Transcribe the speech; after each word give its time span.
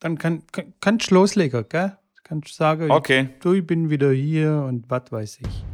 dann 0.00 0.16
kann, 0.18 0.42
kann, 0.50 0.72
kannst 0.80 1.10
du 1.10 1.14
loslegen, 1.16 1.66
gell? 1.68 1.96
Kannst 2.24 2.48
du 2.50 2.54
sagen, 2.54 2.90
Okay. 2.90 3.28
ich, 3.34 3.40
du, 3.40 3.52
ich 3.52 3.66
bin 3.66 3.90
wieder 3.90 4.10
hier 4.12 4.64
und 4.66 4.88
was 4.88 5.12
weiß 5.12 5.38
ich. 5.46 5.64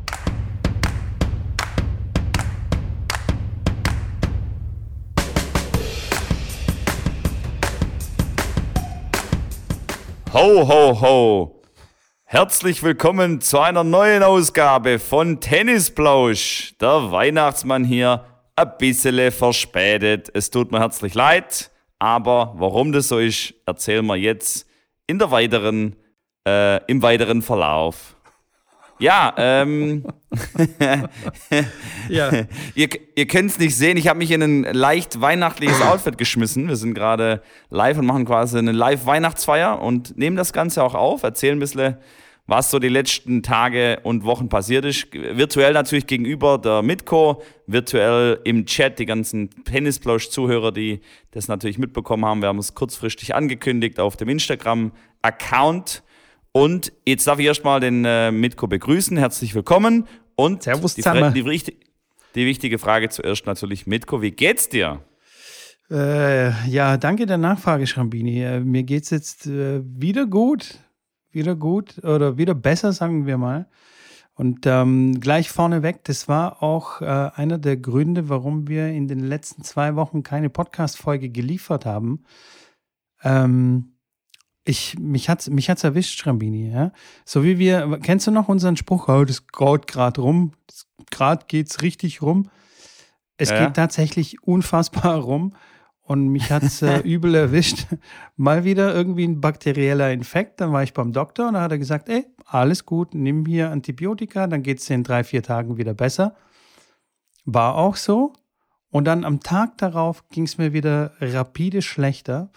Ho, 10.32 10.68
ho, 10.68 11.00
ho. 11.00 11.62
Herzlich 12.24 12.82
willkommen 12.82 13.40
zu 13.40 13.61
einer 13.61 13.84
neuen 13.84 14.22
Ausgabe 14.22 14.98
von 14.98 15.40
Tennisplausch. 15.40 16.74
Der 16.80 17.11
Weihnachtsmann 17.12 17.84
hier, 17.84 18.24
ein 18.56 18.72
bisschen 18.79 19.30
verspätet. 19.30 20.29
Es 20.34 20.50
tut 20.50 20.72
mir 20.72 20.80
herzlich 20.80 21.14
leid, 21.14 21.70
aber 21.98 22.54
warum 22.56 22.92
das 22.92 23.08
so 23.08 23.18
ist, 23.18 23.54
erzählen 23.66 24.04
wir 24.06 24.16
jetzt 24.16 24.66
in 25.06 25.18
der 25.18 25.30
weiteren, 25.30 25.96
äh, 26.46 26.84
im 26.87 27.02
weiteren 27.02 27.42
Verlauf. 27.42 28.16
Ja, 28.98 29.34
ähm, 29.37 30.04
Ja, 32.09 32.30
ihr, 32.74 32.88
ihr 33.14 33.27
könnt 33.27 33.51
es 33.51 33.59
nicht 33.59 33.77
sehen, 33.77 33.96
ich 33.96 34.09
habe 34.09 34.18
mich 34.18 34.30
in 34.30 34.42
ein 34.42 34.62
leicht 34.74 35.20
weihnachtliches 35.20 35.82
Outfit 35.82 36.18
geschmissen. 36.18 36.68
Wir 36.68 36.77
sind 36.77 36.95
gerade 36.95 37.42
live 37.70 37.98
und 37.98 38.06
machen 38.06 38.24
quasi 38.24 38.59
eine 38.59 38.73
Live-Weihnachtsfeier 38.73 39.80
und 39.80 40.16
nehmen 40.16 40.37
das 40.37 40.52
Ganze 40.52 40.82
auch 40.82 40.95
auf, 40.95 41.23
erzählen 41.23 41.56
ein 41.56 41.60
bisschen, 41.60 41.96
was 42.46 42.70
so 42.70 42.78
die 42.78 42.88
letzten 42.88 43.42
Tage 43.42 44.00
und 44.02 44.24
Wochen 44.24 44.48
passiert 44.48 44.84
ist. 44.84 45.12
Virtuell 45.12 45.73
natürlich 45.73 46.06
gegenüber 46.06 46.59
der 46.59 46.82
Mitco, 46.82 47.42
virtuell 47.66 48.41
im 48.45 48.66
Chat, 48.66 48.98
die 48.98 49.06
ganzen 49.06 49.50
Tennisplausch-Zuhörer, 49.64 50.73
die 50.73 51.01
das 51.32 51.48
natürlich 51.48 51.78
mitbekommen 51.78 52.24
haben. 52.24 52.40
Wir 52.40 52.48
haben 52.48 52.59
es 52.59 52.74
kurzfristig 52.74 53.34
angekündigt 53.34 53.98
auf 53.98 54.16
dem 54.16 54.28
Instagram-Account. 54.28 56.02
Und 56.52 56.92
jetzt 57.04 57.27
darf 57.27 57.38
ich 57.38 57.46
erstmal 57.46 57.80
den 57.80 58.04
äh, 58.04 58.30
Mitko 58.30 58.66
begrüßen. 58.66 59.16
Herzlich 59.16 59.54
willkommen. 59.54 60.06
Und 60.37 60.62
Servus 60.62 60.95
die, 60.95 61.02
die, 61.32 61.76
die 62.34 62.46
wichtige 62.46 62.78
Frage 62.78 63.09
zuerst 63.09 63.46
natürlich, 63.46 63.87
Mitko, 63.87 64.22
wie 64.22 64.31
geht's 64.31 64.69
dir? 64.69 65.00
äh, 65.91 66.69
ja, 66.69 66.97
danke 66.97 67.26
der 67.26 67.38
Nachfrage, 67.38 67.87
Schrambini. 67.87 68.43
Äh, 68.43 68.60
mir 68.60 68.82
geht's 68.82 69.10
jetzt 69.10 69.47
äh, 69.47 69.81
wieder 69.84 70.26
gut. 70.26 70.78
Wieder 71.37 71.54
gut 71.54 72.03
oder 72.03 72.38
wieder 72.38 72.54
besser, 72.54 72.94
sagen 72.94 73.26
wir 73.26 73.37
mal. 73.37 73.69
Und 74.37 74.65
ähm, 74.65 75.20
gleich 75.20 75.50
vorneweg, 75.50 76.03
das 76.04 76.28
war 76.28 76.62
auch 76.62 77.03
äh, 77.03 77.04
einer 77.04 77.59
der 77.59 77.76
Gründe, 77.76 78.31
warum 78.31 78.69
wir 78.69 78.88
in 78.88 79.06
den 79.06 79.20
letzten 79.20 79.62
zwei 79.62 79.97
Wochen 79.97 80.22
keine 80.22 80.48
Podcast-Folge 80.48 81.28
geliefert 81.28 81.84
haben. 81.84 82.25
Ähm, 83.22 83.97
ich, 84.65 84.98
mich 84.98 85.28
hat's, 85.28 85.50
mich 85.50 85.69
hat's 85.69 85.84
erwischt, 85.84 86.19
Schrambini, 86.19 86.70
ja. 86.70 86.91
So 87.26 87.44
wie 87.44 87.59
wir, 87.59 87.98
kennst 88.03 88.26
du 88.26 88.31
noch 88.31 88.48
unseren 88.48 88.78
Spruch, 88.78 89.09
oh, 89.09 89.25
das 89.25 89.47
graut 89.47 89.87
grad 89.87 90.19
rum, 90.19 90.53
das, 90.66 90.87
grad 91.10 91.48
geht's 91.48 91.82
richtig 91.82 92.22
rum. 92.22 92.48
Es 93.37 93.50
Ja. 93.50 93.66
geht 93.66 93.76
tatsächlich 93.76 94.43
unfassbar 94.43 95.16
rum 95.21 95.54
und 96.06 96.28
mich 96.28 96.50
hat's 96.50 96.82
äh, 96.82 96.99
übel 97.04 97.34
erwischt. 97.34 97.87
Mal 98.37 98.65
wieder 98.65 98.94
irgendwie 98.94 99.25
ein 99.25 99.41
bakterieller 99.41 100.12
Infekt, 100.12 100.60
dann 100.60 100.72
war 100.72 100.82
ich 100.82 100.94
beim 100.94 101.12
Doktor 101.12 101.49
und 101.49 101.54
da 101.54 101.62
hat 101.62 101.72
er 101.72 101.78
gesagt, 101.78 102.09
ey, 102.09 102.25
alles 102.44 102.87
gut, 102.87 103.15
nimm 103.15 103.44
hier 103.44 103.71
Antibiotika, 103.71 104.47
dann 104.47 104.62
geht's 104.62 104.87
dir 104.87 104.94
in 104.94 105.03
drei, 105.03 105.25
vier 105.25 105.43
Tagen 105.43 105.77
wieder 105.77 105.94
besser. 105.94 106.37
War 107.44 107.75
auch 107.77 107.97
so. 107.97 108.32
Und 108.91 109.04
dann 109.04 109.25
am 109.25 109.41
Tag 109.41 109.78
darauf 109.78 110.28
ging 110.28 110.44
es 110.44 110.59
mir 110.59 110.72
wieder 110.72 111.12
rapide 111.21 111.82
schlechter. 111.82 112.50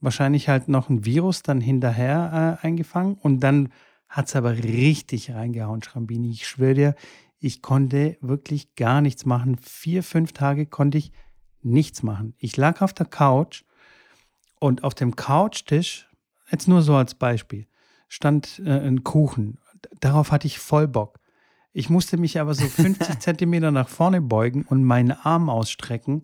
Wahrscheinlich 0.00 0.48
halt 0.48 0.68
noch 0.68 0.88
ein 0.88 1.04
Virus 1.04 1.42
dann 1.42 1.60
hinterher 1.60 2.58
äh, 2.62 2.66
eingefangen. 2.66 3.14
Und 3.14 3.40
dann 3.40 3.70
hat 4.08 4.28
es 4.28 4.36
aber 4.36 4.52
richtig 4.52 5.32
reingehauen, 5.32 5.82
Schrambini. 5.82 6.30
Ich 6.30 6.46
schwöre 6.46 6.74
dir, 6.74 6.94
ich 7.38 7.60
konnte 7.60 8.16
wirklich 8.20 8.76
gar 8.76 9.00
nichts 9.00 9.26
machen. 9.26 9.56
Vier, 9.60 10.02
fünf 10.02 10.32
Tage 10.32 10.66
konnte 10.66 10.98
ich 10.98 11.12
nichts 11.64 12.02
machen. 12.02 12.34
Ich 12.38 12.56
lag 12.56 12.80
auf 12.80 12.92
der 12.92 13.06
Couch 13.06 13.64
und 14.58 14.84
auf 14.84 14.94
dem 14.94 15.16
Couchtisch, 15.16 16.08
jetzt 16.50 16.68
nur 16.68 16.82
so 16.82 16.94
als 16.94 17.14
Beispiel, 17.14 17.66
stand 18.08 18.60
äh, 18.64 18.86
ein 18.86 19.04
Kuchen. 19.04 19.58
Darauf 20.00 20.30
hatte 20.30 20.46
ich 20.46 20.58
voll 20.58 20.88
Bock. 20.88 21.20
Ich 21.72 21.90
musste 21.90 22.16
mich 22.16 22.40
aber 22.40 22.54
so 22.54 22.66
50 22.66 23.18
Zentimeter 23.18 23.70
nach 23.70 23.88
vorne 23.88 24.20
beugen 24.20 24.62
und 24.62 24.84
meinen 24.84 25.10
Arm 25.10 25.50
ausstrecken. 25.50 26.22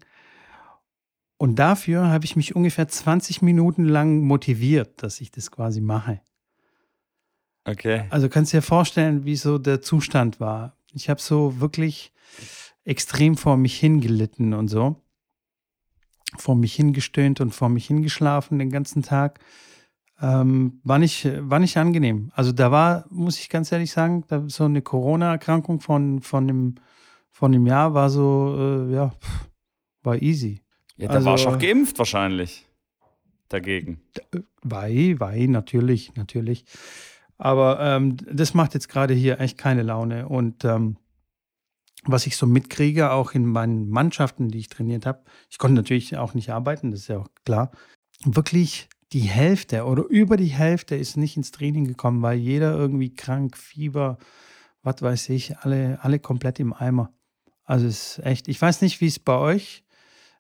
Und 1.36 1.58
dafür 1.58 2.08
habe 2.08 2.24
ich 2.24 2.36
mich 2.36 2.54
ungefähr 2.54 2.86
20 2.86 3.42
Minuten 3.42 3.84
lang 3.84 4.20
motiviert, 4.20 5.02
dass 5.02 5.20
ich 5.20 5.30
das 5.30 5.50
quasi 5.50 5.80
mache. 5.80 6.20
Okay. 7.64 8.04
Also 8.10 8.28
kannst 8.28 8.52
du 8.52 8.58
dir 8.58 8.62
vorstellen, 8.62 9.24
wie 9.24 9.36
so 9.36 9.58
der 9.58 9.80
Zustand 9.80 10.38
war. 10.38 10.76
Ich 10.92 11.08
habe 11.08 11.20
so 11.20 11.60
wirklich 11.60 12.12
extrem 12.84 13.36
vor 13.36 13.56
mich 13.56 13.78
hingelitten 13.78 14.54
und 14.54 14.68
so. 14.68 14.96
Vor 16.38 16.54
mich 16.56 16.74
hingestöhnt 16.74 17.41
und 17.41 17.54
vor 17.54 17.68
mich 17.68 17.86
hingeschlafen 17.86 18.58
den 18.58 18.70
ganzen 18.70 19.02
Tag. 19.02 19.41
Ähm, 20.22 20.80
war, 20.84 20.98
nicht, 20.98 21.26
war 21.48 21.58
nicht 21.58 21.76
angenehm. 21.76 22.30
Also 22.34 22.52
da 22.52 22.70
war, 22.70 23.06
muss 23.10 23.38
ich 23.38 23.48
ganz 23.48 23.72
ehrlich 23.72 23.91
sagen, 23.91 24.24
da 24.28 24.44
so 24.48 24.64
eine 24.64 24.82
Corona-Erkrankung 24.82 25.80
von, 25.80 26.20
von, 26.20 26.46
dem, 26.46 26.74
von 27.30 27.52
dem 27.52 27.66
Jahr 27.66 27.94
war 27.94 28.10
so, 28.10 28.86
äh, 28.88 28.92
ja, 28.94 29.12
war 30.02 30.20
easy. 30.20 30.60
Ja, 30.96 31.08
da 31.08 31.14
Also- 31.14 31.26
warst 31.26 31.44
du 31.46 31.48
auch 31.48 31.58
geimpft 31.58 31.98
wahrscheinlich. 31.98 32.66
Dagegen. 33.48 34.00
Wei, 34.62 35.16
wei, 35.19 35.46
natürlich, 35.46 36.14
natürlich. 36.14 36.64
Aber 37.38 37.80
ähm, 37.80 38.16
das 38.30 38.54
macht 38.54 38.74
jetzt 38.74 38.88
gerade 38.88 39.14
hier 39.14 39.40
echt 39.40 39.58
keine 39.58 39.82
Laune. 39.82 40.28
Und 40.28 40.64
ähm, 40.64 40.98
was 42.05 42.27
ich 42.27 42.37
so 42.37 42.47
mitkriege, 42.47 43.12
auch 43.12 43.33
in 43.33 43.47
meinen 43.47 43.91
Mannschaften, 43.91 44.49
die 44.49 44.59
ich 44.59 44.69
trainiert 44.69 45.06
habe, 45.06 45.22
ich 45.50 45.59
konnte 45.59 45.77
natürlich 45.77 46.16
auch 46.16 46.34
nicht 46.34 46.50
arbeiten, 46.50 46.91
das 46.91 47.00
ist 47.00 47.09
ja 47.09 47.19
auch 47.19 47.28
klar. 47.44 47.71
Wirklich 48.25 48.88
die 49.12 49.21
Hälfte 49.21 49.84
oder 49.84 50.05
über 50.05 50.37
die 50.37 50.47
Hälfte 50.47 50.94
ist 50.94 51.16
nicht 51.16 51.37
ins 51.37 51.50
Training 51.50 51.84
gekommen, 51.87 52.22
weil 52.22 52.38
jeder 52.38 52.77
irgendwie 52.77 53.15
krank, 53.15 53.56
Fieber, 53.56 54.19
was 54.83 55.03
weiß 55.03 55.28
ich, 55.31 55.59
alle, 55.59 55.99
alle 56.03 56.19
komplett 56.21 56.61
im 56.61 56.72
Eimer. 56.72 57.12
Also 57.65 57.87
es 57.87 58.19
ist 58.19 58.27
echt, 58.27 58.49
ich 58.49 58.61
weiß 58.61 58.82
nicht, 58.82 59.00
wie 59.00 59.06
es 59.06 59.19
bei 59.19 59.37
euch 59.37 59.84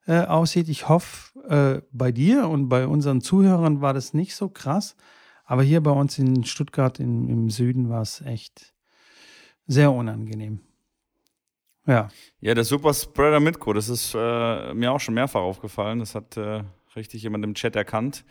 äh, 0.06 0.22
aussieht. 0.22 0.68
Ich 0.68 0.88
hoffe, 0.88 1.38
äh, 1.48 1.82
bei 1.92 2.12
dir 2.12 2.48
und 2.48 2.68
bei 2.68 2.86
unseren 2.86 3.20
Zuhörern 3.20 3.80
war 3.80 3.92
das 3.92 4.14
nicht 4.14 4.34
so 4.34 4.48
krass. 4.48 4.96
Aber 5.44 5.62
hier 5.62 5.82
bei 5.82 5.90
uns 5.90 6.18
in 6.18 6.44
Stuttgart 6.44 7.00
in, 7.00 7.28
im 7.28 7.50
Süden 7.50 7.88
war 7.88 8.02
es 8.02 8.20
echt 8.20 8.72
sehr 9.66 9.92
unangenehm. 9.92 10.60
Ja, 11.90 12.08
Ja, 12.40 12.54
der 12.54 12.62
Superspreader 12.62 13.40
Mitko, 13.40 13.72
das 13.72 13.88
ist 13.88 14.14
äh, 14.14 14.74
mir 14.74 14.92
auch 14.92 15.00
schon 15.00 15.14
mehrfach 15.14 15.40
aufgefallen. 15.40 15.98
Das 15.98 16.14
hat 16.14 16.36
äh, 16.36 16.62
richtig 16.94 17.24
jemand 17.24 17.44
im 17.44 17.54
Chat 17.54 17.74
erkannt. 17.74 18.24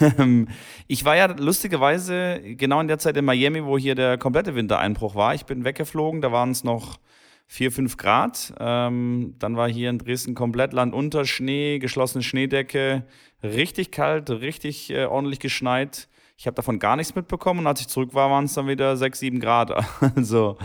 ich 0.88 1.04
war 1.04 1.16
ja 1.16 1.26
lustigerweise 1.26 2.40
genau 2.56 2.80
in 2.80 2.88
der 2.88 2.98
Zeit 2.98 3.16
in 3.16 3.24
Miami, 3.24 3.64
wo 3.64 3.78
hier 3.78 3.94
der 3.94 4.18
komplette 4.18 4.56
Wintereinbruch 4.56 5.14
war. 5.14 5.32
Ich 5.36 5.46
bin 5.46 5.64
weggeflogen, 5.64 6.20
da 6.22 6.32
waren 6.32 6.50
es 6.50 6.64
noch 6.64 6.98
4, 7.46 7.70
5 7.70 7.96
Grad. 7.98 8.52
Ähm, 8.58 9.36
dann 9.38 9.56
war 9.56 9.68
hier 9.68 9.90
in 9.90 9.98
Dresden 9.98 10.34
komplett 10.34 10.72
Land 10.72 10.92
unter, 10.92 11.24
Schnee, 11.24 11.78
geschlossene 11.78 12.24
Schneedecke, 12.24 13.04
richtig 13.44 13.92
kalt, 13.92 14.28
richtig 14.28 14.90
äh, 14.90 15.04
ordentlich 15.04 15.38
geschneit. 15.38 16.08
Ich 16.36 16.48
habe 16.48 16.56
davon 16.56 16.80
gar 16.80 16.96
nichts 16.96 17.14
mitbekommen 17.14 17.60
und 17.60 17.66
als 17.68 17.80
ich 17.80 17.86
zurück 17.86 18.12
war, 18.12 18.28
waren 18.28 18.46
es 18.46 18.54
dann 18.54 18.66
wieder 18.66 18.96
6, 18.96 19.20
7 19.20 19.38
Grad. 19.38 19.72
Also 20.16 20.58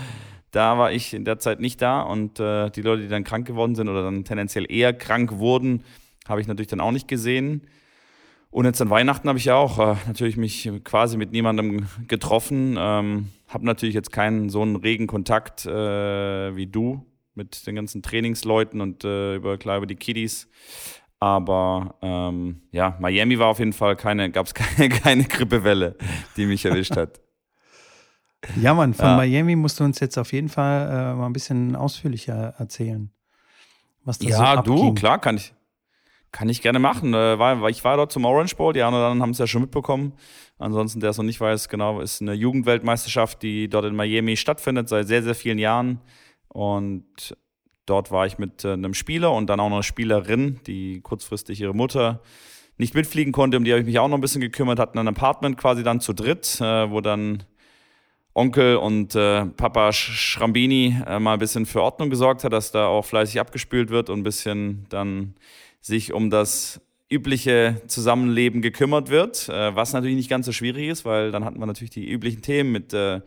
da 0.53 0.77
war 0.77 0.91
ich 0.91 1.13
in 1.13 1.25
der 1.25 1.39
Zeit 1.39 1.59
nicht 1.59 1.81
da 1.81 2.01
und 2.01 2.39
äh, 2.39 2.69
die 2.69 2.81
Leute, 2.81 3.01
die 3.01 3.07
dann 3.09 3.23
krank 3.23 3.45
geworden 3.47 3.75
sind 3.75 3.89
oder 3.89 4.03
dann 4.03 4.23
tendenziell 4.23 4.71
eher 4.71 4.93
krank 4.93 5.33
wurden, 5.33 5.83
habe 6.27 6.39
ich 6.39 6.47
natürlich 6.47 6.67
dann 6.67 6.79
auch 6.79 6.91
nicht 6.91 7.07
gesehen. 7.07 7.67
Und 8.51 8.65
jetzt 8.65 8.79
an 8.79 8.91
Weihnachten 8.91 9.27
habe 9.27 9.39
ich 9.39 9.45
ja 9.45 9.55
auch 9.55 9.79
äh, 9.79 9.95
natürlich 10.05 10.37
mich 10.37 10.69
quasi 10.83 11.17
mit 11.17 11.31
niemandem 11.31 11.87
getroffen. 12.07 12.75
Ähm, 12.77 13.29
habe 13.47 13.65
natürlich 13.65 13.95
jetzt 13.95 14.11
keinen 14.11 14.49
so 14.49 14.61
einen 14.61 14.75
regen 14.75 15.07
Kontakt 15.07 15.65
äh, 15.65 16.55
wie 16.55 16.67
du 16.67 17.03
mit 17.33 17.65
den 17.65 17.75
ganzen 17.75 18.03
Trainingsleuten 18.03 18.79
und 18.79 19.03
äh, 19.03 19.35
über, 19.35 19.57
klar 19.57 19.77
über 19.77 19.87
die 19.87 19.95
Kiddies. 19.95 20.47
Aber 21.19 21.95
ähm, 22.03 22.61
ja, 22.71 22.95
Miami 22.99 23.39
war 23.39 23.47
auf 23.47 23.57
jeden 23.57 23.73
Fall 23.73 23.95
keine, 23.95 24.29
gab 24.29 24.45
es 24.45 24.53
keine, 24.53 24.89
keine 24.89 25.23
Grippewelle, 25.23 25.95
die 26.37 26.45
mich 26.45 26.63
erwischt 26.63 26.95
hat. 26.95 27.21
Ja 28.61 28.73
Mann, 28.73 28.93
von 28.93 29.05
Ja. 29.05 29.15
Miami 29.17 29.55
musst 29.55 29.79
du 29.79 29.83
uns 29.83 29.99
jetzt 29.99 30.17
auf 30.17 30.33
jeden 30.33 30.49
Fall 30.49 30.87
äh, 30.89 31.15
mal 31.15 31.25
ein 31.27 31.33
bisschen 31.33 31.75
ausführlicher 31.75 32.55
erzählen. 32.57 33.11
Was 34.03 34.19
da 34.19 34.25
so 34.25 34.29
Ja, 34.31 34.61
du, 34.61 34.73
abging. 34.73 34.95
klar, 34.95 35.19
kann 35.19 35.37
ich. 35.37 35.53
Kann 36.31 36.49
ich 36.49 36.61
gerne 36.63 36.79
machen. 36.79 37.13
Äh, 37.13 37.37
war, 37.37 37.69
ich 37.69 37.83
war 37.83 37.95
dort 37.95 38.11
zum 38.11 38.25
Orange 38.25 38.55
Bowl, 38.55 38.73
die 38.73 38.81
anderen 38.81 39.21
haben 39.21 39.29
es 39.29 39.37
ja 39.37 39.45
schon 39.45 39.61
mitbekommen. 39.61 40.13
Ansonsten, 40.57 40.99
der 40.99 41.11
es 41.11 41.17
noch 41.17 41.23
nicht 41.25 41.39
weiß, 41.39 41.69
genau, 41.69 41.99
ist 42.01 42.21
eine 42.21 42.33
Jugendweltmeisterschaft, 42.33 43.43
die 43.43 43.69
dort 43.69 43.85
in 43.85 43.95
Miami 43.95 44.35
stattfindet, 44.35 44.89
seit 44.89 45.07
sehr, 45.07 45.21
sehr 45.21 45.35
vielen 45.35 45.59
Jahren. 45.59 46.01
Und 46.47 47.37
dort 47.85 48.11
war 48.11 48.25
ich 48.25 48.39
mit 48.39 48.65
äh, 48.65 48.73
einem 48.73 48.93
Spieler 48.95 49.31
und 49.33 49.47
dann 49.47 49.59
auch 49.59 49.67
einer 49.67 49.83
Spielerin, 49.83 50.59
die 50.65 51.01
kurzfristig 51.01 51.61
ihre 51.61 51.73
Mutter 51.75 52.21
nicht 52.77 52.95
mitfliegen 52.95 53.31
konnte, 53.31 53.57
um 53.57 53.63
die 53.63 53.71
habe 53.71 53.81
ich 53.81 53.85
mich 53.85 53.99
auch 53.99 54.07
noch 54.07 54.17
ein 54.17 54.21
bisschen 54.21 54.41
gekümmert, 54.41 54.79
hatten 54.79 54.97
ein 54.97 55.07
Apartment 55.07 55.57
quasi 55.57 55.83
dann 55.83 55.99
zu 55.99 56.13
dritt, 56.13 56.59
äh, 56.59 56.89
wo 56.89 57.01
dann 57.01 57.43
Onkel 58.33 58.77
und 58.77 59.15
äh, 59.15 59.45
Papa 59.45 59.93
Schrambini 59.93 60.97
äh, 61.05 61.19
mal 61.19 61.33
ein 61.33 61.39
bisschen 61.39 61.65
für 61.65 61.81
Ordnung 61.81 62.09
gesorgt 62.09 62.43
hat, 62.43 62.53
dass 62.53 62.71
da 62.71 62.87
auch 62.87 63.05
fleißig 63.05 63.39
abgespült 63.39 63.89
wird 63.89 64.09
und 64.09 64.21
ein 64.21 64.23
bisschen 64.23 64.85
dann 64.89 65.35
sich 65.81 66.13
um 66.13 66.29
das 66.29 66.81
übliche 67.11 67.81
Zusammenleben 67.87 68.61
gekümmert 68.61 69.09
wird, 69.09 69.49
äh, 69.49 69.75
was 69.75 69.93
natürlich 69.93 70.15
nicht 70.15 70.29
ganz 70.29 70.47
so 70.47 70.51
schwierig 70.51 70.87
ist, 70.87 71.05
weil 71.05 71.31
dann 71.31 71.45
hatten 71.45 71.59
wir 71.59 71.67
natürlich 71.67 71.91
die 71.91 72.09
üblichen 72.09 72.41
Themen 72.41 72.71
mit 72.71 72.91
äh, 72.93 73.21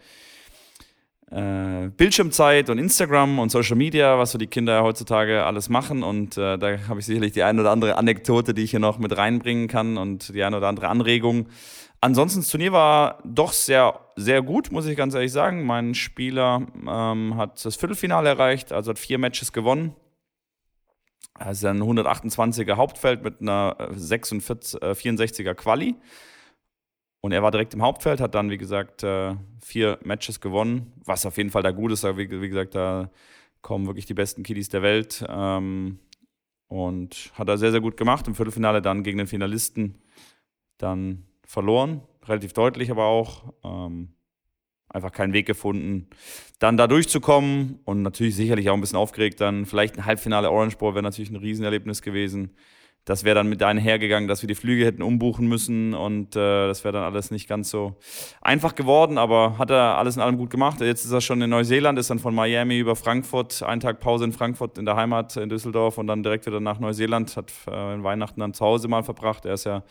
äh, 1.31 1.89
Bildschirmzeit 1.97 2.71
und 2.71 2.79
Instagram 2.79 3.39
und 3.39 3.51
Social 3.51 3.77
Media, 3.77 4.19
was 4.19 4.33
so 4.33 4.39
die 4.39 4.47
Kinder 4.47 4.83
heutzutage 4.83 5.45
alles 5.45 5.69
machen. 5.69 6.03
Und 6.03 6.37
äh, 6.37 6.57
da 6.59 6.79
habe 6.89 7.01
ich 7.01 7.07
sicherlich 7.07 7.33
die 7.33 7.43
eine 7.43 7.61
oder 7.61 7.71
andere 7.71 7.97
Anekdote, 7.97 8.55
die 8.55 8.63
ich 8.63 8.71
hier 8.71 8.81
noch 8.81 8.99
mit 8.99 9.17
reinbringen 9.17 9.69
kann 9.69 9.99
und 9.99 10.35
die 10.35 10.43
eine 10.45 10.57
oder 10.57 10.69
andere 10.69 10.89
Anregung. 10.89 11.47
Ansonsten, 12.01 12.41
das 12.41 12.49
Turnier 12.51 12.73
war 12.73 13.23
doch 13.25 13.53
sehr, 13.53 14.01
sehr 14.17 14.43
gut, 14.43 14.71
muss 14.71 14.87
ich 14.87 14.97
ganz 14.97 15.15
ehrlich 15.15 15.33
sagen. 15.33 15.65
Mein 15.65 15.95
Spieler 15.95 16.67
ähm, 16.87 17.37
hat 17.37 17.65
das 17.65 17.77
Viertelfinale 17.77 18.29
erreicht, 18.29 18.73
also 18.73 18.91
hat 18.91 18.99
vier 18.99 19.19
Matches 19.19 19.53
gewonnen. 19.53 19.95
Es 21.39 21.59
ist 21.59 21.65
ein 21.65 21.83
128er 21.83 22.77
Hauptfeld 22.77 23.23
mit 23.23 23.41
einer 23.41 23.77
46, 23.93 24.83
äh, 24.83 24.91
64er 24.93 25.55
Quali. 25.55 25.95
Und 27.21 27.33
er 27.33 27.43
war 27.43 27.51
direkt 27.51 27.75
im 27.75 27.83
Hauptfeld, 27.83 28.21
hat 28.21 28.35
dann, 28.35 28.51
wie 28.51 28.59
gesagt, 28.59 29.03
äh, 29.03 29.35
vier 29.61 29.99
Matches 30.05 30.41
gewonnen, 30.41 30.93
was 31.05 31.27
auf 31.27 31.37
jeden 31.37 31.51
Fall 31.51 31.63
da 31.63 31.73
gut 31.73 31.93
ist. 31.93 32.05
Wie, 32.05 32.31
wie 32.31 32.49
gesagt, 32.49 32.75
da 32.75 33.11
kommen 33.63 33.87
wirklich 33.87 34.07
die 34.07 34.15
besten 34.15 34.43
Kiddies 34.43 34.69
der 34.69 34.83
Welt. 34.83 35.25
Ähm, 35.29 35.99
und 36.69 37.33
hat 37.35 37.49
er 37.49 37.59
sehr, 37.59 37.71
sehr 37.71 37.81
gut 37.81 37.97
gemacht. 37.97 38.27
Im 38.29 38.35
Viertelfinale 38.35 38.83
dann 38.83 39.03
gegen 39.03 39.19
den 39.19 39.27
Finalisten 39.27 40.01
dann 40.79 41.25
verloren, 41.47 42.03
relativ 42.25 42.53
deutlich 42.53 42.91
aber 42.91 43.05
auch. 43.05 43.55
Ähm, 43.65 44.17
einfach 44.89 45.13
keinen 45.13 45.33
Weg 45.33 45.47
gefunden, 45.47 46.09
dann 46.59 46.77
da 46.77 46.87
durchzukommen 46.87 47.81
und 47.85 48.03
natürlich 48.03 48.35
sicherlich 48.35 48.71
auch 48.71 48.75
ein 48.75 48.81
bisschen 48.81 48.99
aufgeregt. 48.99 49.41
Dann 49.41 49.67
vielleicht 49.67 49.99
ein 49.99 50.07
Halbfinale 50.07 50.51
Orange 50.51 50.79
Bowl 50.79 50.95
wäre 50.95 51.03
natürlich 51.03 51.31
ein 51.31 51.37
Riesenerlebnis 51.37 52.03
gewesen. 52.03 52.57
Das 53.05 53.23
wäre 53.23 53.37
dann 53.37 53.49
mit 53.49 53.63
einhergegangen, 53.63 54.27
dass 54.27 54.43
wir 54.43 54.49
die 54.49 54.57
Flüge 54.57 54.85
hätten 54.85 55.01
umbuchen 55.01 55.47
müssen 55.47 55.95
und 55.95 56.35
äh, 56.35 56.67
das 56.67 56.83
wäre 56.83 56.95
dann 56.95 57.05
alles 57.05 57.31
nicht 57.31 57.49
ganz 57.49 57.71
so 57.71 57.95
einfach 58.41 58.75
geworden, 58.75 59.17
aber 59.17 59.59
hat 59.59 59.71
er 59.71 59.97
alles 59.97 60.17
in 60.17 60.23
allem 60.23 60.37
gut 60.37 60.51
gemacht. 60.51 60.81
Jetzt 60.81 61.05
ist 61.05 61.13
er 61.13 61.21
schon 61.21 61.41
in 61.41 61.51
Neuseeland, 61.51 62.01
ist 62.01 62.11
dann 62.11 62.19
von 62.19 62.35
Miami 62.35 62.81
über 62.81 62.97
Frankfurt, 62.97 63.63
einen 63.63 63.81
Tag 63.81 64.01
Pause 64.01 64.25
in 64.25 64.33
Frankfurt 64.33 64.77
in 64.77 64.87
der 64.87 64.97
Heimat 64.97 65.37
in 65.37 65.49
Düsseldorf 65.49 65.99
und 65.99 66.09
dann 66.09 66.25
direkt 66.25 66.47
wieder 66.47 66.59
nach 66.59 66.81
Neuseeland, 66.81 67.37
hat 67.37 67.53
äh, 67.69 67.71
Weihnachten 67.71 68.41
dann 68.41 68.55
zu 68.55 68.65
Hause 68.65 68.89
mal 68.89 69.05
verbracht. 69.05 69.45
Er 69.45 69.55
ist 69.55 69.67
ja 69.67 69.85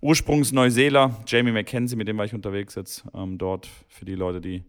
Ursprungs-Neuseeler, 0.00 1.16
Jamie 1.26 1.50
McKenzie, 1.50 1.96
mit 1.96 2.06
dem 2.06 2.18
war 2.18 2.24
ich 2.24 2.34
unterwegs 2.34 2.76
jetzt 2.76 3.04
ähm, 3.14 3.36
dort, 3.36 3.68
für 3.88 4.04
die 4.04 4.14
Leute, 4.14 4.40
die 4.40 4.64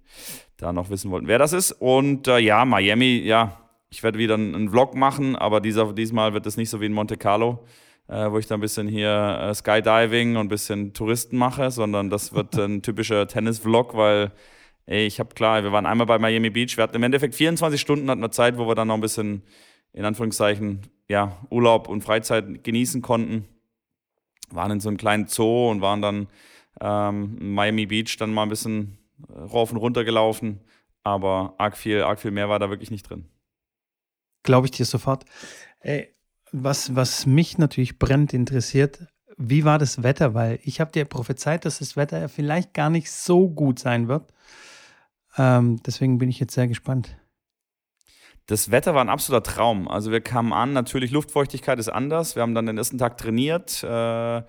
da 0.58 0.74
noch 0.74 0.90
wissen 0.90 1.12
wollten, 1.12 1.28
wer 1.28 1.38
das 1.38 1.54
ist. 1.54 1.72
Und 1.72 2.28
äh, 2.28 2.40
ja, 2.40 2.66
Miami, 2.66 3.18
ja, 3.24 3.60
ich 3.92 4.02
werde 4.02 4.18
wieder 4.18 4.34
einen 4.36 4.70
Vlog 4.70 4.96
machen, 4.96 5.36
aber 5.36 5.62
dieser, 5.62 5.94
diesmal 5.94 6.34
wird 6.34 6.48
es 6.48 6.58
nicht 6.58 6.70
so 6.70 6.82
wie 6.82 6.88
in 6.88 6.94
Monte 6.94 7.16
Carlo, 7.16 7.64
äh, 8.08 8.32
wo 8.32 8.40
ich 8.40 8.48
da 8.48 8.56
ein 8.56 8.62
bisschen 8.62 8.88
hier 8.88 9.40
äh, 9.42 9.54
Skydiving 9.54 10.36
und 10.36 10.48
ein 10.48 10.50
bisschen 10.50 10.94
Touristen 10.94 11.38
mache, 11.38 11.70
sondern 11.70 12.10
das 12.10 12.34
wird 12.34 12.58
ein 12.58 12.82
typischer 12.82 13.28
Tennis-Vlog, 13.28 13.96
weil 13.96 14.32
ey, 14.88 15.06
ich 15.06 15.20
habe 15.20 15.36
klar, 15.36 15.64
wir 15.64 15.72
waren 15.72 15.86
einmal 15.86 16.08
bei 16.08 16.18
Miami 16.18 16.50
Beach, 16.50 16.76
wir 16.76 16.84
hatten 16.84 16.96
im 16.96 17.04
Endeffekt 17.04 17.36
24 17.36 17.80
Stunden 17.80 18.10
hatten 18.10 18.22
wir 18.22 18.32
Zeit, 18.32 18.58
wo 18.58 18.68
wir 18.68 18.74
dann 18.74 18.88
noch 18.88 18.96
ein 18.96 19.02
bisschen, 19.02 19.44
in 19.94 20.06
Anführungszeichen, 20.06 20.82
ja, 21.08 21.38
Urlaub 21.52 21.88
und 21.88 22.02
Freizeit 22.02 22.64
genießen 22.64 23.04
konnten 23.04 23.46
waren 24.52 24.72
in 24.72 24.80
so 24.80 24.90
einem 24.90 24.98
kleinen 24.98 25.28
Zoo 25.28 25.70
und 25.70 25.82
waren 25.82 26.02
dann 26.02 26.28
ähm, 26.82 27.54
Miami 27.54 27.86
Beach 27.86 28.18
dann 28.18 28.34
mal 28.34 28.44
ein 28.44 28.50
bisschen 28.50 28.98
äh, 29.28 29.40
rauf 29.40 29.72
und 29.72 29.78
runter 29.78 30.04
gelaufen. 30.04 30.62
Aber 31.04 31.56
arg 31.58 31.78
viel, 31.78 32.04
arg 32.04 32.20
viel 32.20 32.32
mehr 32.32 32.50
war 32.50 32.60
da 32.60 32.70
wirklich 32.70 32.92
nicht 32.92 33.10
drin. 33.10 33.26
Glaube 34.44 34.68
ich 34.68 34.72
dir 34.72 34.86
sofort. 34.86 35.26
Ey, 35.80 36.14
was, 36.52 36.96
was 36.96 37.26
mich 37.26 37.58
natürlich 37.58 38.00
brennend 38.00 38.34
interessiert, 38.34 39.08
wie 39.38 39.64
war 39.64 39.80
das 39.80 40.04
Wetter? 40.04 40.34
Weil 40.34 40.60
ich 40.64 40.82
habe 40.82 40.92
dir 40.92 41.06
prophezeit, 41.06 41.66
dass 41.66 41.80
das 41.80 41.96
Wetter 41.96 42.28
vielleicht 42.28 42.74
gar 42.74 42.90
nicht 42.90 43.12
so 43.12 43.50
gut 43.50 43.80
sein 43.80 44.08
wird. 44.08 44.34
Ähm, 45.38 45.82
deswegen 45.84 46.18
bin 46.18 46.30
ich 46.30 46.40
jetzt 46.40 46.54
sehr 46.54 46.68
gespannt. 46.68 47.18
Das 48.50 48.72
Wetter 48.72 48.96
war 48.96 49.02
ein 49.02 49.10
absoluter 49.10 49.44
Traum. 49.44 49.88
Also 49.88 50.12
wir 50.12 50.22
kamen 50.22 50.54
an, 50.54 50.74
natürlich 50.74 51.12
Luftfeuchtigkeit 51.12 51.78
ist 51.78 51.88
anders. 51.88 52.36
Wir 52.36 52.42
haben 52.42 52.56
dann 52.56 52.66
den 52.66 52.80
ersten 52.80 52.98
Tag 52.98 53.16
trainiert. 53.16 53.84
Äh, 53.84 54.42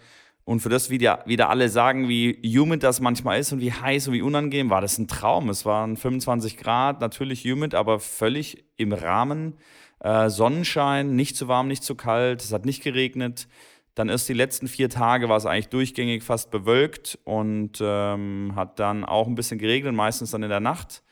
und 0.45 0.61
für 0.61 0.71
das, 0.71 0.89
wie, 0.89 0.97
die, 0.97 1.13
wie 1.27 1.37
da 1.37 1.49
alle 1.49 1.69
sagen, 1.69 2.09
wie 2.09 2.41
humid 2.43 2.83
das 2.83 3.01
manchmal 3.01 3.39
ist 3.39 3.53
und 3.53 3.61
wie 3.61 3.75
heiß 3.75 4.09
und 4.09 4.15
wie 4.15 4.23
unangenehm, 4.23 4.71
war 4.71 4.81
das 4.81 4.97
ein 4.97 5.07
Traum. 5.07 5.51
Es 5.51 5.67
waren 5.67 5.99
25 5.99 6.57
Grad, 6.57 7.03
natürlich 7.03 7.45
humid, 7.45 7.75
aber 7.75 8.01
völlig 8.01 8.65
im 8.79 8.95
Rahmen. 8.95 9.59
Äh, 9.99 10.31
Sonnenschein, 10.31 11.15
nicht 11.15 11.37
zu 11.37 11.47
warm, 11.47 11.69
nicht 11.69 11.85
zu 11.85 11.95
kalt. 11.95 12.41
Es 12.41 12.55
hat 12.55 12.65
nicht 12.65 12.83
geregnet. 12.83 13.49
Dann 13.95 14.09
erst 14.09 14.31
die 14.31 14.33
letzten 14.33 14.67
vier 14.67 14.89
Tage 14.89 15.29
war 15.29 15.37
es 15.37 15.45
eigentlich 15.45 15.69
durchgängig 15.69 16.23
fast 16.23 16.51
bewölkt 16.51 17.19
und 17.25 17.81
ähm, 17.83 18.53
hat 18.57 18.79
dann 18.79 19.05
auch 19.05 19.27
ein 19.27 19.35
bisschen 19.35 19.59
geregnet, 19.59 19.93
meistens 19.93 20.31
dann 20.31 20.43
in 20.43 20.49
der 20.49 20.61
Nacht 20.61 21.03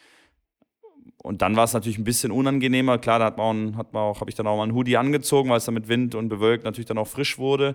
und 1.22 1.42
dann 1.42 1.56
war 1.56 1.64
es 1.64 1.72
natürlich 1.72 1.98
ein 1.98 2.04
bisschen 2.04 2.30
unangenehmer. 2.30 2.98
Klar, 2.98 3.18
da 3.18 3.26
hat 3.26 3.38
man, 3.38 3.76
hat 3.76 3.92
man 3.92 4.02
auch, 4.02 4.20
habe 4.20 4.30
ich 4.30 4.36
dann 4.36 4.46
auch 4.46 4.56
mal 4.56 4.62
einen 4.62 4.74
Hoodie 4.74 4.96
angezogen, 4.96 5.50
weil 5.50 5.58
es 5.58 5.64
dann 5.64 5.74
mit 5.74 5.88
Wind 5.88 6.14
und 6.14 6.28
bewölkt 6.28 6.64
natürlich 6.64 6.86
dann 6.86 6.98
auch 6.98 7.08
frisch 7.08 7.38
wurde. 7.38 7.74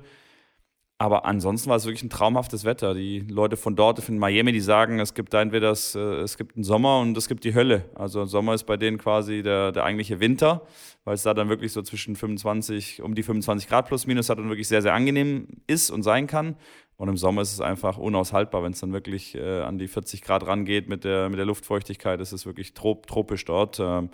Aber 1.00 1.25
ansonsten 1.25 1.69
war 1.69 1.75
es 1.75 1.84
wirklich 1.84 2.04
ein 2.04 2.10
traumhaftes 2.10 2.63
Wetter. 2.63 2.94
Die 2.94 3.19
Leute 3.19 3.57
von 3.57 3.75
dort, 3.75 4.00
von 4.01 4.18
Miami, 4.18 4.54
die 4.54 4.62
sagen, 4.62 5.00
es 5.01 5.13
gibt 5.13 5.34
da 5.34 5.42
entweder 5.42 5.69
das, 5.69 5.95
äh, 5.95 6.00
es 6.00 6.38
gibt 6.38 6.56
einen 6.56 6.63
Sommer 6.63 7.00
und 7.01 7.18
es 7.18 7.28
gibt 7.28 7.44
die 7.44 7.54
Hölle. 7.54 7.90
Also 7.95 8.24
Sommer 8.25 8.54
ist 8.54 8.63
bei 8.63 8.78
denen 8.78 8.98
quasi 8.98 9.44
der, 9.44 9.74
der 9.74 9.84
eigentliche 9.84 10.22
Winter, 10.22 10.62
weil 11.04 11.16
es 11.16 11.24
da 11.24 11.34
dann 11.34 11.50
wirklich 11.50 11.74
so 11.74 11.81
zwischen 11.81 12.16
25, 12.16 13.01
um 13.01 13.16
die 13.16 13.24
25 13.24 13.68
Grad 13.68 13.88
plus 13.88 14.07
minus 14.07 14.30
hat 14.30 14.38
und 14.38 14.48
wirklich 14.48 14.69
sehr, 14.69 14.81
sehr 14.81 14.94
angenehm 14.94 15.48
ist 15.68 15.90
und 15.90 16.04
sein 16.04 16.25
kann. 16.28 16.56
Und 16.98 17.10
im 17.10 17.18
Sommer 17.18 17.42
ist 17.42 17.54
es 17.54 17.62
einfach 17.62 17.98
unaushaltbar, 17.98 18.63
wenn 18.63 18.74
es 18.74 18.80
dann 18.80 18.94
wirklich 18.94 19.36
äh, 19.36 19.62
an 19.62 19.78
die 19.78 19.88
40 19.88 20.22
Grad 20.22 20.45
rangeht 20.45 20.88
mit 20.88 21.04
der, 21.04 21.30
mit 21.30 21.40
der 21.40 21.45
Luftfeuchtigkeit. 21.45 22.19
ist 22.22 22.31
Es 22.31 22.45
wirklich 22.45 22.74
trop, 22.74 23.07
tropisch 23.07 23.45
dort. 23.45 23.80
Ähm. 23.80 24.10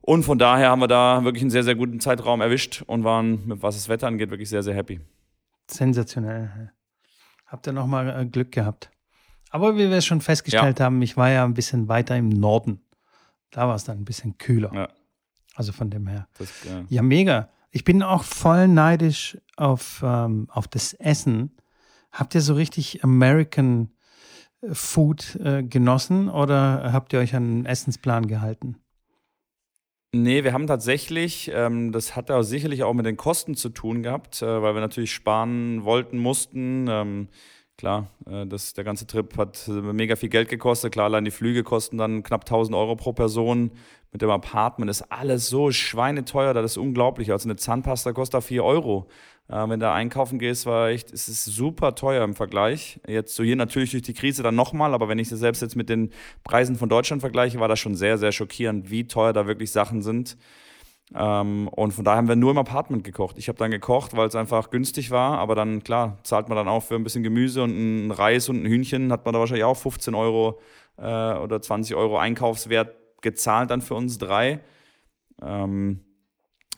Und 0.00 0.22
von 0.24 0.38
daher 0.38 0.70
haben 0.70 0.80
wir 0.80 0.88
da 0.88 1.24
wirklich 1.24 1.42
einen 1.42 1.50
sehr, 1.50 1.64
sehr 1.64 1.74
guten 1.74 1.98
Zeitraum 1.98 2.40
erwischt 2.40 2.82
und 2.86 3.04
waren, 3.04 3.42
was 3.46 3.74
das 3.74 3.88
Wetter 3.88 4.06
angeht, 4.06 4.30
wirklich 4.30 4.48
sehr, 4.48 4.62
sehr 4.62 4.74
happy. 4.74 5.00
Sensationell. 5.68 6.72
Habt 7.46 7.66
ihr 7.66 7.72
nochmal 7.72 8.20
äh, 8.20 8.26
Glück 8.26 8.52
gehabt. 8.52 8.90
Aber 9.50 9.76
wie 9.76 9.88
wir 9.90 9.98
es 9.98 10.04
schon 10.04 10.20
festgestellt 10.20 10.78
ja. 10.78 10.86
haben, 10.86 11.00
ich 11.02 11.16
war 11.16 11.30
ja 11.30 11.44
ein 11.44 11.54
bisschen 11.54 11.88
weiter 11.88 12.16
im 12.16 12.28
Norden. 12.28 12.80
Da 13.50 13.68
war 13.68 13.76
es 13.76 13.84
dann 13.84 13.98
ein 13.98 14.04
bisschen 14.04 14.36
kühler. 14.36 14.72
Ja. 14.74 14.88
Also 15.54 15.72
von 15.72 15.90
dem 15.90 16.06
her. 16.06 16.26
Das, 16.38 16.64
ja. 16.64 16.84
ja. 16.88 17.02
mega. 17.02 17.48
Ich 17.70 17.84
bin 17.84 18.02
auch 18.02 18.24
voll 18.24 18.68
neidisch 18.68 19.38
auf, 19.56 20.02
ähm, 20.04 20.48
auf 20.50 20.68
das 20.68 20.94
Essen 20.94 21.56
Habt 22.14 22.36
ihr 22.36 22.40
so 22.40 22.54
richtig 22.54 23.02
American 23.02 23.90
äh, 24.62 24.72
Food 24.72 25.36
äh, 25.42 25.64
genossen 25.64 26.28
oder 26.28 26.92
habt 26.92 27.12
ihr 27.12 27.18
euch 27.18 27.34
an 27.34 27.42
einen 27.42 27.66
Essensplan 27.66 28.28
gehalten? 28.28 28.76
Nee, 30.14 30.44
wir 30.44 30.52
haben 30.52 30.68
tatsächlich, 30.68 31.50
ähm, 31.52 31.90
das 31.90 32.14
hat 32.14 32.28
ja 32.28 32.40
sicherlich 32.44 32.84
auch 32.84 32.94
mit 32.94 33.04
den 33.04 33.16
Kosten 33.16 33.56
zu 33.56 33.68
tun 33.68 34.04
gehabt, 34.04 34.42
äh, 34.42 34.62
weil 34.62 34.74
wir 34.74 34.80
natürlich 34.80 35.12
sparen 35.12 35.84
wollten, 35.84 36.18
mussten. 36.18 36.86
Ähm, 36.88 37.28
klar, 37.76 38.06
äh, 38.24 38.46
das, 38.46 38.74
der 38.74 38.84
ganze 38.84 39.08
Trip 39.08 39.36
hat 39.36 39.66
mega 39.66 40.14
viel 40.14 40.28
Geld 40.28 40.48
gekostet. 40.48 40.92
Klar, 40.92 41.06
allein 41.06 41.24
die 41.24 41.32
Flüge 41.32 41.64
kosten 41.64 41.98
dann 41.98 42.22
knapp 42.22 42.42
1000 42.42 42.76
Euro 42.76 42.94
pro 42.94 43.12
Person. 43.12 43.72
Mit 44.12 44.22
dem 44.22 44.30
Apartment 44.30 44.88
ist 44.88 45.02
alles 45.10 45.48
so 45.48 45.72
schweineteuer, 45.72 46.54
das 46.54 46.72
ist 46.72 46.76
unglaublich. 46.76 47.32
Also 47.32 47.48
eine 47.48 47.56
Zahnpasta 47.56 48.12
kostet 48.12 48.34
da 48.34 48.40
4 48.40 48.62
Euro. 48.62 49.08
Äh, 49.48 49.68
wenn 49.68 49.80
du 49.80 49.90
einkaufen 49.90 50.38
gehst, 50.38 50.66
war 50.66 50.88
echt, 50.88 51.12
es 51.12 51.28
ist 51.28 51.44
super 51.44 51.94
teuer 51.94 52.24
im 52.24 52.34
Vergleich. 52.34 53.00
Jetzt 53.06 53.34
so 53.34 53.42
hier 53.42 53.56
natürlich 53.56 53.90
durch 53.90 54.02
die 54.02 54.14
Krise 54.14 54.42
dann 54.42 54.54
nochmal, 54.54 54.94
aber 54.94 55.08
wenn 55.08 55.18
ich 55.18 55.28
das 55.28 55.40
selbst 55.40 55.62
jetzt 55.62 55.76
mit 55.76 55.88
den 55.88 56.10
Preisen 56.44 56.76
von 56.76 56.88
Deutschland 56.88 57.20
vergleiche, 57.20 57.60
war 57.60 57.68
das 57.68 57.78
schon 57.78 57.94
sehr, 57.94 58.18
sehr 58.18 58.32
schockierend, 58.32 58.90
wie 58.90 59.06
teuer 59.06 59.32
da 59.32 59.46
wirklich 59.46 59.70
Sachen 59.70 60.02
sind. 60.02 60.36
Ähm, 61.14 61.68
und 61.68 61.92
von 61.92 62.04
daher 62.04 62.18
haben 62.18 62.28
wir 62.28 62.36
nur 62.36 62.50
im 62.50 62.58
Apartment 62.58 63.04
gekocht. 63.04 63.36
Ich 63.38 63.48
habe 63.48 63.58
dann 63.58 63.70
gekocht, 63.70 64.16
weil 64.16 64.26
es 64.26 64.34
einfach 64.34 64.70
günstig 64.70 65.10
war, 65.10 65.38
aber 65.38 65.54
dann, 65.54 65.84
klar, 65.84 66.18
zahlt 66.22 66.48
man 66.48 66.56
dann 66.56 66.68
auch 66.68 66.82
für 66.82 66.94
ein 66.94 67.04
bisschen 67.04 67.22
Gemüse 67.22 67.62
und 67.62 68.06
ein 68.06 68.10
Reis 68.10 68.48
und 68.48 68.62
ein 68.62 68.66
Hühnchen, 68.66 69.12
hat 69.12 69.24
man 69.24 69.34
da 69.34 69.40
wahrscheinlich 69.40 69.64
auch 69.64 69.76
15 69.76 70.14
Euro 70.14 70.60
äh, 70.96 71.02
oder 71.02 71.60
20 71.60 71.94
Euro 71.96 72.18
Einkaufswert 72.18 72.96
gezahlt 73.20 73.70
dann 73.70 73.82
für 73.82 73.94
uns 73.94 74.18
drei. 74.18 74.60
Ähm, 75.42 76.03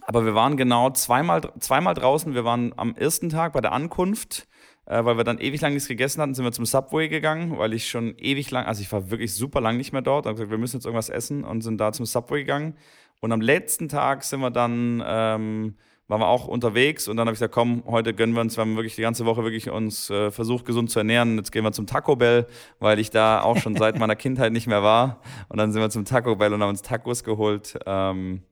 aber 0.07 0.25
wir 0.25 0.35
waren 0.35 0.57
genau 0.57 0.91
zweimal, 0.91 1.43
zweimal 1.59 1.95
draußen. 1.95 2.35
Wir 2.35 2.45
waren 2.45 2.73
am 2.77 2.95
ersten 2.95 3.29
Tag 3.29 3.53
bei 3.53 3.61
der 3.61 3.73
Ankunft, 3.73 4.47
äh, 4.87 5.05
weil 5.05 5.17
wir 5.17 5.25
dann 5.25 5.39
ewig 5.39 5.61
lang 5.61 5.75
nichts 5.75 5.89
gegessen 5.89 6.23
hatten, 6.23 6.35
sind 6.35 6.45
wir 6.45 6.53
zum 6.53 6.65
Subway 6.65 7.09
gegangen, 7.09 7.59
weil 7.59 7.73
ich 7.73 7.89
schon 7.89 8.17
ewig 8.19 8.51
lang, 8.51 8.67
also 8.67 8.81
ich 8.81 8.91
war 8.93 9.11
wirklich 9.11 9.35
super 9.35 9.61
lang 9.61 9.77
nicht 9.77 9.93
mehr 9.93 10.03
dort. 10.03 10.27
habe 10.27 10.35
gesagt, 10.35 10.51
wir 10.51 10.59
müssen 10.59 10.77
jetzt 10.77 10.87
irgendwas 10.87 11.09
essen 11.09 11.45
und 11.45 11.63
sind 11.63 11.79
da 11.79 11.93
zum 11.93 12.07
Subway 12.07 12.41
gegangen. 12.41 12.77
Und 13.21 13.33
am 13.33 13.41
letzten 13.41 13.89
Tag 13.89 14.23
sind 14.23 14.41
wir 14.41 14.51
dann 14.51 15.03
ähm, 15.05 15.75
waren 16.09 16.21
wir 16.21 16.29
auch 16.29 16.47
unterwegs 16.47 17.09
und 17.09 17.17
dann 17.17 17.27
habe 17.27 17.35
ich 17.35 17.41
gesagt, 17.41 17.55
komm, 17.55 17.83
heute 17.87 18.15
gönnen 18.15 18.35
wir 18.35 18.41
uns, 18.41 18.57
wir 18.57 18.63
haben 18.63 18.77
wirklich 18.77 18.95
die 18.95 19.03
ganze 19.03 19.27
Woche 19.27 19.43
wirklich 19.43 19.71
uns 19.71 20.09
äh, 20.09 20.31
versucht, 20.31 20.65
gesund 20.65 20.91
zu 20.91 21.01
ernähren. 21.01 21.37
Jetzt 21.37 21.51
gehen 21.51 21.65
wir 21.65 21.73
zum 21.73 21.87
Taco 21.87 22.15
Bell, 22.15 22.47
weil 22.79 23.01
ich 23.01 23.11
da 23.11 23.43
auch 23.43 23.57
schon 23.57 23.75
seit 23.75 23.99
meiner 23.99 24.15
Kindheit 24.15 24.53
nicht 24.53 24.69
mehr 24.69 24.83
war. 24.83 25.21
Und 25.49 25.59
dann 25.59 25.73
sind 25.73 25.83
wir 25.83 25.91
zum 25.91 26.05
Taco 26.05 26.37
Bell 26.37 26.55
und 26.55 26.63
haben 26.63 26.71
uns 26.71 26.83
Tacos 26.83 27.25
geholt. 27.25 27.77
Ähm, 27.87 28.43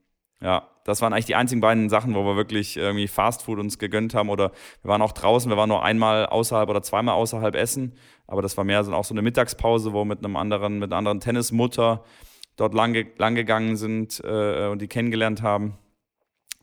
ja, 0.45 0.69
das 0.83 1.01
waren 1.01 1.11
eigentlich 1.11 1.25
die 1.25 1.33
einzigen 1.33 1.59
beiden 1.59 1.89
Sachen, 1.89 2.13
wo 2.13 2.23
wir 2.23 2.35
wirklich 2.35 2.77
irgendwie 2.77 3.07
Fastfood 3.07 3.57
uns 3.57 3.79
gegönnt 3.79 4.13
haben. 4.13 4.29
Oder 4.29 4.51
wir 4.83 4.89
waren 4.89 5.01
auch 5.01 5.11
draußen, 5.11 5.49
wir 5.49 5.57
waren 5.57 5.69
nur 5.69 5.83
einmal 5.83 6.27
außerhalb 6.27 6.69
oder 6.69 6.83
zweimal 6.83 7.15
außerhalb 7.15 7.55
essen. 7.55 7.95
Aber 8.27 8.43
das 8.43 8.55
war 8.55 8.63
mehr 8.63 8.83
so 8.83 8.93
auch 8.93 9.05
so 9.05 9.15
eine 9.15 9.23
Mittagspause, 9.23 9.91
wo 9.91 10.01
wir 10.01 10.05
mit 10.05 10.19
einem 10.19 10.35
anderen, 10.35 10.77
mit 10.77 10.91
einer 10.91 10.99
anderen 10.99 11.19
Tennismutter 11.19 12.03
dort 12.57 12.75
lang, 12.75 12.95
lang 13.17 13.33
gegangen 13.33 13.75
sind 13.75 14.21
äh, 14.23 14.67
und 14.67 14.83
die 14.83 14.87
kennengelernt 14.87 15.41
haben 15.41 15.79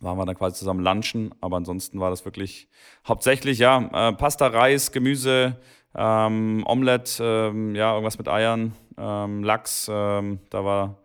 waren 0.01 0.19
wir 0.19 0.27
dann 0.27 0.37
quasi 0.37 0.57
zusammen 0.57 0.83
lunchen, 0.83 1.33
aber 1.41 1.57
ansonsten 1.57 2.01
war 2.01 2.11
das 2.11 2.25
wirklich 2.25 2.69
hauptsächlich, 3.07 3.61
ja, 3.61 4.09
äh, 4.09 4.13
Pasta, 4.13 4.49
Reis, 4.49 4.91
Gemüse, 4.91 5.61
ähm, 5.95 6.65
Omelette, 6.67 7.23
ähm, 7.23 7.77
ja, 7.77 7.93
irgendwas 7.93 8.19
mit 8.19 8.29
Eiern, 8.29 8.75
ähm, 8.99 9.45
Lachs, 9.45 9.89
ähm, 9.89 10.41
da 10.51 10.65
war 10.65 11.02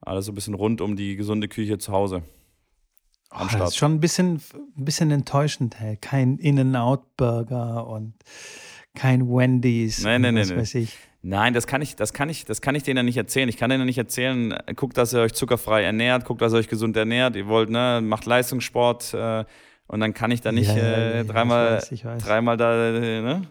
alles 0.00 0.26
so 0.26 0.32
ein 0.32 0.34
bisschen 0.34 0.54
rund 0.54 0.80
um 0.80 0.96
die 0.96 1.16
gesunde 1.16 1.48
Küche 1.48 1.78
zu 1.78 1.92
Hause. 1.92 2.22
Oh, 3.30 3.46
das 3.52 3.70
ist 3.70 3.76
schon 3.76 3.94
ein 3.94 4.00
bisschen, 4.00 4.40
ein 4.76 4.84
bisschen 4.84 5.10
enttäuschend, 5.10 5.78
hey. 5.78 5.96
kein 5.96 6.38
In-N-Out-Burger 6.38 7.86
und 7.86 8.14
kein 8.94 9.28
Wendy's. 9.28 10.02
Nein, 10.02 10.22
nein, 10.22 10.34
nein. 10.34 10.56
Weiß 10.56 10.74
ich. 10.76 10.96
Nein, 11.20 11.52
das 11.52 11.66
kann 11.66 11.82
ich, 11.82 11.94
das 11.94 12.12
kann 12.12 12.30
ich, 12.30 12.44
das 12.44 12.60
kann 12.60 12.74
ich 12.74 12.84
denen 12.84 13.04
nicht 13.04 13.16
erzählen. 13.16 13.48
Ich 13.48 13.56
kann 13.56 13.70
denen 13.70 13.86
nicht 13.86 13.98
erzählen, 13.98 14.56
guckt, 14.76 14.96
dass 14.96 15.12
ihr 15.12 15.20
euch 15.20 15.34
zuckerfrei 15.34 15.82
ernährt, 15.82 16.24
guckt, 16.24 16.40
dass 16.40 16.52
ihr 16.52 16.58
euch 16.58 16.68
gesund 16.68 16.96
ernährt, 16.96 17.36
ihr 17.36 17.48
wollt, 17.48 17.70
ne, 17.70 18.00
macht 18.02 18.24
Leistungssport 18.24 19.12
äh, 19.14 19.44
und 19.88 20.00
dann 20.00 20.14
kann 20.14 20.30
ich 20.30 20.40
da 20.40 20.52
nicht 20.52 20.74
ja, 20.74 20.82
äh, 20.82 21.24
dreimal, 21.24 21.66
ich 21.66 21.82
weiß, 21.82 21.92
ich 21.92 22.04
weiß. 22.04 22.22
dreimal 22.22 22.56
da, 22.56 22.94
äh, 22.94 23.20
ne? 23.20 23.42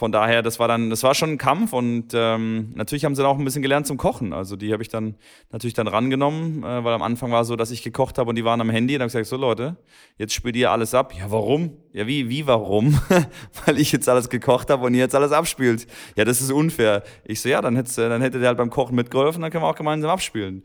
von 0.00 0.12
daher, 0.12 0.40
das 0.40 0.58
war 0.58 0.66
dann, 0.66 0.88
das 0.88 1.02
war 1.02 1.14
schon 1.14 1.32
ein 1.32 1.38
Kampf 1.38 1.74
und 1.74 2.12
ähm, 2.14 2.72
natürlich 2.74 3.04
haben 3.04 3.14
sie 3.14 3.22
dann 3.22 3.30
auch 3.30 3.38
ein 3.38 3.44
bisschen 3.44 3.60
gelernt 3.60 3.86
zum 3.86 3.98
Kochen. 3.98 4.32
Also 4.32 4.56
die 4.56 4.72
habe 4.72 4.82
ich 4.82 4.88
dann 4.88 5.16
natürlich 5.50 5.74
dann 5.74 5.88
rangenommen, 5.88 6.62
äh, 6.62 6.84
weil 6.84 6.94
am 6.94 7.02
Anfang 7.02 7.30
war 7.32 7.42
es 7.42 7.48
so, 7.48 7.56
dass 7.56 7.70
ich 7.70 7.82
gekocht 7.82 8.16
habe 8.16 8.30
und 8.30 8.36
die 8.36 8.44
waren 8.44 8.62
am 8.62 8.70
Handy. 8.70 8.94
Und 8.94 9.00
dann 9.00 9.10
habe 9.10 9.20
ich 9.20 9.28
gesagt, 9.28 9.28
so 9.28 9.36
Leute, 9.36 9.76
jetzt 10.16 10.32
spürt 10.32 10.56
ihr 10.56 10.70
alles 10.70 10.94
ab. 10.94 11.12
Ja, 11.14 11.30
warum? 11.30 11.76
Ja, 11.92 12.06
wie, 12.06 12.30
wie, 12.30 12.46
warum? 12.46 12.98
weil 13.66 13.78
ich 13.78 13.92
jetzt 13.92 14.08
alles 14.08 14.30
gekocht 14.30 14.70
habe 14.70 14.86
und 14.86 14.94
ihr 14.94 15.00
jetzt 15.00 15.14
alles 15.14 15.32
abspielt. 15.32 15.86
Ja, 16.16 16.24
das 16.24 16.40
ist 16.40 16.50
unfair. 16.50 17.02
Ich 17.24 17.42
so, 17.42 17.50
ja, 17.50 17.60
dann, 17.60 17.76
hättest, 17.76 17.98
dann 17.98 18.22
hättet 18.22 18.40
ihr 18.40 18.48
halt 18.48 18.56
beim 18.56 18.70
Kochen 18.70 18.94
mitgeholfen, 18.94 19.42
dann 19.42 19.50
können 19.50 19.64
wir 19.64 19.68
auch 19.68 19.76
gemeinsam 19.76 20.10
abspielen. 20.10 20.62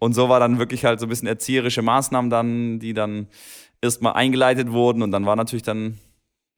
Und 0.00 0.14
so 0.14 0.28
war 0.28 0.40
dann 0.40 0.58
wirklich 0.58 0.84
halt 0.84 0.98
so 0.98 1.06
ein 1.06 1.08
bisschen 1.08 1.28
erzieherische 1.28 1.82
Maßnahmen 1.82 2.28
dann, 2.28 2.80
die 2.80 2.94
dann 2.94 3.28
erstmal 3.82 4.14
eingeleitet 4.14 4.72
wurden 4.72 5.02
und 5.02 5.10
dann 5.10 5.26
war 5.26 5.36
natürlich 5.36 5.64
dann 5.64 5.98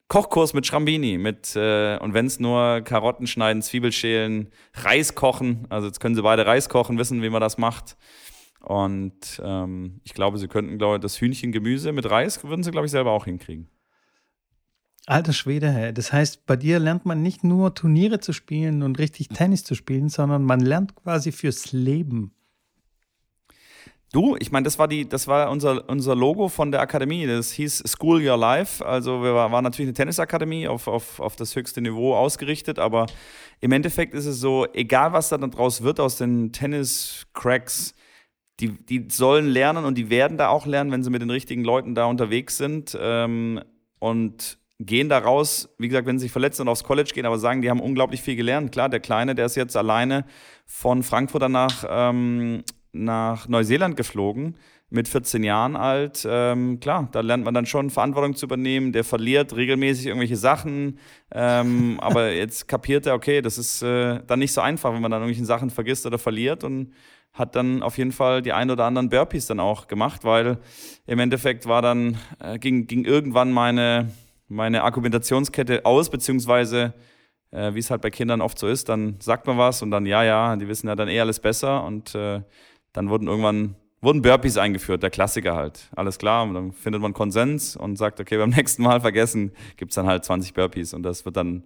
Kochkurs 0.08 0.52
mit 0.52 0.66
Schrambini, 0.66 1.18
mit 1.18 1.56
äh, 1.56 1.98
und 1.98 2.14
wenn 2.14 2.26
es 2.26 2.38
nur 2.38 2.82
Karotten 2.82 3.26
schneiden, 3.26 3.62
Zwiebelschälen, 3.62 4.48
Reis 4.74 5.14
kochen. 5.14 5.66
Also 5.70 5.86
jetzt 5.86 5.98
können 5.98 6.14
sie 6.14 6.22
beide 6.22 6.46
Reis 6.46 6.68
kochen, 6.68 6.98
wissen, 6.98 7.22
wie 7.22 7.30
man 7.30 7.40
das 7.40 7.58
macht. 7.58 7.96
Und 8.60 9.40
ähm, 9.42 10.00
ich 10.04 10.14
glaube, 10.14 10.38
sie 10.38 10.48
könnten, 10.48 10.78
glaube 10.78 10.96
ich, 10.96 11.00
das 11.00 11.20
Hühnchengemüse 11.20 11.92
mit 11.92 12.08
Reis 12.10 12.44
würden 12.44 12.62
sie, 12.62 12.70
glaube 12.70 12.86
ich, 12.86 12.92
selber 12.92 13.12
auch 13.12 13.24
hinkriegen. 13.24 13.68
Alter 15.06 15.34
Schwede, 15.34 15.92
das 15.92 16.12
heißt, 16.12 16.46
bei 16.46 16.56
dir 16.56 16.78
lernt 16.78 17.04
man 17.04 17.20
nicht 17.20 17.44
nur 17.44 17.74
Turniere 17.74 18.20
zu 18.20 18.32
spielen 18.32 18.82
und 18.82 18.98
richtig 18.98 19.28
Tennis 19.28 19.62
zu 19.62 19.74
spielen, 19.74 20.08
sondern 20.08 20.44
man 20.44 20.60
lernt 20.60 20.94
quasi 20.94 21.30
fürs 21.30 21.72
Leben. 21.72 22.32
Du, 24.14 24.36
ich 24.38 24.52
meine, 24.52 24.62
das 24.62 24.78
war 24.78 24.86
die, 24.86 25.08
das 25.08 25.26
war 25.26 25.50
unser, 25.50 25.88
unser 25.88 26.14
Logo 26.14 26.48
von 26.48 26.70
der 26.70 26.80
Akademie. 26.80 27.26
Das 27.26 27.50
hieß 27.50 27.82
School 27.84 28.24
Your 28.24 28.36
Life. 28.36 28.86
Also 28.86 29.24
wir 29.24 29.34
waren 29.34 29.64
natürlich 29.64 29.88
eine 29.88 29.94
Tennisakademie 29.94 30.68
auf, 30.68 30.86
auf, 30.86 31.18
auf 31.18 31.34
das 31.34 31.56
höchste 31.56 31.80
Niveau 31.80 32.14
ausgerichtet, 32.14 32.78
aber 32.78 33.06
im 33.60 33.72
Endeffekt 33.72 34.14
ist 34.14 34.26
es 34.26 34.38
so, 34.38 34.68
egal 34.72 35.12
was 35.12 35.30
da 35.30 35.38
dann 35.38 35.50
draus 35.50 35.82
wird 35.82 35.98
aus 35.98 36.16
den 36.16 36.52
Tennis-Cracks, 36.52 37.94
die, 38.60 38.68
die 38.86 39.08
sollen 39.10 39.48
lernen 39.48 39.84
und 39.84 39.98
die 39.98 40.10
werden 40.10 40.38
da 40.38 40.48
auch 40.48 40.66
lernen, 40.66 40.92
wenn 40.92 41.02
sie 41.02 41.10
mit 41.10 41.20
den 41.20 41.30
richtigen 41.30 41.64
Leuten 41.64 41.96
da 41.96 42.04
unterwegs 42.04 42.56
sind. 42.56 42.96
Ähm, 43.00 43.64
und 43.98 44.58
gehen 44.78 45.08
da 45.08 45.18
raus, 45.18 45.74
wie 45.78 45.88
gesagt, 45.88 46.06
wenn 46.06 46.20
sie 46.20 46.26
sich 46.26 46.32
verletzen 46.32 46.62
und 46.62 46.68
aufs 46.68 46.84
College 46.84 47.10
gehen, 47.12 47.26
aber 47.26 47.38
sagen, 47.38 47.62
die 47.62 47.70
haben 47.70 47.80
unglaublich 47.80 48.22
viel 48.22 48.36
gelernt. 48.36 48.70
Klar, 48.70 48.88
der 48.88 49.00
Kleine, 49.00 49.34
der 49.34 49.46
ist 49.46 49.56
jetzt 49.56 49.76
alleine 49.76 50.24
von 50.66 51.02
Frankfurt 51.02 51.42
danach 51.42 51.84
ähm, 51.88 52.62
nach 52.94 53.48
Neuseeland 53.48 53.96
geflogen, 53.96 54.56
mit 54.90 55.08
14 55.08 55.42
Jahren 55.42 55.76
alt. 55.76 56.26
Ähm, 56.28 56.78
klar, 56.78 57.08
da 57.10 57.20
lernt 57.20 57.44
man 57.44 57.52
dann 57.52 57.66
schon 57.66 57.90
Verantwortung 57.90 58.36
zu 58.36 58.46
übernehmen. 58.46 58.92
Der 58.92 59.02
verliert 59.02 59.56
regelmäßig 59.56 60.06
irgendwelche 60.06 60.36
Sachen, 60.36 60.98
ähm, 61.32 61.98
aber 62.00 62.32
jetzt 62.32 62.68
kapiert 62.68 63.06
er, 63.06 63.14
okay, 63.14 63.42
das 63.42 63.58
ist 63.58 63.82
äh, 63.82 64.20
dann 64.26 64.38
nicht 64.38 64.52
so 64.52 64.60
einfach, 64.60 64.92
wenn 64.94 65.02
man 65.02 65.10
dann 65.10 65.22
irgendwelche 65.22 65.44
Sachen 65.44 65.70
vergisst 65.70 66.06
oder 66.06 66.18
verliert 66.18 66.64
und 66.64 66.92
hat 67.32 67.56
dann 67.56 67.82
auf 67.82 67.98
jeden 67.98 68.12
Fall 68.12 68.42
die 68.42 68.52
ein 68.52 68.70
oder 68.70 68.84
anderen 68.84 69.08
Burpees 69.08 69.46
dann 69.46 69.58
auch 69.58 69.88
gemacht, 69.88 70.22
weil 70.22 70.58
im 71.06 71.18
Endeffekt 71.18 71.66
war 71.66 71.82
dann, 71.82 72.16
äh, 72.38 72.58
ging, 72.60 72.86
ging 72.86 73.04
irgendwann 73.04 73.52
meine, 73.52 74.12
meine 74.46 74.84
Argumentationskette 74.84 75.84
aus, 75.84 76.10
beziehungsweise 76.10 76.94
äh, 77.50 77.74
wie 77.74 77.80
es 77.80 77.90
halt 77.90 78.02
bei 78.02 78.10
Kindern 78.10 78.40
oft 78.40 78.58
so 78.58 78.68
ist, 78.68 78.88
dann 78.88 79.16
sagt 79.18 79.48
man 79.48 79.58
was 79.58 79.82
und 79.82 79.90
dann, 79.90 80.06
ja, 80.06 80.22
ja, 80.22 80.54
die 80.54 80.68
wissen 80.68 80.86
ja 80.86 80.94
dann 80.94 81.08
eh 81.08 81.20
alles 81.20 81.40
besser 81.40 81.82
und 81.84 82.14
äh, 82.14 82.42
dann 82.94 83.10
wurden 83.10 83.28
irgendwann 83.28 83.76
wurden 84.04 84.22
Burpees 84.22 84.58
eingeführt, 84.58 85.02
der 85.02 85.10
Klassiker 85.10 85.54
halt. 85.54 85.88
Alles 85.96 86.18
klar, 86.18 86.44
und 86.44 86.54
dann 86.54 86.72
findet 86.72 87.02
man 87.02 87.12
Konsens 87.12 87.74
und 87.76 87.96
sagt, 87.96 88.20
okay, 88.20 88.36
beim 88.36 88.50
nächsten 88.56 88.82
Mal 88.82 89.00
vergessen, 89.00 89.52
gibt's 89.76 89.96
dann 89.96 90.06
halt 90.06 90.24
20 90.24 90.54
Burpees 90.54 90.94
und 90.94 91.02
das 91.02 91.24
wird 91.24 91.36
dann, 91.36 91.64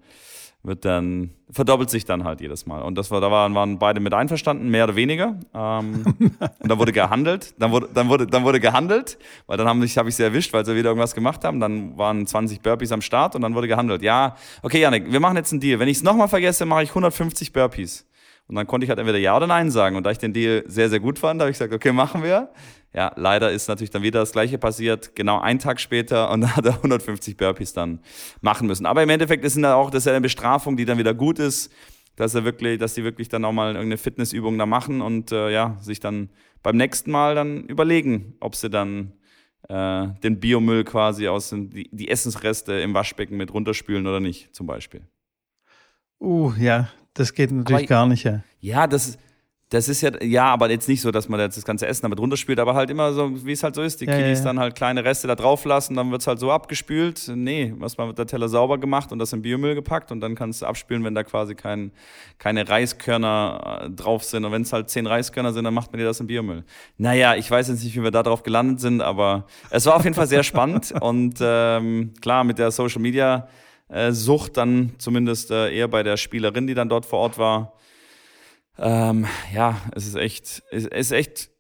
wird 0.63 0.85
dann, 0.85 1.31
verdoppelt 1.51 1.91
sich 1.91 2.05
dann 2.05 2.25
halt 2.25 2.41
jedes 2.41 2.67
Mal. 2.67 2.83
Und 2.83 2.97
das 2.97 3.11
war, 3.11 3.21
da 3.21 3.31
waren, 3.31 3.55
waren 3.55 3.79
beide 3.79 4.01
mit 4.01 4.15
einverstanden, 4.15 4.71
mehr 4.71 4.85
oder 4.85 4.97
weniger. 4.97 5.39
Ähm, 5.53 6.05
und 6.19 6.71
dann 6.71 6.79
wurde 6.79 6.93
gehandelt, 6.93 7.55
dann 7.59 7.73
wurde, 7.73 7.89
dann 7.93 8.09
wurde, 8.09 8.27
dann 8.27 8.45
wurde 8.45 8.61
gehandelt, 8.61 9.19
weil 9.47 9.57
dann 9.57 9.69
haben 9.69 9.83
sich, 9.83 9.99
habe 9.99 10.09
ich 10.09 10.17
sie 10.17 10.23
erwischt, 10.23 10.53
weil 10.53 10.65
sie 10.65 10.75
wieder 10.77 10.91
irgendwas 10.91 11.15
gemacht 11.15 11.45
haben. 11.45 11.61
Dann 11.61 11.99
waren 11.99 12.27
20 12.27 12.61
Burpees 12.61 12.93
am 12.93 13.03
Start 13.03 13.35
und 13.35 13.43
dann 13.43 13.55
wurde 13.55 13.69
gehandelt. 13.69 14.03
Ja, 14.03 14.37
okay, 14.63 14.81
Janik, 14.81 15.11
wir 15.11 15.21
machen 15.21 15.37
jetzt 15.37 15.53
einen 15.53 15.61
Deal. 15.61 15.79
Wenn 15.79 15.89
ich 15.89 15.99
es 15.99 16.03
nochmal 16.03 16.29
vergesse, 16.29 16.65
mache 16.67 16.85
ich 16.85 16.91
150 16.91 17.53
Burpees. 17.53 18.07
Und 18.49 18.55
dann 18.55 18.67
konnte 18.67 18.85
ich 18.85 18.89
halt 18.89 18.99
entweder 18.99 19.19
Ja 19.19 19.37
oder 19.37 19.47
Nein 19.47 19.71
sagen. 19.71 19.97
Und 19.97 20.05
da 20.05 20.11
ich 20.11 20.19
den 20.19 20.33
Deal 20.33 20.65
sehr, 20.67 20.89
sehr 20.89 21.01
gut 21.01 21.19
fand, 21.19 21.41
habe 21.41 21.51
ich 21.51 21.59
gesagt, 21.59 21.73
okay, 21.73 21.93
machen 21.93 22.23
wir. 22.23 22.51
Ja, 22.95 23.13
leider 23.17 23.53
ist 23.53 23.69
natürlich 23.69 23.91
dann 23.91 24.03
wieder 24.03 24.21
das 24.21 24.33
Gleiche 24.33 24.57
passiert, 24.57 25.15
genau 25.15 25.39
einen 25.39 25.59
Tag 25.59 25.79
später 25.79 26.31
und 26.31 26.41
da 26.43 26.57
hat 26.57 26.65
er 26.65 26.77
150 26.77 27.37
Burpees 27.37 27.75
dann 27.75 28.01
machen 28.41 28.67
müssen. 28.67 28.87
Aber 28.87 29.03
im 29.03 29.11
Endeffekt 29.11 29.45
ist 29.45 29.57
dann 29.57 29.67
auch, 29.67 29.91
das 29.91 30.03
ist 30.03 30.07
ja 30.07 30.13
eine 30.13 30.23
Bestrafung, 30.23 30.77
die 30.77 30.87
dann 30.87 30.97
wieder 30.97 31.13
gut 31.13 31.39
ist, 31.39 31.71
dass 32.17 32.35
er 32.35 32.45
wirklich, 32.45 32.79
dass 32.79 32.95
die 32.95 33.05
wirklich 33.05 33.29
dann 33.29 33.45
auch 33.45 33.53
mal 33.53 33.75
irgendeine 33.75 33.99
Fitnessübung 33.99 34.57
da 34.59 34.67
machen 34.67 35.03
und 35.03 35.31
äh, 35.31 35.53
ja, 35.53 35.77
sich 35.81 36.01
dann 36.01 36.31
beim 36.63 36.77
nächsten 36.77 37.11
Mal 37.11 37.35
dann 37.35 37.65
überlegen, 37.67 38.35
ob 38.41 38.57
sie 38.57 38.71
dann 38.71 39.13
äh, 39.69 40.09
den 40.23 40.41
Biomüll 40.41 40.85
quasi 40.85 41.29
aus 41.29 41.51
den, 41.51 41.71
die, 41.71 41.89
die 41.93 42.09
Essensreste 42.09 42.73
im 42.81 42.95
Waschbecken 42.95 43.37
mit 43.37 43.53
runterspülen 43.53 44.07
oder 44.07 44.21
nicht, 44.21 44.55
zum 44.55 44.67
Beispiel. 44.67 45.03
Uh, 46.21 46.53
ja, 46.59 46.89
das 47.19 47.35
geht 47.35 47.51
natürlich 47.51 47.79
aber, 47.79 47.87
gar 47.87 48.07
nicht, 48.07 48.25
ja. 48.25 48.43
Ja, 48.61 48.87
das, 48.87 49.19
das 49.71 49.89
ist 49.89 50.01
ja, 50.01 50.11
ja, 50.23 50.45
aber 50.47 50.71
jetzt 50.71 50.89
nicht 50.89 51.03
so, 51.03 51.11
dass 51.11 51.29
man 51.29 51.41
jetzt 51.41 51.57
das 51.57 51.65
ganze 51.65 51.87
Essen 51.87 52.03
damit 52.03 52.19
runterspült, 52.19 52.59
aber 52.59 52.75
halt 52.75 52.89
immer 52.89 53.13
so, 53.13 53.45
wie 53.45 53.53
es 53.53 53.63
halt 53.63 53.75
so 53.75 53.83
ist. 53.83 54.01
Die 54.01 54.07
ja, 54.07 54.13
Kiddies 54.13 54.39
ja, 54.39 54.45
ja. 54.45 54.51
dann 54.51 54.61
halt 54.61 54.75
kleine 54.75 55.05
Reste 55.05 55.27
da 55.27 55.35
drauf 55.35 55.65
lassen, 55.65 55.95
dann 55.95 56.11
wird 56.11 56.23
es 56.23 56.27
halt 56.27 56.39
so 56.39 56.51
abgespült. 56.51 57.31
Nee, 57.35 57.75
erstmal 57.81 58.07
wird 58.07 58.19
der 58.19 58.27
Teller 58.27 58.49
sauber 58.49 58.79
gemacht 58.79 59.13
und 59.13 59.19
das 59.19 59.33
in 59.35 59.43
Biomüll 59.43 59.75
gepackt 59.75 60.11
und 60.11 60.21
dann 60.21 60.37
kannst 60.37 60.63
du 60.63 60.67
abspülen, 60.67 61.05
wenn 61.05 61.15
da 61.15 61.23
quasi 61.23 61.55
kein, 61.55 61.91
keine 62.39 62.67
Reiskörner 62.69 63.83
äh, 63.83 63.91
drauf 63.91 64.25
sind. 64.25 64.45
Und 64.45 64.53
wenn 64.53 64.63
es 64.63 64.73
halt 64.73 64.89
zehn 64.89 65.07
Reiskörner 65.07 65.53
sind, 65.53 65.65
dann 65.65 65.75
macht 65.75 65.93
man 65.93 65.99
dir 65.99 66.07
das 66.07 66.21
in 66.21 66.29
Biomüll. 66.29 66.65
Naja, 66.97 67.35
ich 67.35 67.51
weiß 67.51 67.69
jetzt 67.69 67.85
nicht, 67.85 67.95
wie 67.95 68.03
wir 68.03 68.11
da 68.11 68.23
drauf 68.23 68.43
gelandet 68.45 68.81
sind, 68.81 69.03
aber 69.03 69.47
es 69.71 69.85
war 69.85 69.97
auf 69.97 70.05
jeden 70.05 70.15
Fall 70.15 70.29
sehr 70.29 70.45
spannend 70.45 70.95
und 71.01 71.39
ähm, 71.43 72.15
klar, 72.23 72.45
mit 72.45 72.59
der 72.59 72.71
Social 72.71 73.03
Media 73.03 73.49
äh, 73.89 74.13
Sucht 74.13 74.57
dann 74.57 74.93
zumindest 74.99 75.51
äh, 75.51 75.75
eher 75.75 75.89
bei 75.89 76.03
der 76.03 76.17
Spielerin, 76.17 76.67
die 76.67 76.75
dann 76.75 76.89
dort 76.89 77.07
vor 77.07 77.21
Ort 77.21 77.39
war. 77.39 77.73
Ähm, 78.79 79.27
ja, 79.55 79.81
es 79.95 80.07
ist 80.07 80.15
echt, 80.15 80.63
es 80.71 80.87
ist 80.87 81.11
echt 81.11 81.51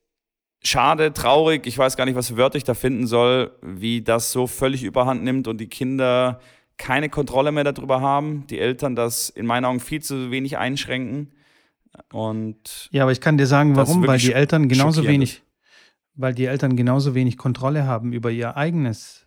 schade, 0.62 1.12
traurig. 1.12 1.66
Ich 1.66 1.76
weiß 1.76 1.96
gar 1.96 2.04
nicht, 2.04 2.14
was 2.14 2.28
für 2.28 2.36
Wörter 2.36 2.56
ich 2.56 2.64
da 2.64 2.74
finden 2.74 3.06
soll, 3.06 3.52
wie 3.62 4.02
das 4.02 4.32
so 4.32 4.46
völlig 4.46 4.84
überhand 4.84 5.24
nimmt 5.24 5.48
und 5.48 5.58
die 5.58 5.68
Kinder 5.68 6.40
keine 6.76 7.08
Kontrolle 7.08 7.50
mehr 7.50 7.64
darüber 7.64 8.00
haben, 8.00 8.46
die 8.46 8.58
Eltern 8.60 8.94
das 8.94 9.30
in 9.30 9.46
meinen 9.46 9.64
Augen 9.64 9.80
viel 9.80 10.00
zu 10.00 10.30
wenig 10.30 10.58
einschränken. 10.58 11.32
Und 12.12 12.88
ja, 12.92 13.02
aber 13.02 13.12
ich 13.12 13.20
kann 13.20 13.36
dir 13.36 13.46
sagen, 13.46 13.74
warum, 13.74 14.06
weil 14.06 14.18
die 14.18 14.32
Eltern 14.32 14.68
genauso 14.68 15.04
wenig, 15.04 15.42
weil 16.14 16.34
die 16.34 16.44
Eltern 16.44 16.76
genauso 16.76 17.14
wenig 17.14 17.36
Kontrolle 17.36 17.84
haben 17.86 18.12
über 18.12 18.30
ihr 18.30 18.56
eigenes 18.56 19.26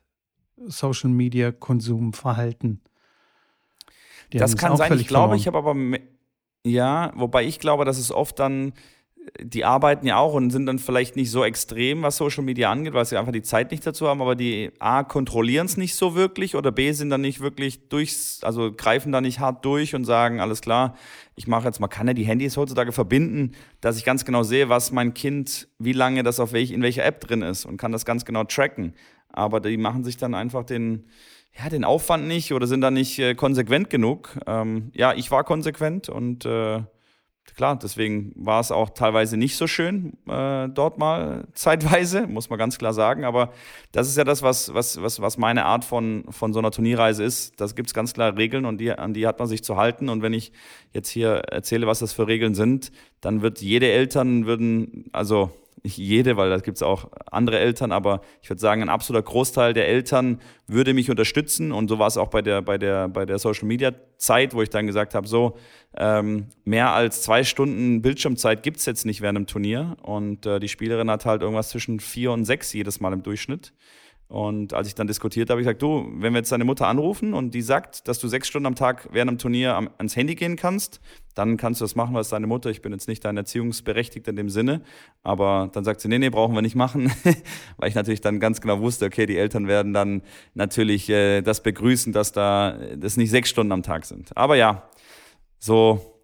Social 0.67 1.09
Media 1.09 1.51
Konsumverhalten. 1.51 2.81
Die 4.33 4.37
das 4.37 4.55
kann 4.55 4.77
sein, 4.77 4.97
ich 4.99 5.07
glaube, 5.07 5.35
ich 5.35 5.47
habe 5.47 5.57
aber, 5.57 5.75
ja, 6.63 7.11
wobei 7.15 7.45
ich 7.45 7.59
glaube, 7.59 7.85
dass 7.85 7.97
es 7.97 8.11
oft 8.11 8.39
dann 8.39 8.73
die 9.39 9.65
arbeiten 9.65 10.07
ja 10.07 10.17
auch 10.17 10.33
und 10.33 10.49
sind 10.49 10.65
dann 10.65 10.79
vielleicht 10.79 11.15
nicht 11.15 11.29
so 11.29 11.43
extrem, 11.43 12.01
was 12.01 12.17
Social 12.17 12.43
Media 12.43 12.71
angeht, 12.71 12.93
weil 12.93 13.05
sie 13.05 13.17
einfach 13.17 13.31
die 13.31 13.43
Zeit 13.43 13.71
nicht 13.71 13.85
dazu 13.85 14.07
haben, 14.07 14.21
aber 14.21 14.35
die 14.35 14.71
A, 14.79 15.03
kontrollieren 15.03 15.67
es 15.67 15.77
nicht 15.77 15.95
so 15.95 16.15
wirklich 16.15 16.55
oder 16.55 16.71
B, 16.71 16.91
sind 16.91 17.09
dann 17.11 17.21
nicht 17.21 17.39
wirklich 17.39 17.87
durchs, 17.89 18.43
also 18.43 18.71
greifen 18.71 19.11
da 19.11 19.21
nicht 19.21 19.39
hart 19.39 19.63
durch 19.63 19.93
und 19.93 20.05
sagen, 20.05 20.39
alles 20.39 20.61
klar, 20.61 20.95
ich 21.35 21.47
mache 21.47 21.65
jetzt, 21.65 21.79
man 21.79 21.89
kann 21.89 22.07
ja 22.07 22.13
die 22.13 22.23
Handys 22.23 22.57
heutzutage 22.57 22.91
verbinden, 22.91 23.51
dass 23.79 23.97
ich 23.97 24.05
ganz 24.05 24.25
genau 24.25 24.43
sehe, 24.43 24.69
was 24.69 24.91
mein 24.91 25.13
Kind, 25.13 25.67
wie 25.77 25.93
lange 25.93 26.23
das 26.23 26.39
auf 26.39 26.51
welch, 26.51 26.71
in 26.71 26.81
welcher 26.81 27.05
App 27.05 27.21
drin 27.21 27.43
ist 27.43 27.65
und 27.65 27.77
kann 27.77 27.91
das 27.91 28.05
ganz 28.05 28.25
genau 28.25 28.43
tracken. 28.43 28.93
Aber 29.29 29.59
die 29.59 29.77
machen 29.77 30.03
sich 30.03 30.17
dann 30.17 30.33
einfach 30.33 30.63
den, 30.63 31.05
ja, 31.57 31.69
den 31.69 31.83
Aufwand 31.83 32.27
nicht 32.27 32.53
oder 32.53 32.67
sind 32.67 32.81
da 32.81 32.91
nicht 32.91 33.19
äh, 33.19 33.35
konsequent 33.35 33.89
genug. 33.89 34.37
Ähm, 34.47 34.91
ja, 34.93 35.13
ich 35.13 35.31
war 35.31 35.43
konsequent 35.43 36.09
und 36.09 36.45
äh, 36.45 36.81
klar, 37.55 37.77
deswegen 37.77 38.33
war 38.35 38.59
es 38.61 38.71
auch 38.71 38.91
teilweise 38.91 39.37
nicht 39.37 39.55
so 39.57 39.67
schön 39.67 40.17
äh, 40.27 40.69
dort 40.69 40.97
mal 40.97 41.47
zeitweise, 41.53 42.27
muss 42.27 42.49
man 42.49 42.57
ganz 42.57 42.77
klar 42.77 42.93
sagen. 42.93 43.25
Aber 43.25 43.51
das 43.91 44.07
ist 44.07 44.17
ja 44.17 44.23
das, 44.23 44.41
was, 44.41 44.73
was, 44.73 45.01
was, 45.01 45.21
was 45.21 45.37
meine 45.37 45.65
Art 45.65 45.83
von, 45.83 46.25
von 46.29 46.53
so 46.53 46.59
einer 46.59 46.71
Turnierreise 46.71 47.23
ist. 47.23 47.59
Da 47.59 47.65
gibt 47.67 47.87
es 47.87 47.93
ganz 47.93 48.13
klare 48.13 48.37
Regeln 48.37 48.65
und 48.65 48.79
die, 48.79 48.91
an 48.91 49.13
die 49.13 49.27
hat 49.27 49.39
man 49.39 49.47
sich 49.47 49.63
zu 49.63 49.77
halten. 49.77 50.09
Und 50.09 50.21
wenn 50.21 50.33
ich 50.33 50.51
jetzt 50.93 51.09
hier 51.09 51.43
erzähle, 51.49 51.87
was 51.87 51.99
das 51.99 52.13
für 52.13 52.27
Regeln 52.27 52.55
sind, 52.55 52.91
dann 53.19 53.41
wird 53.41 53.61
jede 53.61 53.91
Eltern 53.91 54.45
würden, 54.45 55.09
also 55.11 55.51
nicht 55.83 55.97
jede, 55.97 56.37
weil 56.37 56.49
da 56.49 56.57
gibt 56.57 56.77
es 56.77 56.83
auch 56.83 57.09
andere 57.31 57.59
Eltern, 57.59 57.91
aber 57.91 58.21
ich 58.41 58.49
würde 58.49 58.59
sagen, 58.59 58.81
ein 58.81 58.89
absoluter 58.89 59.23
Großteil 59.23 59.73
der 59.73 59.87
Eltern 59.87 60.39
würde 60.67 60.93
mich 60.93 61.09
unterstützen. 61.09 61.71
Und 61.71 61.89
so 61.89 61.99
war 61.99 62.07
es 62.07 62.17
auch 62.17 62.29
bei 62.29 62.41
der, 62.41 62.61
bei 62.61 62.77
der, 62.77 63.07
bei 63.09 63.25
der 63.25 63.39
Social 63.39 63.67
Media 63.67 63.91
Zeit, 64.17 64.53
wo 64.53 64.61
ich 64.61 64.69
dann 64.69 64.87
gesagt 64.87 65.15
habe, 65.15 65.27
so, 65.27 65.57
ähm, 65.97 66.47
mehr 66.63 66.91
als 66.93 67.23
zwei 67.23 67.43
Stunden 67.43 68.01
Bildschirmzeit 68.01 68.63
gibt 68.63 68.77
es 68.77 68.85
jetzt 68.85 69.05
nicht 69.05 69.21
während 69.21 69.37
dem 69.37 69.47
Turnier. 69.47 69.97
Und 70.03 70.45
äh, 70.45 70.59
die 70.59 70.69
Spielerin 70.69 71.09
hat 71.09 71.25
halt 71.25 71.41
irgendwas 71.41 71.69
zwischen 71.69 71.99
vier 71.99 72.31
und 72.31 72.45
sechs 72.45 72.73
jedes 72.73 72.99
Mal 72.99 73.13
im 73.13 73.23
Durchschnitt. 73.23 73.73
Und 74.31 74.73
als 74.73 74.87
ich 74.87 74.95
dann 74.95 75.07
diskutiert 75.07 75.49
habe, 75.49 75.59
ich 75.59 75.65
gesagt, 75.65 75.81
du, 75.81 76.09
wenn 76.13 76.31
wir 76.31 76.39
jetzt 76.39 76.53
deine 76.53 76.63
Mutter 76.63 76.87
anrufen 76.87 77.33
und 77.33 77.53
die 77.53 77.61
sagt, 77.61 78.07
dass 78.07 78.17
du 78.17 78.29
sechs 78.29 78.47
Stunden 78.47 78.65
am 78.65 78.75
Tag 78.75 79.09
während 79.11 79.29
dem 79.29 79.37
Turnier 79.37 79.75
am, 79.75 79.89
ans 79.97 80.15
Handy 80.15 80.35
gehen 80.35 80.55
kannst, 80.55 81.01
dann 81.35 81.57
kannst 81.57 81.81
du 81.81 81.83
das 81.83 81.95
machen, 81.95 82.15
was 82.15 82.29
deine 82.29 82.47
Mutter. 82.47 82.69
Ich 82.69 82.81
bin 82.81 82.93
jetzt 82.93 83.09
nicht 83.09 83.25
dein 83.25 83.35
Erziehungsberechtigter 83.35 84.29
in 84.29 84.37
dem 84.37 84.49
Sinne. 84.49 84.83
Aber 85.21 85.69
dann 85.73 85.83
sagt 85.83 85.99
sie, 85.99 86.07
nee, 86.07 86.17
nee, 86.17 86.29
brauchen 86.29 86.55
wir 86.55 86.61
nicht 86.61 86.75
machen. 86.75 87.11
Weil 87.77 87.89
ich 87.89 87.95
natürlich 87.95 88.21
dann 88.21 88.39
ganz 88.39 88.61
genau 88.61 88.79
wusste, 88.79 89.07
okay, 89.07 89.25
die 89.25 89.37
Eltern 89.37 89.67
werden 89.67 89.91
dann 89.91 90.21
natürlich 90.53 91.09
äh, 91.09 91.41
das 91.41 91.61
begrüßen, 91.61 92.13
dass 92.13 92.31
da 92.31 92.77
das 92.95 93.17
nicht 93.17 93.31
sechs 93.31 93.49
Stunden 93.49 93.73
am 93.73 93.83
Tag 93.83 94.05
sind. 94.05 94.31
Aber 94.37 94.55
ja, 94.55 94.89
so, 95.59 96.23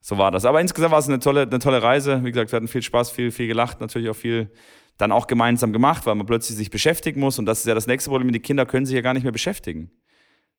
so 0.00 0.18
war 0.18 0.30
das. 0.30 0.44
Aber 0.44 0.60
insgesamt 0.60 0.92
war 0.92 1.00
es 1.00 1.08
eine 1.08 1.18
tolle, 1.18 1.42
eine 1.42 1.58
tolle 1.58 1.82
Reise. 1.82 2.22
Wie 2.22 2.30
gesagt, 2.30 2.52
wir 2.52 2.58
hatten 2.58 2.68
viel 2.68 2.82
Spaß, 2.82 3.10
viel, 3.10 3.32
viel 3.32 3.48
gelacht, 3.48 3.80
natürlich 3.80 4.08
auch 4.08 4.14
viel 4.14 4.52
dann 5.00 5.12
auch 5.12 5.26
gemeinsam 5.26 5.72
gemacht, 5.72 6.06
weil 6.06 6.14
man 6.14 6.26
plötzlich 6.26 6.56
sich 6.56 6.70
beschäftigen 6.70 7.20
muss. 7.20 7.38
Und 7.38 7.46
das 7.46 7.60
ist 7.60 7.66
ja 7.66 7.74
das 7.74 7.86
nächste 7.86 8.10
Problem, 8.10 8.32
die 8.32 8.40
Kinder 8.40 8.66
können 8.66 8.86
sich 8.86 8.94
ja 8.94 9.00
gar 9.00 9.14
nicht 9.14 9.22
mehr 9.22 9.32
beschäftigen. 9.32 9.90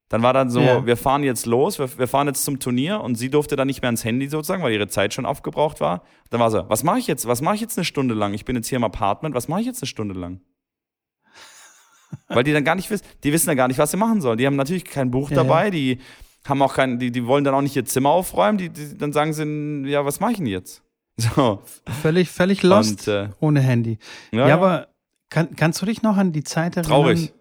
Dann 0.09 0.23
war 0.23 0.33
dann 0.33 0.49
so, 0.49 0.59
ja. 0.59 0.85
wir 0.85 0.97
fahren 0.97 1.23
jetzt 1.23 1.45
los, 1.45 1.79
wir, 1.79 1.97
wir, 1.97 2.07
fahren 2.07 2.27
jetzt 2.27 2.43
zum 2.43 2.59
Turnier 2.59 2.99
und 2.99 3.15
sie 3.15 3.29
durfte 3.29 3.55
dann 3.55 3.67
nicht 3.67 3.81
mehr 3.81 3.87
ans 3.87 4.03
Handy 4.03 4.27
sozusagen, 4.27 4.61
weil 4.61 4.73
ihre 4.73 4.89
Zeit 4.89 5.13
schon 5.13 5.25
aufgebraucht 5.25 5.79
war. 5.79 6.03
Dann 6.29 6.41
war 6.41 6.51
sie, 6.51 6.69
was 6.69 6.83
mache 6.83 6.99
ich 6.99 7.07
jetzt? 7.07 7.27
Was 7.27 7.41
mache 7.41 7.55
ich 7.55 7.61
jetzt 7.61 7.77
eine 7.77 7.85
Stunde 7.85 8.13
lang? 8.13 8.33
Ich 8.33 8.43
bin 8.43 8.57
jetzt 8.57 8.67
hier 8.67 8.75
im 8.75 8.83
Apartment, 8.83 9.35
was 9.35 9.47
mache 9.47 9.61
ich 9.61 9.67
jetzt 9.67 9.81
eine 9.81 9.87
Stunde 9.87 10.19
lang? 10.19 10.41
weil 12.27 12.43
die 12.43 12.51
dann 12.51 12.65
gar 12.65 12.75
nicht 12.75 12.89
wissen, 12.89 13.05
die 13.23 13.31
wissen 13.31 13.47
ja 13.47 13.55
gar 13.55 13.69
nicht, 13.69 13.77
was 13.77 13.91
sie 13.91 13.97
machen 13.97 14.19
sollen. 14.19 14.37
Die 14.37 14.45
haben 14.45 14.57
natürlich 14.57 14.83
kein 14.83 15.11
Buch 15.11 15.29
ja, 15.29 15.37
dabei, 15.37 15.65
ja. 15.65 15.71
die 15.71 15.99
haben 16.45 16.61
auch 16.61 16.73
kein, 16.73 16.99
die, 16.99 17.11
die 17.11 17.25
wollen 17.25 17.43
dann 17.43 17.53
auch 17.53 17.61
nicht 17.61 17.75
ihr 17.75 17.85
Zimmer 17.85 18.09
aufräumen, 18.09 18.57
die, 18.57 18.69
die 18.69 18.97
dann 18.97 19.13
sagen 19.13 19.31
sie, 19.31 19.89
ja, 19.89 20.03
was 20.03 20.19
mache 20.19 20.31
ich 20.31 20.37
denn 20.37 20.47
jetzt? 20.47 20.83
So. 21.35 21.61
Völlig, 22.01 22.29
völlig 22.29 22.63
lost 22.63 23.07
und, 23.07 23.13
äh, 23.13 23.29
ohne 23.39 23.59
Handy. 23.59 23.99
Ja, 24.31 24.47
ja 24.47 24.53
aber 24.55 24.87
kann, 25.29 25.55
kannst 25.55 25.81
du 25.81 25.85
dich 25.85 26.01
noch 26.01 26.17
an 26.17 26.31
die 26.31 26.43
Zeit 26.43 26.77
erinnern? 26.77 26.91
Traurig. 26.91 27.33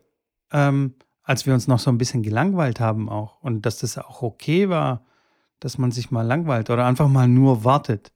Ähm, 0.53 0.95
als 1.23 1.47
wir 1.47 1.55
uns 1.55 1.69
noch 1.69 1.79
so 1.79 1.91
ein 1.91 1.97
bisschen 1.97 2.23
gelangweilt 2.23 2.81
haben 2.81 3.09
auch 3.09 3.41
und 3.41 3.65
dass 3.65 3.79
das 3.79 3.97
auch 3.97 4.23
okay 4.23 4.69
war, 4.69 5.07
dass 5.61 5.79
man 5.79 5.93
sich 5.93 6.11
mal 6.11 6.27
langweilt 6.27 6.71
oder 6.71 6.87
einfach 6.87 7.09
mal 7.09 7.29
nur 7.29 7.65
wartet. 7.65 8.12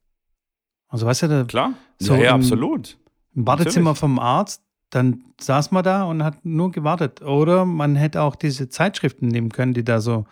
Also 0.89 1.07
weißt 1.07 1.23
du, 1.23 1.29
da, 1.29 1.45
klar, 1.45 1.75
so 1.99 2.15
ja, 2.15 2.23
ja 2.23 2.31
im, 2.31 2.37
absolut. 2.37 2.99
Im 3.35 3.45
Badezimmer 3.45 3.91
Natürlich. 3.91 4.01
vom 4.01 4.19
Arzt, 4.19 4.63
dann 4.91 5.25
saß 5.41 5.71
man 5.71 5.85
da 5.85 6.05
und 6.05 6.23
hat 6.23 6.45
nur 6.45 6.71
gewartet. 6.71 7.23
Oder 7.23 7.65
man 7.65 7.97
hätte 7.97 8.23
auch 8.23 8.37
diese 8.37 8.69
Zeitschriften 8.69 9.29
nehmen 9.29 9.51
können, 9.51 9.75
die 9.75 9.85
da 9.85 10.01
so 10.01 10.27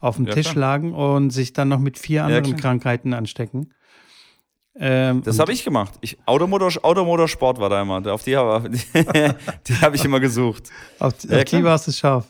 auf 0.00 0.16
dem 0.16 0.26
ja, 0.26 0.34
Tisch 0.34 0.50
klar. 0.50 0.72
lagen 0.72 0.94
und 0.94 1.30
sich 1.30 1.52
dann 1.52 1.68
noch 1.68 1.80
mit 1.80 1.98
vier 1.98 2.24
anderen 2.24 2.56
Krankheiten 2.56 3.14
anstecken. 3.14 3.74
Ähm, 4.76 5.22
das 5.22 5.38
habe 5.38 5.52
ich 5.52 5.64
gemacht. 5.64 5.94
Ich, 6.00 6.18
Automotor, 6.26 6.72
Automotorsport 6.82 7.58
war 7.60 7.70
da 7.70 7.82
immer. 7.82 8.04
Auf 8.12 8.24
die, 8.24 8.32
die, 8.34 9.30
die 9.66 9.80
habe 9.80 9.96
ich 9.96 10.04
immer 10.04 10.20
gesucht. 10.20 10.70
Auf, 10.98 11.14
ja, 11.24 11.38
auf 11.38 11.44
die 11.44 11.62
warst 11.62 11.86
du 11.86 11.92
scharf. 11.92 12.26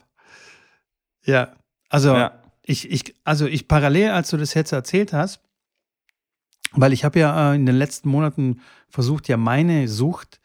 Ja, 1.25 1.55
also 1.89 2.15
ja. 2.15 2.41
Ich, 2.67 2.91
ich, 2.91 3.15
also 3.25 3.47
ich 3.47 3.69
parallel, 3.69 4.11
als 4.11 4.31
du 4.31 4.37
das 4.37 4.55
jetzt 4.55 4.73
erzählt 4.73 5.13
hast, 5.13 5.41
weil 6.73 6.93
ich 6.93 7.05
habe 7.05 7.19
ja 7.19 7.53
äh, 7.53 7.57
in 7.57 7.67
den 7.67 7.77
letzten 7.77 8.09
Monaten 8.09 8.61
versucht, 8.89 9.29
ja 9.29 9.37
meine 9.37 9.89
Sucht, 9.89 10.41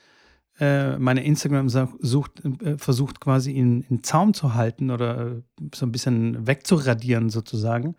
äh, 0.60 0.98
meine 0.98 1.24
Instagram-Sucht 1.24 2.44
äh, 2.62 2.78
versucht 2.78 3.20
quasi 3.22 3.54
in, 3.54 3.82
in 3.84 4.04
Zaum 4.04 4.34
zu 4.34 4.54
halten 4.54 4.92
oder 4.92 5.42
so 5.74 5.86
ein 5.86 5.92
bisschen 5.92 6.46
wegzuradieren 6.46 7.30
sozusagen. 7.30 7.96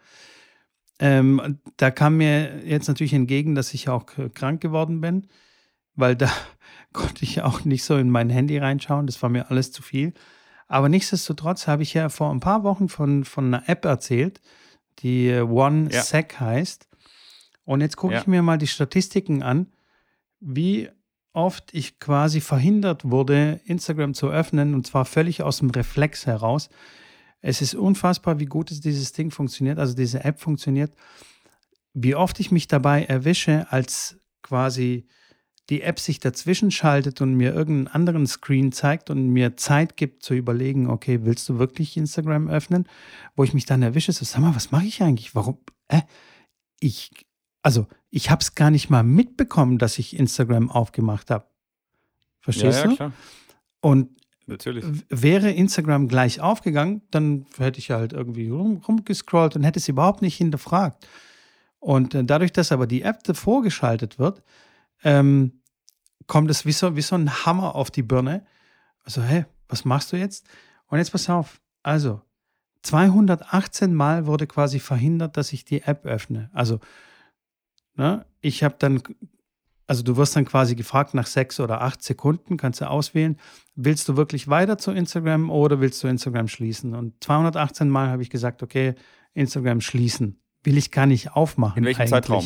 Ähm, 1.01 1.59
da 1.79 1.91
kam 1.91 2.19
mir 2.19 2.65
jetzt 2.65 2.87
natürlich 2.87 3.15
entgegen, 3.15 3.55
dass 3.55 3.73
ich 3.73 3.89
auch 3.89 4.05
krank 4.35 4.61
geworden 4.61 5.01
bin, 5.01 5.27
weil 5.95 6.15
da 6.15 6.31
konnte 6.93 7.25
ich 7.25 7.43
auch 7.43 7.65
nicht 7.65 7.85
so 7.85 7.97
in 7.97 8.11
mein 8.11 8.31
Handy 8.31 8.59
reinschauen. 8.59 9.07
Das 9.07 9.21
war 9.23 9.31
mir 9.31 9.51
alles 9.51 9.73
zu 9.73 9.83
viel. 9.83 10.13
Aber 10.69 10.89
nichtsdestotrotz 10.89 11.67
habe 11.67 11.83
ich 11.83 11.95
ja 11.95 12.11
vor 12.11 12.31
ein 12.31 12.41
paar 12.41 12.63
Wochen 12.63 12.89
von, 12.89 13.25
von 13.25 13.47
einer 13.47 13.69
App 13.69 13.85
erzählt, 13.85 14.41
die 15.01 15.33
OneSec 15.33 16.35
ja. 16.35 16.41
heißt. 16.41 16.87
Und 17.65 17.81
jetzt 17.81 17.97
gucke 17.97 18.15
ja. 18.15 18.21
ich 18.21 18.27
mir 18.27 18.43
mal 18.43 18.59
die 18.59 18.67
Statistiken 18.67 19.43
an, 19.43 19.73
wie 20.39 20.89
oft 21.33 21.73
ich 21.73 21.99
quasi 21.99 22.41
verhindert 22.41 23.09
wurde, 23.09 23.61
Instagram 23.65 24.15
zu 24.15 24.29
öffnen, 24.29 24.75
und 24.75 24.87
zwar 24.87 25.05
völlig 25.05 25.43
aus 25.43 25.59
dem 25.59 25.71
Reflex 25.71 26.27
heraus. 26.27 26.69
Es 27.42 27.62
ist 27.62 27.74
unfassbar, 27.74 28.38
wie 28.38 28.46
gut 28.46 28.70
dieses 28.85 29.12
Ding 29.12 29.31
funktioniert, 29.31 29.79
also 29.79 29.94
diese 29.94 30.24
App 30.24 30.40
funktioniert. 30.40 30.94
Wie 31.94 32.14
oft 32.14 32.38
ich 32.40 32.50
mich 32.50 32.68
dabei 32.68 33.05
erwische, 33.05 33.66
als 33.70 34.18
quasi 34.42 35.07
die 35.70 35.83
App 35.83 36.00
sich 36.00 36.18
dazwischen 36.18 36.70
schaltet 36.70 37.20
und 37.20 37.35
mir 37.35 37.55
irgendeinen 37.55 37.94
anderen 37.94 38.26
Screen 38.26 38.72
zeigt 38.72 39.09
und 39.09 39.29
mir 39.29 39.57
Zeit 39.57 39.96
gibt 39.96 40.24
zu 40.24 40.35
überlegen, 40.35 40.88
okay, 40.88 41.20
willst 41.22 41.48
du 41.48 41.59
wirklich 41.59 41.96
Instagram 41.96 42.48
öffnen? 42.48 42.88
Wo 43.37 43.44
ich 43.44 43.55
mich 43.55 43.66
dann 43.66 43.83
erwische, 43.83 44.12
so, 44.12 44.24
sag 44.24 44.40
mal, 44.40 44.55
was 44.57 44.72
mache 44.72 44.87
ich 44.87 45.00
eigentlich? 45.00 45.35
Warum? 45.35 45.59
Äh, 45.87 46.03
ich, 46.81 47.11
also, 47.62 47.87
ich 48.11 48.31
habe 48.31 48.42
es 48.42 48.57
gar 48.57 48.70
nicht 48.70 48.90
mal 48.90 49.05
mitbekommen, 49.05 49.79
dass 49.79 49.98
ich 49.98 50.18
Instagram 50.18 50.70
aufgemacht 50.70 51.31
habe. 51.31 51.46
Verstehst 52.40 52.79
ja, 52.79 52.85
ja, 52.85 52.90
du? 52.90 52.96
Klar. 52.96 53.12
Und 53.81 54.20
Natürlich. 54.51 54.85
Wäre 55.09 55.51
Instagram 55.51 56.09
gleich 56.09 56.41
aufgegangen, 56.41 57.03
dann 57.11 57.47
hätte 57.57 57.79
ich 57.79 57.91
halt 57.91 58.13
irgendwie 58.13 58.49
rum, 58.49 58.83
rumgescrollt 58.87 59.55
und 59.55 59.63
hätte 59.63 59.79
es 59.79 59.89
überhaupt 59.89 60.23
nicht 60.23 60.37
hinterfragt. 60.37 61.07
Und 61.79 62.15
äh, 62.15 62.25
dadurch, 62.25 62.53
dass 62.53 62.73
aber 62.73 62.87
die 62.87 63.03
App 63.03 63.23
davor 63.23 63.63
geschaltet 63.63 64.19
wird, 64.19 64.43
ähm, 65.05 65.63
kommt 66.27 66.51
es 66.51 66.67
wie 66.67 66.73
so, 66.73 66.97
wie 66.97 67.03
so 67.03 67.15
ein 67.15 67.47
Hammer 67.47 67.75
auf 67.75 67.91
die 67.91 68.03
Birne. 68.03 68.45
Also, 69.05 69.23
hey, 69.23 69.47
was 69.69 69.85
machst 69.85 70.13
du 70.13 70.17
jetzt? 70.17 70.47
Und 70.87 70.99
jetzt 70.99 71.13
pass 71.13 71.31
auf. 71.31 71.61
Also, 71.83 72.21
218 72.83 73.95
Mal 73.95 74.27
wurde 74.27 74.47
quasi 74.47 74.81
verhindert, 74.81 75.37
dass 75.37 75.53
ich 75.53 75.65
die 75.65 75.83
App 75.83 76.05
öffne. 76.05 76.51
Also, 76.53 76.81
ne, 77.95 78.27
ich 78.41 78.65
habe 78.65 78.75
dann 78.79 79.03
also 79.90 80.05
du 80.05 80.16
wirst 80.16 80.37
dann 80.37 80.44
quasi 80.44 80.76
gefragt 80.76 81.14
nach 81.14 81.26
sechs 81.26 81.59
oder 81.59 81.81
acht 81.81 82.00
Sekunden, 82.00 82.57
kannst 82.57 82.81
du 82.81 82.88
auswählen, 82.88 83.37
willst 83.74 84.09
du 84.09 84.16
wirklich 84.16 84.46
weiter 84.46 84.79
zu 84.79 84.92
Instagram 84.92 85.50
oder 85.50 85.81
willst 85.81 86.00
du 86.05 86.07
Instagram 86.07 86.46
schließen? 86.46 86.94
Und 86.94 87.24
218 87.24 87.90
Mal 87.90 88.09
habe 88.09 88.22
ich 88.22 88.31
gesagt, 88.31 88.62
okay, 88.62 88.94
Instagram 89.35 89.81
schließen. 89.81 90.40
Will 90.62 90.79
ich 90.79 90.92
gar 90.92 91.07
nicht 91.07 91.33
aufmachen. 91.33 91.79
In 91.79 91.85
welchem 91.87 92.03
eigentlich. 92.03 92.11
Zeitraum? 92.11 92.44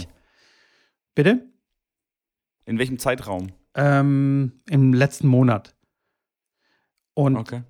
Bitte? 1.14 1.46
In 2.64 2.78
welchem 2.78 2.98
Zeitraum? 2.98 3.48
Ähm, 3.74 4.62
Im 4.70 4.94
letzten 4.94 5.28
Monat. 5.28 5.76
Und 7.12 7.36
okay. 7.36 7.62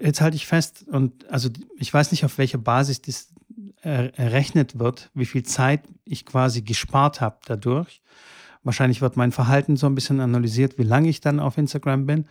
jetzt 0.00 0.20
halte 0.20 0.36
ich 0.36 0.46
fest, 0.46 0.86
und 0.86 1.28
also 1.28 1.48
ich 1.76 1.92
weiß 1.92 2.12
nicht, 2.12 2.24
auf 2.24 2.38
welcher 2.38 2.58
Basis 2.58 3.02
das 3.02 3.34
errechnet 3.82 4.78
wird, 4.78 5.10
wie 5.12 5.26
viel 5.26 5.42
Zeit 5.42 5.88
ich 6.04 6.24
quasi 6.24 6.62
gespart 6.62 7.20
habe 7.20 7.40
dadurch. 7.46 8.00
Wahrscheinlich 8.62 9.00
wird 9.00 9.16
mein 9.16 9.32
Verhalten 9.32 9.76
so 9.76 9.86
ein 9.86 9.94
bisschen 9.94 10.20
analysiert, 10.20 10.78
wie 10.78 10.82
lange 10.82 11.08
ich 11.08 11.20
dann 11.20 11.40
auf 11.40 11.56
Instagram 11.56 12.06
bin. 12.06 12.26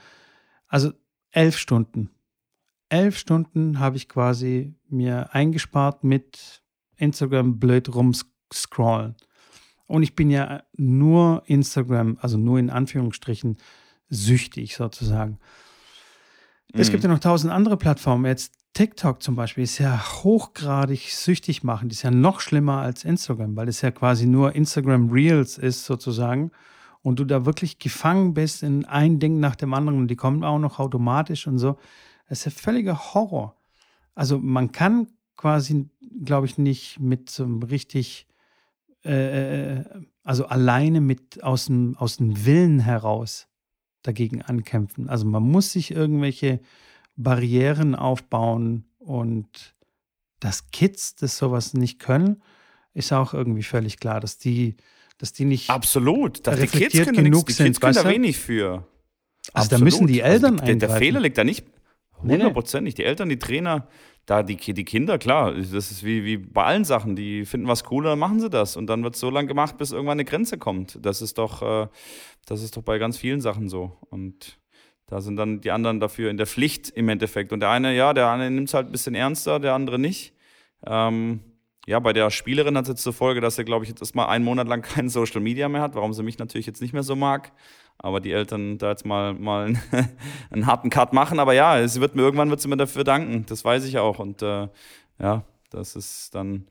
Also 0.67 0.91
elf 1.31 1.57
Stunden. 1.57 2.11
Elf 2.89 3.17
Stunden 3.17 3.79
habe 3.79 3.97
ich 3.97 4.09
quasi 4.09 4.75
mir 4.87 5.33
eingespart 5.33 6.03
mit 6.03 6.63
Instagram 6.97 7.59
blöd 7.59 7.93
rumscrollen. 7.93 9.15
Und 9.85 10.03
ich 10.03 10.15
bin 10.15 10.29
ja 10.29 10.63
nur 10.75 11.43
Instagram, 11.45 12.17
also 12.21 12.37
nur 12.37 12.59
in 12.59 12.69
Anführungsstrichen 12.69 13.57
süchtig 14.09 14.75
sozusagen. 14.75 15.39
Mhm. 16.73 16.79
Es 16.79 16.91
gibt 16.91 17.03
ja 17.03 17.09
noch 17.09 17.19
tausend 17.19 17.51
andere 17.51 17.77
Plattformen. 17.77 18.25
Jetzt 18.25 18.58
TikTok 18.73 19.21
zum 19.21 19.35
Beispiel 19.35 19.63
ist 19.63 19.77
ja 19.79 20.01
hochgradig 20.23 21.11
süchtig 21.11 21.63
machen. 21.63 21.89
Das 21.89 21.99
ist 21.99 22.03
ja 22.03 22.11
noch 22.11 22.39
schlimmer 22.39 22.81
als 22.81 23.03
Instagram, 23.03 23.55
weil 23.55 23.67
es 23.67 23.81
ja 23.81 23.91
quasi 23.91 24.25
nur 24.25 24.55
Instagram 24.55 25.09
Reels 25.09 25.57
ist 25.57 25.85
sozusagen. 25.85 26.51
Und 27.01 27.19
du 27.19 27.25
da 27.25 27.45
wirklich 27.45 27.79
gefangen 27.79 28.33
bist 28.33 28.61
in 28.61 28.85
ein 28.85 29.19
Ding 29.19 29.39
nach 29.39 29.55
dem 29.55 29.73
anderen 29.73 29.99
und 29.99 30.07
die 30.09 30.15
kommen 30.15 30.43
auch 30.43 30.59
noch 30.59 30.79
automatisch 30.79 31.47
und 31.47 31.57
so. 31.57 31.77
Das 32.27 32.39
ist 32.39 32.45
ja 32.45 32.51
völliger 32.51 33.13
Horror. 33.13 33.55
Also 34.15 34.37
man 34.37 34.71
kann 34.71 35.07
quasi, 35.37 35.89
glaube 36.23 36.45
ich, 36.45 36.57
nicht 36.57 36.99
mit 36.99 37.29
so 37.29 37.43
einem 37.43 37.63
richtig 37.63 38.27
äh, 39.05 39.77
äh, 39.77 39.85
also 40.23 40.45
alleine 40.45 41.01
mit 41.01 41.43
aus 41.43 41.65
dem, 41.65 41.95
aus 41.97 42.17
dem 42.17 42.45
Willen 42.45 42.79
heraus 42.79 43.47
dagegen 44.03 44.41
ankämpfen. 44.41 45.09
Also 45.09 45.25
man 45.25 45.43
muss 45.43 45.71
sich 45.71 45.91
irgendwelche 45.91 46.59
Barrieren 47.21 47.95
aufbauen 47.95 48.85
und 48.97 49.75
dass 50.39 50.71
Kids 50.71 51.15
das 51.15 51.37
sowas 51.37 51.73
nicht 51.73 51.99
können, 51.99 52.41
ist 52.93 53.11
auch 53.11 53.33
irgendwie 53.33 53.63
völlig 53.63 53.99
klar, 53.99 54.21
dass 54.21 54.37
die, 54.37 54.77
dass 55.17 55.33
die 55.33 55.45
nicht 55.45 55.69
absolut, 55.69 56.47
dass 56.47 56.59
die 56.59 56.67
Kids 56.67 56.93
können 56.93 57.25
genug 57.25 57.47
nix, 57.47 57.57
die 57.57 57.63
Kids 57.65 57.79
können 57.81 57.95
da 57.95 58.07
wenig 58.07 58.37
für. 58.37 58.87
Also 59.53 59.65
absolut. 59.65 59.71
da 59.71 59.83
müssen 59.83 60.07
die 60.07 60.21
Eltern 60.21 60.59
also 60.59 60.65
der, 60.65 60.75
der 60.75 60.89
Fehler 60.91 61.19
liegt 61.19 61.37
da 61.37 61.43
nicht 61.43 61.65
hundertprozentig. 62.21 62.95
Die 62.95 63.03
Eltern, 63.03 63.27
die 63.27 63.39
Trainer, 63.39 63.87
da 64.25 64.43
die, 64.43 64.55
die 64.55 64.85
Kinder, 64.85 65.17
klar, 65.17 65.53
das 65.53 65.91
ist 65.91 66.03
wie, 66.03 66.23
wie 66.23 66.37
bei 66.37 66.63
allen 66.63 66.85
Sachen, 66.85 67.15
die 67.15 67.45
finden 67.45 67.67
was 67.67 67.83
cooler, 67.83 68.11
dann 68.11 68.19
machen 68.19 68.39
sie 68.39 68.49
das. 68.49 68.77
Und 68.77 68.87
dann 68.87 69.03
wird 69.03 69.15
es 69.15 69.19
so 69.19 69.29
lange 69.29 69.47
gemacht, 69.47 69.77
bis 69.77 69.91
irgendwann 69.91 70.13
eine 70.13 70.25
Grenze 70.25 70.57
kommt. 70.57 70.99
Das 71.01 71.21
ist 71.21 71.37
doch, 71.37 71.61
äh, 71.61 71.87
das 72.45 72.63
ist 72.63 72.77
doch 72.77 72.83
bei 72.83 72.97
ganz 72.97 73.17
vielen 73.17 73.41
Sachen 73.41 73.67
so. 73.67 73.97
Und 74.09 74.58
da 75.09 75.21
sind 75.21 75.35
dann 75.35 75.61
die 75.61 75.71
anderen 75.71 75.99
dafür 75.99 76.29
in 76.29 76.37
der 76.37 76.47
Pflicht 76.47 76.89
im 76.89 77.09
Endeffekt. 77.09 77.51
Und 77.51 77.61
der 77.61 77.69
eine, 77.69 77.95
ja, 77.95 78.13
der 78.13 78.29
eine 78.29 78.49
nimmt 78.49 78.67
es 78.67 78.73
halt 78.73 78.87
ein 78.87 78.91
bisschen 78.91 79.15
ernster, 79.15 79.59
der 79.59 79.73
andere 79.73 79.99
nicht. 79.99 80.33
Ähm, 80.85 81.41
ja, 81.87 81.99
bei 81.99 82.13
der 82.13 82.29
Spielerin 82.29 82.77
hat 82.77 82.83
es 82.83 82.89
jetzt 82.89 83.03
zur 83.03 83.13
Folge, 83.13 83.41
dass 83.41 83.57
er, 83.57 83.63
glaube 83.63 83.83
ich, 83.83 83.89
jetzt 83.89 84.01
erstmal 84.01 84.27
einen 84.27 84.45
Monat 84.45 84.67
lang 84.67 84.81
kein 84.93 85.09
Social 85.09 85.41
Media 85.41 85.67
mehr 85.67 85.81
hat, 85.81 85.95
warum 85.95 86.13
sie 86.13 86.23
mich 86.23 86.37
natürlich 86.37 86.67
jetzt 86.67 86.81
nicht 86.81 86.93
mehr 86.93 87.03
so 87.03 87.15
mag 87.15 87.51
aber 88.01 88.21
die 88.21 88.31
Eltern 88.31 88.77
da 88.77 88.89
jetzt 88.89 89.05
mal, 89.05 89.33
mal 89.33 89.75
einen, 90.51 90.65
harten 90.65 90.89
Cut 90.89 91.13
machen. 91.13 91.39
Aber 91.39 91.53
ja, 91.53 91.77
es 91.77 91.99
wird 91.99 92.15
mir 92.15 92.21
irgendwann 92.21 92.49
wird 92.49 92.61
sie 92.61 92.69
mir 92.69 92.77
dafür 92.77 93.03
danken. 93.03 93.45
Das 93.47 93.63
weiß 93.63 93.85
ich 93.85 93.97
auch. 93.97 94.19
Und 94.19 94.41
äh, 94.41 94.69
ja, 95.19 95.43
das 95.69 95.95
ist 95.95 96.33
dann 96.33 96.67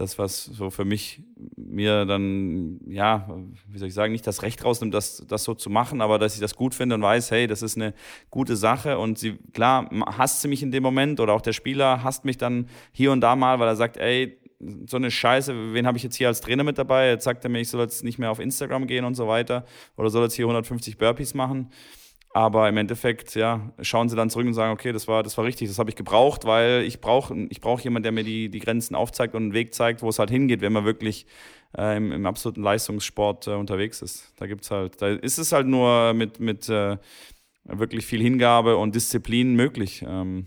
das, 0.00 0.18
was 0.18 0.44
so 0.44 0.70
für 0.70 0.84
mich 0.84 1.22
mir 1.56 2.04
dann, 2.04 2.80
ja, 2.88 3.28
wie 3.68 3.78
soll 3.78 3.88
ich 3.88 3.94
sagen, 3.94 4.12
nicht 4.12 4.26
das 4.26 4.42
Recht 4.42 4.64
rausnimmt, 4.64 4.94
das, 4.94 5.24
das 5.28 5.44
so 5.44 5.54
zu 5.54 5.70
machen, 5.70 6.00
aber 6.00 6.18
dass 6.18 6.34
ich 6.34 6.40
das 6.40 6.54
gut 6.54 6.74
finde 6.74 6.94
und 6.94 7.02
weiß, 7.02 7.30
hey, 7.30 7.46
das 7.46 7.62
ist 7.62 7.76
eine 7.76 7.94
gute 8.30 8.56
Sache 8.56 8.98
und 8.98 9.18
sie, 9.18 9.38
klar, 9.52 9.88
hasst 10.16 10.42
sie 10.42 10.48
mich 10.48 10.62
in 10.62 10.70
dem 10.70 10.82
Moment 10.82 11.20
oder 11.20 11.32
auch 11.32 11.40
der 11.40 11.52
Spieler 11.52 12.02
hasst 12.02 12.24
mich 12.24 12.38
dann 12.38 12.68
hier 12.92 13.12
und 13.12 13.20
da 13.20 13.36
mal, 13.36 13.58
weil 13.58 13.68
er 13.68 13.76
sagt, 13.76 13.96
ey, 13.96 14.38
so 14.86 14.96
eine 14.96 15.10
Scheiße, 15.10 15.72
wen 15.72 15.86
habe 15.86 15.98
ich 15.98 16.02
jetzt 16.02 16.16
hier 16.16 16.28
als 16.28 16.40
Trainer 16.40 16.64
mit 16.64 16.78
dabei? 16.78 17.10
Jetzt 17.10 17.24
sagt 17.24 17.44
er 17.44 17.50
mir, 17.50 17.60
ich 17.60 17.68
soll 17.68 17.80
jetzt 17.80 18.02
nicht 18.02 18.18
mehr 18.18 18.30
auf 18.30 18.40
Instagram 18.40 18.86
gehen 18.86 19.04
und 19.04 19.14
so 19.14 19.28
weiter 19.28 19.64
oder 19.96 20.10
soll 20.10 20.24
jetzt 20.24 20.34
hier 20.34 20.46
150 20.46 20.98
Burpees 20.98 21.34
machen. 21.34 21.70
Aber 22.34 22.68
im 22.68 22.76
Endeffekt, 22.76 23.34
ja, 23.34 23.72
schauen 23.80 24.08
sie 24.08 24.16
dann 24.16 24.30
zurück 24.30 24.46
und 24.46 24.54
sagen, 24.54 24.72
okay, 24.72 24.92
das 24.92 25.08
war, 25.08 25.22
das 25.22 25.36
war 25.38 25.44
richtig, 25.44 25.68
das 25.68 25.78
habe 25.78 25.90
ich 25.90 25.96
gebraucht, 25.96 26.44
weil 26.44 26.82
ich 26.82 27.00
brauche 27.00 27.34
ich 27.48 27.60
brauch 27.60 27.80
jemanden, 27.80 28.02
der 28.04 28.12
mir 28.12 28.24
die, 28.24 28.50
die 28.50 28.60
Grenzen 28.60 28.94
aufzeigt 28.94 29.34
und 29.34 29.44
einen 29.44 29.52
Weg 29.54 29.74
zeigt, 29.74 30.02
wo 30.02 30.08
es 30.08 30.18
halt 30.18 30.30
hingeht, 30.30 30.60
wenn 30.60 30.72
man 30.72 30.84
wirklich 30.84 31.26
äh, 31.76 31.96
im, 31.96 32.12
im, 32.12 32.26
absoluten 32.26 32.62
Leistungssport 32.62 33.46
äh, 33.46 33.52
unterwegs 33.52 34.02
ist. 34.02 34.32
Da 34.36 34.46
gibt's 34.46 34.70
halt, 34.70 35.00
da 35.00 35.08
ist 35.08 35.38
es 35.38 35.52
halt 35.52 35.66
nur 35.66 36.12
mit, 36.12 36.38
mit 36.38 36.68
äh, 36.68 36.98
wirklich 37.64 38.06
viel 38.06 38.20
Hingabe 38.20 38.76
und 38.76 38.94
Disziplin 38.94 39.54
möglich. 39.54 40.04
Ähm, 40.06 40.46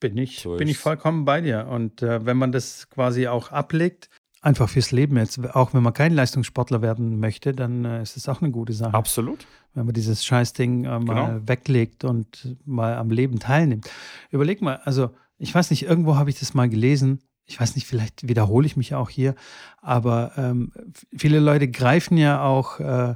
bin 0.00 0.16
ich, 0.16 0.40
so 0.40 0.56
bin 0.56 0.68
ich 0.68 0.78
vollkommen 0.78 1.24
bei 1.24 1.40
dir. 1.40 1.66
Und 1.68 2.02
äh, 2.02 2.24
wenn 2.24 2.36
man 2.36 2.52
das 2.52 2.88
quasi 2.90 3.26
auch 3.26 3.50
ablegt, 3.50 4.08
einfach 4.40 4.68
fürs 4.68 4.92
Leben 4.92 5.16
jetzt, 5.16 5.38
auch 5.54 5.74
wenn 5.74 5.82
man 5.82 5.92
kein 5.92 6.12
Leistungssportler 6.14 6.82
werden 6.82 7.18
möchte, 7.18 7.52
dann 7.52 7.84
äh, 7.84 8.02
ist 8.02 8.16
es 8.16 8.28
auch 8.28 8.40
eine 8.40 8.50
gute 8.50 8.72
Sache. 8.72 8.94
Absolut. 8.94 9.46
Wenn 9.78 9.86
man 9.86 9.94
dieses 9.94 10.24
Scheißding 10.24 10.84
äh, 10.84 10.98
mal 11.00 11.26
genau. 11.26 11.48
weglegt 11.48 12.04
und 12.04 12.56
mal 12.64 12.96
am 12.96 13.10
Leben 13.10 13.38
teilnimmt. 13.38 13.88
Überleg 14.30 14.60
mal, 14.60 14.76
also 14.84 15.10
ich 15.38 15.54
weiß 15.54 15.70
nicht, 15.70 15.84
irgendwo 15.84 16.16
habe 16.16 16.30
ich 16.30 16.38
das 16.38 16.54
mal 16.54 16.68
gelesen. 16.68 17.20
Ich 17.46 17.58
weiß 17.60 17.76
nicht, 17.76 17.86
vielleicht 17.86 18.28
wiederhole 18.28 18.66
ich 18.66 18.76
mich 18.76 18.94
auch 18.94 19.08
hier, 19.08 19.34
aber 19.80 20.32
ähm, 20.36 20.72
viele 21.16 21.38
Leute 21.38 21.68
greifen 21.68 22.18
ja 22.18 22.42
auch 22.42 22.78
äh, 22.80 23.14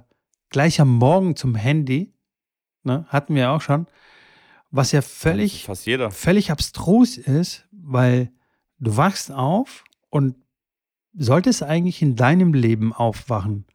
gleich 0.49 0.81
am 0.81 0.97
Morgen 0.97 1.37
zum 1.37 1.55
Handy. 1.55 2.15
Ne? 2.83 3.05
Hatten 3.09 3.35
wir 3.35 3.51
auch 3.51 3.61
schon 3.61 3.87
was 4.73 4.91
ja 4.91 5.03
völlig, 5.03 5.65
fast 5.65 5.87
jeder. 5.87 6.11
völlig 6.11 6.51
abstrus 6.51 7.19
ist, 7.19 7.69
weil 7.71 8.33
du 8.79 8.97
wachst 8.97 9.31
auf 9.31 9.85
und 10.09 10.35
solltest 11.13 11.63
eigentlich 11.63 12.03
in 12.03 12.17
deinem 12.17 12.55
Leben 12.55 12.93
aufwachen. 12.93 13.67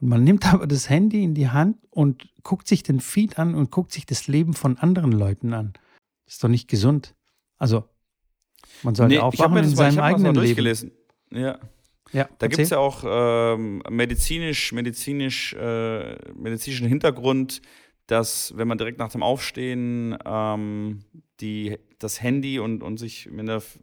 Und 0.00 0.08
man 0.08 0.24
nimmt 0.24 0.52
aber 0.52 0.66
das 0.66 0.90
Handy 0.90 1.24
in 1.24 1.34
die 1.34 1.48
Hand 1.48 1.78
und 1.90 2.28
guckt 2.42 2.68
sich 2.68 2.82
den 2.82 3.00
Feed 3.00 3.38
an 3.38 3.54
und 3.54 3.70
guckt 3.70 3.92
sich 3.92 4.06
das 4.06 4.28
Leben 4.28 4.54
von 4.54 4.78
anderen 4.78 5.12
Leuten 5.12 5.52
an. 5.52 5.72
Das 6.24 6.34
ist 6.34 6.44
doch 6.44 6.48
nicht 6.48 6.68
gesund. 6.68 7.14
Also, 7.56 7.84
man 8.82 8.94
sollte 8.94 9.14
nee, 9.14 9.20
aufwachen 9.20 9.56
in 9.58 9.74
seinem 9.74 10.00
eigenen 10.00 10.34
Leben. 10.34 10.92
Ja. 11.30 11.58
Ja, 12.12 12.28
da 12.38 12.46
gibt 12.46 12.60
es 12.60 12.70
ja 12.70 12.78
auch 12.78 13.02
ähm, 13.04 13.82
medizinisch, 13.90 14.72
medizinisch, 14.72 15.54
äh, 15.54 16.16
medizinischen 16.34 16.86
Hintergrund, 16.86 17.60
dass 18.06 18.52
wenn 18.56 18.68
man 18.68 18.78
direkt 18.78 18.98
nach 18.98 19.10
dem 19.10 19.22
Aufstehen 19.22 20.16
ähm, 20.24 21.00
die, 21.40 21.78
das 21.98 22.22
Handy 22.22 22.58
und, 22.58 22.82
und 22.82 22.98
sich 22.98 23.28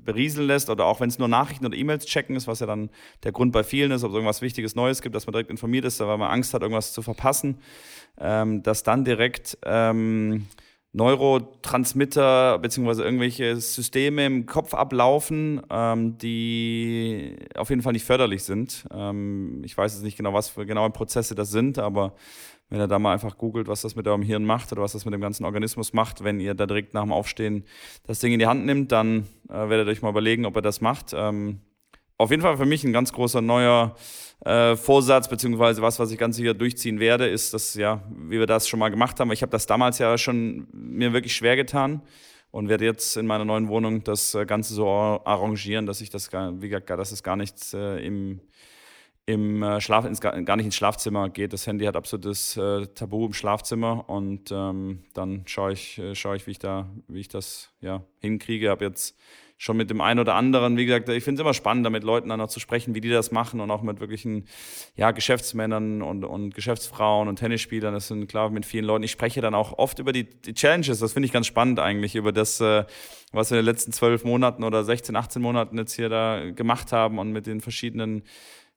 berieseln 0.04 0.48
lässt 0.48 0.70
oder 0.70 0.86
auch 0.86 1.02
wenn 1.02 1.10
es 1.10 1.20
nur 1.20 1.28
Nachrichten 1.28 1.66
oder 1.66 1.78
E-Mails 1.78 2.06
checken 2.06 2.36
ist, 2.36 2.48
was 2.48 2.60
ja 2.60 2.66
dann 2.66 2.90
der 3.24 3.32
Grund 3.32 3.52
bei 3.52 3.64
vielen 3.64 3.92
ist, 3.92 4.04
ob 4.04 4.12
es 4.12 4.16
irgendwas 4.16 4.42
Wichtiges 4.42 4.76
Neues 4.76 5.02
gibt, 5.02 5.16
dass 5.16 5.28
man 5.28 5.34
direkt 5.34 5.52
informiert 5.52 5.86
ist, 5.86 6.00
weil 6.00 6.18
man 6.18 6.32
Angst 6.32 6.54
hat, 6.54 6.62
irgendwas 6.62 6.94
zu 6.94 7.02
verpassen, 7.02 7.60
ähm, 8.20 8.64
dass 8.64 8.84
dann 8.84 9.06
direkt 9.06 9.58
ähm, 9.64 10.48
Neurotransmitter 10.94 12.60
beziehungsweise 12.60 13.04
irgendwelche 13.04 13.56
Systeme 13.56 14.28
im 14.28 14.46
Kopf 14.46 14.76
ablaufen, 14.76 15.62
ähm, 15.72 16.18
die 16.20 17.36
auf 17.56 17.72
jeden 17.72 17.82
Fall 17.82 17.94
nicht 17.94 18.06
förderlich 18.06 18.44
sind. 18.44 18.86
Ähm, 18.94 19.64
ich 19.66 19.76
weiß 19.76 19.96
jetzt 19.96 20.04
nicht 20.04 20.18
genau, 20.18 20.34
was 20.34 20.50
für 20.50 20.68
genaue 20.68 20.92
Prozesse 20.92 21.34
das 21.34 21.50
sind, 21.50 21.80
aber 21.80 22.16
wenn 22.74 22.82
ihr 22.82 22.88
da 22.88 22.98
mal 22.98 23.14
einfach 23.14 23.38
googelt, 23.38 23.68
was 23.68 23.84
das 23.84 23.96
mit 23.96 24.08
eurem 24.08 24.24
Hirn 24.24 24.46
macht 24.46 24.72
oder 24.72 24.82
was 24.82 24.94
das 24.94 25.06
mit 25.06 25.14
dem 25.14 25.22
ganzen 25.22 25.46
Organismus 25.46 25.94
macht, 25.94 26.24
wenn 26.24 26.40
ihr 26.40 26.56
da 26.56 26.66
direkt 26.66 26.96
nach 26.96 27.04
dem 27.04 27.12
Aufstehen 27.12 27.66
das 28.08 28.18
Ding 28.18 28.34
in 28.34 28.40
die 28.40 28.48
Hand 28.48 28.66
nimmt, 28.66 28.92
dann 28.92 29.28
äh, 29.48 29.70
werdet 29.70 29.86
ihr 29.86 29.92
euch 29.92 30.02
mal 30.02 30.10
überlegen, 30.10 30.48
ob 30.48 30.56
ihr 30.56 30.64
das 30.64 30.82
macht. 30.82 31.14
Ähm, 31.14 31.60
auf 32.18 32.32
jeden 32.32 32.42
Fall 32.42 32.58
für 32.58 32.66
mich 32.66 32.84
ein 32.84 32.92
ganz 32.92 33.14
großer 33.14 33.42
neuer 33.42 33.96
äh, 34.44 34.76
Vorsatz, 34.76 35.28
beziehungsweise 35.28 35.84
was, 35.84 36.00
was 36.00 36.10
ich 36.10 36.18
ganz 36.18 36.36
sicher 36.36 36.56
durchziehen 36.56 37.00
werde, 37.00 37.28
ist, 37.28 37.54
dass, 37.54 37.76
ja, 37.76 38.02
wie 38.10 38.40
wir 38.40 38.48
das 38.48 38.68
schon 38.68 38.80
mal 38.80 38.90
gemacht 38.90 39.20
haben. 39.20 39.32
Ich 39.32 39.44
habe 39.44 39.52
das 39.52 39.68
damals 39.68 40.00
ja 40.00 40.18
schon 40.18 40.66
mir 40.72 41.14
wirklich 41.14 41.36
schwer 41.36 41.56
getan 41.56 42.02
und 42.50 42.70
werde 42.70 42.86
jetzt 42.86 43.18
in 43.18 43.28
meiner 43.28 43.46
neuen 43.46 43.68
Wohnung 43.68 44.04
das 44.04 44.34
äh, 44.34 44.48
Ganze 44.48 44.74
so 44.74 44.88
arrangieren, 44.88 45.86
dass 45.86 46.02
ich 46.02 46.10
das 46.10 46.32
gar, 46.32 46.60
wie 46.60 46.70
gesagt, 46.70 46.90
dass 46.90 47.12
es 47.12 47.22
gar 47.22 47.36
nichts 47.36 47.76
äh, 47.76 48.04
im 48.04 48.42
im 49.26 49.64
äh, 49.64 49.80
Schlaf, 49.80 50.06
ins, 50.06 50.20
gar 50.20 50.56
nicht 50.56 50.66
ins 50.66 50.76
Schlafzimmer 50.76 51.30
geht. 51.30 51.54
Das 51.54 51.66
Handy 51.66 51.86
hat 51.86 51.96
absolutes 51.96 52.58
äh, 52.58 52.88
Tabu 52.88 53.26
im 53.26 53.34
Schlafzimmer 53.34 54.10
und 54.10 54.52
ähm, 54.52 55.04
dann 55.14 55.44
schaue 55.46 55.74
ich, 55.74 55.98
äh, 55.98 56.14
schaue 56.14 56.36
ich, 56.36 56.46
wie 56.48 56.52
ich 56.52 56.60
da, 56.60 56.90
wie 57.08 57.22
ich 57.22 57.30
das 57.30 57.72
ja, 57.80 58.04
hinkriege. 58.20 58.70
Habe 58.70 58.84
jetzt 58.86 59.18
schon 59.58 59.78
mit 59.78 59.90
dem 59.90 60.02
einen 60.02 60.20
oder 60.20 60.36
anderen, 60.36 60.76
wie 60.76 60.86
gesagt, 60.86 61.08
ich 61.08 61.24
finde 61.24 61.40
es 61.40 61.46
immer 61.46 61.54
spannend, 61.54 61.86
da 61.86 61.90
mit 61.90 62.04
Leuten 62.04 62.28
dann 62.28 62.40
noch 62.40 62.50
zu 62.50 62.60
sprechen, 62.60 62.96
wie 62.96 63.02
die 63.02 63.10
das 63.10 63.32
machen 63.32 63.62
und 63.62 63.72
auch 63.72 63.82
mit 63.82 64.02
wirklichen 64.02 64.46
ja, 64.98 65.12
Geschäftsmännern 65.12 66.02
und, 66.02 66.26
und 66.26 66.54
Geschäftsfrauen 66.54 67.30
und 67.30 67.38
Tennisspielern. 67.38 67.94
Das 67.94 68.10
sind 68.10 68.28
klar 68.28 68.50
mit 68.50 68.66
vielen 68.66 68.84
Leuten. 68.84 69.04
Ich 69.04 69.12
spreche 69.12 69.40
dann 69.40 69.56
auch 69.56 69.78
oft 69.78 70.00
über 70.00 70.12
die, 70.12 70.26
die 70.26 70.54
Challenges. 70.54 71.00
Das 71.00 71.14
finde 71.14 71.28
ich 71.28 71.32
ganz 71.32 71.48
spannend 71.48 71.80
eigentlich, 71.80 72.16
über 72.16 72.34
das, 72.34 72.60
äh, 72.60 72.84
was 73.32 73.52
wir 73.52 73.60
in 73.60 73.66
den 73.66 73.72
letzten 73.72 73.94
zwölf 73.94 74.26
Monaten 74.26 74.66
oder 74.66 74.84
16, 74.84 75.16
18 75.16 75.42
Monaten 75.42 75.78
jetzt 75.78 75.94
hier 75.94 76.10
da 76.10 76.52
gemacht 76.52 76.92
haben 76.92 77.18
und 77.18 77.32
mit 77.32 77.48
den 77.48 77.62
verschiedenen 77.62 78.24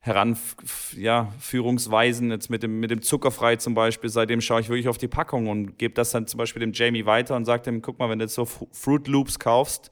Heranführungsweisen, 0.07 2.31
jetzt 2.31 2.49
mit 2.49 2.63
dem, 2.63 2.81
mit 2.81 2.91
dem 2.91 3.03
Zuckerfrei 3.03 3.57
zum 3.57 3.75
Beispiel, 3.75 4.09
seitdem 4.09 4.41
schaue 4.41 4.61
ich 4.61 4.69
wirklich 4.69 4.89
auf 4.89 4.99
die 4.99 5.09
Packung 5.09 5.49
und 5.49 5.79
gebe 5.79 5.95
das 5.95 6.13
dann 6.13 6.27
zum 6.27 6.39
Beispiel 6.39 6.61
dem 6.61 6.73
Jamie 6.73 7.07
weiter 7.07 7.37
und 7.37 7.45
sage 7.45 7.65
dem, 7.65 7.83
guck 7.83 7.99
mal, 7.99 8.09
wenn 8.09 8.19
du 8.19 8.25
jetzt 8.25 8.35
so 8.35 8.45
Fruit 8.45 9.09
Loops 9.09 9.39
kaufst, 9.39 9.91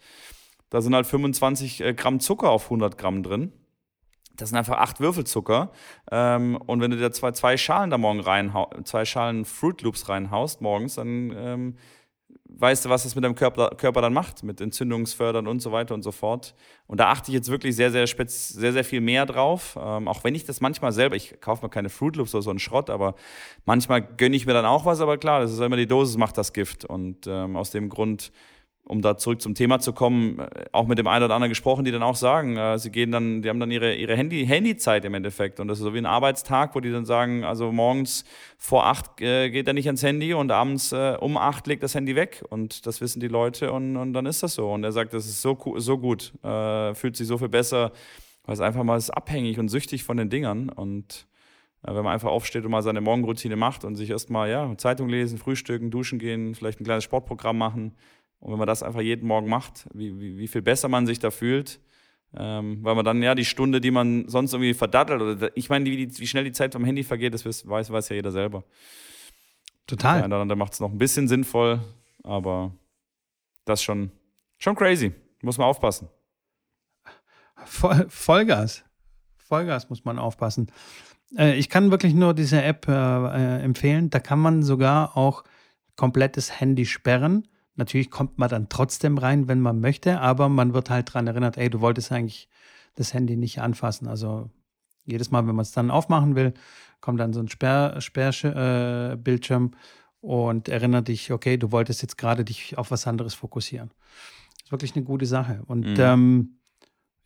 da 0.71 0.81
sind 0.81 0.95
halt 0.95 1.07
25 1.07 1.83
äh, 1.83 1.95
Gramm 1.95 2.21
Zucker 2.21 2.51
auf 2.51 2.65
100 2.65 2.97
Gramm 2.97 3.23
drin. 3.23 3.53
Das 4.37 4.49
sind 4.49 4.59
einfach 4.59 4.79
acht 4.79 5.01
Würfelzucker. 5.01 5.71
Ähm, 6.11 6.57
und 6.57 6.81
wenn 6.81 6.91
du 6.91 6.97
dir 6.97 7.13
zwei, 7.13 7.31
zwei 7.33 7.57
Schalen 7.57 7.91
da 7.91 7.99
morgen 7.99 8.21
reinhaust, 8.21 8.87
zwei 8.87 9.05
Schalen 9.05 9.45
Fruit 9.45 9.83
Loops 9.83 10.09
reinhaust 10.09 10.61
morgens, 10.61 10.97
dann 10.97 11.33
ähm, 11.37 11.77
weißt 12.59 12.85
du, 12.85 12.89
was 12.89 13.03
das 13.03 13.15
mit 13.15 13.25
deinem 13.25 13.35
Körper, 13.35 13.71
Körper 13.71 14.01
dann 14.01 14.13
macht, 14.13 14.43
mit 14.43 14.61
Entzündungsfördern 14.61 15.47
und 15.47 15.61
so 15.61 15.73
weiter 15.73 15.95
und 15.95 16.03
so 16.03 16.13
fort. 16.13 16.55
Und 16.87 17.01
da 17.01 17.11
achte 17.11 17.31
ich 17.31 17.35
jetzt 17.35 17.51
wirklich 17.51 17.75
sehr, 17.75 17.91
sehr, 17.91 18.07
spez 18.07 18.49
sehr, 18.49 18.73
sehr 18.73 18.85
viel 18.85 19.01
mehr 19.01 19.27
drauf. 19.27 19.79
Ähm, 19.81 20.09
auch 20.09 20.25
wenn 20.25 20.35
ich 20.35 20.45
das 20.45 20.61
manchmal 20.61 20.93
selber, 20.93 21.17
ich 21.17 21.41
kaufe 21.41 21.65
mir 21.65 21.71
keine 21.71 21.89
Fruit 21.89 22.17
Loops 22.17 22.35
oder 22.35 22.43
so 22.43 22.51
einen 22.51 22.59
Schrott, 22.59 22.91
aber 22.91 23.15
manchmal 23.65 24.03
gönne 24.03 24.37
ich 24.37 24.47
mir 24.47 24.53
dann 24.53 24.67
auch 24.67 24.87
was. 24.87 25.01
Aber 25.01 25.19
klar, 25.19 25.41
das 25.41 25.53
ist 25.53 25.61
immer 25.61 25.77
die 25.77 25.87
Dosis 25.87 26.17
macht 26.17 26.39
das 26.39 26.53
Gift. 26.53 26.85
Und 26.85 27.27
ähm, 27.27 27.57
aus 27.57 27.71
dem 27.71 27.89
Grund 27.89 28.33
um 28.87 29.01
da 29.01 29.17
zurück 29.17 29.41
zum 29.41 29.55
Thema 29.55 29.79
zu 29.79 29.93
kommen, 29.93 30.39
äh, 30.39 30.67
auch 30.73 30.87
mit 30.87 30.99
dem 30.99 31.07
einen 31.07 31.25
oder 31.25 31.35
anderen 31.35 31.51
gesprochen, 31.51 31.85
die 31.85 31.91
dann 31.91 32.03
auch 32.03 32.17
sagen, 32.17 32.57
äh, 32.57 32.79
sie 32.79 32.91
gehen 32.91 33.11
dann, 33.11 33.43
die 33.43 33.49
haben 33.49 33.59
dann 33.61 33.71
ihre, 33.71 33.95
ihre 33.95 34.17
Handy, 34.17 34.47
Handyzeit 34.47 35.05
im 35.05 35.15
Endeffekt. 35.15 35.59
Und 35.59 35.69
das 35.69 35.79
ist 35.79 35.85
so 35.85 35.95
wie 35.95 35.99
ein 35.99 36.07
Arbeitstag, 36.07 36.75
wo 36.75 36.81
die 36.81 36.91
dann 36.91 37.07
sagen, 37.07 37.45
also 37.45 37.73
morgens 37.73 38.25
vor 38.59 38.87
acht 38.87 39.21
äh, 39.21 39.51
geht 39.51 39.67
er 39.67 39.73
nicht 39.73 39.87
ans 39.87 40.03
Handy 40.03 40.35
und 40.35 40.51
abends 40.53 40.93
äh, 40.93 41.17
um 41.19 41.37
acht 41.37 41.67
legt 41.67 41.83
das 41.83 41.95
Handy 41.95 42.15
weg. 42.15 42.45
Und 42.51 42.87
das 42.87 43.01
wissen 43.01 43.21
die 43.21 43.29
Leute 43.29 43.73
und, 43.73 43.97
und 43.97 44.13
dann 44.13 44.27
ist 44.27 44.43
das 44.43 44.55
so. 44.55 44.71
Und 44.71 44.85
er 44.85 44.93
sagt, 44.93 45.15
das 45.15 45.27
ist 45.27 45.41
so, 45.41 45.57
so 45.77 45.99
gut, 45.99 46.33
äh, 46.45 46.95
fühlt 46.95 47.17
sich 47.17 47.27
so 47.27 47.39
viel 47.39 47.49
besser, 47.49 47.93
weil 48.45 48.55
es 48.55 48.61
einfach 48.61 48.85
mal 48.85 48.99
ist 48.99 49.11
abhängig 49.11 49.59
und 49.59 49.69
süchtig 49.69 50.05
von 50.05 50.19
den 50.19 50.29
Dingern. 50.29 50.69
Und 50.69 51.27
äh, 51.85 51.95
wenn 51.95 52.05
man 52.05 52.13
einfach 52.13 52.31
aufsteht 52.31 52.65
und 52.67 52.71
mal 52.71 52.83
seine 52.83 53.01
Morgenroutine 53.01 53.57
macht 53.57 53.85
und 53.85 53.97
sich 53.97 54.11
erstmal, 54.11 54.51
ja, 54.51 54.77
Zeitung 54.77 55.09
lesen, 55.09 55.39
frühstücken, 55.39 55.91
duschen 55.91 56.19
gehen, 56.19 56.55
vielleicht 56.55 56.81
ein 56.81 56.85
kleines 56.85 57.05
Sportprogramm 57.05 57.57
machen, 57.57 57.95
und 58.45 58.53
wenn 58.53 58.59
man 58.59 58.67
das 58.67 58.83
einfach 58.83 59.01
jeden 59.01 59.27
Morgen 59.27 59.49
macht, 59.49 59.87
wie, 59.95 60.21
wie, 60.21 60.37
wie 60.37 60.49
viel 60.49 60.61
besser 60.61 60.89
man 60.89 61.07
sich 61.07 61.19
da 61.19 61.31
fühlt, 61.31 61.81
ähm, 62.37 62.79
weil 62.83 62.95
man 62.95 63.03
dann 63.03 63.23
ja 63.23 63.35
die 63.35 63.47
Stunde, 63.47 63.81
die 63.81 63.91
man 63.91 64.29
sonst 64.29 64.53
irgendwie 64.53 64.75
verdattelt, 64.75 65.23
oder 65.23 65.57
ich 65.57 65.71
meine, 65.71 65.87
wie, 65.87 66.19
wie 66.19 66.27
schnell 66.27 66.45
die 66.45 66.53
Zeit 66.53 66.75
vom 66.75 66.85
Handy 66.85 67.05
vergeht, 67.05 67.33
das 67.33 67.47
weiß, 67.47 67.91
weiß 67.91 68.09
ja 68.11 68.17
jeder 68.17 68.33
selber. 68.33 68.63
Total. 69.87 70.29
Der 70.29 70.39
andere 70.39 70.59
macht 70.59 70.75
es 70.75 70.81
noch 70.81 70.91
ein 70.91 70.99
bisschen 70.99 71.27
sinnvoll, 71.27 71.81
aber 72.23 72.75
das 73.65 73.81
ist 73.81 73.85
schon, 73.85 74.11
schon 74.59 74.77
crazy. 74.77 75.15
Muss 75.41 75.57
man 75.57 75.67
aufpassen. 75.67 76.09
Voll, 77.65 78.05
Vollgas. 78.11 78.85
Vollgas 79.39 79.89
muss 79.89 80.05
man 80.05 80.19
aufpassen. 80.19 80.71
Äh, 81.35 81.55
ich 81.55 81.71
kann 81.71 81.91
wirklich 81.91 82.13
nur 82.13 82.35
diese 82.35 82.63
App 82.63 82.89
äh, 82.89 82.93
äh 82.93 83.63
empfehlen. 83.63 84.11
Da 84.11 84.21
kann 84.21 84.39
man 84.39 84.63
sogar 84.63 85.17
auch 85.17 85.45
komplettes 85.97 86.61
Handy 86.61 86.85
sperren. 86.85 87.49
Natürlich 87.77 88.11
kommt 88.11 88.39
man 88.39 88.49
dann 88.49 88.69
trotzdem 88.69 89.19
rein, 89.19 89.49
wenn 89.49 89.61
man 89.61 89.81
möchte, 89.81 90.21
aber 90.21 90.49
man 90.49 90.75
wird 90.75 90.91
halt 90.91 91.09
daran 91.09 91.27
erinnert, 91.27 91.59
ey, 91.59 91.71
du 91.71 91.81
wolltest 91.81 92.13
eigentlich 92.13 92.49
das 92.95 93.15
Handy 93.15 93.37
nicht 93.37 93.61
anfassen. 93.61 94.07
Also 94.07 94.51
jedes 95.05 95.31
Mal, 95.31 95.47
wenn 95.47 95.57
man 95.57 95.65
es 95.65 95.73
dann 95.73 95.91
aufmachen 95.91 96.37
will, 96.37 96.55
kommt 97.01 97.21
dann 97.21 97.33
so 97.33 97.41
ein 97.41 97.49
Sperrbildschirm 97.49 99.73
äh, 99.73 99.77
und 100.21 100.69
erinnert 100.69 101.09
dich, 101.09 101.33
okay, 101.33 101.57
du 101.57 101.73
wolltest 101.73 102.03
jetzt 102.03 102.17
gerade 102.17 102.45
dich 102.45 102.79
auf 102.79 102.91
was 102.91 103.07
anderes 103.07 103.35
fokussieren. 103.35 103.91
Das 104.53 104.67
ist 104.67 104.73
wirklich 104.73 104.97
eine 104.97 105.05
gute 105.05 105.27
Sache. 105.27 105.63
Und 105.67 105.87
mhm. 105.87 105.97
ähm, 105.99 106.59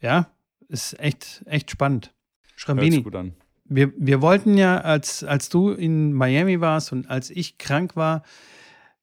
ja, 0.01 0.31
ist 0.69 0.99
echt, 0.99 1.43
echt 1.47 1.71
spannend. 1.71 2.13
Schrambini, 2.57 3.03
gut 3.03 3.15
an. 3.15 3.35
Wir, 3.67 3.93
wir 3.97 4.23
wollten 4.23 4.57
ja, 4.57 4.81
als, 4.81 5.23
als 5.23 5.51
du 5.51 5.71
in 5.71 6.15
Miami 6.15 6.61
warst 6.61 6.91
und 6.91 7.09
als 7.09 7.31
ich 7.31 7.59
krank 7.59 7.97
war, 7.97 8.23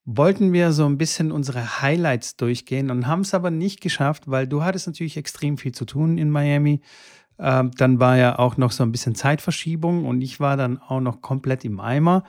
wollten 0.05 0.53
wir 0.53 0.71
so 0.71 0.85
ein 0.85 0.97
bisschen 0.97 1.31
unsere 1.31 1.81
Highlights 1.81 2.37
durchgehen 2.37 2.91
und 2.91 3.07
haben 3.07 3.21
es 3.21 3.33
aber 3.33 3.49
nicht 3.49 3.81
geschafft, 3.81 4.23
weil 4.27 4.47
du 4.47 4.63
hattest 4.63 4.87
natürlich 4.87 5.17
extrem 5.17 5.57
viel 5.57 5.73
zu 5.73 5.85
tun 5.85 6.17
in 6.17 6.29
Miami. 6.29 6.81
Ähm, 7.39 7.71
dann 7.75 7.99
war 7.99 8.15
ja 8.15 8.39
auch 8.39 8.55
noch 8.57 8.71
so 8.71 8.83
ein 8.83 8.91
bisschen 8.91 9.15
Zeitverschiebung 9.15 10.05
und 10.05 10.21
ich 10.21 10.39
war 10.39 10.57
dann 10.57 10.77
auch 10.77 11.01
noch 11.01 11.21
komplett 11.21 11.65
im 11.65 11.79
Eimer. 11.79 12.23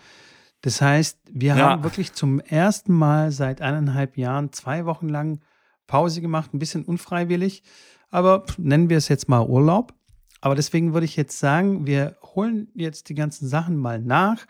Das 0.63 0.81
heißt, 0.81 1.19
wir 1.31 1.55
ja. 1.55 1.71
haben 1.71 1.85
wirklich 1.85 2.13
zum 2.15 2.41
ersten 2.41 2.93
Mal 2.93 3.31
seit 3.31 3.61
eineinhalb 3.61 4.17
Jahren 4.17 4.53
zwei 4.53 4.87
Wochen 4.87 5.09
lang 5.09 5.41
Pause 5.87 6.21
gemacht, 6.21 6.55
ein 6.55 6.59
bisschen 6.59 6.85
unfreiwillig, 6.85 7.63
aber 8.11 8.45
nennen 8.57 8.89
wir 8.89 8.97
es 8.97 9.09
jetzt 9.09 9.29
mal 9.29 9.47
Urlaub. 9.47 9.95
Aber 10.41 10.55
deswegen 10.55 10.93
würde 10.93 11.05
ich 11.05 11.17
jetzt 11.17 11.39
sagen, 11.39 11.87
wir 11.87 12.17
holen 12.23 12.69
jetzt 12.75 13.09
die 13.09 13.15
ganzen 13.15 13.49
Sachen 13.49 13.77
mal 13.77 14.01
nach 14.01 14.47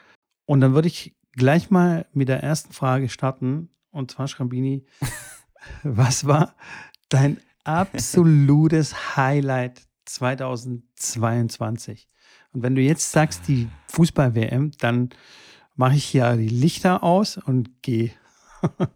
und 0.47 0.61
dann 0.61 0.75
würde 0.75 0.89
ich 0.89 1.16
gleich 1.37 1.71
mal 1.71 2.07
mit 2.13 2.29
der 2.29 2.43
ersten 2.43 2.73
Frage 2.73 3.09
starten. 3.09 3.71
Und 3.91 4.11
zwar, 4.11 4.29
Schrambini, 4.29 4.85
was 5.83 6.27
war 6.27 6.55
dein 7.09 7.39
absolutes 7.65 9.17
Highlight 9.17 9.83
2022? 10.07 12.09
Und 12.53 12.63
wenn 12.63 12.75
du 12.75 12.81
jetzt 12.81 13.13
sagst, 13.13 13.49
die 13.49 13.69
Fußball-WM, 13.89 14.73
dann 14.79 15.11
mache 15.75 15.97
ich 15.97 16.05
hier 16.05 16.37
die 16.37 16.49
Lichter 16.49 17.03
aus 17.03 17.37
und 17.37 17.83
gehe. 17.83 18.13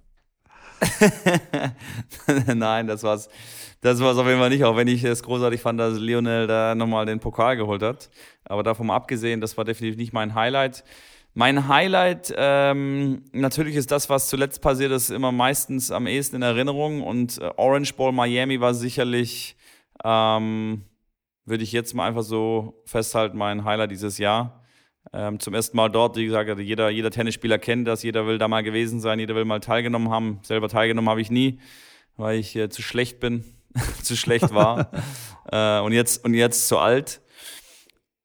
Nein, 2.54 2.86
das 2.86 3.02
war's. 3.02 3.28
Das 3.82 3.98
war's 4.00 4.18
auf 4.18 4.26
jeden 4.26 4.38
Fall 4.38 4.50
nicht, 4.50 4.64
auch 4.64 4.76
wenn 4.76 4.88
ich 4.88 5.04
es 5.04 5.22
großartig 5.22 5.60
fand, 5.60 5.80
dass 5.80 5.98
Lionel 5.98 6.46
da 6.46 6.74
nochmal 6.74 7.06
den 7.06 7.18
Pokal 7.18 7.56
geholt 7.56 7.82
hat. 7.82 8.10
Aber 8.44 8.62
davon 8.62 8.90
abgesehen, 8.90 9.40
das 9.40 9.56
war 9.56 9.64
definitiv 9.64 9.98
nicht 9.98 10.12
mein 10.12 10.34
Highlight. 10.34 10.84
Mein 11.34 11.68
Highlight 11.68 12.34
ähm, 12.36 13.22
natürlich 13.32 13.76
ist 13.76 13.92
das, 13.92 14.10
was 14.10 14.28
zuletzt 14.28 14.60
passiert 14.62 14.90
ist, 14.90 15.10
immer 15.10 15.30
meistens 15.30 15.92
am 15.92 16.06
ehesten 16.06 16.36
in 16.36 16.42
Erinnerung. 16.42 17.02
Und 17.02 17.38
äh, 17.38 17.50
Orange 17.56 17.94
Bowl 17.94 18.12
Miami 18.12 18.60
war 18.60 18.74
sicherlich, 18.74 19.56
ähm, 20.04 20.84
würde 21.44 21.62
ich 21.62 21.70
jetzt 21.72 21.94
mal 21.94 22.08
einfach 22.08 22.22
so 22.22 22.82
festhalten, 22.84 23.38
mein 23.38 23.64
Highlight 23.64 23.92
dieses 23.92 24.18
Jahr. 24.18 24.64
Ähm, 25.12 25.38
zum 25.40 25.54
ersten 25.54 25.76
Mal 25.76 25.88
dort, 25.88 26.16
wie 26.16 26.26
gesagt, 26.26 26.58
jeder, 26.58 26.90
jeder 26.90 27.10
Tennisspieler 27.10 27.58
kennt 27.58 27.86
das, 27.86 28.02
jeder 28.02 28.26
will 28.26 28.38
da 28.38 28.48
mal 28.48 28.62
gewesen 28.62 29.00
sein, 29.00 29.18
jeder 29.18 29.34
will 29.34 29.44
mal 29.44 29.60
teilgenommen 29.60 30.10
haben. 30.10 30.40
Selber 30.42 30.68
teilgenommen 30.68 31.08
habe 31.08 31.20
ich 31.20 31.30
nie, 31.30 31.60
weil 32.16 32.38
ich 32.38 32.54
äh, 32.56 32.68
zu 32.68 32.82
schlecht 32.82 33.20
bin, 33.20 33.44
zu 34.02 34.16
schlecht 34.16 34.52
war 34.52 34.90
äh, 35.52 35.80
und, 35.80 35.92
jetzt, 35.92 36.24
und 36.24 36.34
jetzt 36.34 36.66
zu 36.66 36.78
alt. 36.78 37.22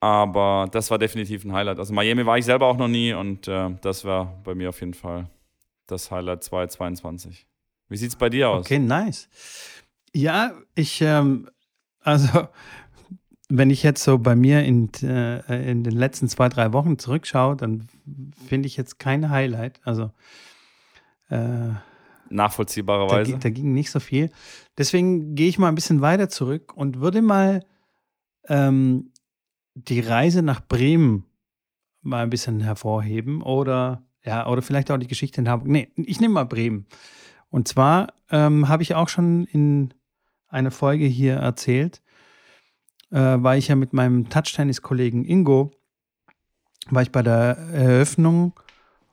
Aber 0.00 0.68
das 0.70 0.90
war 0.90 0.98
definitiv 0.98 1.44
ein 1.44 1.52
Highlight. 1.52 1.78
Also 1.78 1.94
Miami 1.94 2.26
war 2.26 2.36
ich 2.38 2.44
selber 2.44 2.66
auch 2.66 2.76
noch 2.76 2.88
nie 2.88 3.12
und 3.12 3.48
äh, 3.48 3.70
das 3.80 4.04
war 4.04 4.40
bei 4.44 4.54
mir 4.54 4.68
auf 4.68 4.80
jeden 4.80 4.94
Fall 4.94 5.30
das 5.86 6.10
Highlight 6.10 6.44
2022. 6.44 7.46
Wie 7.88 7.96
sieht 7.96 8.10
es 8.10 8.16
bei 8.16 8.28
dir 8.28 8.50
aus? 8.50 8.66
Okay, 8.66 8.78
nice. 8.78 9.28
Ja, 10.12 10.52
ich, 10.74 11.00
ähm, 11.00 11.48
also 12.00 12.48
wenn 13.48 13.70
ich 13.70 13.82
jetzt 13.82 14.02
so 14.02 14.18
bei 14.18 14.34
mir 14.34 14.64
in, 14.64 14.90
äh, 15.02 15.70
in 15.70 15.84
den 15.84 15.94
letzten 15.94 16.28
zwei, 16.28 16.48
drei 16.48 16.72
Wochen 16.72 16.98
zurückschaue, 16.98 17.56
dann 17.56 17.86
finde 18.48 18.66
ich 18.66 18.76
jetzt 18.76 18.98
kein 18.98 19.30
Highlight. 19.30 19.80
Also 19.84 20.10
äh, 21.30 21.70
nachvollziehbarerweise. 22.28 23.32
Da, 23.32 23.38
da, 23.38 23.50
ging 23.50 23.72
nicht 23.72 23.90
so 23.90 24.00
viel. 24.00 24.30
Deswegen 24.76 25.34
gehe 25.34 25.48
ich 25.48 25.58
mal 25.58 25.68
ein 25.68 25.74
bisschen 25.74 26.00
weiter 26.00 26.28
zurück 26.28 26.76
und 26.76 27.00
würde 27.00 27.22
mal 27.22 27.64
ähm, 28.48 29.12
die 29.76 30.00
Reise 30.00 30.42
nach 30.42 30.66
Bremen 30.66 31.24
mal 32.00 32.22
ein 32.22 32.30
bisschen 32.30 32.60
hervorheben 32.60 33.42
oder 33.42 34.02
ja, 34.24 34.46
oder 34.48 34.62
vielleicht 34.62 34.90
auch 34.90 34.96
die 34.96 35.06
Geschichte 35.06 35.40
in 35.40 35.48
Hamburg. 35.48 35.68
Nee, 35.68 35.88
ich 35.96 36.20
nehme 36.20 36.34
mal 36.34 36.44
Bremen. 36.44 36.86
Und 37.50 37.68
zwar 37.68 38.12
ähm, 38.30 38.68
habe 38.68 38.82
ich 38.82 38.94
auch 38.94 39.08
schon 39.08 39.44
in 39.44 39.94
einer 40.48 40.72
Folge 40.72 41.04
hier 41.04 41.34
erzählt, 41.34 42.02
äh, 43.10 43.18
war 43.18 43.56
ich 43.56 43.68
ja 43.68 43.76
mit 43.76 43.92
meinem 43.92 44.28
Touch-Tennis-Kollegen 44.28 45.24
Ingo, 45.24 45.70
war 46.88 47.02
ich 47.02 47.12
bei 47.12 47.22
der 47.22 47.56
Eröffnung 47.72 48.58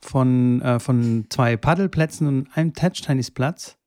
von, 0.02 0.62
äh, 0.62 0.80
von 0.80 1.28
zwei 1.30 1.58
Paddelplätzen 1.58 2.28
und 2.28 2.58
einem 2.58 2.74
Touch-Tennis-Platz 2.74 3.78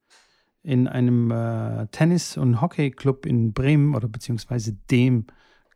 in 0.63 0.87
einem 0.87 1.31
äh, 1.31 1.87
Tennis- 1.89 2.37
und 2.37 2.61
Hockey-Club 2.61 3.27
in 3.27 3.53
Bremen 3.53 3.95
oder 3.95 4.09
beziehungsweise 4.09 4.75
dem 4.91 5.27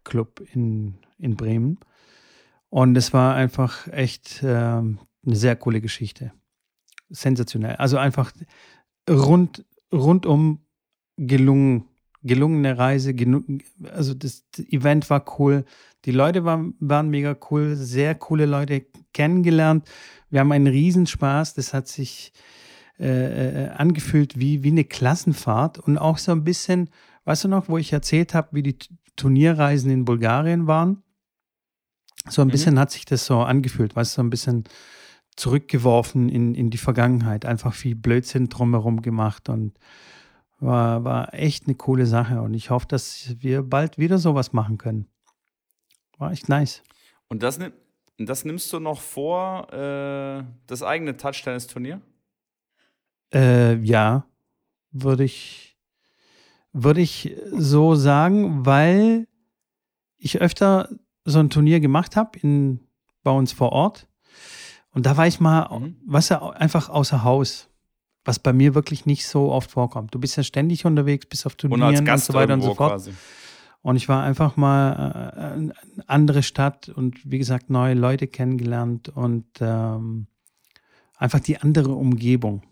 Club 0.05 0.43
in, 0.53 0.99
in 1.19 1.37
Bremen. 1.37 1.79
Und 2.71 2.97
es 2.97 3.13
war 3.13 3.35
einfach 3.35 3.89
echt 3.89 4.43
ähm, 4.45 5.01
eine 5.27 5.37
sehr 5.37 5.57
coole 5.57 5.81
Geschichte. 5.81 6.33
Sensationell. 7.09 7.77
Also 7.77 7.99
einfach 7.99 8.33
rund, 9.09 9.65
rundum 9.93 10.61
gelungen, 11.17 11.89
gelungene 12.23 12.79
Reise. 12.79 13.13
Gelung, 13.13 13.63
also 13.93 14.15
das, 14.15 14.45
Event 14.57 15.11
war 15.11 15.25
cool. 15.39 15.65
Die 16.05 16.13
Leute 16.13 16.45
waren, 16.45 16.75
waren 16.79 17.11
mega 17.11 17.37
cool, 17.51 17.75
sehr 17.75 18.15
coole 18.15 18.47
Leute 18.47 18.87
kennengelernt. 19.13 19.89
Wir 20.31 20.41
haben 20.41 20.53
einen 20.53 20.69
Riesenspaß. 20.69 21.55
Das 21.55 21.75
hat 21.75 21.89
sich 21.89 22.33
äh, 23.01 23.65
äh 23.65 23.69
angefühlt 23.71 24.39
wie, 24.39 24.63
wie 24.63 24.71
eine 24.71 24.85
Klassenfahrt 24.85 25.81
und 25.81 25.99
auch 25.99 26.19
so 26.19 26.31
ein 26.31 26.45
bisschen, 26.45 26.89
weißt 27.25 27.45
du 27.45 27.49
noch, 27.49 27.69
wo 27.69 27.79
ich 27.79 27.93
erzählt 27.93 28.33
habe, 28.35 28.49
wie 28.53 28.63
die 28.63 28.79
Turnierreisen 29.17 29.91
in 29.91 30.05
Bulgarien 30.05 30.67
waren. 30.67 31.03
So 32.29 32.43
ein 32.43 32.49
mhm. 32.49 32.53
bisschen 32.53 32.79
hat 32.79 32.91
sich 32.91 33.05
das 33.05 33.27
so 33.27 33.41
angefühlt, 33.41 33.97
weißt 33.97 34.13
du, 34.13 34.17
so 34.17 34.23
ein 34.23 34.31
bisschen 34.31 34.65
zurückgeworfen 35.37 36.29
in, 36.29 36.55
in 36.55 36.71
die 36.71 36.79
Vergangenheit, 36.79 37.47
einfach 37.47 37.73
viel 37.73 37.95
Blödsinn 37.95 38.49
drumherum 38.49 39.01
gemacht 39.01 39.49
und 39.49 39.79
war, 40.59 41.05
war 41.05 41.35
echt 41.35 41.67
eine 41.67 41.75
coole 41.75 42.07
Sache. 42.07 42.43
Und 42.43 42.55
ich 42.55 42.71
hoffe, 42.71 42.87
dass 42.89 43.37
wir 43.39 43.63
bald 43.63 43.99
wieder 43.99 44.19
sowas 44.19 44.53
machen 44.53 44.79
können. 44.79 45.07
War 46.19 46.33
echt 46.33 46.49
nice. 46.49 46.83
Und 47.29 47.43
das, 47.43 47.59
das 48.19 48.45
nimmst 48.45 48.73
du 48.73 48.81
noch 48.81 49.01
vor, 49.01 49.73
äh, 49.73 50.45
das 50.67 50.83
eigene 50.83 51.17
Touch-Tennis-Turnier? 51.17 52.01
Äh, 53.33 53.77
ja, 53.77 54.27
würde 54.91 55.25
ich, 55.25 55.70
würde 56.73 57.01
ich 57.01 57.37
so 57.53 57.95
sagen, 57.95 58.65
weil 58.65 59.27
ich 60.19 60.41
öfter 60.41 60.89
so 61.25 61.39
ein 61.39 61.51
Turnier 61.51 61.81
gemacht 61.81 62.17
habe 62.17 62.39
bei 63.23 63.31
uns 63.31 63.53
vor 63.53 63.73
Ort. 63.73 64.07
Und 64.93 65.07
da 65.07 65.17
war 65.17 65.27
ich 65.27 65.41
mal, 65.41 65.69
mhm. 65.79 65.97
was 66.07 66.31
einfach 66.33 66.89
außer 66.89 67.25
Haus, 67.25 67.69
was 68.25 68.39
bei 68.39 68.53
mir 68.53 68.75
wirklich 68.75 69.07
nicht 69.07 69.27
so 69.27 69.51
oft 69.53 69.71
vorkommt. 69.71 70.15
Du 70.15 70.19
bist 70.19 70.37
ja 70.37 70.43
ständig 70.43 70.85
unterwegs, 70.85 71.27
bist 71.27 71.47
auf 71.47 71.55
Turnieren 71.55 71.97
und, 71.97 72.09
und 72.09 72.21
so 72.21 72.35
weiter 72.35 72.55
und 72.55 72.63
so 72.63 72.75
fort. 72.75 72.93
Quasi. 72.93 73.13
Und 73.83 73.97
ich 73.97 74.09
war 74.09 74.23
einfach 74.23 74.57
mal 74.57 75.33
äh, 75.37 75.41
eine 75.41 75.75
andere 76.07 76.43
Stadt 76.43 76.91
und 76.91 77.31
wie 77.31 77.39
gesagt 77.39 77.71
neue 77.71 77.95
Leute 77.95 78.27
kennengelernt 78.27 79.09
und 79.09 79.47
ähm, 79.61 80.27
einfach 81.17 81.41
die 81.41 81.59
andere 81.59 81.93
Umgebung. 81.93 82.63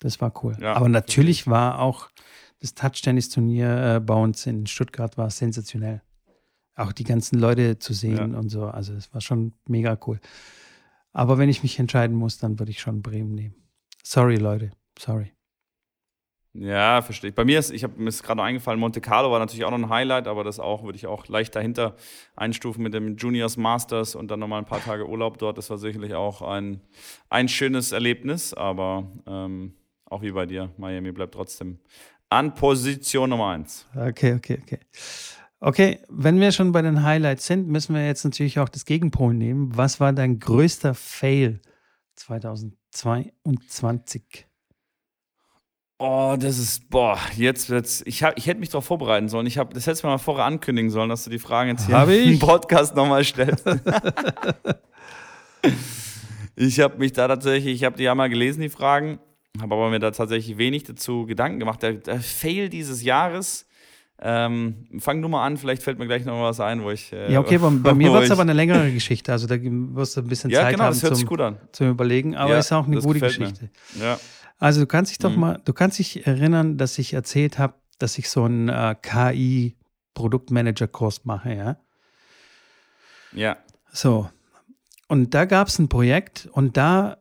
Das 0.00 0.20
war 0.20 0.32
cool. 0.42 0.56
Ja, 0.60 0.74
Aber 0.74 0.88
natürlich 0.88 1.46
war 1.46 1.78
auch 1.78 2.10
das 2.60 2.74
Touch-Tennis-Turnier 2.74 3.96
äh, 3.96 4.00
bei 4.00 4.14
uns 4.14 4.46
in 4.46 4.66
Stuttgart 4.66 5.16
war 5.18 5.30
sensationell. 5.30 6.02
Auch 6.76 6.92
die 6.92 7.04
ganzen 7.04 7.38
Leute 7.38 7.78
zu 7.78 7.92
sehen 7.92 8.32
ja. 8.32 8.38
und 8.38 8.48
so. 8.48 8.64
Also 8.66 8.94
es 8.94 9.12
war 9.12 9.20
schon 9.20 9.54
mega 9.66 9.98
cool. 10.06 10.20
Aber 11.12 11.38
wenn 11.38 11.48
ich 11.48 11.62
mich 11.62 11.78
entscheiden 11.78 12.16
muss, 12.16 12.38
dann 12.38 12.58
würde 12.58 12.70
ich 12.70 12.80
schon 12.80 13.02
Bremen 13.02 13.34
nehmen. 13.34 13.54
Sorry, 14.02 14.36
Leute. 14.36 14.70
Sorry. 14.98 15.32
Ja, 16.52 17.00
verstehe 17.00 17.30
ich. 17.30 17.36
Bei 17.36 17.44
mir 17.44 17.60
ist, 17.60 17.70
ich 17.70 17.84
habe 17.84 18.00
mir 18.00 18.08
ist 18.08 18.24
gerade 18.24 18.38
noch 18.38 18.44
eingefallen, 18.44 18.80
Monte 18.80 19.00
Carlo 19.00 19.30
war 19.30 19.38
natürlich 19.38 19.64
auch 19.64 19.70
noch 19.70 19.78
ein 19.78 19.88
Highlight, 19.88 20.26
aber 20.26 20.42
das 20.42 20.58
auch 20.58 20.82
würde 20.82 20.96
ich 20.96 21.06
auch 21.06 21.28
leicht 21.28 21.54
dahinter 21.54 21.94
einstufen 22.34 22.82
mit 22.82 22.92
dem 22.92 23.16
Juniors 23.16 23.56
Masters 23.56 24.16
und 24.16 24.32
dann 24.32 24.40
nochmal 24.40 24.58
ein 24.58 24.66
paar 24.66 24.82
Tage 24.82 25.08
Urlaub 25.08 25.38
dort. 25.38 25.58
Das 25.58 25.70
war 25.70 25.78
sicherlich 25.78 26.14
auch 26.14 26.42
ein, 26.42 26.80
ein 27.28 27.46
schönes 27.46 27.92
Erlebnis, 27.92 28.52
aber 28.52 29.12
ähm, 29.28 29.74
auch 30.06 30.22
wie 30.22 30.32
bei 30.32 30.44
dir, 30.44 30.70
Miami 30.76 31.12
bleibt 31.12 31.34
trotzdem 31.34 31.78
an 32.30 32.54
Position 32.54 33.30
Nummer 33.30 33.48
eins. 33.48 33.86
Okay, 33.94 34.34
okay, 34.34 34.60
okay. 34.62 34.78
Okay, 35.62 36.00
wenn 36.08 36.40
wir 36.40 36.52
schon 36.52 36.72
bei 36.72 36.80
den 36.80 37.02
Highlights 37.02 37.46
sind, 37.46 37.68
müssen 37.68 37.94
wir 37.94 38.06
jetzt 38.06 38.24
natürlich 38.24 38.58
auch 38.58 38.70
das 38.70 38.86
Gegenpol 38.86 39.34
nehmen. 39.34 39.76
Was 39.76 40.00
war 40.00 40.14
dein 40.14 40.38
größter 40.38 40.94
Fail 40.94 41.60
2022? 42.16 44.46
Oh, 45.98 46.34
das 46.40 46.58
ist, 46.58 46.88
boah, 46.88 47.18
jetzt 47.36 47.68
wird's. 47.68 48.02
Ich, 48.06 48.22
hab, 48.22 48.38
ich 48.38 48.46
hätte 48.46 48.58
mich 48.58 48.70
darauf 48.70 48.86
vorbereiten 48.86 49.28
sollen. 49.28 49.46
Ich 49.46 49.58
hab, 49.58 49.74
das 49.74 49.86
hättest 49.86 50.02
du 50.02 50.06
mir 50.06 50.12
mal 50.12 50.18
vorher 50.18 50.46
ankündigen 50.46 50.90
sollen, 50.90 51.10
dass 51.10 51.24
du 51.24 51.30
die 51.30 51.38
Fragen 51.38 51.68
jetzt 51.68 51.84
hier 51.84 52.08
im 52.08 52.38
Podcast 52.38 52.96
nochmal 52.96 53.22
stellst. 53.22 53.66
ich 56.56 56.80
habe 56.80 56.96
mich 56.96 57.12
da 57.12 57.28
tatsächlich, 57.28 57.74
ich 57.74 57.84
habe 57.84 57.98
die 57.98 58.04
ja 58.04 58.14
mal 58.14 58.30
gelesen, 58.30 58.62
die 58.62 58.70
Fragen, 58.70 59.18
habe 59.58 59.74
aber 59.74 59.90
mir 59.90 59.98
da 59.98 60.10
tatsächlich 60.10 60.58
wenig 60.58 60.84
dazu 60.84 61.26
Gedanken 61.26 61.58
gemacht. 61.58 61.82
Der, 61.82 61.94
der 61.94 62.20
Fail 62.20 62.68
dieses 62.68 63.02
Jahres, 63.02 63.66
ähm, 64.22 64.86
fang 64.98 65.22
du 65.22 65.28
mal 65.28 65.46
an, 65.46 65.56
vielleicht 65.56 65.82
fällt 65.82 65.98
mir 65.98 66.06
gleich 66.06 66.26
noch 66.26 66.42
was 66.42 66.60
ein, 66.60 66.82
wo 66.82 66.90
ich. 66.90 67.10
Äh, 67.12 67.32
ja, 67.32 67.40
okay, 67.40 67.56
bei, 67.58 67.70
bei 67.70 67.94
mir 67.98 68.12
wird 68.12 68.24
es 68.24 68.30
aber 68.30 68.42
eine 68.42 68.52
längere 68.52 68.92
Geschichte. 68.92 69.32
Also 69.32 69.46
da 69.46 69.56
wirst 69.60 70.14
du 70.16 70.20
ein 70.20 70.28
bisschen 70.28 70.50
ja, 70.50 70.60
Zeit 70.60 70.74
genau, 70.74 70.84
haben 70.84 70.94
zum, 70.94 71.56
zum, 71.72 71.88
Überlegen, 71.88 72.36
aber 72.36 72.52
ja, 72.52 72.58
ist 72.58 72.70
auch 72.72 72.86
eine 72.86 73.00
gute 73.00 73.20
Geschichte. 73.20 73.70
Ja. 73.98 74.20
Also 74.58 74.80
du 74.80 74.86
kannst 74.86 75.10
dich 75.10 75.16
doch 75.18 75.30
mhm. 75.30 75.40
mal, 75.40 75.58
du 75.64 75.72
kannst 75.72 75.98
dich 75.98 76.26
erinnern, 76.26 76.76
dass 76.76 76.98
ich 76.98 77.14
erzählt 77.14 77.58
habe, 77.58 77.72
dass 77.98 78.18
ich 78.18 78.28
so 78.28 78.44
einen 78.44 78.68
äh, 78.68 78.94
KI-Produktmanager-Kurs 79.00 81.24
mache, 81.24 81.54
ja? 81.54 81.78
Ja. 83.32 83.56
So. 83.90 84.28
Und 85.08 85.32
da 85.34 85.46
gab 85.46 85.68
es 85.68 85.78
ein 85.78 85.88
Projekt 85.88 86.46
und 86.52 86.76
da 86.76 87.19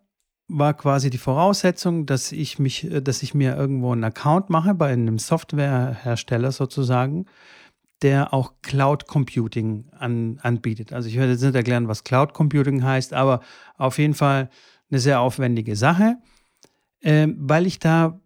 war 0.49 0.73
quasi 0.73 1.09
die 1.09 1.17
Voraussetzung, 1.17 2.05
dass 2.05 2.31
ich 2.31 2.59
mich, 2.59 2.91
äh, 2.91 3.01
dass 3.01 3.23
ich 3.23 3.33
mir 3.33 3.55
irgendwo 3.55 3.91
einen 3.91 4.03
Account 4.03 4.49
mache 4.49 4.73
bei 4.73 4.91
einem 4.91 5.19
Softwarehersteller 5.19 6.51
sozusagen, 6.51 7.25
der 8.01 8.33
auch 8.33 8.53
Cloud 8.61 9.07
Computing 9.07 9.85
an, 9.97 10.39
anbietet. 10.41 10.93
Also 10.93 11.07
ich 11.09 11.15
werde 11.15 11.33
jetzt 11.33 11.43
nicht 11.43 11.55
erklären, 11.55 11.87
was 11.87 12.03
Cloud 12.03 12.33
Computing 12.33 12.83
heißt, 12.83 13.13
aber 13.13 13.41
auf 13.77 13.97
jeden 13.97 14.13
Fall 14.13 14.49
eine 14.89 14.99
sehr 14.99 15.21
aufwendige 15.21 15.75
Sache 15.75 16.17
äh, 17.01 17.27
weil 17.37 17.65
ich 17.65 17.79
da 17.79 18.19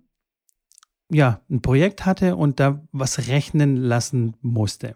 ja 1.10 1.42
ein 1.50 1.62
Projekt 1.62 2.06
hatte 2.06 2.36
und 2.36 2.60
da 2.60 2.82
was 2.92 3.28
rechnen 3.28 3.76
lassen 3.76 4.36
musste. 4.42 4.96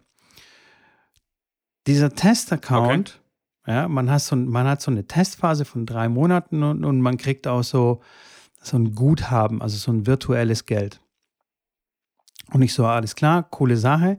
Dieser 1.86 2.14
Test-Account, 2.14 3.10
okay. 3.10 3.27
Ja, 3.68 3.88
man 3.88 4.10
hat, 4.10 4.22
so, 4.22 4.36
man 4.36 4.66
hat 4.66 4.82
so 4.82 4.90
eine 4.90 5.06
Testphase 5.06 5.66
von 5.66 5.86
drei 5.86 6.08
Monaten 6.08 6.64
und, 6.64 6.86
und 6.86 7.02
man 7.02 7.18
kriegt 7.18 7.48
auch 7.48 7.64
so, 7.64 8.02
so 8.62 8.78
ein 8.78 8.96
Guthaben, 8.96 9.62
also 9.62 9.78
so 9.78 9.92
ein 9.92 10.08
virtuelles 10.08 10.66
Geld. 10.66 11.02
Und 12.54 12.62
ich 12.62 12.74
so, 12.74 12.86
alles 12.86 13.16
klar, 13.16 13.44
coole 13.44 13.76
Sache. 13.76 14.18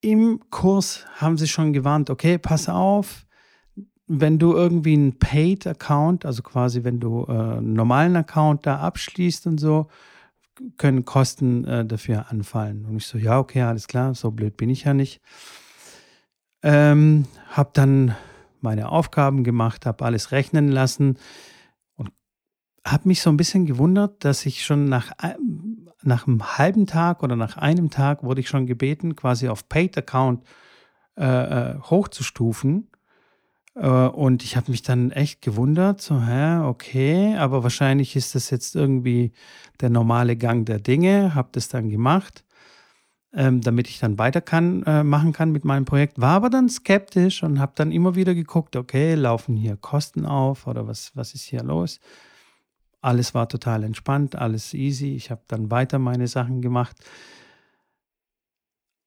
Im 0.00 0.40
Kurs 0.50 1.06
haben 1.16 1.38
sie 1.38 1.46
schon 1.46 1.72
gewarnt, 1.72 2.10
okay, 2.10 2.36
pass 2.36 2.68
auf, 2.68 3.26
wenn 4.08 4.40
du 4.40 4.54
irgendwie 4.54 4.94
einen 4.94 5.18
Paid-Account, 5.18 6.26
also 6.26 6.42
quasi 6.42 6.82
wenn 6.82 6.98
du 6.98 7.26
äh, 7.28 7.32
einen 7.32 7.74
normalen 7.74 8.16
Account 8.16 8.66
da 8.66 8.80
abschließt 8.80 9.46
und 9.46 9.58
so, 9.58 9.86
können 10.78 11.04
Kosten 11.04 11.64
äh, 11.64 11.84
dafür 11.84 12.26
anfallen. 12.28 12.86
Und 12.86 12.96
ich 12.96 13.06
so, 13.06 13.18
ja, 13.18 13.38
okay, 13.38 13.62
alles 13.62 13.86
klar, 13.86 14.14
so 14.16 14.32
blöd 14.32 14.56
bin 14.56 14.68
ich 14.68 14.82
ja 14.84 14.94
nicht. 14.94 15.20
Ähm, 16.62 17.26
hab 17.50 17.74
dann 17.74 18.14
meine 18.60 18.90
Aufgaben 18.90 19.44
gemacht, 19.44 19.86
habe 19.86 20.04
alles 20.04 20.32
rechnen 20.32 20.68
lassen 20.68 21.18
und 21.96 22.10
habe 22.86 23.08
mich 23.08 23.22
so 23.22 23.30
ein 23.30 23.36
bisschen 23.36 23.66
gewundert, 23.66 24.24
dass 24.24 24.44
ich 24.46 24.64
schon 24.64 24.88
nach, 24.88 25.12
nach 26.02 26.26
einem 26.26 26.58
halben 26.58 26.86
Tag 26.86 27.22
oder 27.22 27.36
nach 27.36 27.56
einem 27.56 27.90
Tag 27.90 28.22
wurde 28.22 28.40
ich 28.40 28.48
schon 28.48 28.66
gebeten, 28.66 29.16
quasi 29.16 29.48
auf 29.48 29.68
Paid-Account 29.68 30.44
äh, 31.16 31.24
äh 31.24 31.80
hochzustufen. 31.80 32.90
Äh, 33.74 33.88
und 33.88 34.42
ich 34.42 34.56
habe 34.56 34.70
mich 34.70 34.82
dann 34.82 35.10
echt 35.10 35.42
gewundert, 35.42 36.00
so, 36.00 36.20
hä, 36.22 36.58
okay, 36.58 37.36
aber 37.36 37.62
wahrscheinlich 37.62 38.16
ist 38.16 38.34
das 38.34 38.50
jetzt 38.50 38.76
irgendwie 38.76 39.32
der 39.80 39.90
normale 39.90 40.36
Gang 40.36 40.66
der 40.66 40.80
Dinge, 40.80 41.34
habe 41.34 41.48
das 41.52 41.68
dann 41.68 41.88
gemacht, 41.88 42.44
ähm, 43.32 43.60
damit 43.60 43.88
ich 43.88 43.98
dann 43.98 44.18
weiter 44.18 44.40
kann, 44.40 44.82
äh, 44.84 45.04
machen 45.04 45.32
kann 45.32 45.52
mit 45.52 45.64
meinem 45.64 45.84
Projekt, 45.84 46.20
war 46.20 46.36
aber 46.36 46.50
dann 46.50 46.68
skeptisch 46.68 47.42
und 47.42 47.60
habe 47.60 47.72
dann 47.76 47.92
immer 47.92 48.14
wieder 48.14 48.34
geguckt, 48.34 48.76
okay, 48.76 49.14
laufen 49.14 49.56
hier 49.56 49.76
Kosten 49.76 50.26
auf 50.26 50.66
oder 50.66 50.86
was, 50.86 51.14
was 51.16 51.34
ist 51.34 51.44
hier 51.44 51.62
los? 51.62 52.00
Alles 53.00 53.34
war 53.34 53.48
total 53.48 53.84
entspannt, 53.84 54.36
alles 54.36 54.74
easy, 54.74 55.14
ich 55.14 55.30
habe 55.30 55.42
dann 55.48 55.70
weiter 55.70 55.98
meine 55.98 56.26
Sachen 56.26 56.60
gemacht. 56.60 56.96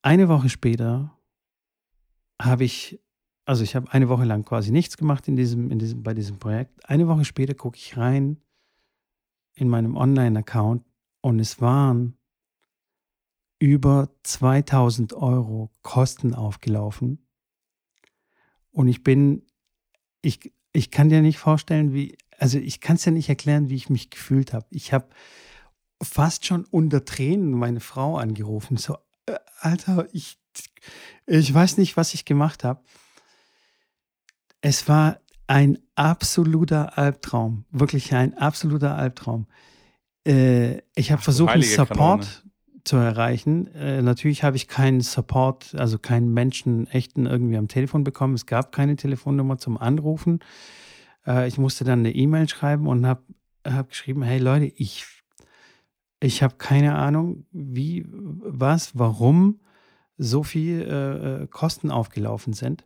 Eine 0.01 0.29
Woche 0.29 0.49
später 0.49 1.17
habe 2.41 2.63
ich 2.63 2.99
also 3.45 3.63
ich 3.63 3.75
habe 3.75 3.91
eine 3.91 4.09
Woche 4.09 4.23
lang 4.23 4.45
quasi 4.45 4.71
nichts 4.71 4.97
gemacht 4.97 5.27
in 5.27 5.36
diesem, 5.36 5.69
in 5.69 5.79
diesem, 5.79 6.03
bei 6.03 6.13
diesem 6.13 6.39
Projekt. 6.39 6.88
Eine 6.89 7.07
Woche 7.07 7.25
später 7.25 7.53
gucke 7.53 7.77
ich 7.77 7.97
rein 7.97 8.38
in 9.55 9.67
meinem 9.69 9.97
Online-Account 9.97 10.83
und 11.21 11.39
es 11.39 11.59
waren 11.59 12.17
über 13.63 14.10
2000 14.23 15.13
Euro 15.13 15.71
Kosten 15.84 16.36
aufgelaufen. 16.36 17.26
Und 18.71 18.89
ich 18.89 19.04
bin, 19.04 19.43
ich, 20.21 20.52
ich 20.73 20.91
kann 20.91 21.08
dir 21.08 21.21
nicht 21.21 21.38
vorstellen, 21.38 21.93
wie, 21.93 22.17
also 22.38 22.58
ich 22.58 22.82
kann 22.82 22.97
es 22.97 23.04
dir 23.04 23.12
nicht 23.12 23.30
erklären, 23.30 23.69
wie 23.69 23.76
ich 23.76 23.89
mich 23.89 24.10
gefühlt 24.10 24.52
habe. 24.52 24.65
Ich 24.69 24.91
habe 24.91 25.08
fast 26.02 26.45
schon 26.45 26.65
unter 26.65 27.06
Tränen 27.06 27.52
meine 27.52 27.80
Frau 27.80 28.17
angerufen. 28.17 28.76
So, 28.76 28.97
äh, 29.28 29.39
Alter, 29.60 30.10
ich, 30.12 30.38
ich 31.26 31.54
weiß 31.54 31.78
nicht, 31.78 31.95
was 31.95 32.13
ich 32.13 32.26
gemacht 32.26 32.65
habe. 32.65 32.84
Es 34.60 34.89
war 34.89 35.21
ein 35.47 35.80
absoluter 35.95 36.97
Albtraum, 36.97 37.63
wirklich 37.71 38.13
ein 38.13 38.38
absoluter 38.38 38.97
Albtraum. 38.97 39.47
Äh, 40.28 40.80
ich 40.95 41.13
habe 41.13 41.21
versucht, 41.21 41.52
einen 41.52 41.63
Support 41.63 41.97
Kanone. 41.97 42.42
Zu 42.84 42.98
erreichen. 42.98 43.67
Äh, 43.76 44.02
natürlich 44.02 44.43
habe 44.43 44.58
ich 44.58 44.67
keinen 44.67 45.02
Support, 45.02 45.76
also 45.76 45.98
keinen 45.98 46.34
Menschen 46.34 46.88
echten 46.88 47.26
irgendwie 47.26 47.58
am 47.58 47.67
Telefon 47.67 48.04
bekommen. 48.04 48.34
Es 48.34 48.46
gab 48.46 48.72
keine 48.72 48.96
Telefonnummer 48.96 49.58
zum 49.58 49.78
Anrufen. 49.78 50.39
Äh, 51.26 51.48
ich 51.48 51.58
musste 51.58 51.84
dann 51.84 52.00
eine 52.00 52.13
E-Mail 52.13 52.50
schreiben 52.50 52.88
und 52.88 53.06
habe 53.06 53.23
hab 53.65 53.90
geschrieben, 53.90 54.21
hey 54.23 54.40
Leute, 54.40 54.65
ich, 54.65 55.06
ich 56.19 56.44
habe 56.44 56.56
keine 56.58 56.96
Ahnung, 56.96 57.46
wie, 57.52 58.06
was, 58.10 58.98
warum 58.98 59.62
so 60.17 60.44
viel 60.44 60.81
äh, 60.81 61.44
äh, 61.44 61.48
Kosten 61.48 61.90
aufgelaufen 61.90 62.54
sind 62.54 62.86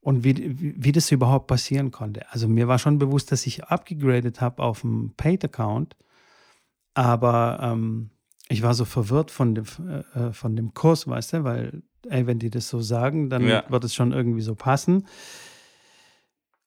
und 0.00 0.24
wie, 0.24 0.82
wie, 0.82 0.92
das 0.92 1.12
überhaupt 1.12 1.46
passieren 1.46 1.90
konnte. 1.90 2.30
Also 2.32 2.48
mir 2.48 2.66
war 2.66 2.78
schon 2.78 2.98
bewusst, 2.98 3.30
dass 3.32 3.46
ich 3.46 3.64
abgegradet 3.64 4.40
habe 4.40 4.62
auf 4.62 4.80
dem 4.80 5.12
Paid-Account, 5.16 5.96
aber 6.94 7.60
ähm, 7.62 8.10
ich 8.50 8.62
war 8.62 8.74
so 8.74 8.84
verwirrt 8.84 9.30
von 9.30 9.54
dem, 9.54 9.64
äh, 9.88 10.18
äh, 10.18 10.32
von 10.32 10.56
dem 10.56 10.74
Kurs, 10.74 11.06
weißt 11.06 11.34
du, 11.34 11.44
weil, 11.44 11.82
ey, 12.08 12.26
wenn 12.26 12.40
die 12.40 12.50
das 12.50 12.68
so 12.68 12.80
sagen, 12.80 13.30
dann 13.30 13.46
ja. 13.46 13.64
wird 13.68 13.84
es 13.84 13.94
schon 13.94 14.12
irgendwie 14.12 14.40
so 14.40 14.56
passen. 14.56 15.06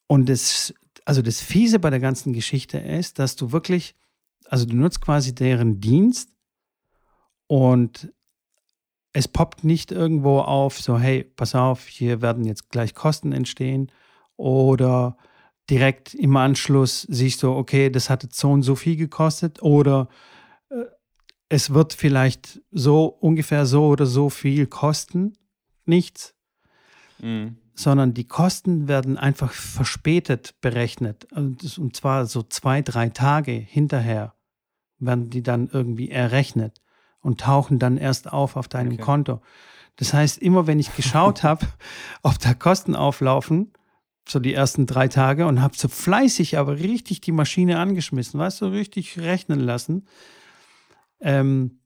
Und 0.07 0.29
es, 0.29 0.73
also 1.03 1.21
das 1.21 1.41
Fiese 1.41 1.79
bei 1.79 1.89
der 1.89 1.99
ganzen 1.99 2.31
Geschichte 2.31 2.77
ist, 2.77 3.19
dass 3.19 3.35
du 3.35 3.51
wirklich, 3.51 3.95
also 4.47 4.65
du 4.65 4.77
nutzt 4.77 5.01
quasi 5.01 5.35
deren 5.35 5.81
Dienst 5.81 6.29
und 7.47 8.13
es 9.11 9.27
poppt 9.27 9.65
nicht 9.65 9.91
irgendwo 9.91 10.39
auf, 10.39 10.79
so 10.79 10.97
hey, 10.97 11.23
pass 11.23 11.53
auf, 11.53 11.87
hier 11.87 12.21
werden 12.21 12.45
jetzt 12.45 12.69
gleich 12.69 12.95
Kosten 12.95 13.33
entstehen 13.33 13.91
oder 14.37 15.17
direkt 15.69 16.13
im 16.13 16.37
Anschluss 16.37 17.01
siehst 17.01 17.43
du, 17.43 17.51
okay, 17.51 17.89
das 17.89 18.09
hat 18.09 18.25
so 18.33 18.51
und 18.51 18.63
so 18.63 18.75
viel 18.75 18.95
gekostet 18.95 19.61
oder 19.61 20.07
es 21.49 21.73
wird 21.73 21.93
vielleicht 21.93 22.61
so 22.71 23.05
ungefähr 23.05 23.65
so 23.65 23.87
oder 23.87 24.05
so 24.05 24.29
viel 24.29 24.67
kosten. 24.67 25.37
Nichts. 25.85 26.33
Mhm. 27.19 27.57
Sondern 27.75 28.13
die 28.13 28.27
Kosten 28.27 28.87
werden 28.87 29.17
einfach 29.17 29.51
verspätet 29.51 30.55
berechnet. 30.61 31.27
Und 31.33 31.95
zwar 31.95 32.25
so 32.25 32.43
zwei, 32.43 32.81
drei 32.81 33.09
Tage 33.09 33.51
hinterher 33.51 34.33
werden 34.99 35.29
die 35.29 35.43
dann 35.43 35.69
irgendwie 35.71 36.09
errechnet 36.09 36.81
und 37.19 37.41
tauchen 37.41 37.79
dann 37.79 37.97
erst 37.97 38.31
auf 38.31 38.55
auf 38.55 38.67
deinem 38.67 38.93
okay. 38.93 39.01
Konto. 39.01 39.41
Das 39.95 40.13
heißt, 40.13 40.39
immer 40.39 40.67
wenn 40.67 40.79
ich 40.79 40.95
geschaut 40.95 41.43
habe, 41.43 41.65
ob 42.21 42.39
da 42.39 42.53
Kosten 42.53 42.95
auflaufen, 42.95 43.73
so 44.27 44.39
die 44.39 44.53
ersten 44.53 44.85
drei 44.85 45.07
Tage 45.07 45.47
und 45.47 45.61
habe 45.61 45.75
so 45.75 45.87
fleißig, 45.87 46.57
aber 46.57 46.79
richtig 46.79 47.21
die 47.21 47.31
Maschine 47.31 47.79
angeschmissen, 47.79 48.39
weißt 48.39 48.61
du, 48.61 48.67
richtig 48.67 49.19
rechnen 49.19 49.59
lassen. 49.59 50.07
Ähm, 51.23 51.79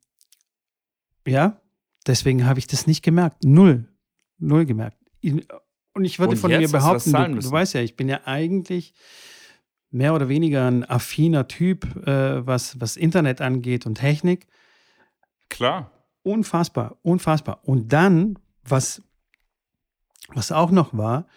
ja, 1.25 1.61
deswegen 2.05 2.45
habe 2.45 2.59
ich 2.59 2.67
das 2.67 2.87
nicht 2.87 3.03
gemerkt. 3.03 3.43
Null. 3.43 3.87
Null 4.39 4.65
gemerkt. 4.65 4.97
Und 5.93 6.05
ich 6.05 6.19
würde 6.19 6.31
und 6.31 6.37
von 6.37 6.51
mir 6.51 6.69
behaupten, 6.69 7.11
du, 7.11 7.39
du, 7.39 7.51
weißt 7.51 7.73
ja, 7.73 7.81
ich 7.81 7.95
bin 7.95 8.09
ja 8.09 8.21
eigentlich 8.25 8.93
mehr 9.89 10.13
oder 10.13 10.29
weniger 10.29 10.69
ein 10.69 10.87
affiner 10.87 11.47
Typ, 11.47 12.07
äh, 12.07 12.45
was, 12.45 12.79
was 12.79 12.97
Internet 12.97 13.41
angeht 13.41 13.85
und 13.85 13.95
Technik. 13.95 14.47
Klar. 15.49 15.91
Unfassbar, 16.23 16.97
unfassbar. 17.03 17.61
Und 17.63 17.93
dann, 17.93 18.37
was, 18.63 19.01
was 20.33 20.51
auch 20.51 20.71
noch 20.71 20.95
war, 20.95 21.27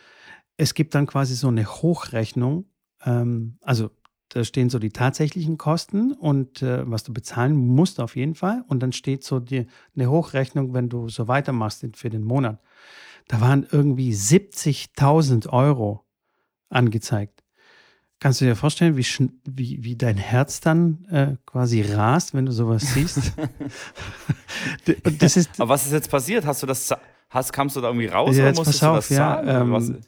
es 0.57 0.75
gibt 0.75 0.95
dann 0.95 1.07
quasi 1.07 1.35
so 1.35 1.49
eine 1.49 1.67
Hochrechnung. 1.67 2.67
Ähm, 3.05 3.57
also 3.63 3.91
da 4.31 4.45
stehen 4.45 4.71
so 4.71 4.79
die 4.79 4.91
tatsächlichen 4.91 5.59
Kosten 5.59 6.13
und 6.13 6.63
äh, 6.63 6.89
was 6.89 7.03
du 7.03 7.13
bezahlen 7.13 7.55
musst 7.55 8.01
auf 8.01 8.17
jeden 8.17 8.37
Fall. 8.37 8.65
Und 8.69 8.81
dann 8.81 8.93
steht 8.93 9.25
so 9.25 9.41
die, 9.41 9.67
eine 9.95 10.09
Hochrechnung, 10.09 10.73
wenn 10.73 10.89
du 10.89 11.09
so 11.09 11.29
weitermachst 11.29 11.85
für 11.95 12.11
den 12.11 12.23
Monat. 12.23 12.61
Da 13.27 13.41
waren 13.41 13.67
irgendwie 13.71 14.13
70.000 14.13 15.49
Euro 15.49 16.05
angezeigt. 16.69 17.43
Kannst 18.21 18.41
du 18.41 18.45
dir 18.45 18.55
vorstellen, 18.55 18.97
wie, 18.97 19.07
wie, 19.45 19.83
wie 19.83 19.97
dein 19.97 20.17
Herz 20.17 20.61
dann 20.61 21.07
äh, 21.11 21.37
quasi 21.47 21.83
rast, 21.83 22.33
wenn 22.33 22.47
du 22.47 22.53
sowas 22.53 22.83
siehst? 22.95 23.33
das 25.19 25.37
ist, 25.39 25.59
Aber 25.59 25.71
was 25.71 25.87
ist 25.87 25.93
jetzt 25.93 26.11
passiert? 26.11 26.47
Hast 26.47 26.63
du 26.63 26.67
das, 26.67 26.95
hast, 27.31 27.53
kamst 27.53 27.77
du 27.77 27.81
da 27.81 27.89
irgendwie 27.89 28.07
raus 28.07 28.37
ja, 28.37 28.47
jetzt 28.47 28.63
pass 28.63 28.83
auf, 28.83 29.11
ja, 29.11 29.63
ähm, 29.63 30.03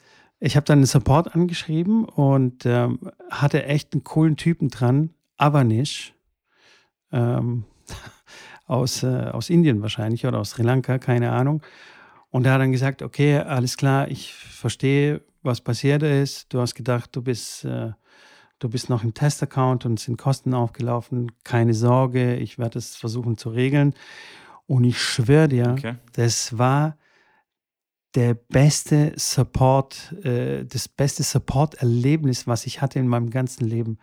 ich 0.44 0.56
habe 0.56 0.64
dann 0.64 0.80
einen 0.80 0.86
Support 0.86 1.36
angeschrieben 1.36 2.04
und 2.04 2.66
ähm, 2.66 2.98
hatte 3.30 3.64
echt 3.64 3.92
einen 3.92 4.02
coolen 4.02 4.36
Typen 4.36 4.70
dran, 4.70 5.10
Avanish, 5.36 6.14
ähm, 7.12 7.64
aus, 8.66 9.04
äh, 9.04 9.30
aus 9.30 9.50
Indien 9.50 9.82
wahrscheinlich 9.82 10.26
oder 10.26 10.40
aus 10.40 10.50
Sri 10.50 10.62
Lanka, 10.64 10.98
keine 10.98 11.30
Ahnung. 11.30 11.62
Und 12.30 12.44
er 12.44 12.54
hat 12.54 12.60
dann 12.60 12.72
gesagt, 12.72 13.02
okay, 13.02 13.38
alles 13.38 13.76
klar, 13.76 14.08
ich 14.08 14.34
verstehe, 14.34 15.20
was 15.42 15.60
passiert 15.60 16.02
ist. 16.02 16.52
Du 16.52 16.60
hast 16.60 16.74
gedacht, 16.74 17.14
du 17.14 17.22
bist, 17.22 17.64
äh, 17.64 17.92
du 18.58 18.68
bist 18.68 18.90
noch 18.90 19.04
im 19.04 19.14
Test-Account 19.14 19.86
und 19.86 20.00
sind 20.00 20.18
Kosten 20.18 20.54
aufgelaufen. 20.54 21.30
Keine 21.44 21.74
Sorge, 21.74 22.34
ich 22.34 22.58
werde 22.58 22.80
es 22.80 22.96
versuchen 22.96 23.36
zu 23.36 23.50
regeln. 23.50 23.94
Und 24.66 24.82
ich 24.82 25.00
schwöre 25.00 25.46
dir, 25.46 25.70
okay. 25.70 25.94
das 26.14 26.58
war 26.58 26.96
der 28.14 28.34
beste 28.34 29.12
Support, 29.16 30.14
äh, 30.24 30.64
das 30.64 30.88
beste 30.88 31.22
Support-Erlebnis, 31.22 32.46
was 32.46 32.66
ich 32.66 32.82
hatte 32.82 32.98
in 32.98 33.08
meinem 33.08 33.30
ganzen 33.30 33.64
Leben. 33.64 33.98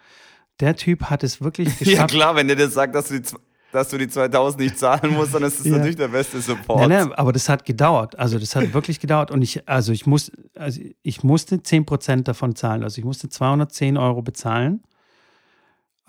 Der 0.59 0.75
Typ 0.75 1.05
hat 1.05 1.23
es 1.23 1.41
wirklich 1.41 1.67
geschafft. 1.79 1.97
Ja 1.97 2.07
klar, 2.07 2.35
wenn 2.35 2.47
der 2.47 2.55
dir 2.55 2.69
sagt, 2.69 2.95
dass 2.95 3.09
du 3.09 3.19
die, 3.19 3.29
dass 3.71 3.89
du 3.89 3.97
die 3.97 4.07
2000 4.07 4.63
nicht 4.63 4.79
zahlen 4.79 5.13
musst, 5.13 5.33
dann 5.33 5.43
ist 5.43 5.59
das 5.59 5.65
ja. 5.67 5.73
natürlich 5.73 5.95
der 5.95 6.07
beste 6.07 6.41
Support. 6.41 6.79
Nein, 6.87 6.89
nein, 6.89 7.13
aber 7.13 7.31
das 7.31 7.49
hat 7.49 7.65
gedauert. 7.65 8.17
Also 8.17 8.39
das 8.39 8.55
hat 8.55 8.73
wirklich 8.73 8.99
gedauert. 8.99 9.29
Und 9.29 9.41
ich, 9.41 9.67
also 9.69 9.91
ich 9.91 10.07
muss, 10.07 10.31
also 10.55 10.81
ich 11.03 11.23
musste 11.23 11.57
10% 11.57 12.23
davon 12.23 12.55
zahlen. 12.55 12.83
Also 12.83 12.99
ich 12.99 13.05
musste 13.05 13.29
210 13.29 13.97
Euro 13.97 14.21
bezahlen. 14.23 14.81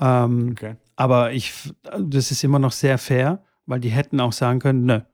Ähm, 0.01 0.51
okay. 0.53 0.77
Aber 0.97 1.33
ich, 1.33 1.53
das 1.99 2.31
ist 2.31 2.43
immer 2.45 2.59
noch 2.59 2.73
sehr 2.73 2.97
fair, 2.97 3.45
weil 3.67 3.81
die 3.81 3.91
hätten 3.91 4.21
auch 4.21 4.33
sagen 4.33 4.59
können, 4.59 4.85
ne, 4.87 5.07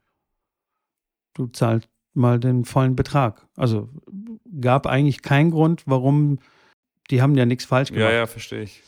du 1.34 1.48
zahlst 1.48 1.88
mal 2.16 2.40
den 2.40 2.64
vollen 2.64 2.96
Betrag. 2.96 3.46
Also 3.56 3.88
gab 4.60 4.86
eigentlich 4.86 5.22
keinen 5.22 5.50
Grund, 5.50 5.82
warum 5.86 6.38
die 7.10 7.22
haben 7.22 7.36
ja 7.36 7.46
nichts 7.46 7.64
falsch 7.64 7.90
gemacht. 7.90 8.10
Ja, 8.10 8.18
ja, 8.18 8.26
verstehe 8.26 8.62
ich. 8.62 8.82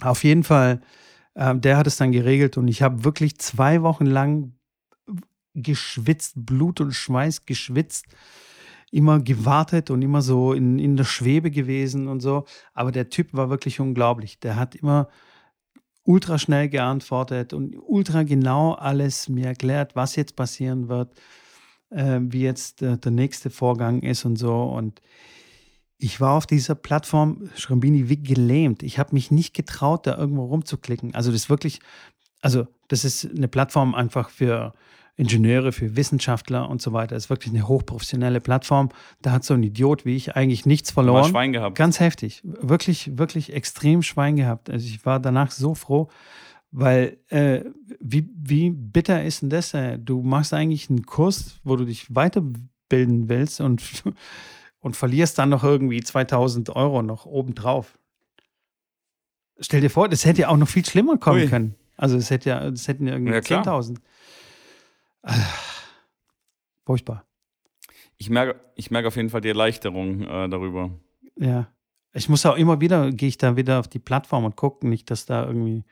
Auf 0.00 0.24
jeden 0.24 0.44
Fall, 0.44 0.80
äh, 1.34 1.54
der 1.56 1.76
hat 1.76 1.86
es 1.86 1.96
dann 1.96 2.12
geregelt 2.12 2.56
und 2.58 2.68
ich 2.68 2.82
habe 2.82 3.04
wirklich 3.04 3.38
zwei 3.38 3.82
Wochen 3.82 4.06
lang 4.06 4.54
geschwitzt, 5.54 6.34
Blut 6.36 6.80
und 6.80 6.92
Schweiß 6.92 7.46
geschwitzt, 7.46 8.06
immer 8.90 9.20
gewartet 9.20 9.90
und 9.90 10.02
immer 10.02 10.22
so 10.22 10.52
in, 10.52 10.78
in 10.78 10.96
der 10.96 11.04
Schwebe 11.04 11.50
gewesen 11.50 12.08
und 12.08 12.20
so. 12.20 12.44
Aber 12.74 12.92
der 12.92 13.08
Typ 13.08 13.32
war 13.32 13.48
wirklich 13.50 13.80
unglaublich. 13.80 14.40
Der 14.40 14.56
hat 14.56 14.74
immer 14.74 15.08
ultra 16.04 16.38
schnell 16.38 16.68
geantwortet 16.68 17.52
und 17.52 17.76
ultra 17.76 18.24
genau 18.24 18.72
alles 18.72 19.28
mir 19.28 19.46
erklärt, 19.46 19.94
was 19.94 20.16
jetzt 20.16 20.36
passieren 20.36 20.88
wird 20.88 21.14
äh, 21.94 22.20
wie 22.22 22.42
jetzt 22.42 22.82
äh, 22.82 22.98
der 22.98 23.12
nächste 23.12 23.50
Vorgang 23.50 24.00
ist 24.02 24.24
und 24.24 24.36
so. 24.36 24.62
Und 24.62 25.00
ich 25.98 26.20
war 26.20 26.36
auf 26.36 26.46
dieser 26.46 26.74
Plattform 26.74 27.50
Schrambini 27.56 28.08
wie 28.08 28.22
gelähmt. 28.22 28.82
Ich 28.82 28.98
habe 28.98 29.14
mich 29.14 29.30
nicht 29.30 29.54
getraut, 29.54 30.06
da 30.06 30.16
irgendwo 30.16 30.44
rumzuklicken. 30.46 31.14
Also 31.14 31.30
das 31.30 31.42
ist 31.42 31.50
wirklich, 31.50 31.80
also 32.40 32.66
das 32.88 33.04
ist 33.04 33.30
eine 33.30 33.48
Plattform 33.48 33.94
einfach 33.94 34.30
für 34.30 34.74
Ingenieure, 35.16 35.72
für 35.72 35.94
Wissenschaftler 35.94 36.68
und 36.68 36.80
so 36.80 36.92
weiter. 36.92 37.14
Das 37.14 37.24
ist 37.24 37.30
wirklich 37.30 37.54
eine 37.54 37.68
hochprofessionelle 37.68 38.40
Plattform. 38.40 38.88
Da 39.20 39.32
hat 39.32 39.44
so 39.44 39.54
ein 39.54 39.62
Idiot 39.62 40.04
wie 40.04 40.16
ich 40.16 40.34
eigentlich 40.34 40.64
nichts 40.66 40.90
verloren. 40.90 41.30
Schwein 41.30 41.52
gehabt. 41.52 41.76
Ganz 41.76 42.00
heftig. 42.00 42.40
Wirklich, 42.44 43.18
wirklich 43.18 43.52
extrem 43.52 44.02
Schwein 44.02 44.36
gehabt. 44.36 44.70
Also 44.70 44.86
ich 44.86 45.04
war 45.04 45.20
danach 45.20 45.50
so 45.50 45.74
froh, 45.74 46.08
weil, 46.72 47.18
äh, 47.28 47.64
wie, 48.00 48.28
wie 48.34 48.70
bitter 48.70 49.22
ist 49.22 49.42
denn 49.42 49.50
das? 49.50 49.74
Äh? 49.74 49.98
Du 49.98 50.22
machst 50.22 50.54
eigentlich 50.54 50.88
einen 50.88 51.04
Kurs, 51.04 51.60
wo 51.64 51.76
du 51.76 51.84
dich 51.84 52.14
weiterbilden 52.14 53.28
willst 53.28 53.60
und, 53.60 53.82
und 54.80 54.96
verlierst 54.96 55.38
dann 55.38 55.50
noch 55.50 55.64
irgendwie 55.64 56.02
2000 56.02 56.70
Euro 56.70 57.02
noch 57.02 57.26
obendrauf. 57.26 57.98
Stell 59.60 59.82
dir 59.82 59.90
vor, 59.90 60.08
das 60.08 60.24
hätte 60.24 60.40
ja 60.40 60.48
auch 60.48 60.56
noch 60.56 60.68
viel 60.68 60.84
schlimmer 60.84 61.18
kommen 61.18 61.42
Ui. 61.42 61.48
können. 61.48 61.74
Also, 61.96 62.16
es 62.16 62.30
hätte 62.30 62.48
ja, 62.48 62.70
das 62.70 62.88
hätten 62.88 63.06
ja 63.06 63.12
irgendwie 63.12 63.34
ja, 63.34 63.40
10.000. 63.40 63.98
Ah, 65.22 65.34
furchtbar. 66.84 67.24
Ich 68.16 68.30
merke, 68.30 68.58
ich 68.76 68.90
merke 68.90 69.08
auf 69.08 69.16
jeden 69.16 69.28
Fall 69.28 69.42
die 69.42 69.48
Erleichterung 69.48 70.22
äh, 70.22 70.48
darüber. 70.48 70.90
Ja. 71.36 71.68
Ich 72.14 72.28
muss 72.28 72.44
auch 72.46 72.56
immer 72.56 72.80
wieder, 72.80 73.10
gehe 73.12 73.28
ich 73.28 73.38
da 73.38 73.56
wieder 73.56 73.78
auf 73.78 73.88
die 73.88 73.98
Plattform 73.98 74.44
und 74.44 74.56
gucke 74.56 74.86
nicht, 74.86 75.10
dass 75.10 75.26
da 75.26 75.46
irgendwie 75.46 75.84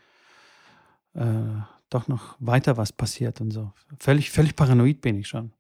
äh, 1.15 1.63
doch 1.89 2.09
noch 2.09 2.37
weiter 2.39 2.77
was 2.77 2.93
passiert 2.93 3.41
und 3.41 3.51
so. 3.51 3.73
Völlig, 3.99 4.31
völlig 4.31 4.57
paranoid 4.57 5.01
bin 5.01 5.17
ich 5.17 5.29
schon. 5.29 5.53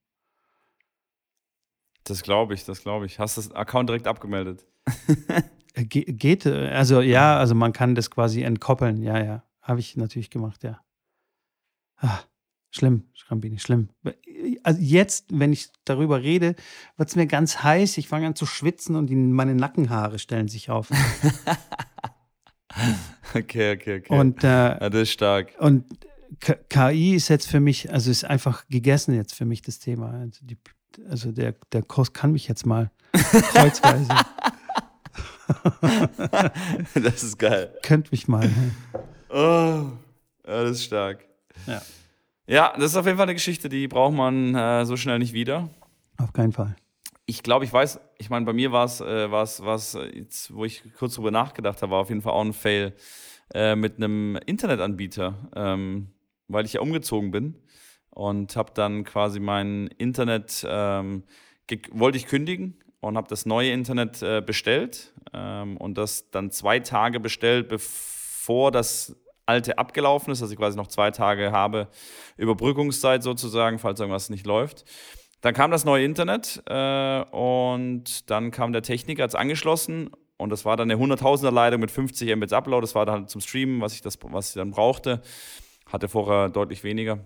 Das 2.04 2.22
glaube 2.22 2.54
ich, 2.54 2.64
das 2.64 2.82
glaube 2.82 3.06
ich. 3.06 3.18
Hast 3.18 3.36
du 3.36 3.42
das 3.42 3.52
Account 3.52 3.88
direkt 3.88 4.06
abgemeldet? 4.06 4.66
Äh, 5.74 5.84
Ge 5.84 6.02
geht, 6.02 6.46
äh, 6.46 6.68
also 6.70 7.00
ja, 7.00 7.38
also 7.38 7.54
man 7.54 7.72
kann 7.72 7.94
das 7.94 8.10
quasi 8.10 8.42
entkoppeln. 8.42 9.04
Ja, 9.04 9.22
ja, 9.22 9.44
habe 9.62 9.78
ich 9.78 9.96
natürlich 9.96 10.28
gemacht, 10.28 10.64
ja. 10.64 10.80
Ah, 11.98 12.18
schlimm, 12.70 13.04
Schrambini, 13.12 13.60
schlimm. 13.60 13.88
Also 14.64 14.80
jetzt, 14.80 15.26
wenn 15.30 15.52
ich 15.52 15.68
darüber 15.84 16.22
rede, 16.22 16.56
wird 16.96 17.08
es 17.08 17.14
mir 17.14 17.26
ganz 17.26 17.62
heiß. 17.62 17.98
Ich 17.98 18.08
fange 18.08 18.26
an 18.26 18.34
zu 18.34 18.46
schwitzen 18.46 18.96
und 18.96 19.06
die, 19.06 19.14
meine 19.14 19.54
Nackenhaare 19.54 20.18
stellen 20.18 20.48
sich 20.48 20.70
auf. 20.70 20.90
Okay, 23.34 23.74
okay, 23.74 23.98
okay. 23.98 24.18
Und, 24.18 24.42
äh, 24.44 24.46
ja, 24.46 24.90
das 24.90 25.02
ist 25.02 25.12
stark. 25.12 25.52
Und 25.58 25.84
KI 26.68 27.14
ist 27.14 27.28
jetzt 27.28 27.48
für 27.48 27.60
mich, 27.60 27.92
also 27.92 28.10
ist 28.10 28.24
einfach 28.24 28.66
gegessen 28.68 29.14
jetzt 29.14 29.34
für 29.34 29.44
mich 29.44 29.62
das 29.62 29.78
Thema. 29.78 30.10
Also, 30.12 30.40
die, 30.42 30.56
also 31.08 31.32
der, 31.32 31.54
der 31.72 31.82
Kurs 31.82 32.12
kann 32.12 32.32
mich 32.32 32.48
jetzt 32.48 32.66
mal 32.66 32.90
kreuzweise. 33.12 34.08
das 36.94 37.22
ist 37.22 37.38
geil. 37.38 37.74
Könnt 37.82 38.10
mich 38.12 38.28
mal. 38.28 38.48
Oh, 39.28 39.34
ja, 39.34 39.92
das 40.44 40.72
ist 40.72 40.84
stark. 40.84 41.24
Ja. 41.66 41.82
Ja, 42.46 42.72
das 42.76 42.86
ist 42.92 42.96
auf 42.96 43.06
jeden 43.06 43.16
Fall 43.16 43.26
eine 43.26 43.34
Geschichte, 43.34 43.68
die 43.68 43.86
braucht 43.86 44.14
man 44.14 44.54
äh, 44.54 44.84
so 44.84 44.96
schnell 44.96 45.20
nicht 45.20 45.32
wieder. 45.32 45.68
Auf 46.16 46.32
keinen 46.32 46.52
Fall. 46.52 46.74
Ich 47.30 47.44
glaube, 47.44 47.64
ich 47.64 47.72
weiß, 47.72 48.00
ich 48.18 48.28
meine, 48.28 48.44
bei 48.44 48.52
mir 48.52 48.72
war 48.72 48.84
es, 48.84 49.00
äh, 49.00 49.30
war's, 49.30 49.64
war's, 49.64 49.96
jetzt, 50.12 50.52
wo 50.52 50.64
ich 50.64 50.82
kurz 50.98 51.14
drüber 51.14 51.30
nachgedacht 51.30 51.80
habe, 51.80 51.92
war 51.92 52.00
auf 52.00 52.08
jeden 52.08 52.22
Fall 52.22 52.32
auch 52.32 52.44
ein 52.44 52.52
Fail 52.52 52.92
äh, 53.54 53.76
mit 53.76 53.96
einem 53.96 54.36
Internetanbieter, 54.46 55.36
ähm, 55.54 56.08
weil 56.48 56.64
ich 56.64 56.72
ja 56.72 56.80
umgezogen 56.80 57.30
bin 57.30 57.54
und 58.10 58.56
habe 58.56 58.72
dann 58.74 59.04
quasi 59.04 59.38
mein 59.38 59.86
Internet, 59.96 60.66
ähm, 60.68 61.22
wollte 61.92 62.18
ich 62.18 62.26
kündigen 62.26 62.82
und 62.98 63.16
habe 63.16 63.28
das 63.28 63.46
neue 63.46 63.70
Internet 63.70 64.22
äh, 64.22 64.42
bestellt 64.44 65.14
ähm, 65.32 65.76
und 65.76 65.98
das 65.98 66.32
dann 66.32 66.50
zwei 66.50 66.80
Tage 66.80 67.20
bestellt, 67.20 67.68
bevor 67.68 68.72
das 68.72 69.14
alte 69.46 69.78
abgelaufen 69.78 70.32
ist, 70.32 70.42
dass 70.42 70.50
ich 70.50 70.58
quasi 70.58 70.76
noch 70.76 70.88
zwei 70.88 71.12
Tage 71.12 71.52
habe, 71.52 71.86
Überbrückungszeit 72.36 73.22
sozusagen, 73.22 73.78
falls 73.78 74.00
irgendwas 74.00 74.30
nicht 74.30 74.46
läuft. 74.46 74.84
Dann 75.40 75.54
kam 75.54 75.70
das 75.70 75.84
neue 75.84 76.04
Internet 76.04 76.62
äh, 76.66 77.22
und 77.30 78.30
dann 78.30 78.50
kam 78.50 78.72
der 78.72 78.82
Techniker, 78.82 79.22
hat 79.22 79.30
es 79.30 79.34
angeschlossen 79.34 80.10
und 80.36 80.50
das 80.50 80.64
war 80.64 80.76
dann 80.76 80.90
eine 80.90 81.02
100.000er 81.02 81.50
Leitung 81.50 81.80
mit 81.80 81.90
50 81.90 82.34
Mbits 82.36 82.52
Upload. 82.52 82.82
Das 82.82 82.94
war 82.94 83.06
dann 83.06 83.28
zum 83.28 83.40
Streamen, 83.40 83.80
was 83.80 83.94
ich, 83.94 84.02
das, 84.02 84.18
was 84.22 84.48
ich 84.48 84.54
dann 84.54 84.70
brauchte. 84.70 85.20
Hatte 85.86 86.08
vorher 86.08 86.48
deutlich 86.48 86.84
weniger. 86.84 87.20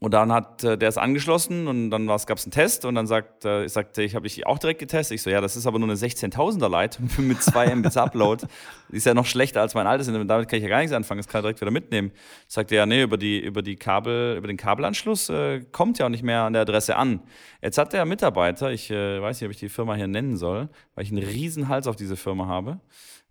Und 0.00 0.14
dann 0.14 0.30
hat 0.32 0.62
äh, 0.62 0.78
der 0.78 0.88
es 0.88 0.96
angeschlossen 0.96 1.66
und 1.66 1.90
dann 1.90 2.06
gab 2.06 2.38
es 2.38 2.44
einen 2.44 2.52
Test 2.52 2.84
und 2.84 2.94
dann 2.94 3.08
sagt, 3.08 3.44
äh, 3.44 3.64
ich 3.64 3.72
sagte, 3.72 4.02
ich 4.02 4.14
habe 4.14 4.28
ich 4.28 4.46
auch 4.46 4.58
direkt 4.58 4.78
getestet. 4.78 5.16
Ich 5.16 5.22
so, 5.22 5.30
ja, 5.30 5.40
das 5.40 5.56
ist 5.56 5.66
aber 5.66 5.80
nur 5.80 5.88
eine 5.88 5.98
16.000er 5.98 6.68
Leitung 6.68 7.10
mit 7.18 7.42
2 7.42 7.74
Mbits 7.74 7.96
Upload. 7.96 8.46
ist 8.90 9.06
ja 9.06 9.14
noch 9.14 9.26
schlechter 9.26 9.60
als 9.60 9.74
mein 9.74 9.88
altes 9.88 10.06
Internet. 10.06 10.30
Damit 10.30 10.48
kann 10.48 10.58
ich 10.58 10.62
ja 10.62 10.68
gar 10.68 10.78
nichts 10.78 10.92
anfangen. 10.92 11.18
Das 11.18 11.26
kann 11.26 11.40
ich 11.40 11.42
direkt 11.42 11.60
wieder 11.60 11.72
mitnehmen. 11.72 12.12
Sagte 12.46 12.76
ja, 12.76 12.86
nee, 12.86 13.02
über 13.02 13.16
die 13.16 13.40
über 13.40 13.62
die 13.62 13.74
Kabel, 13.74 14.36
über 14.36 14.46
den 14.46 14.56
Kabelanschluss 14.56 15.30
äh, 15.30 15.64
kommt 15.72 15.98
ja 15.98 16.06
auch 16.06 16.10
nicht 16.10 16.22
mehr 16.22 16.42
an 16.42 16.52
der 16.52 16.62
Adresse 16.62 16.94
an. 16.94 17.20
Jetzt 17.60 17.76
hat 17.76 17.92
der 17.92 18.04
Mitarbeiter, 18.04 18.70
ich 18.70 18.92
äh, 18.92 19.20
weiß 19.20 19.40
nicht, 19.40 19.48
ob 19.48 19.50
ich 19.52 19.58
die 19.58 19.68
Firma 19.68 19.94
hier 19.94 20.06
nennen 20.06 20.36
soll, 20.36 20.68
weil 20.94 21.04
ich 21.04 21.10
einen 21.10 21.24
riesen 21.24 21.66
Hals 21.66 21.88
auf 21.88 21.96
diese 21.96 22.16
Firma 22.16 22.46
habe. 22.46 22.78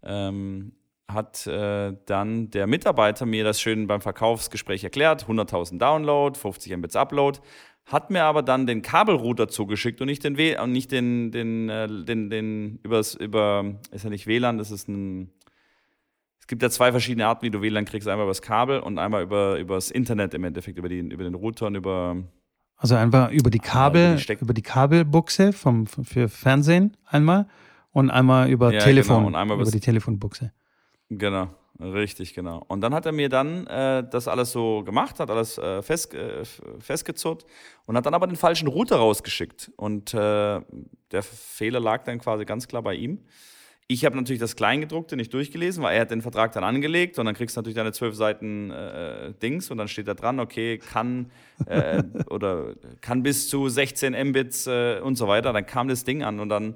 Ähm, 0.04 0.74
hat 1.08 1.48
äh, 1.48 1.94
dann 2.06 2.52
der 2.52 2.68
Mitarbeiter 2.68 3.26
mir 3.26 3.44
das 3.44 3.62
schön 3.62 3.88
beim 3.88 4.02
Verkaufsgespräch 4.02 4.84
erklärt, 4.84 5.26
100.000 5.26 5.78
Download, 5.78 6.38
50 6.38 6.76
Mbits 6.76 6.96
Upload, 6.96 7.40
hat 7.86 8.10
mir 8.10 8.24
aber 8.26 8.44
dann 8.44 8.68
den 8.68 8.82
Kabelrouter 8.82 9.48
zugeschickt 9.48 10.02
und 10.02 10.08
nicht 10.08 10.24
den 10.24 10.38
w 10.38 10.60
und 10.60 10.74
nicht 10.74 10.92
den 10.92 11.32
den 11.32 11.70
äh, 11.70 11.88
den 11.88 12.30
den 12.30 12.80
übers 12.84 13.16
über 13.16 13.80
ist 13.92 14.04
ja 14.04 14.10
nicht 14.10 14.28
WLAN, 14.28 14.58
das 14.58 14.72
ist 14.72 14.90
ein 14.90 15.32
es 16.40 16.48
gibt 16.48 16.62
ja 16.62 16.70
zwei 16.70 16.92
verschiedene 16.92 17.28
Arten, 17.28 17.46
wie 17.46 17.50
du 17.50 17.62
WLAN 17.62 17.86
kriegst, 17.86 18.08
einmal 18.08 18.26
übers 18.26 18.42
Kabel 18.42 18.80
und 18.80 19.00
einmal 19.00 19.24
über 19.24 19.58
übers 19.58 19.90
Internet 19.90 20.34
im 20.34 20.44
Endeffekt 20.44 20.78
über 20.78 20.90
die 20.90 21.00
über 21.00 21.24
den 21.24 21.36
Router 21.36 21.68
und 21.68 21.76
über 21.76 22.18
also 22.76 22.96
einfach 22.96 23.32
über 23.32 23.50
die 23.50 23.60
Kabel 23.60 24.16
über 24.16 24.36
die, 24.36 24.44
über 24.44 24.54
die 24.54 24.62
Kabelbuchse 24.62 25.54
vom 25.54 25.88
für 25.88 26.28
Fernsehen 26.28 26.98
einmal 27.06 27.48
und 27.94 28.12
einmal 28.12 28.50
über 28.50 28.74
ja, 28.74 28.80
Telefon 28.80 29.18
genau. 29.18 29.28
und 29.28 29.36
einmal 29.36 29.60
über 29.60 29.72
die 29.72 29.80
Telefonbuchse. 29.80 30.52
Genau, 31.10 31.50
richtig, 31.80 32.34
genau. 32.34 32.64
Und 32.68 32.82
dann 32.82 32.94
hat 32.94 33.06
er 33.06 33.14
mir 33.14 33.30
dann 33.30 33.66
äh, 33.68 34.04
das 34.10 34.28
alles 34.28 34.52
so 34.52 34.84
gemacht, 34.84 35.20
hat 35.20 35.30
alles 35.30 35.58
äh, 35.58 35.82
fest, 35.82 36.14
äh, 36.14 36.44
festgezurrt 36.80 37.46
und 37.86 37.96
hat 37.96 38.06
dann 38.06 38.14
aber 38.14 38.28
den 38.28 38.36
falschen 38.36 38.68
Router 38.68 38.98
rausgeschickt. 38.98 39.72
Und 39.78 40.14
äh, 40.14 40.62
der 41.12 41.24
Fehler 41.24 41.80
lag 41.80 42.04
dann 42.04 42.20
quasi 42.20 42.44
ganz 42.44 42.68
klar 42.68 42.82
bei 42.82 42.96
ihm. 42.96 43.20
Ich 43.90 44.04
habe 44.04 44.18
natürlich 44.18 44.42
das 44.42 44.58
Kleingedruckte 44.58 45.16
nicht 45.16 45.34
durchgelesen, 45.34 45.82
weil 45.82 45.96
er 45.96 46.02
hat 46.02 46.12
den 46.12 46.22
Vertrag 46.22 46.52
dann 46.52 46.66
angelegt 46.66 47.20
und 47.20 47.26
dann 47.26 47.36
kriegst 47.36 47.56
du 47.56 47.60
natürlich 47.60 47.78
deine 47.78 47.94
zwölf 47.94 48.16
Seiten 48.16 48.70
äh, 48.70 49.34
Dings 49.42 49.72
und 49.72 49.78
dann 49.78 49.88
steht 49.88 50.10
da 50.10 50.14
dran, 50.14 50.42
okay, 50.42 50.78
kann 50.78 51.32
äh, 51.68 52.04
oder 52.30 52.76
kann 53.00 53.24
bis 53.24 53.48
zu 53.48 53.70
16 53.70 54.14
Mbits 54.28 54.68
äh, 54.68 55.00
und 55.00 55.16
so 55.16 55.30
weiter. 55.30 55.54
Dann 55.54 55.66
kam 55.66 55.88
das 55.88 56.04
Ding 56.04 56.22
an 56.22 56.42
und 56.42 56.50
dann 56.50 56.76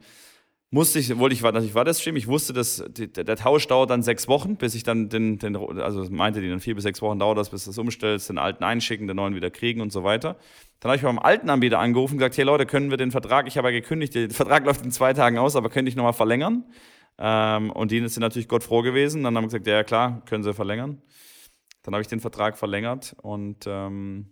musste 0.73 0.99
ich, 0.99 1.17
wollte 1.17 1.33
ich, 1.33 1.41
natürlich 1.41 1.75
war 1.75 1.83
das 1.83 1.99
Stream, 1.99 2.15
ich 2.15 2.27
wusste, 2.27 2.53
dass 2.53 2.83
der 2.87 3.35
Tausch 3.35 3.67
dauert 3.67 3.89
dann 3.89 4.03
sechs 4.03 4.29
Wochen, 4.29 4.55
bis 4.55 4.73
ich 4.73 4.83
dann 4.83 5.09
den, 5.09 5.37
den, 5.37 5.55
also 5.55 6.07
meinte 6.09 6.39
die 6.39 6.49
dann 6.49 6.61
vier 6.61 6.75
bis 6.75 6.83
sechs 6.83 7.01
Wochen 7.01 7.19
dauert 7.19 7.37
das, 7.37 7.49
bis 7.49 7.65
du 7.65 7.71
das 7.71 7.77
umstellst, 7.77 8.29
den 8.29 8.37
alten 8.37 8.63
einschicken, 8.63 9.05
den 9.05 9.17
neuen 9.17 9.35
wieder 9.35 9.51
kriegen 9.51 9.81
und 9.81 9.91
so 9.91 10.05
weiter. 10.05 10.37
Dann 10.79 10.89
habe 10.89 10.95
ich 10.95 11.03
beim 11.03 11.19
alten 11.19 11.49
Anbieter 11.49 11.79
angerufen 11.79 12.13
und 12.13 12.19
gesagt, 12.19 12.37
hey 12.37 12.45
Leute, 12.45 12.65
können 12.65 12.89
wir 12.89 12.97
den 12.97 13.11
Vertrag, 13.11 13.47
ich 13.47 13.57
habe 13.57 13.67
ja 13.67 13.79
gekündigt, 13.79 14.15
der 14.15 14.29
Vertrag 14.29 14.65
läuft 14.65 14.85
in 14.85 14.91
zwei 14.91 15.13
Tagen 15.13 15.37
aus, 15.37 15.57
aber 15.57 15.69
könnte 15.69 15.89
ich 15.89 15.97
nochmal 15.97 16.13
verlängern? 16.13 16.63
Ähm, 17.17 17.69
und 17.71 17.91
die 17.91 18.07
sind 18.07 18.21
natürlich 18.21 18.47
Gott 18.47 18.63
froh 18.63 18.81
gewesen. 18.81 19.23
Dann 19.23 19.35
haben 19.35 19.43
wir 19.43 19.47
gesagt, 19.49 19.67
ja 19.67 19.83
klar, 19.83 20.23
können 20.25 20.43
sie 20.43 20.53
verlängern. 20.53 21.01
Dann 21.83 21.93
habe 21.93 22.01
ich 22.01 22.07
den 22.07 22.19
Vertrag 22.19 22.57
verlängert 22.57 23.15
und 23.21 23.65
ähm, 23.67 24.31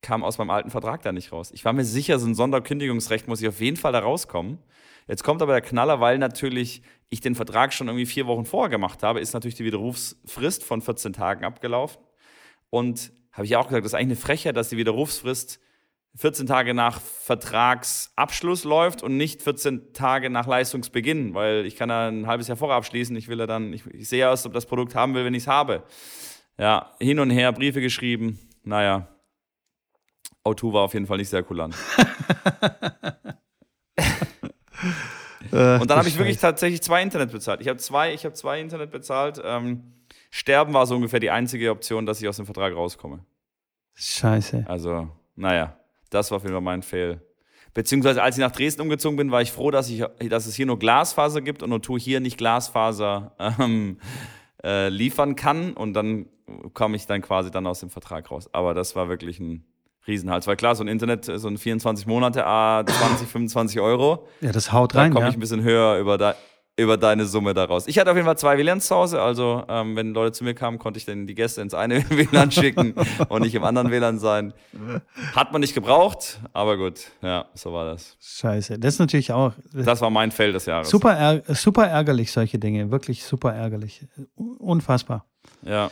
kam 0.00 0.22
aus 0.22 0.38
meinem 0.38 0.50
alten 0.50 0.70
Vertrag 0.70 1.02
da 1.02 1.12
nicht 1.12 1.32
raus. 1.32 1.50
Ich 1.52 1.64
war 1.64 1.72
mir 1.72 1.84
sicher, 1.84 2.18
so 2.18 2.26
ein 2.26 2.34
Sonderkündigungsrecht 2.34 3.26
muss 3.26 3.42
ich 3.42 3.48
auf 3.48 3.60
jeden 3.60 3.76
Fall 3.76 3.92
da 3.92 3.98
rauskommen. 3.98 4.58
Jetzt 5.06 5.22
kommt 5.22 5.42
aber 5.42 5.52
der 5.52 5.60
Knaller, 5.60 6.00
weil 6.00 6.18
natürlich 6.18 6.82
ich 7.10 7.20
den 7.20 7.34
Vertrag 7.34 7.72
schon 7.72 7.88
irgendwie 7.88 8.06
vier 8.06 8.26
Wochen 8.26 8.44
vorher 8.44 8.70
gemacht 8.70 9.02
habe, 9.02 9.20
ist 9.20 9.34
natürlich 9.34 9.54
die 9.54 9.64
Widerrufsfrist 9.64 10.64
von 10.64 10.80
14 10.80 11.12
Tagen 11.12 11.44
abgelaufen. 11.44 12.02
Und 12.70 13.12
habe 13.32 13.46
ich 13.46 13.56
auch 13.56 13.68
gesagt, 13.68 13.84
das 13.84 13.92
ist 13.92 13.94
eigentlich 13.94 14.18
eine 14.18 14.26
Frechheit, 14.26 14.56
dass 14.56 14.68
die 14.68 14.76
Widerrufsfrist 14.76 15.60
14 16.16 16.46
Tage 16.46 16.74
nach 16.74 17.00
Vertragsabschluss 17.00 18.64
läuft 18.64 19.02
und 19.02 19.16
nicht 19.16 19.42
14 19.42 19.92
Tage 19.92 20.30
nach 20.30 20.46
Leistungsbeginn, 20.46 21.34
weil 21.34 21.66
ich 21.66 21.74
kann 21.74 21.90
ja 21.90 22.08
ein 22.08 22.28
halbes 22.28 22.46
Jahr 22.46 22.56
vorher 22.56 22.76
abschließen. 22.76 23.16
Ich 23.16 23.26
will 23.26 23.40
ja 23.40 23.46
dann, 23.46 23.72
ich, 23.72 23.84
ich 23.86 24.08
sehe 24.08 24.20
erst, 24.20 24.46
ob 24.46 24.52
das 24.52 24.66
Produkt 24.66 24.94
haben 24.94 25.14
will, 25.14 25.24
wenn 25.24 25.34
ich 25.34 25.42
es 25.42 25.48
habe. 25.48 25.82
Ja, 26.56 26.92
hin 27.00 27.18
und 27.18 27.30
her 27.30 27.50
Briefe 27.52 27.80
geschrieben. 27.80 28.38
Naja, 28.62 29.08
O2 30.44 30.72
war 30.72 30.82
auf 30.82 30.94
jeden 30.94 31.06
Fall 31.06 31.18
nicht 31.18 31.30
sehr 31.30 31.42
kulant. 31.42 31.74
Äh, 35.54 35.78
und 35.80 35.88
dann 35.88 35.98
habe 35.98 36.08
ich 36.08 36.18
wirklich 36.18 36.38
tatsächlich 36.38 36.82
zwei 36.82 37.02
Internet 37.02 37.30
bezahlt. 37.30 37.60
Ich 37.60 37.68
habe 37.68 37.78
zwei, 37.78 38.12
ich 38.12 38.24
habe 38.24 38.34
zwei 38.34 38.60
Internet 38.60 38.90
bezahlt. 38.90 39.40
Ähm, 39.44 39.92
Sterben 40.30 40.74
war 40.74 40.86
so 40.86 40.96
ungefähr 40.96 41.20
die 41.20 41.30
einzige 41.30 41.70
Option, 41.70 42.06
dass 42.06 42.20
ich 42.20 42.28
aus 42.28 42.36
dem 42.36 42.44
Vertrag 42.44 42.74
rauskomme. 42.74 43.24
Scheiße. 43.94 44.64
Also, 44.66 45.08
naja, 45.36 45.76
das 46.10 46.30
war 46.30 46.36
auf 46.36 46.42
jeden 46.42 46.54
Fall 46.54 46.60
mein 46.62 46.82
Fail. 46.82 47.22
Beziehungsweise 47.72 48.22
als 48.22 48.36
ich 48.36 48.40
nach 48.40 48.50
Dresden 48.50 48.82
umgezogen 48.82 49.16
bin, 49.16 49.30
war 49.30 49.42
ich 49.42 49.52
froh, 49.52 49.70
dass, 49.70 49.88
ich, 49.88 50.04
dass 50.28 50.46
es 50.46 50.56
hier 50.56 50.66
nur 50.66 50.78
Glasfaser 50.78 51.40
gibt 51.40 51.62
und 51.62 51.72
O2 51.72 52.00
hier 52.00 52.20
nicht 52.20 52.36
Glasfaser 52.36 53.32
ähm, 53.60 53.98
äh, 54.62 54.88
liefern 54.88 55.36
kann. 55.36 55.72
Und 55.72 55.94
dann 55.94 56.26
komme 56.72 56.96
ich 56.96 57.06
dann 57.06 57.22
quasi 57.22 57.52
dann 57.52 57.66
aus 57.66 57.80
dem 57.80 57.90
Vertrag 57.90 58.30
raus. 58.30 58.48
Aber 58.52 58.74
das 58.74 58.96
war 58.96 59.08
wirklich 59.08 59.38
ein 59.38 59.64
Riesenhals. 60.06 60.46
Weil 60.46 60.56
klar, 60.56 60.74
so 60.74 60.84
ein 60.84 60.88
Internet, 60.88 61.24
so 61.24 61.48
ein 61.48 61.58
24 61.58 62.06
Monate, 62.06 62.46
a 62.46 62.84
20, 62.84 63.28
25 63.28 63.80
Euro. 63.80 64.26
Ja, 64.40 64.52
das 64.52 64.72
haut 64.72 64.94
rein. 64.94 65.10
Da 65.10 65.14
komme 65.14 65.26
ja. 65.26 65.30
ich 65.30 65.36
ein 65.36 65.40
bisschen 65.40 65.62
höher 65.62 65.98
über, 65.98 66.18
da, 66.18 66.34
über 66.76 66.96
deine 66.96 67.24
Summe 67.24 67.54
daraus. 67.54 67.86
Ich 67.86 67.98
hatte 67.98 68.10
auf 68.10 68.16
jeden 68.16 68.26
Fall 68.26 68.36
zwei 68.36 68.58
WLANs 68.58 68.88
zu 68.88 68.96
Hause. 68.96 69.22
Also, 69.22 69.64
ähm, 69.68 69.96
wenn 69.96 70.12
Leute 70.12 70.32
zu 70.32 70.44
mir 70.44 70.54
kamen, 70.54 70.78
konnte 70.78 70.98
ich 70.98 71.06
dann 71.06 71.26
die 71.26 71.34
Gäste 71.34 71.62
ins 71.62 71.72
eine 71.72 72.08
WLAN 72.10 72.50
schicken 72.50 72.94
und 73.28 73.42
nicht 73.42 73.54
im 73.54 73.64
anderen 73.64 73.90
WLAN 73.90 74.18
sein. 74.18 74.52
Hat 75.34 75.52
man 75.52 75.60
nicht 75.60 75.74
gebraucht, 75.74 76.40
aber 76.52 76.76
gut, 76.76 77.12
ja, 77.22 77.46
so 77.54 77.72
war 77.72 77.86
das. 77.86 78.16
Scheiße, 78.20 78.78
das 78.78 78.94
ist 78.94 79.00
natürlich 79.00 79.32
auch. 79.32 79.52
Das 79.72 80.00
war 80.00 80.10
mein 80.10 80.32
Feld 80.32 80.54
des 80.54 80.66
Jahres. 80.66 80.90
Super, 80.90 81.14
ärg 81.14 81.44
super 81.48 81.86
ärgerlich, 81.86 82.32
solche 82.32 82.58
Dinge. 82.58 82.90
Wirklich 82.90 83.24
super 83.24 83.54
ärgerlich. 83.54 84.06
Unfassbar. 84.34 85.26
Ja. 85.62 85.90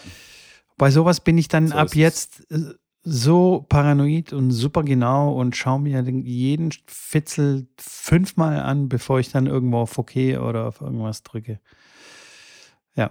Bei 0.77 0.91
sowas 0.91 1.21
bin 1.21 1.39
ich 1.39 1.49
dann 1.49 1.69
so 1.69 1.75
ab 1.75 1.95
jetzt 1.95 2.51
äh, 2.51 2.75
so 3.05 3.66
paranoid 3.68 4.32
und 4.32 4.53
super 4.53 4.82
genau 4.84 5.32
und 5.34 5.57
schaue 5.57 5.80
mir 5.80 6.03
jeden 6.03 6.70
Fitzel 6.86 7.66
fünfmal 7.76 8.61
an, 8.61 8.88
bevor 8.88 9.18
ich 9.18 9.30
dann 9.30 9.46
irgendwo 9.46 9.78
auf 9.78 9.98
OK 9.98 10.14
oder 10.40 10.68
auf 10.68 10.80
irgendwas 10.80 11.22
drücke. 11.22 11.61
Ja. 12.94 13.11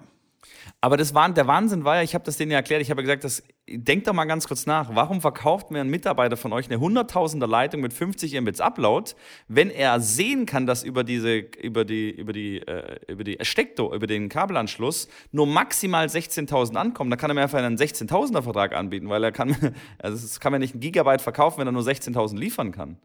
Aber 0.80 0.97
das 0.97 1.14
war, 1.14 1.30
der 1.30 1.47
Wahnsinn 1.47 1.84
war 1.84 1.97
ja, 1.97 2.03
ich 2.03 2.14
habe 2.14 2.24
das 2.24 2.38
denen 2.38 2.51
ja 2.51 2.57
erklärt, 2.57 2.82
ich 2.82 2.91
habe 2.91 3.01
gesagt, 3.01 3.24
das, 3.24 3.43
denkt 3.78 4.07
doch 4.07 4.14
mal 4.14 4.26
ganz 4.26 4.47
kurz 4.47 4.66
nach, 4.66 4.93
warum 4.95 5.22
verkauft 5.22 5.72
mir 5.72 5.82
ein 5.82 5.89
Mitarbeiter 5.89 6.38
von 6.38 6.53
euch 6.53 6.68
eine 6.68 6.80
hunderttausender 6.80 7.47
Leitung 7.47 7.82
mit 7.82 7.93
50 7.93 8.39
Mbits 8.39 8.59
Upload, 8.59 9.12
wenn 9.47 9.70
er 9.70 9.99
sehen 9.99 10.45
kann, 10.45 10.66
dass 10.66 10.84
über 10.84 11.03
diese, 11.03 11.38
über 11.38 11.86
die, 11.86 12.09
über 12.12 12.34
die, 12.34 12.59
äh, 12.59 12.99
über 13.07 13.24
die 13.24 13.38
Steckdo, 13.41 13.93
über 13.93 14.07
den 14.07 14.30
Kabelanschluss 14.30 15.07
nur 15.32 15.47
maximal 15.47 16.07
16.000 16.07 16.76
ankommen, 16.76 17.09
dann 17.09 17.20
kann 17.20 17.32
er 17.32 17.34
mir 17.34 17.41
einfach 17.41 17.59
einen 17.59 17.78
16.000er 17.78 18.41
Vertrag 18.41 18.74
anbieten, 18.76 19.09
weil 19.09 19.24
er 19.24 19.32
kann, 19.32 19.55
also 19.99 20.16
es 20.16 20.39
kann 20.39 20.51
mir 20.51 20.59
nicht 20.59 20.76
ein 20.76 20.80
Gigabyte 20.80 21.22
verkaufen, 21.22 21.59
wenn 21.59 21.68
er 21.68 21.74
nur 21.74 21.84
16.000 21.84 22.38
liefern 22.38 22.72
kann. 22.72 22.97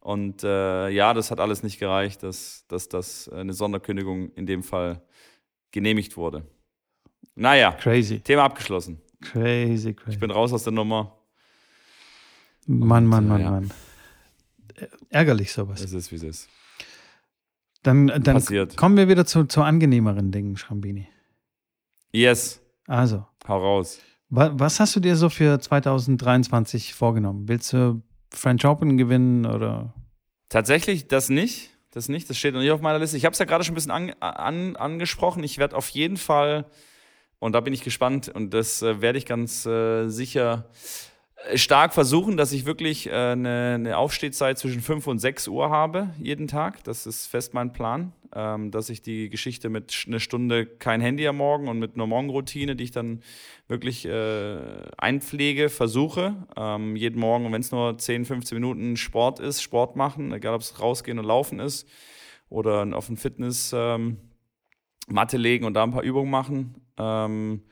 Und 0.00 0.44
äh, 0.44 0.90
ja, 0.90 1.14
das 1.14 1.30
hat 1.30 1.40
alles 1.40 1.62
nicht 1.62 1.78
gereicht, 1.78 2.22
dass, 2.22 2.66
dass 2.68 2.88
das 2.88 3.28
eine 3.28 3.54
Sonderkündigung 3.54 4.30
in 4.32 4.46
dem 4.46 4.62
Fall 4.62 5.00
genehmigt 5.70 6.16
wurde. 6.16 6.46
Naja, 7.34 7.72
crazy. 7.72 8.20
Thema 8.20 8.44
abgeschlossen. 8.44 9.00
Crazy, 9.20 9.94
crazy. 9.94 10.10
Ich 10.10 10.18
bin 10.18 10.30
raus 10.30 10.52
aus 10.52 10.64
der 10.64 10.72
Nummer. 10.72 11.16
Mann, 12.66 13.06
Mann, 13.06 13.26
Mann, 13.28 13.40
ja. 13.40 13.50
Mann. 13.50 13.70
Ärgerlich 15.10 15.52
sowas. 15.52 15.80
Es 15.80 15.92
ist, 15.92 16.10
wie 16.10 16.16
es 16.16 16.22
ist. 16.22 16.48
Dann, 17.82 18.06
dann 18.06 18.42
kommen 18.76 18.96
wir 18.96 19.08
wieder 19.08 19.26
zu, 19.26 19.44
zu 19.44 19.62
angenehmeren 19.62 20.32
Dingen, 20.32 20.56
Schrambini. 20.56 21.06
Yes. 22.12 22.60
Also. 22.86 23.26
Hau 23.46 23.58
raus. 23.58 24.00
Was 24.30 24.80
hast 24.80 24.96
du 24.96 25.00
dir 25.00 25.16
so 25.16 25.28
für 25.28 25.60
2023 25.60 26.94
vorgenommen? 26.94 27.46
Willst 27.46 27.72
du 27.72 28.02
French 28.32 28.64
Open 28.64 28.96
gewinnen 28.96 29.46
oder? 29.46 29.94
Tatsächlich 30.48 31.08
das 31.08 31.28
nicht. 31.28 31.70
Das 31.90 32.08
nicht, 32.08 32.28
das 32.28 32.36
steht 32.36 32.54
noch 32.54 32.60
nicht 32.60 32.72
auf 32.72 32.80
meiner 32.80 32.98
Liste. 32.98 33.16
Ich 33.16 33.24
habe 33.24 33.34
es 33.34 33.38
ja 33.38 33.44
gerade 33.44 33.62
schon 33.62 33.72
ein 33.72 33.76
bisschen 33.76 33.92
an, 33.92 34.10
an, 34.18 34.74
angesprochen. 34.74 35.44
Ich 35.44 35.58
werde 35.58 35.76
auf 35.76 35.90
jeden 35.90 36.16
Fall, 36.16 36.66
und 37.44 37.52
da 37.52 37.60
bin 37.60 37.74
ich 37.74 37.82
gespannt, 37.82 38.30
und 38.30 38.54
das 38.54 38.80
äh, 38.80 39.02
werde 39.02 39.18
ich 39.18 39.26
ganz 39.26 39.66
äh, 39.66 40.08
sicher 40.08 40.64
stark 41.56 41.92
versuchen, 41.92 42.38
dass 42.38 42.52
ich 42.52 42.64
wirklich 42.64 43.06
äh, 43.06 43.12
eine, 43.12 43.74
eine, 43.74 43.98
Aufstehzeit 43.98 44.58
zwischen 44.58 44.80
5 44.80 45.06
und 45.06 45.18
6 45.18 45.48
Uhr 45.48 45.68
habe, 45.68 46.08
jeden 46.18 46.48
Tag. 46.48 46.82
Das 46.84 47.06
ist 47.06 47.26
fest 47.26 47.52
mein 47.52 47.74
Plan. 47.74 48.12
Ähm, 48.34 48.70
dass 48.70 48.88
ich 48.88 49.02
die 49.02 49.28
Geschichte 49.28 49.68
mit 49.68 50.06
einer 50.06 50.20
Stunde 50.20 50.64
kein 50.64 51.02
Handy 51.02 51.28
am 51.28 51.36
Morgen 51.36 51.68
und 51.68 51.78
mit 51.78 51.96
einer 51.96 52.06
Morgenroutine, 52.06 52.76
die 52.76 52.84
ich 52.84 52.92
dann 52.92 53.22
wirklich 53.68 54.06
äh, 54.06 54.56
einpflege, 54.96 55.68
versuche. 55.68 56.46
Ähm, 56.56 56.96
jeden 56.96 57.20
Morgen, 57.20 57.52
wenn 57.52 57.60
es 57.60 57.72
nur 57.72 57.98
10, 57.98 58.24
15 58.24 58.56
Minuten 58.56 58.96
Sport 58.96 59.38
ist, 59.38 59.60
Sport 59.60 59.96
machen, 59.96 60.32
egal 60.32 60.54
ob 60.54 60.62
es 60.62 60.80
rausgehen 60.80 61.18
und 61.18 61.26
laufen 61.26 61.60
ist 61.60 61.86
oder 62.48 62.88
auf 62.96 63.10
ein 63.10 63.18
Fitness 63.18 63.74
ähm, 63.76 64.16
Matte 65.08 65.36
legen 65.36 65.64
und 65.64 65.74
da 65.74 65.82
ein 65.82 65.90
paar 65.92 66.02
Übungen 66.02 66.30
machen. 66.30 66.74
Ähm, 66.98 67.62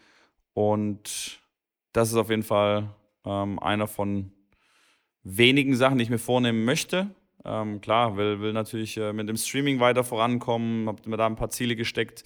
und 0.54 1.40
das 1.92 2.10
ist 2.10 2.16
auf 2.16 2.30
jeden 2.30 2.42
Fall 2.42 2.90
ähm, 3.24 3.58
einer 3.58 3.86
von 3.86 4.32
wenigen 5.22 5.76
Sachen, 5.76 5.98
die 5.98 6.04
ich 6.04 6.10
mir 6.10 6.18
vornehmen 6.18 6.64
möchte. 6.64 7.14
Ähm, 7.44 7.80
klar, 7.80 8.16
will, 8.16 8.40
will 8.40 8.52
natürlich 8.52 8.96
äh, 8.96 9.12
mit 9.12 9.28
dem 9.28 9.36
Streaming 9.36 9.80
weiter 9.80 10.04
vorankommen, 10.04 10.88
habe 10.88 11.08
mir 11.08 11.16
da 11.16 11.26
ein 11.26 11.36
paar 11.36 11.50
Ziele 11.50 11.76
gesteckt. 11.76 12.24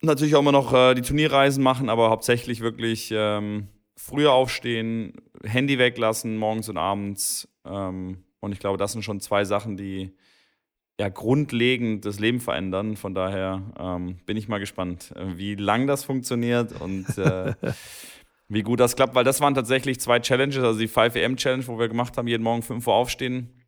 Natürlich 0.00 0.34
auch 0.34 0.40
immer 0.40 0.52
noch 0.52 0.72
äh, 0.72 0.94
die 0.94 1.02
Turnierreisen 1.02 1.62
machen, 1.62 1.88
aber 1.88 2.10
hauptsächlich 2.10 2.60
wirklich 2.60 3.10
ähm, 3.14 3.68
früher 3.96 4.32
aufstehen, 4.32 5.14
Handy 5.44 5.78
weglassen, 5.78 6.36
morgens 6.36 6.68
und 6.68 6.76
abends. 6.76 7.48
Ähm, 7.64 8.24
und 8.40 8.52
ich 8.52 8.58
glaube, 8.58 8.78
das 8.78 8.92
sind 8.92 9.02
schon 9.02 9.20
zwei 9.20 9.44
Sachen, 9.44 9.76
die 9.76 10.14
ja 10.98 11.08
grundlegend 11.08 12.04
das 12.04 12.20
Leben 12.20 12.40
verändern. 12.40 12.96
Von 12.96 13.14
daher 13.14 13.62
ähm, 13.78 14.16
bin 14.26 14.36
ich 14.36 14.48
mal 14.48 14.58
gespannt, 14.58 15.12
äh, 15.16 15.36
wie 15.36 15.54
lang 15.54 15.86
das 15.86 16.04
funktioniert 16.04 16.80
und 16.80 17.18
äh, 17.18 17.54
wie 18.48 18.62
gut 18.62 18.80
das 18.80 18.96
klappt, 18.96 19.14
weil 19.14 19.24
das 19.24 19.40
waren 19.40 19.54
tatsächlich 19.54 20.00
zwei 20.00 20.20
Challenges, 20.20 20.62
also 20.62 20.78
die 20.78 20.88
5am-Challenge, 20.88 21.66
wo 21.66 21.78
wir 21.78 21.88
gemacht 21.88 22.16
haben, 22.16 22.28
jeden 22.28 22.42
Morgen 22.42 22.62
5 22.62 22.86
Uhr 22.86 22.94
aufstehen, 22.94 23.64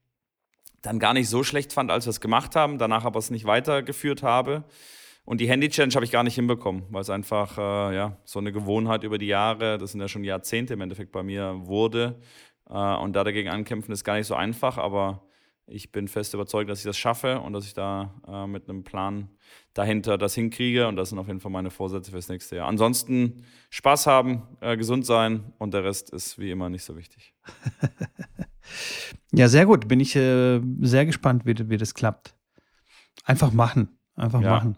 dann 0.83 0.99
gar 0.99 1.15
nicht 1.15 1.29
so 1.29 1.43
schlecht 1.43 1.73
fand, 1.73 1.91
als 1.91 2.07
wir 2.07 2.11
es 2.11 2.21
gemacht 2.21 2.55
haben, 2.55 2.79
danach 2.79 3.05
aber 3.05 3.19
es 3.19 3.31
nicht 3.31 3.45
weitergeführt 3.45 4.23
habe. 4.23 4.65
Und 5.25 5.41
die 5.41 5.49
Handy-Challenge 5.49 5.95
habe 5.95 6.05
ich 6.05 6.13
gar 6.13 6.23
nicht 6.23 6.37
hinbekommen, 6.37 6.85
weil 6.91 7.01
es 7.01 7.11
einfach 7.11 7.59
äh, 7.59 7.97
ja, 7.97 8.17
so 8.25 8.39
eine 8.39 8.53
Gewohnheit 8.53 9.03
über 9.03 9.19
die 9.19 9.27
Jahre, 9.27 9.77
das 9.77 9.91
sind 9.91 10.01
ja 10.01 10.07
schon 10.07 10.23
Jahrzehnte 10.23 10.75
im 10.75 10.81
Endeffekt 10.81 11.11
bei 11.11 11.25
mir, 11.25 11.67
wurde. 11.67 12.21
Äh, 12.71 12.73
und 12.73 13.15
da 13.15 13.25
dagegen 13.25 13.49
ankämpfen 13.49 13.93
ist 13.93 14.05
gar 14.05 14.15
nicht 14.15 14.29
so 14.29 14.37
einfach, 14.37 14.79
aber 14.79 15.26
ich 15.67 15.91
bin 15.91 16.07
fest 16.07 16.33
überzeugt, 16.35 16.71
dass 16.71 16.79
ich 16.79 16.85
das 16.85 16.97
schaffe 16.97 17.41
und 17.41 17.53
dass 17.53 17.67
ich 17.67 17.75
da 17.75 18.15
äh, 18.27 18.47
mit 18.47 18.69
einem 18.69 18.85
Plan 18.85 19.29
dahinter 19.75 20.17
das 20.17 20.35
hinkriege. 20.35 20.87
Und 20.87 20.97
das 20.97 21.11
sind 21.11 21.19
auf 21.19 21.27
jeden 21.27 21.41
Fall 21.41 21.51
meine 21.51 21.71
Vorsätze 21.71 22.13
fürs 22.13 22.29
nächste 22.29 22.57
Jahr. 22.57 22.69
Ansonsten 22.69 23.45
Spaß 23.71 24.07
haben, 24.07 24.43
äh, 24.61 24.77
gesund 24.77 25.05
sein 25.05 25.53
und 25.59 25.75
der 25.75 25.85
Rest 25.85 26.11
ist 26.11 26.39
wie 26.39 26.51
immer 26.51 26.69
nicht 26.69 26.85
so 26.85 26.97
wichtig. 26.97 27.35
ja, 29.33 29.49
sehr 29.49 29.67
gut. 29.67 29.89
Bin 29.89 29.99
ich 29.99 30.15
äh, 30.15 30.61
sehr 30.81 31.05
gespannt, 31.05 31.45
wie, 31.47 31.55
wie 31.69 31.77
das 31.77 31.95
klappt. 31.95 32.37
Einfach 33.25 33.53
machen. 33.53 33.99
Einfach 34.15 34.41
ja. 34.41 34.51
machen. 34.51 34.77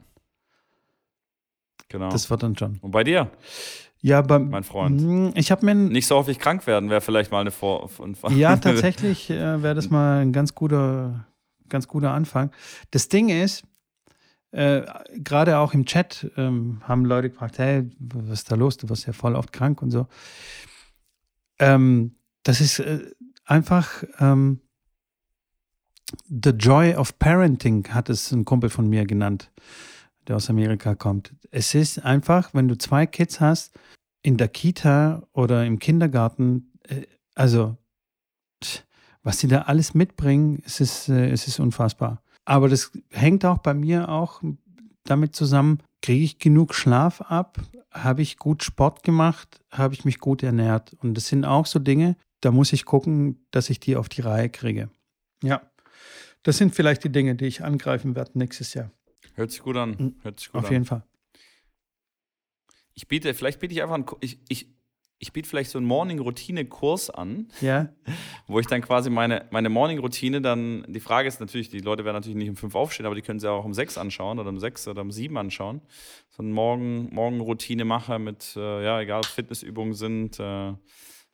Genau. 1.88 2.08
Das 2.08 2.30
wird 2.30 2.42
dann 2.42 2.56
schon. 2.56 2.78
Und 2.80 2.90
bei 2.90 3.04
dir? 3.04 3.30
Ja, 4.00 4.22
beim, 4.22 4.50
mein 4.50 4.64
Freund. 4.64 5.00
Hm, 5.00 5.32
ich 5.34 5.50
habe 5.50 5.66
mir 5.66 5.74
nicht 5.74 6.06
so 6.06 6.16
häufig 6.16 6.38
krank 6.38 6.66
werden, 6.66 6.88
wäre 6.88 7.00
vielleicht 7.00 7.32
mal 7.32 7.40
eine 7.40 7.50
Vor. 7.50 7.90
ja, 8.30 8.56
tatsächlich 8.58 9.28
äh, 9.30 9.62
wäre 9.62 9.74
das 9.74 9.90
mal 9.90 10.20
ein 10.20 10.32
ganz 10.32 10.54
guter, 10.54 11.26
ganz 11.68 11.88
guter 11.88 12.12
Anfang. 12.12 12.52
Das 12.92 13.08
Ding 13.08 13.28
ist, 13.28 13.64
äh, 14.50 14.82
gerade 15.16 15.58
auch 15.58 15.74
im 15.74 15.84
Chat 15.84 16.30
ähm, 16.36 16.80
haben 16.84 17.04
Leute 17.04 17.30
gefragt, 17.30 17.58
hey, 17.58 17.90
was 17.98 18.28
ist 18.30 18.50
da 18.50 18.54
los? 18.54 18.76
Du 18.76 18.88
wirst 18.88 19.06
ja 19.06 19.12
voll 19.12 19.34
oft 19.34 19.52
krank 19.52 19.82
und 19.82 19.90
so. 19.90 20.06
Ähm, 21.58 22.14
das 22.44 22.60
ist 22.60 22.78
äh, 22.78 23.10
einfach 23.44 24.04
ähm, 24.20 24.60
The 26.28 26.50
Joy 26.50 26.94
of 26.94 27.18
Parenting, 27.18 27.88
hat 27.90 28.08
es 28.08 28.32
ein 28.32 28.44
Kumpel 28.44 28.70
von 28.70 28.88
mir 28.88 29.04
genannt, 29.04 29.50
der 30.28 30.36
aus 30.36 30.50
Amerika 30.50 30.94
kommt. 30.94 31.34
Es 31.50 31.74
ist 31.74 32.04
einfach, 32.04 32.54
wenn 32.54 32.68
du 32.68 32.76
zwei 32.76 33.06
Kids 33.06 33.40
hast, 33.40 33.74
in 34.22 34.36
der 34.36 34.48
Kita 34.48 35.26
oder 35.32 35.64
im 35.64 35.78
Kindergarten, 35.78 36.72
äh, 36.82 37.06
also 37.34 37.76
was 39.22 39.38
sie 39.40 39.48
da 39.48 39.62
alles 39.62 39.94
mitbringen, 39.94 40.62
es 40.64 40.80
ist, 40.80 41.08
äh, 41.08 41.30
es 41.30 41.48
ist 41.48 41.58
unfassbar. 41.58 42.22
Aber 42.44 42.68
das 42.68 42.92
hängt 43.10 43.44
auch 43.44 43.58
bei 43.58 43.74
mir 43.74 44.08
auch 44.08 44.42
damit 45.04 45.34
zusammen, 45.34 45.82
kriege 46.02 46.24
ich 46.24 46.38
genug 46.38 46.74
Schlaf 46.74 47.20
ab? 47.22 47.60
Habe 47.90 48.22
ich 48.22 48.38
gut 48.38 48.62
Sport 48.62 49.02
gemacht? 49.02 49.60
Habe 49.70 49.94
ich 49.94 50.04
mich 50.04 50.18
gut 50.18 50.42
ernährt? 50.42 50.94
Und 51.00 51.14
das 51.14 51.26
sind 51.26 51.44
auch 51.44 51.66
so 51.66 51.78
Dinge, 51.78 52.16
da 52.40 52.50
muss 52.50 52.72
ich 52.72 52.84
gucken, 52.84 53.44
dass 53.50 53.70
ich 53.70 53.80
die 53.80 53.96
auf 53.96 54.08
die 54.08 54.20
Reihe 54.20 54.48
kriege. 54.48 54.90
Ja, 55.42 55.62
das 56.42 56.58
sind 56.58 56.74
vielleicht 56.74 57.04
die 57.04 57.12
Dinge, 57.12 57.34
die 57.34 57.46
ich 57.46 57.64
angreifen 57.64 58.14
werde 58.14 58.38
nächstes 58.38 58.74
Jahr. 58.74 58.90
Hört 59.38 59.52
sich 59.52 59.62
gut 59.62 59.76
an. 59.76 60.16
Hört 60.22 60.40
sich 60.40 60.50
gut 60.50 60.58
auf 60.58 60.66
an. 60.66 60.72
jeden 60.72 60.84
Fall. 60.84 61.04
Ich 62.94 63.06
biete, 63.06 63.32
vielleicht 63.34 63.60
biete 63.60 63.72
ich 63.72 63.80
einfach 63.82 63.94
einen, 63.94 64.06
ich, 64.20 64.40
ich, 64.48 64.66
ich 65.20 65.32
biete 65.32 65.48
vielleicht 65.48 65.70
so 65.70 65.78
einen 65.78 65.86
Morning-Routine-Kurs 65.86 67.10
an, 67.10 67.46
ja. 67.60 67.88
wo 68.48 68.58
ich 68.58 68.66
dann 68.66 68.82
quasi 68.82 69.10
meine, 69.10 69.46
meine 69.52 69.68
Morning-Routine 69.68 70.40
dann, 70.40 70.84
die 70.88 70.98
Frage 70.98 71.28
ist 71.28 71.38
natürlich, 71.38 71.68
die 71.68 71.78
Leute 71.78 72.04
werden 72.04 72.16
natürlich 72.16 72.36
nicht 72.36 72.48
um 72.48 72.56
fünf 72.56 72.74
aufstehen, 72.74 73.06
aber 73.06 73.14
die 73.14 73.22
können 73.22 73.38
sie 73.38 73.48
auch 73.48 73.64
um 73.64 73.74
sechs 73.74 73.96
anschauen 73.96 74.40
oder 74.40 74.48
um 74.48 74.58
sechs 74.58 74.88
oder 74.88 75.02
um 75.02 75.12
sieben 75.12 75.38
anschauen. 75.38 75.82
So 76.30 76.42
eine 76.42 76.50
Morgen, 76.50 77.14
Morgen-Routine 77.14 77.84
mache 77.84 78.18
mit, 78.18 78.56
äh, 78.56 78.84
ja, 78.84 79.00
egal 79.00 79.20
ob 79.20 79.26
Fitnessübungen 79.26 79.94
sind. 79.94 80.40
Äh, 80.40 80.74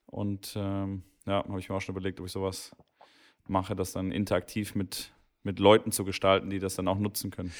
und 0.05 0.53
ähm, 0.57 1.05
ja, 1.25 1.43
habe 1.43 1.59
ich 1.59 1.71
mir 1.71 1.77
auch 1.77 1.81
schon 1.81 1.95
überlegt, 1.95 2.21
ob 2.21 2.27
ich 2.27 2.33
sowas 2.33 2.77
mache, 3.49 3.75
das 3.75 3.93
dann 3.93 4.13
interaktiv 4.13 4.75
mit 4.75 5.14
mit 5.45 5.59
Leuten 5.59 5.93
zu 5.93 6.05
gestalten, 6.05 6.51
die 6.51 6.59
das 6.59 6.75
dann 6.75 6.89
auch 6.89 6.99
nutzen 6.99 7.31
können. 7.31 7.53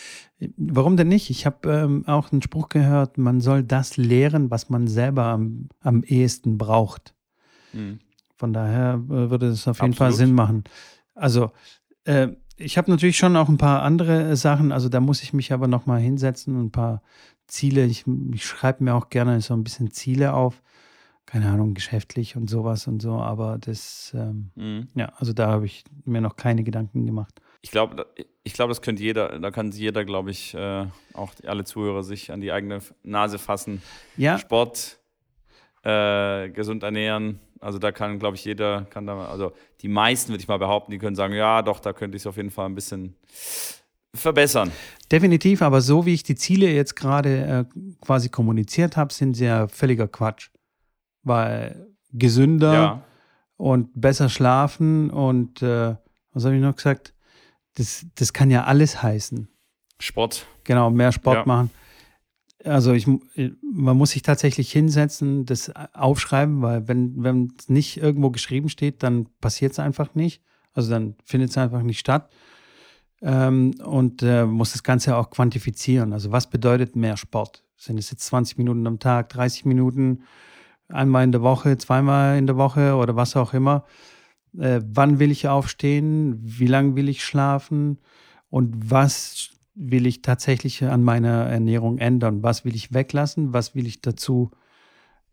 Warum 0.57 0.97
denn 0.97 1.09
nicht? 1.09 1.31
Ich 1.31 1.47
habe 1.47 1.71
ähm, 1.71 2.05
auch 2.09 2.33
einen 2.33 2.43
Spruch 2.43 2.71
gehört, 2.71 3.19
man 3.19 3.41
soll 3.41 3.63
das 3.63 3.97
lehren, 3.97 4.51
was 4.51 4.71
man 4.71 4.89
selber 4.89 5.27
am, 5.27 5.69
am 5.81 6.03
ehesten 6.03 6.59
braucht. 6.59 7.15
Mhm. 7.73 8.01
Von 8.37 8.53
daher 8.53 8.95
äh, 8.95 9.31
würde 9.31 9.49
es 9.49 9.69
auf 9.69 9.79
jeden 9.79 9.93
Absolut. 9.93 9.97
Fall 9.97 10.13
Sinn 10.13 10.35
machen. 10.35 10.65
Also, 11.15 11.53
äh, 12.05 12.29
ich 12.57 12.79
habe 12.79 12.91
natürlich 12.91 13.19
schon 13.19 13.37
auch 13.37 13.49
ein 13.49 13.59
paar 13.59 13.83
andere 13.83 14.31
äh, 14.31 14.37
Sachen, 14.37 14.73
also 14.73 14.89
da 14.89 15.01
muss 15.01 15.23
ich 15.23 15.33
mich 15.33 15.53
aber 15.53 15.69
nochmal 15.69 16.01
hinsetzen 16.01 16.57
und 16.57 16.67
ein 16.67 16.73
paar 16.73 17.03
Ziele. 17.47 17.85
Ich, 17.85 18.05
ich 18.33 18.47
schreibe 18.47 18.83
mir 18.83 18.95
auch 18.95 19.11
gerne 19.11 19.41
so 19.41 19.55
ein 19.55 19.65
bisschen 19.65 19.91
Ziele 19.91 20.33
auf 20.33 20.63
keine 21.27 21.51
Ahnung, 21.51 21.73
geschäftlich 21.73 22.37
und 22.37 22.51
sowas 22.51 22.87
und 22.87 23.01
so, 23.01 23.15
aber 23.15 23.57
das, 23.59 24.13
ähm, 24.15 24.51
mhm. 24.57 24.89
ja, 24.95 25.07
also 25.17 25.33
da 25.33 25.49
habe 25.49 25.65
ich 25.65 25.83
mir 26.05 26.21
noch 26.21 26.37
keine 26.37 26.65
Gedanken 26.65 27.07
gemacht 27.07 27.41
ich 27.65 27.71
glaube, 27.71 28.07
ich 28.43 28.53
glaube, 28.53 28.73
das 28.73 28.83
könnte 28.83 29.03
jeder, 29.03 29.39
da 29.39 29.51
kann 29.51 29.71
jeder, 29.71 30.05
glaube 30.05 30.31
ich, 30.31 30.53
äh, 30.53 30.87
auch 31.15 31.33
alle 31.47 31.65
Zuhörer 31.65 32.03
sich 32.03 32.31
an 32.31 32.43
die 32.43 32.53
eigene 32.53 32.81
Nase 33.03 33.39
fassen. 33.39 33.81
Ja. 34.19 34.37
Sport, 34.37 34.99
äh, 35.83 36.51
gesund 36.51 36.83
ernähren. 36.83 37.41
Also 37.61 37.79
da 37.79 37.91
kann, 37.91 38.19
glaube 38.19 38.37
ich, 38.37 38.45
jeder, 38.45 38.83
kann 38.91 39.07
da, 39.07 39.29
also 39.29 39.55
die 39.81 39.89
meisten, 39.89 40.29
würde 40.33 40.43
ich 40.43 40.49
mal 40.49 40.59
behaupten, 40.59 40.91
die 40.91 40.99
können 40.99 41.17
sagen, 41.17 41.33
ja, 41.33 41.63
doch, 41.63 41.81
da 41.81 41.95
könnte 41.95 42.19
ich 42.19 42.25
es 42.25 42.27
auf 42.27 42.37
jeden 42.37 42.51
Fall 42.51 42.67
ein 42.67 42.75
bisschen 42.75 43.17
verbessern. 44.13 44.71
Definitiv, 45.11 45.63
aber 45.63 45.81
so 45.81 46.05
wie 46.05 46.13
ich 46.13 46.23
die 46.23 46.37
Ziele 46.37 46.71
jetzt 46.71 46.97
gerade 46.97 47.67
äh, 47.73 47.81
quasi 48.03 48.29
kommuniziert 48.29 48.99
habe, 48.99 49.11
sind 49.11 49.35
sie 49.35 49.47
ja 49.47 49.69
völliger 49.69 50.07
Quatsch. 50.07 50.51
Weil 51.23 51.87
gesünder 52.13 52.73
ja. 52.75 53.03
und 53.57 53.89
besser 53.99 54.29
schlafen 54.29 55.09
und 55.09 55.63
äh, 55.63 55.97
was 56.35 56.45
habe 56.45 56.57
ich 56.57 56.61
noch 56.61 56.77
gesagt? 56.77 57.14
Das, 57.75 58.07
das 58.15 58.33
kann 58.33 58.51
ja 58.51 58.65
alles 58.65 59.03
heißen. 59.03 59.49
Sport. 59.99 60.47
Genau, 60.65 60.91
mehr 60.91 61.13
Sport 61.13 61.39
ja. 61.39 61.45
machen. 61.47 61.71
Also 62.65 62.93
ich, 62.93 63.07
man 63.07 63.97
muss 63.97 64.11
sich 64.11 64.23
tatsächlich 64.23 64.73
hinsetzen, 64.73 65.45
das 65.45 65.71
aufschreiben, 65.93 66.63
weil 66.63 66.89
wenn, 66.89 67.23
wenn 67.23 67.53
es 67.59 67.69
nicht 67.69 67.99
irgendwo 67.99 68.31
geschrieben 68.31 68.71
steht, 68.71 69.03
dann 69.03 69.27
passiert 69.41 69.73
es 69.73 69.79
einfach 69.79 70.15
nicht. 70.15 70.43
Also 70.73 70.91
dann 70.91 71.15
findet 71.25 71.51
es 71.51 71.59
einfach 71.59 71.83
nicht 71.83 71.99
statt. 71.99 72.31
Ähm, 73.21 73.75
und 73.85 74.23
äh, 74.23 74.45
muss 74.45 74.73
das 74.73 74.83
Ganze 74.83 75.17
auch 75.17 75.31
quantifizieren. 75.31 76.13
Also 76.13 76.33
was 76.33 76.49
bedeutet 76.49 76.97
mehr 76.97 77.17
Sport? 77.17 77.65
Sind 77.77 77.99
es 77.99 78.11
jetzt 78.11 78.25
20 78.27 78.59
Minuten 78.59 78.87
am 78.87 78.99
Tag, 78.99 79.29
30 79.31 79.67
Minuten, 79.67 80.23
einmal 80.89 81.25
in 81.25 81.33
der 81.33 81.43
Woche, 81.43 81.77
zweimal 81.77 82.39
in 82.39 82.47
der 82.47 82.57
Woche 82.57 82.95
oder 82.95 83.17
was 83.17 83.37
auch 83.37 83.53
immer? 83.53 83.85
Äh, 84.59 84.81
wann 84.87 85.19
will 85.19 85.31
ich 85.31 85.49
aufstehen, 85.49 86.39
wie 86.43 86.67
lange 86.67 86.97
will 86.97 87.09
ich 87.09 87.25
schlafen? 87.25 87.99
Und 88.51 88.91
was 88.91 89.51
will 89.75 90.07
ich 90.07 90.23
tatsächlich 90.23 90.85
an 90.85 91.03
meiner 91.03 91.47
Ernährung 91.47 91.99
ändern, 91.99 92.43
was 92.43 92.65
will 92.65 92.75
ich 92.75 92.95
weglassen, 92.95 93.53
was 93.53 93.75
will 93.75 93.87
ich 93.87 94.01
dazu 94.01 94.51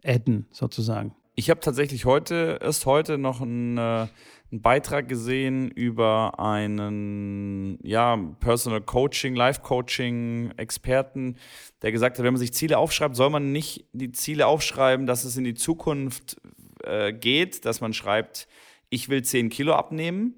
adden 0.04 0.48
sozusagen. 0.52 1.14
Ich 1.36 1.50
habe 1.50 1.60
tatsächlich 1.60 2.06
heute, 2.06 2.60
erst 2.62 2.86
heute 2.86 3.18
noch 3.18 3.42
einen, 3.42 3.78
äh, 3.78 4.08
einen 4.52 4.62
Beitrag 4.62 5.08
gesehen 5.08 5.72
über 5.72 6.40
einen 6.40 7.80
ja, 7.84 8.18
Personal 8.40 8.82
Coaching, 8.82 9.36
Life 9.36 9.62
Coaching 9.62 10.52
Experten, 10.58 11.38
der 11.82 11.92
gesagt 11.92 12.18
hat, 12.18 12.26
wenn 12.26 12.34
man 12.34 12.40
sich 12.40 12.54
Ziele 12.54 12.78
aufschreibt, 12.78 13.16
soll 13.16 13.30
man 13.30 13.52
nicht 13.52 13.86
die 13.94 14.12
Ziele 14.12 14.48
aufschreiben, 14.48 15.08
dass 15.08 15.24
es 15.24 15.38
in 15.38 15.46
die 15.46 15.54
Zukunft 15.54 16.42
äh, 16.84 17.14
geht, 17.14 17.64
dass 17.66 17.80
man 17.80 17.94
schreibt, 17.94 18.48
ich 18.92 19.10
will 19.10 19.24
10 19.24 19.50
Kilo 19.50 19.74
abnehmen, 19.74 20.36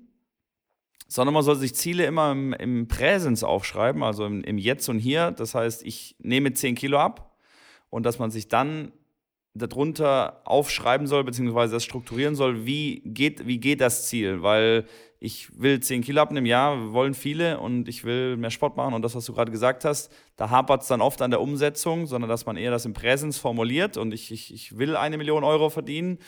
sondern 1.07 1.33
man 1.33 1.43
soll 1.43 1.57
sich 1.57 1.75
Ziele 1.75 2.05
immer 2.05 2.31
im, 2.31 2.53
im 2.53 2.87
Präsens 2.87 3.43
aufschreiben, 3.43 4.03
also 4.03 4.25
im, 4.25 4.43
im 4.43 4.57
Jetzt 4.57 4.87
und 4.87 4.99
Hier. 4.99 5.31
Das 5.31 5.55
heißt, 5.55 5.83
ich 5.85 6.15
nehme 6.19 6.53
10 6.53 6.75
Kilo 6.75 6.99
ab 6.99 7.35
und 7.89 8.05
dass 8.05 8.19
man 8.19 8.31
sich 8.31 8.47
dann 8.47 8.93
darunter 9.55 10.41
aufschreiben 10.45 11.07
soll, 11.07 11.23
beziehungsweise 11.23 11.73
das 11.73 11.83
strukturieren 11.83 12.35
soll, 12.35 12.65
wie 12.65 13.01
geht, 13.05 13.45
wie 13.45 13.59
geht 13.59 13.81
das 13.81 14.07
Ziel? 14.07 14.41
Weil 14.41 14.85
ich 15.19 15.59
will 15.59 15.79
10 15.79 16.01
Kilo 16.01 16.21
abnehmen, 16.21 16.45
ja, 16.45 16.91
wollen 16.91 17.13
viele 17.13 17.59
und 17.59 17.87
ich 17.87 18.03
will 18.03 18.37
mehr 18.37 18.51
Sport 18.51 18.77
machen 18.77 18.93
und 18.93 19.03
das, 19.03 19.15
was 19.15 19.25
du 19.25 19.33
gerade 19.33 19.51
gesagt 19.51 19.85
hast, 19.85 20.11
da 20.35 20.49
hapert 20.49 20.81
es 20.81 20.87
dann 20.87 21.01
oft 21.01 21.21
an 21.21 21.31
der 21.31 21.41
Umsetzung, 21.41 22.07
sondern 22.07 22.29
dass 22.29 22.45
man 22.45 22.57
eher 22.57 22.71
das 22.71 22.85
im 22.85 22.93
Präsens 22.93 23.37
formuliert 23.37 23.97
und 23.97 24.13
ich, 24.13 24.31
ich, 24.31 24.53
ich 24.53 24.77
will 24.77 24.95
eine 24.95 25.17
Million 25.17 25.43
Euro 25.43 25.69
verdienen 25.69 26.19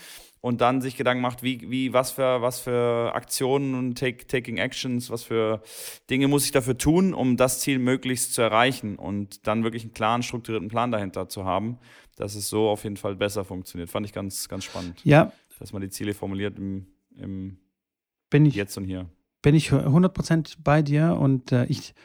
und 0.45 0.61
dann 0.61 0.79
sich 0.79 0.95
Gedanken 0.95 1.23
macht, 1.23 1.41
wie, 1.41 1.71
wie, 1.71 1.91
was 1.91 2.11
für, 2.11 2.39
was 2.39 2.59
für 2.59 3.15
Aktionen 3.15 3.73
und 3.73 3.97
take, 3.97 4.27
Taking 4.27 4.57
Actions, 4.57 5.09
was 5.09 5.23
für 5.23 5.63
Dinge 6.07 6.27
muss 6.27 6.45
ich 6.45 6.51
dafür 6.51 6.77
tun, 6.77 7.15
um 7.15 7.35
das 7.35 7.61
Ziel 7.61 7.79
möglichst 7.79 8.35
zu 8.35 8.43
erreichen 8.43 8.95
und 8.95 9.47
dann 9.47 9.63
wirklich 9.63 9.81
einen 9.81 9.95
klaren, 9.95 10.21
strukturierten 10.21 10.69
Plan 10.69 10.91
dahinter 10.91 11.29
zu 11.29 11.45
haben, 11.45 11.79
dass 12.15 12.35
es 12.35 12.47
so 12.47 12.69
auf 12.69 12.83
jeden 12.83 12.95
Fall 12.95 13.15
besser 13.15 13.43
funktioniert. 13.43 13.89
Fand 13.89 14.05
ich 14.05 14.13
ganz, 14.13 14.47
ganz 14.47 14.65
spannend. 14.65 15.01
Ja. 15.03 15.31
Dass 15.57 15.73
man 15.73 15.81
die 15.81 15.89
Ziele 15.89 16.13
formuliert 16.13 16.59
im, 16.59 16.85
im 17.17 17.57
bin 18.29 18.45
ich, 18.45 18.53
Jetzt 18.53 18.77
und 18.77 18.83
Hier. 18.83 19.09
Bin 19.41 19.55
ich 19.55 19.71
100% 19.71 20.57
bei 20.63 20.83
dir 20.83 21.17
und 21.19 21.53
äh, 21.53 21.65
ich, 21.65 21.95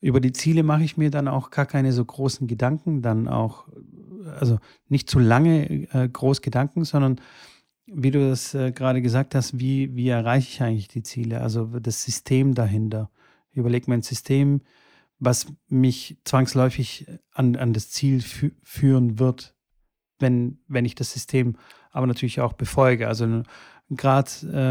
über 0.00 0.20
die 0.20 0.32
Ziele 0.32 0.62
mache 0.62 0.84
ich 0.84 0.96
mir 0.96 1.10
dann 1.10 1.28
auch 1.28 1.50
gar 1.50 1.66
keine 1.66 1.92
so 1.92 2.02
großen 2.02 2.46
Gedanken, 2.46 3.02
dann 3.02 3.28
auch, 3.28 3.68
also 4.38 4.58
nicht 4.88 5.10
zu 5.10 5.18
lange 5.18 5.86
äh, 5.92 6.08
groß 6.08 6.40
Gedanken, 6.40 6.86
sondern 6.86 7.20
wie 7.92 8.10
du 8.10 8.28
das 8.28 8.54
äh, 8.54 8.72
gerade 8.72 9.02
gesagt 9.02 9.34
hast, 9.34 9.58
wie, 9.58 9.94
wie 9.94 10.08
erreiche 10.08 10.48
ich 10.48 10.62
eigentlich 10.62 10.88
die 10.88 11.02
Ziele? 11.02 11.40
Also 11.40 11.66
das 11.66 12.02
System 12.02 12.54
dahinter. 12.54 13.10
Ich 13.50 13.56
überlege 13.56 13.90
mir 13.90 13.96
ein 13.96 14.02
System, 14.02 14.62
was 15.18 15.46
mich 15.68 16.18
zwangsläufig 16.24 17.06
an, 17.32 17.56
an 17.56 17.72
das 17.72 17.90
Ziel 17.90 18.22
fü 18.22 18.52
führen 18.62 19.18
wird, 19.18 19.54
wenn, 20.18 20.58
wenn 20.68 20.84
ich 20.84 20.94
das 20.94 21.12
System 21.12 21.56
aber 21.90 22.06
natürlich 22.06 22.40
auch 22.40 22.52
befolge. 22.52 23.08
Also 23.08 23.42
gerade 23.90 24.30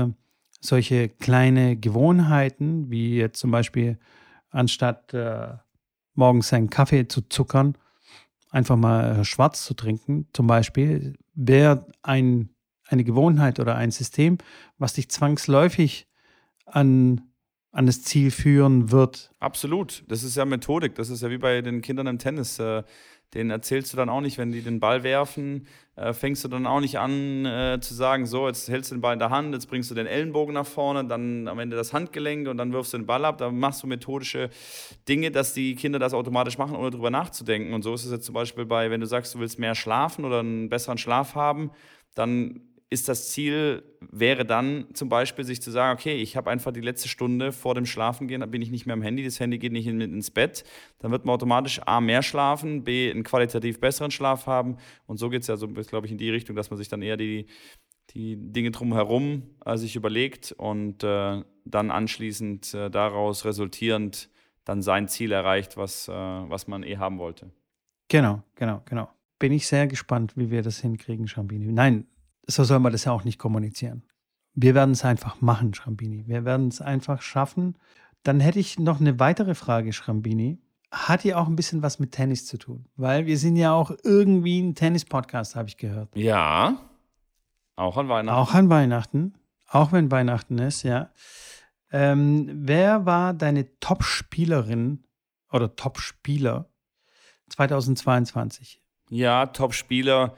äh, 0.10 0.14
solche 0.62 1.10
kleine 1.10 1.76
Gewohnheiten, 1.76 2.90
wie 2.90 3.18
jetzt 3.18 3.40
zum 3.40 3.52
Beispiel 3.52 4.00
anstatt 4.50 5.14
äh, 5.14 5.50
morgens 6.14 6.52
einen 6.54 6.70
Kaffee 6.70 7.08
zu 7.08 7.22
zuckern, 7.22 7.76
einfach 8.50 8.78
mal 8.78 9.24
schwarz 9.26 9.66
zu 9.66 9.74
trinken, 9.74 10.28
zum 10.34 10.48
Beispiel, 10.48 11.18
wäre 11.36 11.86
ein 12.02 12.50
eine 12.90 13.04
Gewohnheit 13.04 13.60
oder 13.60 13.76
ein 13.76 13.92
System, 13.92 14.38
was 14.78 14.94
dich 14.94 15.10
zwangsläufig 15.10 16.08
an, 16.66 17.22
an 17.72 17.86
das 17.86 18.04
Ziel 18.04 18.32
führen 18.32 18.92
wird. 18.92 19.32
Absolut. 19.40 20.04
Das 20.08 20.24
ist 20.24 20.36
ja 20.36 20.46
Methodik. 20.46 20.96
Das 20.96 21.10
ist 21.10 21.22
ja 21.22 21.30
wie 21.30 21.38
bei 21.38 21.62
den 21.62 21.82
Kindern 21.82 22.08
im 22.08 22.20
Tennis. 22.20 22.60
Äh, 22.60 22.84
den 23.34 23.52
erzählst 23.52 23.94
du 23.94 23.98
dann 23.98 24.10
auch 24.10 24.22
nicht, 24.22 24.40
wenn 24.40 24.52
die 24.52 24.62
den 24.62 24.80
Ball 24.80 25.04
werfen, 25.04 25.68
äh, 25.96 26.14
fängst 26.14 26.44
du 26.44 26.48
dann 26.48 26.66
auch 26.66 26.80
nicht 26.80 26.98
an 26.98 27.46
äh, 27.46 27.78
zu 27.80 27.94
sagen, 27.94 28.26
so, 28.26 28.48
jetzt 28.48 28.70
hältst 28.70 28.90
du 28.90 28.96
den 28.96 29.02
Ball 29.02 29.14
in 29.14 29.20
der 29.20 29.30
Hand, 29.30 29.54
jetzt 29.54 29.68
bringst 29.68 29.92
du 29.92 29.96
den 29.96 30.08
Ellenbogen 30.08 30.54
nach 30.56 30.66
vorne, 30.66 31.06
dann 31.06 31.48
am 31.48 31.60
Ende 31.60 31.76
das 31.76 31.94
Handgelenk 31.94 32.48
und 32.48 32.58
dann 32.58 32.74
wirfst 32.74 32.94
du 32.94 32.98
den 32.98 33.06
Ball 33.06 33.24
ab. 33.26 33.38
Da 33.38 33.52
machst 33.52 33.84
du 33.84 33.88
methodische 33.88 34.50
Dinge, 35.08 35.30
dass 35.30 35.54
die 35.54 35.76
Kinder 35.76 36.00
das 36.00 36.16
automatisch 36.16 36.58
machen, 36.58 36.76
ohne 36.76 36.90
drüber 36.90 37.12
nachzudenken. 37.12 37.74
Und 37.74 37.84
so 37.84 37.94
ist 37.94 38.06
es 38.06 38.12
jetzt 38.12 38.26
zum 38.26 38.34
Beispiel 38.34 38.66
bei, 38.66 38.90
wenn 38.90 39.02
du 39.02 39.08
sagst, 39.08 39.36
du 39.36 39.40
willst 39.40 39.60
mehr 39.60 39.76
schlafen 39.76 40.26
oder 40.26 40.40
einen 40.40 40.70
besseren 40.70 40.98
Schlaf 40.98 41.36
haben, 41.36 41.70
dann 42.16 42.62
ist 42.92 43.08
das 43.08 43.30
Ziel, 43.30 43.84
wäre 44.00 44.46
dann 44.46 44.88
zum 44.94 45.10
Beispiel 45.10 45.46
sich 45.46 45.62
zu 45.62 45.70
sagen, 45.70 45.98
okay, 45.98 46.16
ich 46.16 46.36
habe 46.36 46.50
einfach 46.50 46.72
die 46.72 46.82
letzte 46.82 47.08
Stunde 47.08 47.52
vor 47.52 47.76
dem 47.76 47.86
Schlafengehen, 47.86 48.50
bin 48.50 48.64
ich 48.64 48.72
nicht 48.72 48.88
mehr 48.88 48.96
am 48.96 49.04
Handy, 49.04 49.24
das 49.24 49.40
Handy 49.40 49.60
geht 49.60 49.72
nicht 49.72 49.86
in, 49.86 50.02
ins 50.02 50.32
Bett, 50.32 50.64
dann 50.98 51.12
wird 51.12 51.24
man 51.24 51.36
automatisch 51.36 51.82
A, 51.86 52.02
mehr 52.02 52.24
schlafen, 52.24 52.84
B, 52.84 53.12
einen 53.12 53.24
qualitativ 53.24 53.80
besseren 53.80 54.10
Schlaf 54.10 54.48
haben 54.48 54.78
und 55.06 55.18
so 55.18 55.30
geht 55.30 55.44
es 55.44 55.48
ja 55.48 55.56
so, 55.56 55.68
glaube 55.68 56.08
ich, 56.08 56.12
in 56.12 56.18
die 56.18 56.32
Richtung, 56.32 56.56
dass 56.56 56.72
man 56.72 56.78
sich 56.78 56.88
dann 56.88 57.04
eher 57.04 57.18
die, 57.18 57.46
die 58.12 58.38
Dinge 58.38 58.72
drumherum 58.72 59.44
äh, 59.66 59.78
sich 59.78 59.96
überlegt 59.96 60.52
und 60.54 61.04
äh, 61.04 61.44
dann 61.66 61.92
anschließend 61.92 62.74
äh, 62.74 62.90
daraus 62.90 63.46
resultierend 63.46 64.30
dann 64.66 64.82
sein 64.82 65.08
Ziel 65.08 65.32
erreicht, 65.32 65.78
was, 65.78 66.08
äh, 66.08 66.12
was 66.12 66.68
man 66.68 66.82
eh 66.82 66.98
haben 66.98 67.20
wollte. 67.20 67.52
Genau, 68.08 68.42
genau, 68.56 68.82
genau. 68.86 69.10
Bin 69.38 69.52
ich 69.52 69.68
sehr 69.68 69.86
gespannt, 69.86 70.34
wie 70.36 70.50
wir 70.50 70.64
das 70.64 70.80
hinkriegen, 70.80 71.28
Schambini. 71.28 71.72
Nein, 71.72 72.08
so 72.50 72.64
soll 72.64 72.80
man 72.80 72.92
das 72.92 73.06
ja 73.06 73.12
auch 73.12 73.24
nicht 73.24 73.40
kommunizieren. 73.40 74.04
Wir 74.54 74.76
werden 74.76 74.92
es 74.92 75.06
einfach 75.06 75.42
machen, 75.42 75.74
Schrambini. 75.74 76.28
Wir 76.28 76.44
werden 76.46 76.68
es 76.68 76.82
einfach 76.82 77.22
schaffen. 77.22 77.78
Dann 78.24 78.40
hätte 78.40 78.60
ich 78.60 78.80
noch 78.80 79.00
eine 79.00 79.20
weitere 79.20 79.56
Frage, 79.56 79.94
Schrambini. 79.94 80.60
Hat 80.92 81.24
ja 81.24 81.38
auch 81.38 81.48
ein 81.48 81.56
bisschen 81.56 81.84
was 81.84 82.00
mit 82.00 82.12
Tennis 82.12 82.46
zu 82.48 82.58
tun? 82.58 82.88
Weil 82.96 83.28
wir 83.28 83.38
sind 83.38 83.56
ja 83.56 83.74
auch 83.74 83.92
irgendwie 84.04 84.60
ein 84.60 84.74
Tennis-Podcast, 84.74 85.56
habe 85.56 85.70
ich 85.70 85.78
gehört. 85.78 86.16
Ja. 86.16 86.78
Auch 87.76 87.96
an 87.98 88.10
Weihnachten. 88.10 88.38
Auch 88.38 88.54
an 88.54 88.70
Weihnachten. 88.70 89.34
Auch 89.68 89.92
wenn 89.92 90.10
Weihnachten 90.10 90.58
ist, 90.58 90.84
ja. 90.84 91.12
Ähm, 91.92 92.50
wer 92.52 93.06
war 93.06 93.34
deine 93.34 93.80
Top-Spielerin 93.80 95.04
oder 95.52 95.76
Top-Spieler 95.76 96.70
2022? 97.50 98.82
Ja, 99.10 99.46
Top-Spieler. 99.46 100.36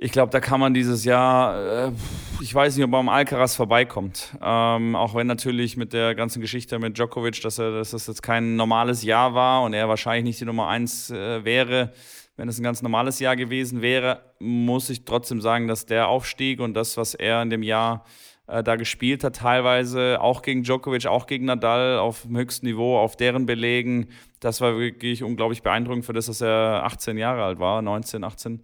Ich 0.00 0.12
glaube, 0.12 0.30
da 0.30 0.38
kann 0.38 0.60
man 0.60 0.74
dieses 0.74 1.04
Jahr, 1.04 1.88
äh, 1.88 1.92
ich 2.40 2.54
weiß 2.54 2.76
nicht, 2.76 2.84
ob 2.84 2.90
man 2.92 3.00
am 3.00 3.08
Alcaraz 3.08 3.56
vorbeikommt. 3.56 4.32
Ähm, 4.40 4.94
auch 4.94 5.16
wenn 5.16 5.26
natürlich 5.26 5.76
mit 5.76 5.92
der 5.92 6.14
ganzen 6.14 6.40
Geschichte 6.40 6.78
mit 6.78 6.96
Djokovic, 6.96 7.42
dass, 7.42 7.58
er, 7.58 7.72
dass 7.72 7.90
das 7.90 8.06
jetzt 8.06 8.22
kein 8.22 8.54
normales 8.54 9.02
Jahr 9.02 9.34
war 9.34 9.64
und 9.64 9.74
er 9.74 9.88
wahrscheinlich 9.88 10.22
nicht 10.22 10.40
die 10.40 10.44
Nummer 10.44 10.68
eins 10.68 11.10
äh, 11.10 11.44
wäre, 11.44 11.92
wenn 12.36 12.48
es 12.48 12.60
ein 12.60 12.62
ganz 12.62 12.80
normales 12.80 13.18
Jahr 13.18 13.34
gewesen 13.34 13.82
wäre, 13.82 14.20
muss 14.38 14.88
ich 14.88 15.04
trotzdem 15.04 15.40
sagen, 15.40 15.66
dass 15.66 15.84
der 15.84 16.06
Aufstieg 16.06 16.60
und 16.60 16.74
das, 16.74 16.96
was 16.96 17.14
er 17.14 17.42
in 17.42 17.50
dem 17.50 17.64
Jahr 17.64 18.04
äh, 18.46 18.62
da 18.62 18.76
gespielt 18.76 19.24
hat, 19.24 19.34
teilweise 19.34 20.20
auch 20.20 20.42
gegen 20.42 20.62
Djokovic, 20.62 21.06
auch 21.06 21.26
gegen 21.26 21.46
Nadal 21.46 21.98
auf 21.98 22.22
dem 22.22 22.36
höchsten 22.36 22.66
Niveau, 22.66 22.96
auf 22.96 23.16
deren 23.16 23.46
Belegen, 23.46 24.10
das 24.38 24.60
war 24.60 24.78
wirklich 24.78 25.24
unglaublich 25.24 25.62
beeindruckend 25.62 26.04
für 26.04 26.12
das, 26.12 26.26
dass 26.26 26.40
er 26.40 26.84
18 26.84 27.18
Jahre 27.18 27.42
alt 27.42 27.58
war, 27.58 27.82
19, 27.82 28.22
18 28.22 28.62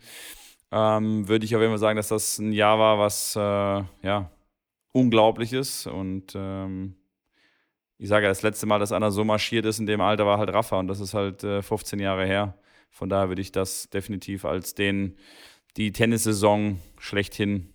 ähm, 0.75 1.29
würde 1.29 1.45
ich 1.45 1.55
auf 1.55 1.62
jeden 1.62 1.70
Fall 1.70 1.79
sagen, 1.79 1.97
dass 1.97 2.09
das 2.09 2.39
ein 2.39 2.53
Jahr 2.53 2.81
war, 2.81 2.99
was 2.99 3.37
äh, 3.37 3.39
ja 4.03 4.31
unglaublich 4.91 5.53
ist. 5.53 5.87
Und 5.87 6.33
ähm, 6.35 6.97
ich 7.97 8.09
sage 8.09 8.25
ja, 8.25 8.29
das 8.29 8.43
letzte 8.43 8.66
Mal, 8.66 8.81
dass 8.81 8.91
einer 8.91 9.12
so 9.12 9.25
marschiert 9.25 9.66
ist 9.66 9.79
in 9.79 9.87
dem 9.87 10.01
Alter, 10.01 10.27
war 10.27 10.39
halt 10.39 10.53
Rafa 10.53 10.79
und 10.81 10.89
das 10.89 10.99
ist 10.99 11.14
halt 11.14 11.45
äh, 11.45 11.62
15 11.62 12.01
Jahre 12.01 12.27
her. 12.27 12.59
Von 12.91 13.09
daher 13.09 13.29
würde 13.29 13.41
ich 13.41 13.53
das 13.53 13.89
definitiv 13.91 14.45
als 14.45 14.75
den 14.75 15.16
die 15.77 15.93
Tennissaison 15.93 16.81
schlechthin 16.99 17.72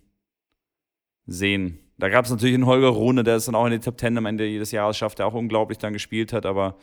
sehen. 1.26 1.78
Da 1.98 2.08
gab 2.08 2.26
es 2.26 2.30
natürlich 2.30 2.54
einen 2.54 2.66
Holger 2.66 2.88
Rune, 2.88 3.24
der 3.24 3.36
es 3.36 3.46
dann 3.46 3.54
auch 3.54 3.66
in 3.66 3.72
die 3.72 3.80
Top 3.80 3.98
Ten 3.98 4.16
am 4.16 4.26
Ende 4.26 4.46
jedes 4.46 4.72
Jahres 4.72 4.96
schafft, 4.96 5.18
der 5.18 5.26
auch 5.26 5.34
unglaublich 5.34 5.78
dann 5.78 5.92
gespielt 5.92 6.32
hat, 6.32 6.46
aber 6.46 6.76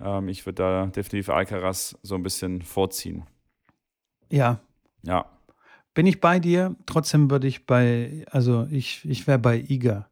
ähm, 0.00 0.28
ich 0.28 0.46
würde 0.46 0.62
da 0.62 0.86
definitiv 0.86 1.28
Alcaraz 1.28 1.96
so 2.02 2.14
ein 2.14 2.22
bisschen 2.22 2.62
vorziehen. 2.62 3.24
Ja. 4.28 4.60
Ja. 5.02 5.26
Bin 5.94 6.06
ich 6.06 6.20
bei 6.20 6.38
dir? 6.38 6.76
Trotzdem 6.86 7.30
würde 7.30 7.46
ich 7.48 7.66
bei, 7.66 8.24
also 8.30 8.66
ich, 8.70 9.04
ich 9.04 9.26
wäre 9.26 9.38
bei 9.38 9.58
Iga, 9.58 10.08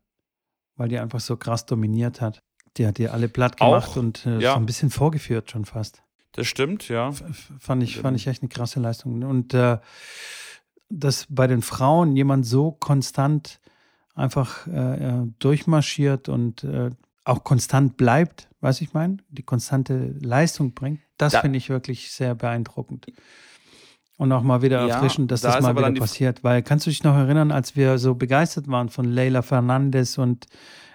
weil 0.76 0.89
die 0.89 0.99
einfach 0.99 1.20
so 1.20 1.37
krass 1.37 1.66
dominiert 1.66 2.20
hat. 2.20 2.43
Die 2.76 2.87
hat 2.87 2.99
dir 2.99 3.12
alle 3.12 3.29
platt 3.29 3.57
gemacht 3.57 3.91
Auch, 3.91 3.97
und 3.97 4.26
äh, 4.26 4.39
ja. 4.41 4.53
so 4.55 4.59
ein 4.59 4.66
bisschen 4.66 4.91
vorgeführt 4.91 5.51
schon 5.51 5.64
fast. 5.64 6.03
Das 6.33 6.47
stimmt, 6.47 6.89
ja. 6.89 7.09
F 7.09 7.53
fand 7.59 7.83
ich, 7.83 7.99
fand 7.99 8.16
ich 8.16 8.26
echt 8.26 8.43
eine 8.43 8.49
krasse 8.49 8.79
Leistung. 8.81 9.22
Und 9.22 9.55
äh, 9.55 9.79
dass 10.89 11.26
bei 11.29 11.47
den 11.47 11.62
Frauen 11.62 12.14
jemand 12.16 12.47
so 12.47 12.72
konstant 12.72 13.61
einfach 14.14 14.66
äh, 14.66 15.22
durchmarschiert 15.39 16.29
und 16.29 16.64
äh, 16.64 16.91
auch 17.24 17.45
konstant 17.45 17.97
bleibt, 17.97 18.49
weiß 18.61 18.81
ich 18.81 18.95
meine, 18.95 19.18
die 19.29 19.43
konstante 19.43 20.14
Leistung 20.20 20.72
bringt, 20.74 21.01
das 21.18 21.33
Da- 21.35 21.41
finde 21.41 21.59
ich 21.59 21.68
wirklich 21.68 22.11
sehr 22.11 22.35
beeindruckend. 22.35 23.07
Und 24.19 24.33
auch 24.33 24.43
mal 24.43 24.62
wieder 24.62 24.85
Ja, 24.85 24.97
erfrischend, 24.97 25.31
dass 25.31 25.43
da 25.43 25.53
das 25.53 25.62
mal 25.62 25.77
wieder 25.77 25.93
passiert. 25.93 26.43
Weil 26.43 26.62
kannst 26.62 26.87
du 26.87 26.91
dich 26.91 27.05
noch 27.05 27.14
erinnern, 27.14 27.53
als 27.53 27.77
wir 27.77 27.99
so 27.99 28.16
begeistert 28.16 28.66
waren 28.66 28.89
von 28.89 29.05
Leila 29.05 29.43
Fernandez 29.43 30.19
und 30.19 30.47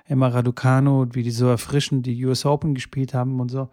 Emma 0.05 0.27
Raducanu, 0.27 1.07
wie 1.13 1.23
die 1.23 1.31
so 1.31 1.47
erfrischend 1.47 2.05
die 2.05 2.25
US 2.25 2.45
Open 2.45 2.75
gespielt 2.75 3.13
haben 3.13 3.39
und 3.39 3.49
so. 3.49 3.69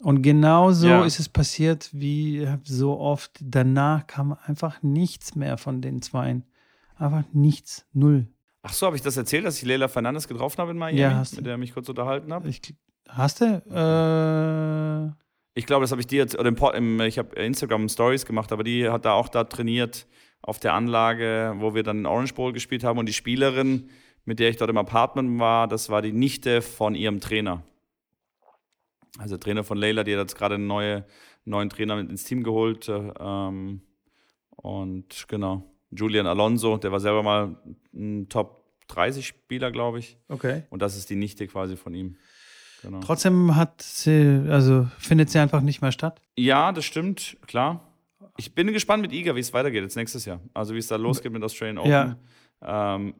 Und 0.00 0.22
genau 0.22 0.72
so 0.72 0.88
ja. 0.88 1.04
ist 1.04 1.20
es 1.20 1.28
passiert, 1.28 1.88
wie 1.92 2.48
so 2.64 2.98
oft. 2.98 3.38
Danach 3.40 4.08
kam 4.08 4.36
einfach 4.44 4.82
nichts 4.82 5.36
mehr 5.36 5.56
von 5.56 5.80
den 5.80 6.02
Zweien. 6.02 6.42
Einfach 6.96 7.22
nichts, 7.32 7.86
null. 7.92 8.26
Ach 8.62 8.72
so, 8.72 8.86
habe 8.86 8.96
ich 8.96 9.02
das 9.02 9.16
erzählt, 9.16 9.44
dass 9.44 9.58
ich 9.58 9.64
Leila 9.64 9.86
Fernandes 9.86 10.26
getroffen 10.26 10.58
habe 10.58 10.72
in 10.72 10.78
Miami, 10.78 11.00
ja, 11.00 11.14
hast 11.14 11.36
mit 11.36 11.46
der 11.46 11.54
ich 11.54 11.60
mich 11.60 11.74
kurz 11.74 11.88
unterhalten 11.88 12.32
habe? 12.32 12.50
Hast 13.08 13.40
du? 13.40 15.12
Äh 15.14 15.22
ich 15.54 15.66
glaube, 15.66 15.82
das 15.82 15.90
habe 15.90 16.00
ich 16.00 16.06
dir 16.06 16.18
jetzt, 16.18 16.38
oder 16.38 16.48
im, 16.48 16.56
im, 16.56 17.00
ich 17.00 17.18
habe 17.18 17.36
Instagram 17.36 17.88
Stories 17.88 18.26
gemacht, 18.26 18.52
aber 18.52 18.64
die 18.64 18.88
hat 18.88 19.04
da 19.04 19.12
auch 19.12 19.28
da 19.28 19.44
trainiert 19.44 20.06
auf 20.40 20.58
der 20.58 20.74
Anlage, 20.74 21.54
wo 21.58 21.74
wir 21.74 21.82
dann 21.82 22.06
Orange 22.06 22.34
Bowl 22.34 22.52
gespielt 22.52 22.84
haben. 22.84 22.98
Und 22.98 23.06
die 23.06 23.12
Spielerin, 23.12 23.88
mit 24.24 24.38
der 24.38 24.48
ich 24.48 24.56
dort 24.56 24.70
im 24.70 24.78
Apartment 24.78 25.38
war, 25.38 25.68
das 25.68 25.88
war 25.88 26.02
die 26.02 26.12
Nichte 26.12 26.62
von 26.62 26.94
ihrem 26.94 27.20
Trainer. 27.20 27.62
Also 29.18 29.36
Trainer 29.36 29.62
von 29.62 29.78
Leila, 29.78 30.04
die 30.04 30.14
hat 30.14 30.20
jetzt 30.20 30.36
gerade 30.36 30.54
einen 30.56 30.66
neue, 30.66 31.04
neuen 31.44 31.68
Trainer 31.68 31.96
mit 31.96 32.10
ins 32.10 32.24
Team 32.24 32.42
geholt. 32.42 32.88
Ähm, 32.88 33.82
und 34.56 35.28
genau, 35.28 35.70
Julian 35.90 36.26
Alonso, 36.26 36.78
der 36.78 36.92
war 36.92 37.00
selber 37.00 37.22
mal 37.22 37.56
ein 37.94 38.28
Top 38.28 38.64
30 38.88 39.26
Spieler, 39.26 39.70
glaube 39.70 39.98
ich. 39.98 40.16
Okay. 40.28 40.62
Und 40.70 40.82
das 40.82 40.96
ist 40.96 41.10
die 41.10 41.16
Nichte 41.16 41.46
quasi 41.46 41.76
von 41.76 41.94
ihm. 41.94 42.16
Genau. 42.82 43.00
Trotzdem 43.00 43.54
hat 43.54 43.80
sie, 43.80 44.44
also 44.48 44.88
findet 44.98 45.30
sie 45.30 45.38
einfach 45.38 45.60
nicht 45.60 45.80
mehr 45.82 45.92
statt. 45.92 46.20
Ja, 46.36 46.72
das 46.72 46.84
stimmt, 46.84 47.36
klar. 47.46 47.80
Ich 48.36 48.54
bin 48.54 48.72
gespannt 48.72 49.02
mit 49.02 49.12
Iga, 49.12 49.34
wie 49.36 49.40
es 49.40 49.52
weitergeht 49.52 49.82
jetzt 49.82 49.96
nächstes 49.96 50.24
Jahr. 50.24 50.40
Also 50.54 50.74
wie 50.74 50.78
es 50.78 50.88
da 50.88 50.96
losgeht 50.96 51.32
mit 51.32 51.42
Australian 51.42 51.78
Open. 51.78 51.90
Ja. 51.90 52.16
Ähm, 52.96 53.14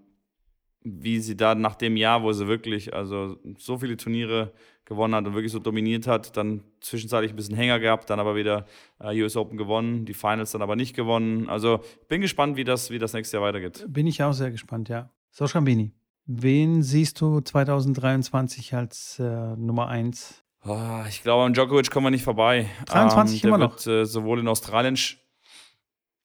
wie 0.84 1.20
sie 1.20 1.36
da 1.36 1.54
nach 1.54 1.76
dem 1.76 1.96
Jahr, 1.96 2.22
wo 2.22 2.32
sie 2.32 2.48
wirklich 2.48 2.92
also 2.92 3.38
so 3.56 3.78
viele 3.78 3.96
Turniere 3.96 4.52
gewonnen 4.84 5.14
hat 5.14 5.26
und 5.26 5.34
wirklich 5.34 5.52
so 5.52 5.60
dominiert 5.60 6.06
hat, 6.06 6.36
dann 6.36 6.64
zwischenzeitlich 6.80 7.32
ein 7.32 7.36
bisschen 7.36 7.54
Hänger 7.54 7.78
gehabt, 7.78 8.10
dann 8.10 8.18
aber 8.18 8.34
wieder 8.34 8.66
äh, 8.98 9.22
US 9.22 9.36
Open 9.36 9.56
gewonnen, 9.56 10.06
die 10.06 10.14
Finals 10.14 10.50
dann 10.50 10.62
aber 10.62 10.74
nicht 10.74 10.96
gewonnen. 10.96 11.48
Also 11.48 11.80
bin 12.08 12.20
gespannt, 12.20 12.56
wie 12.56 12.64
das, 12.64 12.90
wie 12.90 12.98
das 12.98 13.12
nächste 13.12 13.36
Jahr 13.36 13.46
weitergeht. 13.46 13.86
Bin 13.88 14.06
ich 14.06 14.22
auch 14.22 14.32
sehr 14.32 14.50
gespannt, 14.50 14.88
ja. 14.88 15.10
So, 15.30 15.46
Schambini. 15.46 15.92
Wen 16.26 16.82
siehst 16.82 17.20
du 17.20 17.40
2023 17.40 18.74
als 18.74 19.18
äh, 19.18 19.56
Nummer 19.56 19.88
1? 19.88 20.44
Oh, 20.64 21.02
ich 21.08 21.22
glaube, 21.22 21.44
an 21.44 21.54
Djokovic 21.54 21.90
kommen 21.90 22.06
wir 22.06 22.10
nicht 22.10 22.22
vorbei. 22.22 22.68
23 22.86 23.42
ähm, 23.42 23.48
immer 23.48 23.58
noch. 23.58 23.84
Wird, 23.84 23.86
äh, 23.86 24.04
sowohl 24.04 24.38
in 24.38 24.46
Australien. 24.46 24.96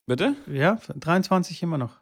Bitte? 0.06 0.36
Ja, 0.48 0.80
23 0.96 1.64
immer 1.64 1.80
noch. 1.80 2.00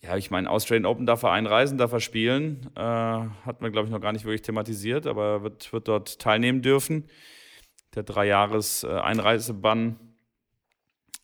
Ja, 0.00 0.16
ich 0.16 0.30
meine, 0.30 0.48
Australian 0.50 0.86
Open 0.86 1.04
darf 1.04 1.22
er 1.22 1.32
einreisen, 1.32 1.76
darf 1.78 1.92
er 1.92 2.00
spielen. 2.00 2.70
Äh, 2.74 2.80
hat 2.80 3.60
man, 3.60 3.72
glaube 3.72 3.88
ich, 3.88 3.92
noch 3.92 4.00
gar 4.00 4.12
nicht 4.12 4.24
wirklich 4.24 4.42
thematisiert, 4.42 5.06
aber 5.06 5.42
wird, 5.42 5.72
wird 5.72 5.88
dort 5.88 6.18
teilnehmen 6.18 6.62
dürfen. 6.62 7.08
Der 7.94 8.04
Drei-Jahres-Einreisebann 8.04 9.96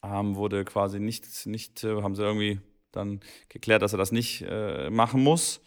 äh, 0.03 0.09
ähm, 0.21 0.37
wurde 0.37 0.65
quasi 0.65 1.01
nicht, 1.01 1.47
nicht 1.47 1.85
äh, 1.85 2.03
haben 2.03 2.15
sie 2.15 2.23
irgendwie 2.23 2.61
dann 2.93 3.21
geklärt, 3.49 3.83
dass 3.83 3.93
er 3.93 3.99
das 3.99 4.13
nicht 4.13 4.45
äh, 4.49 4.91
machen 4.91 5.23
muss. 5.23 5.61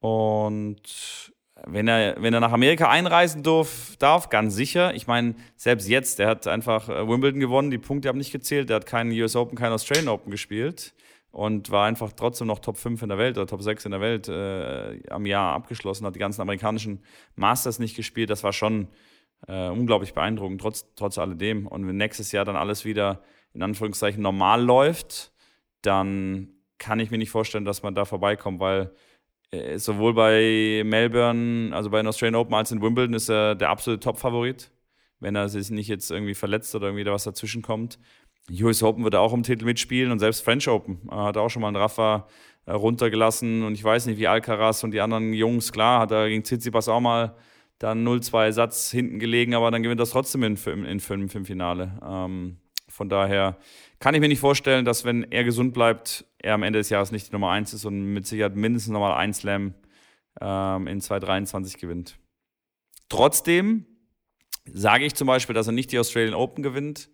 Und 0.00 1.32
wenn 1.66 1.88
er, 1.88 2.16
wenn 2.20 2.34
er 2.34 2.40
nach 2.40 2.52
Amerika 2.52 2.88
einreisen 2.88 3.42
darf, 3.42 3.96
darf, 3.98 4.28
ganz 4.28 4.54
sicher. 4.54 4.94
Ich 4.94 5.06
meine, 5.06 5.34
selbst 5.56 5.88
jetzt, 5.88 6.18
der 6.18 6.28
hat 6.28 6.46
einfach 6.46 6.88
äh, 6.88 7.08
Wimbledon 7.08 7.40
gewonnen, 7.40 7.70
die 7.70 7.78
Punkte 7.78 8.08
haben 8.08 8.18
nicht 8.18 8.32
gezählt, 8.32 8.68
der 8.68 8.76
hat 8.76 8.86
keinen 8.86 9.12
US 9.12 9.36
Open, 9.36 9.56
keinen 9.56 9.72
Australian 9.72 10.08
Open 10.08 10.30
gespielt 10.30 10.94
und 11.30 11.70
war 11.70 11.86
einfach 11.86 12.12
trotzdem 12.12 12.46
noch 12.46 12.58
Top 12.60 12.76
5 12.76 13.02
in 13.02 13.08
der 13.08 13.18
Welt 13.18 13.36
oder 13.36 13.46
Top 13.46 13.62
6 13.62 13.86
in 13.86 13.90
der 13.92 14.00
Welt 14.00 14.28
äh, 14.28 15.00
am 15.10 15.26
Jahr 15.26 15.54
abgeschlossen, 15.54 16.06
hat 16.06 16.14
die 16.14 16.20
ganzen 16.20 16.42
amerikanischen 16.42 17.02
Masters 17.34 17.78
nicht 17.78 17.96
gespielt. 17.96 18.30
Das 18.30 18.44
war 18.44 18.52
schon 18.52 18.88
äh, 19.48 19.68
unglaublich 19.68 20.14
beeindruckend, 20.14 20.60
trotz, 20.60 20.86
trotz 20.94 21.18
alledem. 21.18 21.66
Und 21.66 21.86
wenn 21.86 21.96
nächstes 21.96 22.30
Jahr 22.32 22.44
dann 22.44 22.56
alles 22.56 22.84
wieder 22.84 23.22
in 23.52 23.62
Anführungszeichen 23.62 24.22
normal 24.22 24.62
läuft, 24.62 25.32
dann 25.86 26.48
kann 26.78 27.00
ich 27.00 27.10
mir 27.10 27.18
nicht 27.18 27.30
vorstellen, 27.30 27.64
dass 27.64 27.82
man 27.82 27.94
da 27.94 28.04
vorbeikommt, 28.04 28.60
weil 28.60 28.90
äh, 29.50 29.78
sowohl 29.78 30.14
bei 30.14 30.82
Melbourne, 30.84 31.74
also 31.74 31.90
bei 31.90 31.98
den 31.98 32.06
Australian 32.06 32.34
Open 32.36 32.54
als 32.54 32.72
in 32.72 32.82
Wimbledon 32.82 33.14
ist 33.14 33.28
er 33.28 33.54
der 33.54 33.70
absolute 33.70 34.00
Top-Favorit, 34.00 34.70
wenn 35.20 35.36
er 35.36 35.48
sich 35.48 35.70
nicht 35.70 35.88
jetzt 35.88 36.10
irgendwie 36.10 36.34
verletzt 36.34 36.74
oder 36.74 36.88
irgendwie 36.88 37.04
da 37.04 37.12
was 37.12 37.24
dazwischen 37.24 37.62
kommt. 37.62 37.98
US 38.50 38.82
Open 38.82 39.04
wird 39.04 39.14
auch 39.14 39.32
um 39.32 39.42
Titel 39.42 39.64
mitspielen 39.64 40.12
und 40.12 40.18
selbst 40.18 40.44
French 40.44 40.68
Open 40.68 41.00
er 41.10 41.24
hat 41.24 41.36
auch 41.38 41.48
schon 41.48 41.62
mal 41.62 41.68
einen 41.68 41.76
Rafa 41.76 42.26
äh, 42.66 42.72
runtergelassen 42.72 43.62
und 43.62 43.74
ich 43.74 43.84
weiß 43.84 44.06
nicht, 44.06 44.18
wie 44.18 44.28
Alcaraz 44.28 44.84
und 44.84 44.90
die 44.90 45.00
anderen 45.00 45.32
Jungs, 45.32 45.72
klar, 45.72 46.00
hat 46.00 46.10
er 46.10 46.28
gegen 46.28 46.44
Tsitsipas 46.44 46.88
auch 46.88 47.00
mal 47.00 47.34
dann 47.78 48.06
0-2 48.06 48.52
Satz 48.52 48.90
hinten 48.90 49.18
gelegen, 49.18 49.54
aber 49.54 49.70
dann 49.70 49.82
gewinnt 49.82 50.00
das 50.00 50.10
trotzdem 50.10 50.42
in, 50.42 50.56
in, 50.56 50.84
in 50.84 51.00
fünf 51.00 51.34
im 51.34 51.44
Finale. 51.44 51.98
Ähm, 52.06 52.58
von 52.94 53.08
daher 53.08 53.58
kann 53.98 54.14
ich 54.14 54.20
mir 54.20 54.28
nicht 54.28 54.38
vorstellen, 54.38 54.84
dass 54.84 55.04
wenn 55.04 55.24
er 55.32 55.42
gesund 55.42 55.74
bleibt, 55.74 56.26
er 56.38 56.54
am 56.54 56.62
Ende 56.62 56.78
des 56.78 56.90
Jahres 56.90 57.10
nicht 57.10 57.26
die 57.26 57.32
Nummer 57.32 57.50
1 57.50 57.74
ist 57.74 57.84
und 57.84 58.12
mit 58.14 58.24
Sicherheit 58.24 58.54
mindestens 58.54 58.92
nochmal 58.92 59.14
ein 59.14 59.34
Slam 59.34 59.74
ähm, 60.40 60.86
in 60.86 61.00
2023 61.00 61.78
gewinnt. 61.78 62.16
Trotzdem 63.08 63.84
sage 64.72 65.06
ich 65.06 65.16
zum 65.16 65.26
Beispiel, 65.26 65.54
dass 65.54 65.66
er 65.66 65.72
nicht 65.72 65.90
die 65.90 65.98
Australian 65.98 66.34
Open 66.34 66.62
gewinnt, 66.62 67.10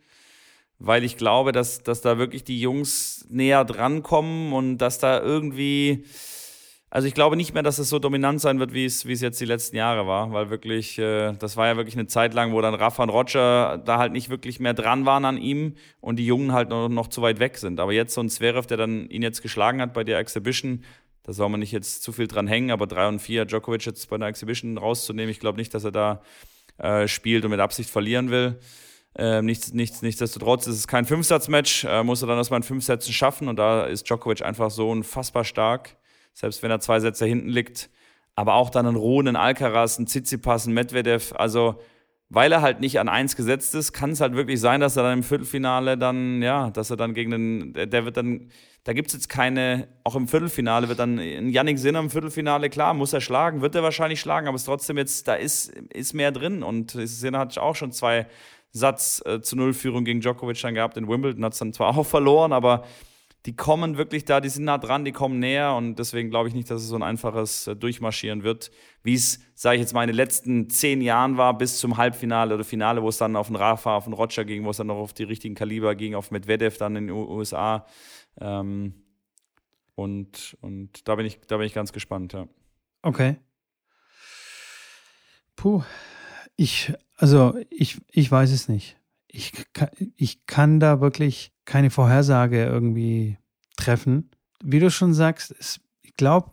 weil 0.79 1.03
ich 1.03 1.17
glaube, 1.17 1.53
dass, 1.53 1.83
dass 1.83 2.03
da 2.03 2.19
wirklich 2.19 2.45
die 2.45 2.61
Jungs 2.61 3.25
näher 3.31 3.65
drankommen 3.65 4.53
und 4.53 4.77
dass 4.79 4.99
da 4.99 5.19
irgendwie 5.19 6.05
also 6.93 7.07
ich 7.07 7.15
glaube 7.15 7.37
nicht 7.37 7.55
mehr, 7.55 7.63
dass 7.63 7.79
es 7.79 7.89
so 7.89 8.01
dominant 8.01 8.41
sein 8.41 8.59
wird, 8.59 8.75
wie 8.75 8.85
es, 8.85 9.07
wie 9.07 9.13
es 9.13 9.21
jetzt 9.21 9.41
die 9.41 9.45
letzten 9.45 9.77
Jahre 9.77 10.09
war, 10.09 10.33
weil 10.33 10.51
wirklich, 10.51 10.99
äh, 10.99 11.33
das 11.35 11.57
war 11.57 11.69
ja 11.69 11.77
wirklich 11.77 11.95
eine 11.95 12.09
Zeit 12.09 12.35
lang, 12.35 12.53
wo 12.53 12.61
dann 12.61 12.75
Rafa 12.75 13.05
und 13.05 13.11
Roger 13.11 13.79
da 13.79 13.99
halt 13.99 14.13
nicht 14.13 14.29
wirklich 14.29 14.59
mehr 14.59 14.75
dran 14.75 15.07
waren 15.07 15.25
an 15.25 15.39
ihm 15.39 15.77
und 16.01 16.17
die 16.17 16.27
Jungen 16.27 16.53
halt 16.53 16.69
noch, 16.69 16.89
noch 16.89 17.07
zu 17.07 17.23
weit 17.23 17.39
weg 17.39 17.59
sind. 17.59 17.79
Aber 17.79 17.93
jetzt 17.93 18.13
so 18.13 18.21
ein 18.21 18.29
Zverev, 18.29 18.67
der 18.67 18.77
dann 18.77 19.09
ihn 19.09 19.23
jetzt 19.23 19.41
geschlagen 19.41 19.81
hat 19.81 19.95
bei 19.95 20.03
der 20.03 20.19
Exhibition, 20.19 20.85
da 21.23 21.33
soll 21.33 21.49
man 21.49 21.61
nicht 21.61 21.71
jetzt 21.71 22.03
zu 22.03 22.11
viel 22.11 22.27
dran 22.27 22.49
hängen, 22.49 22.73
aber 22.73 22.89
drei 22.89 23.07
und 23.07 23.21
vier 23.21 23.45
Djokovic 23.45 23.87
jetzt 23.87 24.11
bei 24.11 24.17
einer 24.17 24.27
Exhibition 24.27 24.77
rauszunehmen, 24.77 25.31
ich 25.31 25.39
glaube 25.39 25.59
nicht, 25.59 25.73
dass 25.73 25.85
er 25.85 25.93
da 25.93 26.23
äh, 26.79 27.07
spielt 27.07 27.45
und 27.45 27.53
mit 27.53 27.61
Absicht 27.61 27.89
verlieren 27.89 28.31
will. 28.31 28.59
Ähm, 29.17 29.45
nichts, 29.45 29.73
nichts, 29.75 30.03
nichtsdestotrotz 30.03 30.67
ist 30.67 30.77
es 30.77 30.89
kein 30.89 31.05
Fünfsatz-Match, 31.05 31.85
äh, 31.85 32.03
muss 32.03 32.23
er 32.23 32.29
dann 32.29 32.39
erstmal 32.39 32.59
in 32.59 32.65
fünf 32.65 32.85
Sätzen 32.85 33.13
schaffen 33.13 33.47
und 33.47 33.61
da 33.61 33.85
ist 33.85 34.09
Djokovic 34.09 34.43
einfach 34.43 34.71
so 34.71 34.91
unfassbar 34.91 35.45
stark 35.45 36.00
selbst 36.33 36.63
wenn 36.63 36.71
er 36.71 36.81
zwei 36.81 37.01
Sätze 37.01 37.27
hinten 37.27 37.49
liegt. 37.49 37.91
Aber 38.35 38.55
auch 38.55 38.71
dann 38.71 38.87
ein 38.87 38.97
Rohn, 38.97 39.29
ein 39.29 39.37
Alcaraz, 39.37 39.99
ein 39.99 40.07
Tsitsipas, 40.07 40.67
ein 40.67 40.73
Medvedev. 40.73 41.35
Also, 41.37 41.81
weil 42.31 42.53
er 42.53 42.63
halt 42.63 42.81
nicht 42.81 43.01
an 43.01 43.09
eins 43.09 43.35
gesetzt 43.35 43.75
ist, 43.75 43.93
kann 43.93 44.11
es 44.11 44.21
halt 44.21 44.35
wirklich 44.35 44.61
sein, 44.61 44.81
dass 44.81 44.97
er 44.97 45.03
dann 45.03 45.19
im 45.19 45.23
Viertelfinale 45.25 45.99
dann, 45.99 46.41
ja, 46.41 46.71
dass 46.71 46.91
er 46.91 46.97
dann 46.97 47.13
gegen 47.13 47.33
den, 47.33 47.91
der 47.91 48.05
wird 48.05 48.17
dann, 48.17 48.51
da 48.85 48.93
gibt 48.93 49.09
es 49.09 49.15
jetzt 49.15 49.29
keine, 49.29 49.89
auch 50.05 50.15
im 50.15 50.29
Viertelfinale 50.29 50.89
wird 50.89 51.01
dann 51.01 51.19
ein 51.19 51.51
Yannick 51.51 51.79
Sinner 51.79 51.99
im 51.99 52.09
Viertelfinale, 52.09 52.71
klar, 52.71 52.95
muss 52.95 53.13
er 53.13 53.21
schlagen, 53.21 53.63
wird 53.63 53.75
er 53.75 53.83
wahrscheinlich 53.83 54.21
schlagen, 54.21 54.47
aber 54.47 54.55
es 54.55 54.63
ist 54.63 54.67
trotzdem 54.67 54.97
jetzt, 54.97 55.27
da 55.27 55.35
ist, 55.35 55.71
ist 55.93 56.15
mehr 56.15 56.31
drin 56.31 56.63
und 56.63 56.93
Sinner 56.93 57.41
hat 57.41 57.59
auch 57.59 57.75
schon 57.75 57.91
zwei 57.91 58.29
Satz 58.71 59.21
äh, 59.27 59.41
zu 59.41 59.57
Null 59.57 59.75
Führung 59.75 60.05
gegen 60.05 60.21
Djokovic 60.21 60.61
dann 60.63 60.75
gehabt 60.75 60.97
in 60.97 61.09
Wimbledon, 61.09 61.45
hat 61.45 61.55
es 61.55 61.59
dann 61.59 61.73
zwar 61.73 61.89
auch 61.99 62.07
verloren, 62.07 62.53
aber 62.53 62.85
die 63.47 63.57
kommen 63.57 63.97
wirklich 63.97 64.27
da, 64.27 64.41
die 64.41 64.51
sind 64.51 64.65
nah 64.65 64.77
dran, 64.77 65.05
die 65.05 65.13
kommen 65.13 65.39
näher 65.39 65.75
und 65.75 65.99
deswegen 65.99 66.29
glaube 66.29 66.49
ich 66.49 66.55
nicht, 66.55 66.71
dass 66.71 66.83
es 66.83 66.89
so 66.89 66.97
ein 66.97 67.03
einfaches 67.03 67.67
äh, 67.67 67.75
Durchmarschieren 67.75 68.43
wird, 68.43 68.71
wie 69.03 69.15
es, 69.15 69.41
sage 69.55 69.77
ich 69.77 69.81
jetzt 69.81 69.95
mal, 69.95 70.03
in 70.03 70.09
den 70.09 70.17
letzten 70.17 70.69
zehn 70.69 71.01
Jahren 71.01 71.39
war, 71.39 71.57
bis 71.57 71.79
zum 71.79 71.97
Halbfinale 71.97 72.55
oder 72.55 72.65
Finale, 72.65 73.03
wo 73.03 73.09
es 73.09 73.17
dann 73.17 73.37
auf 73.37 73.47
den 73.47 73.57
Rafa, 73.57 73.97
auf 73.97 74.05
den 74.05 74.13
Roger 74.13 74.45
ging, 74.45 74.65
wo 74.65 74.71
es 74.71 74.77
dann 74.77 74.89
noch 74.89 74.97
auf 74.97 75.15
die 75.15 75.25
richtigen 75.25 75.55
Kaliber 75.55 75.95
ging, 75.95 76.15
auf 76.15 76.31
Medvedev 76.31 76.77
dann 76.77 76.97
in 76.97 77.07
den 77.07 77.17
USA. 77.17 77.87
Ähm, 78.39 78.95
und, 79.95 80.57
und 80.61 81.09
da 81.09 81.15
bin 81.15 81.25
ich, 81.25 81.41
da 81.47 81.57
bin 81.57 81.67
ich 81.67 81.75
ganz 81.75 81.93
gespannt, 81.93 82.35
ja. 82.35 82.47
Okay. 83.03 83.37
Puh. 85.57 85.83
Ich, 86.57 86.93
also 87.17 87.55
ich, 87.71 87.99
ich 88.11 88.31
weiß 88.31 88.51
es 88.51 88.69
nicht. 88.69 89.00
Ich, 89.33 89.53
ich 90.17 90.47
kann 90.47 90.81
da 90.81 91.01
wirklich 91.01 91.53
keine 91.65 91.91
Vorhersage 91.91 92.65
irgendwie 92.65 93.39
treffen. 93.77 94.31
Wie 94.63 94.81
du 94.81 94.91
schon 94.91 95.15
sagst, 95.15 95.55
es, 95.59 95.81
ich 96.03 96.15
glaube, 96.17 96.53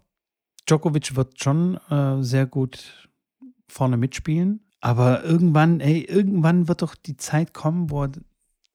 Djokovic 0.67 1.15
wird 1.15 1.41
schon 1.41 1.77
äh, 1.89 2.21
sehr 2.23 2.45
gut 2.45 3.09
vorne 3.67 3.97
mitspielen. 3.97 4.61
Aber 4.79 5.23
irgendwann, 5.23 5.79
ey, 5.79 6.01
irgendwann 6.01 6.67
wird 6.67 6.81
doch 6.81 6.95
die 6.95 7.17
Zeit 7.17 7.53
kommen, 7.53 7.89
wo 7.89 8.03
er 8.03 8.11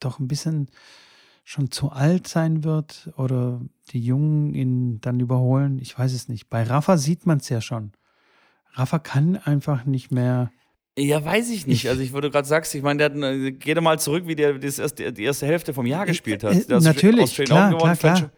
doch 0.00 0.18
ein 0.18 0.28
bisschen 0.28 0.68
schon 1.44 1.70
zu 1.70 1.90
alt 1.90 2.28
sein 2.28 2.64
wird 2.64 3.12
oder 3.16 3.60
die 3.90 4.00
Jungen 4.00 4.54
ihn 4.54 5.00
dann 5.00 5.20
überholen. 5.20 5.78
Ich 5.78 5.98
weiß 5.98 6.12
es 6.12 6.28
nicht. 6.28 6.48
Bei 6.48 6.62
Rafa 6.62 6.96
sieht 6.96 7.26
man 7.26 7.38
es 7.38 7.48
ja 7.48 7.60
schon. 7.60 7.92
Rafa 8.74 8.98
kann 8.98 9.36
einfach 9.36 9.84
nicht 9.84 10.10
mehr 10.10 10.50
ja, 10.98 11.24
weiß 11.24 11.50
ich 11.50 11.66
nicht. 11.66 11.88
Also 11.88 12.02
ich, 12.02 12.12
wo 12.12 12.20
du 12.20 12.30
gerade 12.30 12.46
sagst, 12.46 12.74
ich 12.74 12.82
meine, 12.82 13.08
der 13.08 13.10
hat, 13.10 13.34
äh, 13.34 13.52
geh 13.52 13.74
doch 13.74 13.82
mal 13.82 13.98
zurück, 13.98 14.24
wie 14.26 14.36
der 14.36 14.54
das 14.54 14.78
erste, 14.78 15.12
die 15.12 15.24
erste 15.24 15.46
Hälfte 15.46 15.72
vom 15.72 15.86
Jahr 15.86 16.04
gespielt 16.06 16.44
hat. 16.44 16.52
Äh, 16.54 16.80
natürlich, 16.80 17.34
klar, 17.36 17.76
klar, 17.76 17.96
klar. 17.96 18.30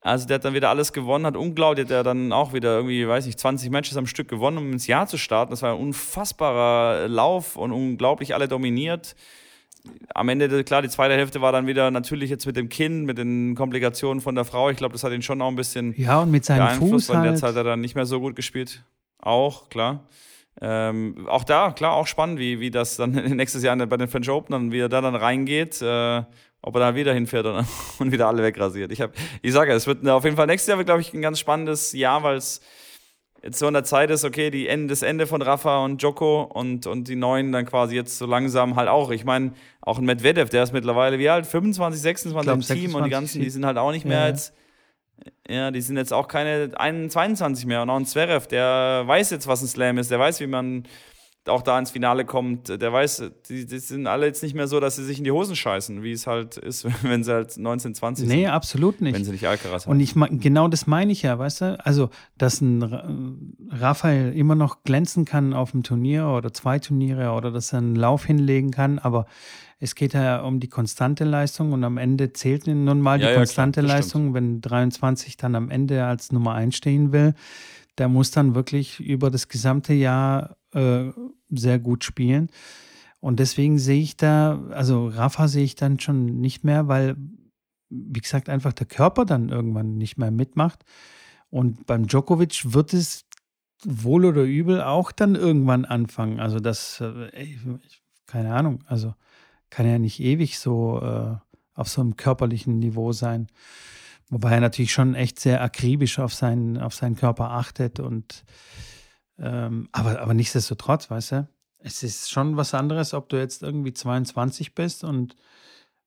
Also 0.00 0.26
der 0.26 0.36
hat 0.36 0.44
dann 0.44 0.54
wieder 0.54 0.70
alles 0.70 0.92
gewonnen, 0.92 1.26
hat 1.26 1.36
unglaublich, 1.36 1.88
der 1.88 1.98
hat 1.98 2.06
dann 2.06 2.32
auch 2.32 2.52
wieder 2.52 2.76
irgendwie, 2.76 3.06
weiß 3.06 3.26
ich, 3.26 3.36
20 3.36 3.70
Matches 3.70 3.96
am 3.96 4.06
Stück 4.06 4.28
gewonnen, 4.28 4.58
um 4.58 4.72
ins 4.72 4.86
Jahr 4.86 5.08
zu 5.08 5.18
starten. 5.18 5.50
Das 5.50 5.62
war 5.62 5.74
ein 5.74 5.80
unfassbarer 5.80 7.08
Lauf 7.08 7.56
und 7.56 7.72
unglaublich 7.72 8.32
alle 8.32 8.46
dominiert. 8.46 9.16
Am 10.14 10.28
Ende, 10.28 10.62
klar, 10.62 10.82
die 10.82 10.88
zweite 10.88 11.14
Hälfte 11.14 11.40
war 11.40 11.50
dann 11.50 11.66
wieder 11.66 11.90
natürlich 11.90 12.30
jetzt 12.30 12.46
mit 12.46 12.56
dem 12.56 12.68
Kind, 12.68 13.06
mit 13.06 13.18
den 13.18 13.56
Komplikationen 13.56 14.20
von 14.20 14.36
der 14.36 14.44
Frau. 14.44 14.70
Ich 14.70 14.76
glaube, 14.76 14.92
das 14.92 15.02
hat 15.02 15.12
ihn 15.12 15.22
schon 15.22 15.42
auch 15.42 15.48
ein 15.48 15.56
bisschen 15.56 15.94
ja, 15.96 16.20
und 16.20 16.30
mit 16.30 16.44
seinem 16.44 16.78
Fuß 16.78 17.08
halt. 17.08 17.30
jetzt 17.30 17.42
hat 17.42 17.56
er 17.56 17.64
dann 17.64 17.80
nicht 17.80 17.96
mehr 17.96 18.06
so 18.06 18.20
gut 18.20 18.36
gespielt. 18.36 18.84
Auch, 19.18 19.68
klar. 19.68 20.06
Ähm, 20.60 21.26
auch 21.28 21.44
da, 21.44 21.72
klar, 21.72 21.94
auch 21.94 22.06
spannend, 22.06 22.38
wie, 22.38 22.60
wie 22.60 22.70
das 22.70 22.96
dann 22.96 23.12
nächstes 23.36 23.62
Jahr 23.62 23.76
bei 23.76 23.96
den 23.96 24.08
French 24.08 24.28
Open 24.28 24.52
dann, 24.52 24.72
wie 24.72 24.80
er 24.80 24.88
da 24.88 25.00
dann 25.00 25.14
reingeht. 25.14 25.80
Äh, 25.82 26.22
ob 26.60 26.74
er 26.74 26.80
da 26.80 26.94
wieder 26.94 27.14
hinfährt 27.14 27.46
und, 27.46 27.66
und 27.98 28.12
wieder 28.12 28.26
alle 28.26 28.42
wegrasiert. 28.42 28.92
Ich, 28.92 29.02
ich 29.42 29.52
sage, 29.52 29.72
es 29.72 29.86
wird 29.86 30.06
auf 30.08 30.24
jeden 30.24 30.36
Fall 30.36 30.46
nächstes 30.46 30.72
Jahr, 30.72 30.82
glaube 30.84 31.00
ich, 31.00 31.12
ein 31.14 31.22
ganz 31.22 31.38
spannendes 31.38 31.92
Jahr, 31.92 32.22
weil 32.22 32.36
es 32.36 32.60
jetzt 33.42 33.58
so 33.58 33.68
in 33.68 33.74
der 33.74 33.84
Zeit 33.84 34.10
ist, 34.10 34.24
okay, 34.24 34.50
die 34.50 34.66
Ende, 34.66 34.88
das 34.88 35.02
Ende 35.02 35.26
von 35.26 35.40
Rafa 35.42 35.84
und 35.84 36.02
Joko 36.02 36.42
und, 36.42 36.86
und 36.86 37.06
die 37.06 37.16
Neuen 37.16 37.52
dann 37.52 37.66
quasi 37.66 37.94
jetzt 37.94 38.18
so 38.18 38.26
langsam 38.26 38.76
halt 38.76 38.88
auch. 38.88 39.10
Ich 39.10 39.24
meine, 39.24 39.52
auch 39.80 39.98
ein 39.98 40.04
Medvedev, 40.04 40.50
der 40.50 40.64
ist 40.64 40.72
mittlerweile 40.72 41.18
wie 41.18 41.28
alt? 41.28 41.46
25, 41.46 42.00
26 42.00 42.44
glaub, 42.44 42.56
im 42.56 42.62
26, 42.62 42.86
Team 42.86 42.96
und 42.96 43.04
die 43.04 43.10
ganzen, 43.10 43.40
die 43.40 43.50
sind 43.50 43.64
halt 43.64 43.78
auch 43.78 43.92
nicht 43.92 44.04
mehr 44.04 44.18
ja. 44.18 44.24
als 44.24 44.48
ja, 44.48 44.54
die 45.48 45.80
sind 45.80 45.96
jetzt 45.96 46.12
auch 46.12 46.28
keine 46.28 46.70
21 46.76 47.66
mehr. 47.66 47.82
Und 47.82 47.90
auch 47.90 47.96
ein 47.96 48.06
Zverev, 48.06 48.46
der 48.48 49.04
weiß 49.06 49.30
jetzt, 49.30 49.46
was 49.46 49.62
ein 49.62 49.68
Slam 49.68 49.98
ist. 49.98 50.10
Der 50.10 50.18
weiß, 50.18 50.40
wie 50.40 50.46
man 50.46 50.84
auch 51.48 51.62
da 51.62 51.78
ins 51.78 51.90
Finale 51.90 52.24
kommt. 52.24 52.68
Der 52.68 52.92
weiß, 52.92 53.30
die, 53.48 53.66
die 53.66 53.78
sind 53.78 54.06
alle 54.06 54.26
jetzt 54.26 54.42
nicht 54.42 54.54
mehr 54.54 54.68
so, 54.68 54.80
dass 54.80 54.96
sie 54.96 55.04
sich 55.04 55.18
in 55.18 55.24
die 55.24 55.30
Hosen 55.30 55.56
scheißen, 55.56 56.02
wie 56.02 56.12
es 56.12 56.26
halt 56.26 56.56
ist, 56.56 56.86
wenn 57.02 57.24
sie 57.24 57.32
halt 57.32 57.56
19, 57.56 57.94
20 57.94 58.24
nee, 58.24 58.28
sind. 58.28 58.40
Nee, 58.40 58.46
absolut 58.48 59.00
nicht. 59.00 59.14
Wenn 59.14 59.24
sie 59.24 59.32
nicht 59.32 59.46
Alcaraz 59.46 59.86
haben. 59.86 59.92
Und 59.92 60.00
ich, 60.00 60.14
genau 60.40 60.68
das 60.68 60.86
meine 60.86 61.12
ich 61.12 61.22
ja, 61.22 61.38
weißt 61.38 61.60
du? 61.62 61.84
Also, 61.84 62.10
dass 62.36 62.60
ein 62.60 63.54
Raphael 63.70 64.32
immer 64.34 64.54
noch 64.54 64.82
glänzen 64.84 65.24
kann 65.24 65.54
auf 65.54 65.72
dem 65.72 65.82
Turnier 65.82 66.28
oder 66.28 66.52
zwei 66.52 66.78
Turniere 66.78 67.30
oder 67.32 67.50
dass 67.50 67.72
er 67.72 67.78
einen 67.78 67.96
Lauf 67.96 68.24
hinlegen 68.24 68.70
kann, 68.70 68.98
aber 68.98 69.26
es 69.80 69.94
geht 69.94 70.12
ja 70.12 70.40
um 70.40 70.58
die 70.60 70.68
konstante 70.68 71.24
Leistung 71.24 71.72
und 71.72 71.84
am 71.84 71.98
Ende 71.98 72.32
zählt 72.32 72.66
nun 72.66 73.00
mal 73.00 73.18
die 73.18 73.24
ja, 73.24 73.34
konstante 73.34 73.80
klar, 73.80 73.96
Leistung. 73.96 74.34
Wenn 74.34 74.60
23 74.60 75.36
dann 75.36 75.54
am 75.54 75.70
Ende 75.70 76.04
als 76.04 76.32
Nummer 76.32 76.54
1 76.54 76.76
stehen 76.76 77.12
will, 77.12 77.34
der 77.96 78.08
muss 78.08 78.30
dann 78.30 78.54
wirklich 78.54 78.98
über 78.98 79.30
das 79.30 79.48
gesamte 79.48 79.94
Jahr 79.94 80.56
äh, 80.72 81.10
sehr 81.50 81.78
gut 81.78 82.04
spielen. 82.04 82.50
Und 83.20 83.40
deswegen 83.40 83.78
sehe 83.78 84.02
ich 84.02 84.16
da, 84.16 84.62
also 84.70 85.08
Rafa 85.08 85.48
sehe 85.48 85.64
ich 85.64 85.74
dann 85.74 85.98
schon 85.98 86.40
nicht 86.40 86.64
mehr, 86.64 86.88
weil, 86.88 87.16
wie 87.88 88.20
gesagt, 88.20 88.48
einfach 88.48 88.72
der 88.72 88.86
Körper 88.86 89.24
dann 89.24 89.48
irgendwann 89.48 89.96
nicht 89.96 90.18
mehr 90.18 90.30
mitmacht. 90.30 90.84
Und 91.50 91.86
beim 91.86 92.06
Djokovic 92.06 92.72
wird 92.72 92.92
es 92.92 93.26
wohl 93.84 94.24
oder 94.24 94.42
übel 94.42 94.82
auch 94.82 95.12
dann 95.12 95.36
irgendwann 95.36 95.84
anfangen. 95.84 96.40
Also 96.40 96.58
das, 96.58 97.00
äh, 97.00 97.56
keine 98.26 98.54
Ahnung, 98.54 98.84
also 98.86 99.14
kann 99.70 99.86
ja 99.86 99.98
nicht 99.98 100.20
ewig 100.20 100.58
so 100.58 101.00
äh, 101.02 101.36
auf 101.74 101.88
so 101.88 102.00
einem 102.00 102.16
körperlichen 102.16 102.78
Niveau 102.78 103.12
sein. 103.12 103.48
Wobei 104.30 104.52
er 104.52 104.60
natürlich 104.60 104.92
schon 104.92 105.14
echt 105.14 105.40
sehr 105.40 105.62
akribisch 105.62 106.18
auf 106.18 106.34
seinen, 106.34 106.78
auf 106.78 106.94
seinen 106.94 107.16
Körper 107.16 107.50
achtet 107.50 108.00
und 108.00 108.44
ähm, 109.38 109.88
aber, 109.92 110.20
aber 110.20 110.34
nichtsdestotrotz, 110.34 111.10
weißt 111.10 111.32
du, 111.32 111.48
es 111.78 112.02
ist 112.02 112.30
schon 112.30 112.56
was 112.56 112.74
anderes, 112.74 113.14
ob 113.14 113.28
du 113.28 113.36
jetzt 113.36 113.62
irgendwie 113.62 113.92
22 113.92 114.74
bist 114.74 115.04
und 115.04 115.36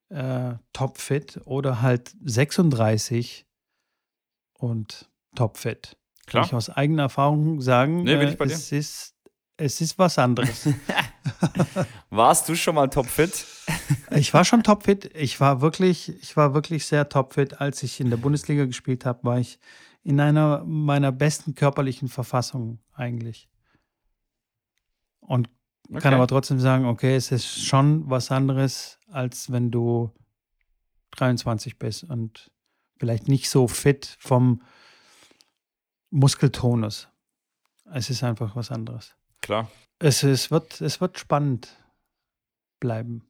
äh, 0.09 0.53
topfit 0.73 1.39
oder 1.45 1.81
halt 1.81 2.13
36 2.23 3.45
und 4.53 5.09
topfit. 5.35 5.97
Kann 6.27 6.45
ich 6.45 6.53
aus 6.53 6.69
eigener 6.69 7.03
Erfahrung 7.03 7.61
sagen, 7.61 8.03
nee, 8.03 8.13
äh, 8.13 8.37
es, 8.39 8.71
ist, 8.71 9.15
es 9.57 9.81
ist 9.81 9.97
was 9.99 10.17
anderes. 10.17 10.69
Warst 12.09 12.49
du 12.49 12.55
schon 12.55 12.75
mal 12.75 12.87
topfit? 12.87 13.45
ich 14.11 14.33
war 14.33 14.43
schon 14.43 14.63
topfit. 14.63 15.11
Ich 15.15 15.39
war 15.39 15.61
wirklich, 15.61 16.09
ich 16.21 16.35
war 16.35 16.53
wirklich 16.53 16.85
sehr 16.85 17.09
topfit. 17.09 17.61
Als 17.61 17.83
ich 17.83 17.99
in 17.99 18.09
der 18.09 18.17
Bundesliga 18.17 18.65
gespielt 18.65 19.05
habe, 19.05 19.23
war 19.23 19.39
ich 19.39 19.59
in 20.03 20.19
einer 20.19 20.63
meiner 20.65 21.11
besten 21.11 21.55
körperlichen 21.55 22.07
Verfassungen 22.07 22.79
eigentlich. 22.93 23.49
Und 25.19 25.49
okay. 25.89 25.99
kann 25.99 26.13
aber 26.13 26.27
trotzdem 26.27 26.59
sagen, 26.59 26.85
okay, 26.85 27.15
es 27.15 27.31
ist 27.31 27.63
schon 27.65 28.09
was 28.09 28.31
anderes, 28.31 28.97
als 29.11 29.51
wenn 29.51 29.69
du 29.69 30.11
23 31.11 31.77
bist 31.77 32.03
und 32.03 32.51
vielleicht 32.97 33.27
nicht 33.27 33.49
so 33.49 33.67
fit 33.67 34.17
vom 34.19 34.61
Muskeltonus. 36.09 37.07
Es 37.93 38.09
ist 38.09 38.23
einfach 38.23 38.55
was 38.55 38.71
anderes. 38.71 39.15
Klar. 39.41 39.71
Es, 39.99 40.23
es, 40.23 40.51
wird, 40.51 40.81
es 40.81 41.01
wird 41.01 41.19
spannend 41.19 41.69
bleiben. 42.79 43.27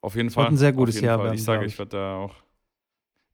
Auf 0.00 0.14
jeden 0.14 0.30
Fall. 0.30 0.44
Wird 0.44 0.52
ein 0.52 0.58
sehr 0.58 0.72
gutes 0.72 1.00
Jahr 1.00 1.22
werden. 1.22 1.34
Ich 1.34 1.44
sage, 1.44 1.64
ich 1.64 1.78
werde 1.78 1.96
da 1.96 2.16
auch. 2.16 2.34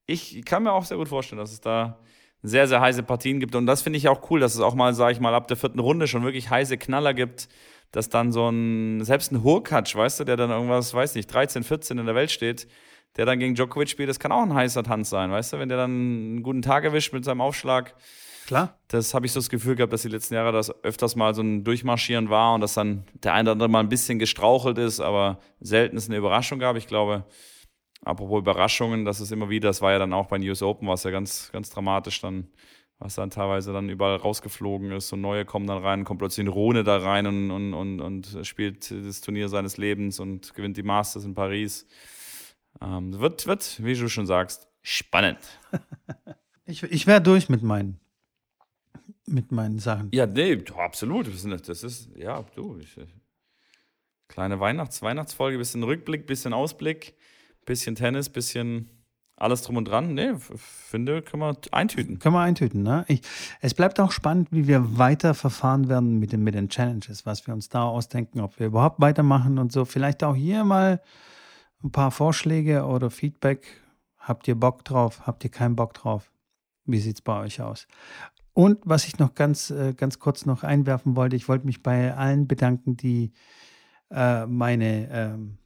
Ich 0.07 0.45
kann 0.45 0.63
mir 0.63 0.73
auch 0.73 0.85
sehr 0.85 0.97
gut 0.97 1.09
vorstellen, 1.09 1.39
dass 1.39 1.53
es 1.53 1.61
da 1.61 1.99
sehr, 2.43 2.67
sehr 2.67 2.81
heiße 2.81 3.03
Partien 3.03 3.41
gibt. 3.41 3.55
Und 3.55 3.67
das 3.67 3.83
finde 3.83 3.99
ich 3.99 4.09
auch 4.09 4.31
cool, 4.31 4.41
dass 4.41 4.55
es 4.55 4.61
auch 4.61 4.75
mal, 4.75 4.95
sage 4.95 5.13
ich 5.13 5.21
mal, 5.21 5.35
ab 5.35 5.49
der 5.49 5.57
vierten 5.57 5.79
Runde 5.79 6.07
schon 6.09 6.25
wirklich 6.25 6.51
heiße 6.51 6.77
Knaller 6.77 7.15
gibt, 7.15 7.49
dass 7.93 8.09
dann 8.09 8.33
so 8.33 8.49
ein, 8.49 9.05
selbst 9.05 9.33
ein 9.33 9.43
Hurkacz, 9.43 9.95
weißt 9.95 10.21
du, 10.21 10.25
der 10.25 10.37
dann 10.37 10.51
irgendwas, 10.51 10.93
weiß 10.93 11.15
nicht, 11.15 11.33
13, 11.33 11.63
14 11.63 11.99
in 11.99 12.07
der 12.07 12.15
Welt 12.15 12.31
steht, 12.31 12.67
der 13.17 13.27
dann 13.27 13.39
gegen 13.39 13.55
Djokovic 13.55 13.91
spielt, 13.91 14.09
das 14.09 14.19
kann 14.19 14.33
auch 14.33 14.43
ein 14.43 14.55
heißer 14.55 14.83
Tanz 14.83 15.11
sein, 15.11 15.31
weißt 15.31 15.53
du, 15.53 15.59
wenn 15.59 15.69
der 15.69 15.79
dann 15.79 15.91
einen 15.91 16.43
guten 16.43 16.63
Tag 16.63 16.85
erwischt 16.85 17.13
mit 17.13 17.25
seinem 17.25 17.43
Aufschlag. 17.43 17.95
Klar. 18.47 18.79
Das 18.89 19.15
habe 19.15 19.27
ich 19.27 19.33
so 19.33 19.41
das 19.41 19.49
Gefühl 19.49 19.77
gehabt, 19.77 19.93
dass 19.93 20.03
die 20.03 20.09
letzten 20.09 20.35
Jahre 20.35 20.53
das 20.53 20.73
öfters 20.85 21.17
mal 21.17 21.35
so 21.35 21.43
ein 21.43 21.65
Durchmarschieren 21.65 22.29
war 22.29 22.55
und 22.55 22.61
dass 22.61 22.75
dann 22.75 23.05
der 23.15 23.35
eine 23.35 23.49
oder 23.49 23.53
andere 23.53 23.69
mal 23.69 23.81
ein 23.81 23.89
bisschen 23.89 24.19
gestrauchelt 24.19 24.79
ist, 24.79 25.01
aber 25.01 25.39
selten 25.61 25.97
es 25.97 26.09
eine 26.09 26.17
Überraschung 26.17 26.59
gab. 26.59 26.77
Ich 26.77 26.87
glaube, 26.87 27.25
Apropos 28.05 28.41
Überraschungen, 28.41 29.05
das 29.05 29.21
ist 29.21 29.31
immer 29.31 29.49
wieder, 29.49 29.69
das 29.69 29.81
war 29.81 29.93
ja 29.93 29.99
dann 29.99 30.13
auch 30.13 30.27
bei 30.27 30.39
News 30.39 30.63
Open, 30.63 30.89
war 30.89 30.95
es 30.95 31.05
ja 31.05 31.13
ganz, 31.13 31.51
ganz 31.53 31.71
dramatisch 31.71 32.21
dann, 32.21 32.49
was 32.99 33.15
dann 33.15 33.31
teilweise 33.31 33.73
dann 33.73 33.89
überall 33.89 34.17
rausgeflogen 34.17 34.91
ist 34.91 35.13
und 35.13 35.21
neue 35.21 35.45
kommen 35.45 35.69
dann 35.69 35.79
rein, 35.79 36.05
kommt 36.05 36.19
plötzlich 36.19 36.45
ein 36.45 36.49
Rune 36.49 36.83
da 36.83 36.97
rein 36.97 37.27
und, 37.27 37.53
und, 37.53 37.75
und, 37.75 38.01
und 38.01 38.47
spielt 38.47 38.91
das 38.91 39.21
Turnier 39.21 39.49
seines 39.49 39.77
Lebens 39.77 40.19
und 40.19 40.53
gewinnt 40.55 40.77
die 40.77 40.83
Masters 40.83 41.25
in 41.25 41.35
Paris. 41.35 41.87
Ähm, 42.81 43.21
wird, 43.21 43.47
wird, 43.47 43.85
wie 43.85 43.95
du 43.95 44.09
schon 44.09 44.27
sagst, 44.27 44.67
spannend. 44.83 45.39
ich 46.67 46.83
ich 46.83 47.07
wäre 47.07 47.21
durch 47.21 47.49
mit 47.49 47.63
meinen, 47.63 48.01
mit 49.27 49.53
meinen 49.53 49.79
Sachen. 49.79 50.11
Ja, 50.13 50.27
nee, 50.27 50.63
absolut. 50.77 51.29
Das 51.69 51.83
ist, 51.83 52.11
ja, 52.17 52.45
du. 52.55 52.79
Ich, 52.79 52.97
kleine 54.29 54.61
Weihnachts-, 54.61 55.03
Weihnachtsfolge, 55.03 55.59
bisschen 55.59 55.83
Rückblick, 55.83 56.27
bisschen 56.27 56.53
Ausblick 56.53 57.15
bisschen 57.65 57.95
Tennis, 57.95 58.29
bisschen 58.29 58.89
alles 59.37 59.63
drum 59.63 59.77
und 59.77 59.87
dran. 59.87 60.15
Nee, 60.15 60.35
finde, 60.37 61.23
können 61.23 61.43
wir 61.43 61.57
eintüten. 61.73 62.19
Können 62.19 62.35
wir 62.35 62.41
eintüten, 62.41 62.83
ne? 62.83 63.05
Ich, 63.09 63.23
es 63.61 63.75
bleibt 63.75 63.99
auch 63.99 64.13
spannend, 64.13 64.49
wie 64.51 64.69
wir 64.69 64.99
weiter 64.99 65.35
verfahren 65.35 65.89
werden 65.89 66.19
mit 66.19 66.33
den, 66.33 66.45
mit 66.45 66.55
den 66.55 66.69
Challenges, 66.69 67.27
was 67.27 67.47
wir 67.47 67.55
uns 67.55 67.69
da 67.69 67.85
ausdenken, 67.85 68.41
ob 68.41 68.59
wir 68.59 68.67
überhaupt 68.67 69.01
weitermachen 69.01 69.59
und 69.59 69.73
so. 69.73 69.85
Vielleicht 69.85 70.23
auch 70.23 70.37
hier 70.37 70.65
mal 70.65 71.03
ein 71.83 71.91
paar 71.91 72.11
Vorschläge 72.11 72.85
oder 72.85 73.11
Feedback. 73.11 73.67
Habt 74.19 74.47
ihr 74.47 74.55
Bock 74.55 74.85
drauf? 74.85 75.27
Habt 75.27 75.43
ihr 75.43 75.51
keinen 75.51 75.75
Bock 75.75 75.95
drauf? 75.95 76.31
Wie 76.85 76.99
sieht 76.99 77.17
es 77.17 77.23
bei 77.23 77.41
euch 77.41 77.61
aus? 77.61 77.89
Und 78.55 78.79
was 78.85 79.07
ich 79.07 79.19
noch 79.19 79.35
ganz, 79.35 79.71
äh, 79.71 79.95
ganz 79.95 80.19
kurz 80.19 80.45
noch 80.47 80.63
einwerfen 80.63 81.17
wollte, 81.17 81.37
ich 81.37 81.49
wollte 81.49 81.67
mich 81.67 81.83
bei 81.83 82.15
allen 82.15 82.47
bedanken, 82.47 82.97
die 82.97 83.33
äh, 84.11 84.47
meine 84.47 85.09
ähm, 85.11 85.59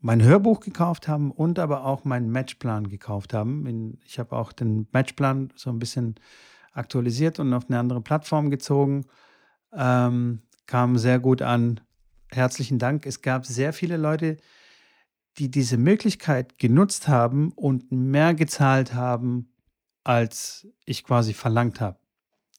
mein 0.00 0.22
Hörbuch 0.22 0.60
gekauft 0.60 1.08
haben 1.08 1.30
und 1.30 1.58
aber 1.58 1.84
auch 1.84 2.04
meinen 2.04 2.30
Matchplan 2.30 2.88
gekauft 2.88 3.34
haben. 3.34 3.98
Ich 4.06 4.18
habe 4.18 4.34
auch 4.34 4.52
den 4.52 4.88
Matchplan 4.92 5.52
so 5.56 5.70
ein 5.70 5.78
bisschen 5.78 6.14
aktualisiert 6.72 7.38
und 7.38 7.52
auf 7.52 7.68
eine 7.68 7.78
andere 7.78 8.00
Plattform 8.00 8.50
gezogen. 8.50 9.06
Ähm, 9.72 10.42
kam 10.66 10.96
sehr 10.98 11.18
gut 11.18 11.42
an. 11.42 11.80
Herzlichen 12.30 12.78
Dank. 12.78 13.06
Es 13.06 13.22
gab 13.22 13.44
sehr 13.44 13.72
viele 13.72 13.96
Leute, 13.96 14.38
die 15.38 15.50
diese 15.50 15.76
Möglichkeit 15.76 16.58
genutzt 16.58 17.08
haben 17.08 17.52
und 17.52 17.92
mehr 17.92 18.34
gezahlt 18.34 18.94
haben, 18.94 19.52
als 20.02 20.66
ich 20.86 21.04
quasi 21.04 21.34
verlangt 21.34 21.80
habe. 21.80 21.99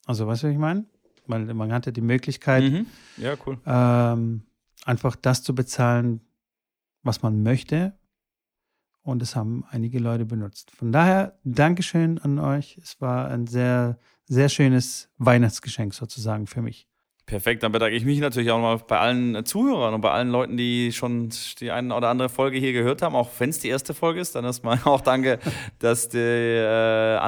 Also, 0.06 0.26
weißt 0.26 0.42
du, 0.42 0.46
was 0.48 0.52
ich 0.52 0.58
meine? 0.58 0.84
Weil 1.26 1.52
man 1.54 1.72
hatte 1.72 1.92
die 1.92 2.00
Möglichkeit, 2.00 2.64
mhm. 2.64 2.86
ja, 3.16 3.34
cool. 3.46 3.58
ähm, 3.64 4.42
einfach 4.84 5.16
das 5.16 5.42
zu 5.42 5.54
bezahlen, 5.54 6.20
was 7.02 7.22
man 7.22 7.42
möchte. 7.42 7.94
Und 9.02 9.20
das 9.20 9.34
haben 9.34 9.64
einige 9.70 9.98
Leute 9.98 10.24
benutzt. 10.24 10.70
Von 10.70 10.92
daher, 10.92 11.38
Dankeschön 11.44 12.18
an 12.18 12.38
euch. 12.38 12.78
Es 12.78 13.00
war 13.00 13.28
ein 13.28 13.46
sehr, 13.46 13.98
sehr 14.26 14.48
schönes 14.48 15.08
Weihnachtsgeschenk 15.18 15.92
sozusagen 15.94 16.46
für 16.46 16.62
mich. 16.62 16.88
Perfekt, 17.24 17.62
dann 17.62 17.70
bedanke 17.70 17.94
ich 17.94 18.04
mich 18.04 18.18
natürlich 18.18 18.50
auch 18.50 18.56
nochmal 18.56 18.78
bei 18.86 18.98
allen 18.98 19.44
Zuhörern 19.44 19.94
und 19.94 20.00
bei 20.00 20.10
allen 20.10 20.30
Leuten, 20.30 20.56
die 20.56 20.90
schon 20.92 21.30
die 21.60 21.70
eine 21.70 21.94
oder 21.94 22.08
andere 22.08 22.28
Folge 22.28 22.58
hier 22.58 22.72
gehört 22.72 23.00
haben, 23.00 23.14
auch 23.14 23.30
wenn 23.38 23.50
es 23.50 23.60
die 23.60 23.68
erste 23.68 23.94
Folge 23.94 24.20
ist. 24.20 24.34
Dann 24.34 24.44
erstmal 24.44 24.80
auch 24.84 25.00
danke, 25.00 25.38
dass 25.78 26.08
du 26.08 26.18
äh, 26.18 27.18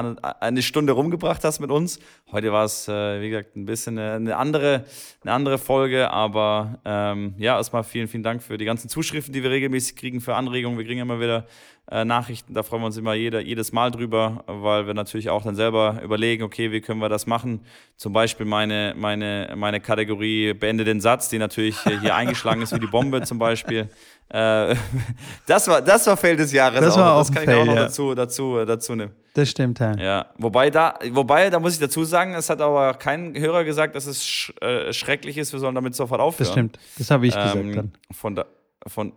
eine 0.41 0.61
Stunde 0.61 0.91
rumgebracht 0.91 1.45
hast 1.45 1.61
mit 1.61 1.71
uns. 1.71 1.99
Heute 2.29 2.51
war 2.51 2.65
es, 2.65 2.89
äh, 2.89 3.21
wie 3.21 3.29
gesagt, 3.29 3.55
ein 3.55 3.65
bisschen 3.65 3.97
eine 3.97 4.35
andere, 4.35 4.83
eine 5.21 5.31
andere 5.31 5.57
Folge, 5.57 6.11
aber 6.11 6.79
ähm, 6.83 7.33
ja, 7.37 7.55
erstmal 7.55 7.85
vielen, 7.85 8.09
vielen 8.09 8.23
Dank 8.23 8.43
für 8.43 8.57
die 8.57 8.65
ganzen 8.65 8.89
Zuschriften, 8.89 9.33
die 9.33 9.43
wir 9.43 9.49
regelmäßig 9.49 9.95
kriegen, 9.95 10.19
für 10.19 10.35
Anregungen. 10.35 10.77
Wir 10.77 10.85
kriegen 10.85 10.99
immer 10.99 11.21
wieder 11.21 11.47
Nachrichten. 11.87 12.53
Da 12.53 12.63
freuen 12.63 12.81
wir 12.81 12.87
uns 12.87 12.97
immer 12.97 13.13
jeder, 13.13 13.41
jedes 13.41 13.71
Mal 13.71 13.91
drüber, 13.91 14.43
weil 14.47 14.87
wir 14.87 14.93
natürlich 14.93 15.29
auch 15.29 15.43
dann 15.43 15.55
selber 15.55 16.01
überlegen, 16.03 16.43
okay, 16.43 16.71
wie 16.71 16.81
können 16.81 16.99
wir 16.99 17.09
das 17.09 17.27
machen? 17.27 17.61
Zum 17.95 18.11
Beispiel 18.11 18.45
meine, 18.45 18.93
meine, 18.97 19.53
meine 19.55 19.79
Kategorie 19.79 20.53
Beende 20.53 20.83
den 20.83 20.99
Satz, 20.99 21.29
die 21.29 21.37
natürlich 21.37 21.77
hier 22.01 22.15
eingeschlagen 22.15 22.61
ist 22.61 22.73
wie 22.73 22.79
die 22.79 22.87
Bombe 22.87 23.21
zum 23.21 23.37
Beispiel. 23.37 23.89
Äh, 24.29 24.75
das 25.45 25.67
war 25.67 25.81
das 25.81 26.07
war 26.07 26.17
Fail 26.17 26.35
des 26.35 26.51
Jahres. 26.51 26.79
Das 26.79 26.97
war 26.97 27.13
auch 27.13 27.19
das 27.19 27.31
kann 27.31 27.43
ich 27.43 27.49
Fail, 27.49 27.61
auch 27.61 27.65
noch 27.65 27.75
ja. 27.75 27.83
dazu, 27.83 28.15
dazu, 28.15 28.65
dazu 28.65 28.95
nehmen. 28.95 29.11
Das 29.35 29.49
stimmt, 29.49 29.79
ja. 29.79 29.95
Ja, 29.97 30.25
wobei 30.37 30.69
da, 30.69 30.97
wobei, 31.11 31.49
da 31.49 31.59
muss 31.59 31.73
ich 31.73 31.79
dazu 31.79 32.03
sagen, 32.03 32.33
es 32.33 32.49
hat 32.49 32.61
aber 32.61 32.93
kein 32.95 33.37
Hörer 33.37 33.63
gesagt, 33.63 33.95
dass 33.95 34.07
es 34.07 34.25
sch 34.25 34.53
äh, 34.61 34.91
schrecklich 34.93 35.37
ist, 35.37 35.53
wir 35.53 35.59
sollen 35.59 35.75
damit 35.75 35.93
sofort 35.93 36.21
aufhören. 36.21 36.45
Das 36.45 36.51
stimmt. 36.51 36.79
Das 36.97 37.11
habe 37.11 37.27
ich 37.27 37.35
gesagt 37.35 37.55
Ähm, 37.55 37.75
dann. 37.75 37.91
Von 38.11 38.35
da, 38.35 38.45
von 38.87 39.11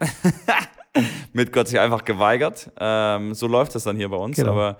mit 1.32 1.52
Gott 1.52 1.68
sich 1.68 1.78
einfach 1.78 2.04
geweigert. 2.04 2.70
Ähm, 2.78 3.34
so 3.34 3.46
läuft 3.46 3.74
das 3.74 3.84
dann 3.84 3.96
hier 3.96 4.08
bei 4.08 4.16
uns. 4.16 4.36
Genau. 4.36 4.52
Aber 4.52 4.78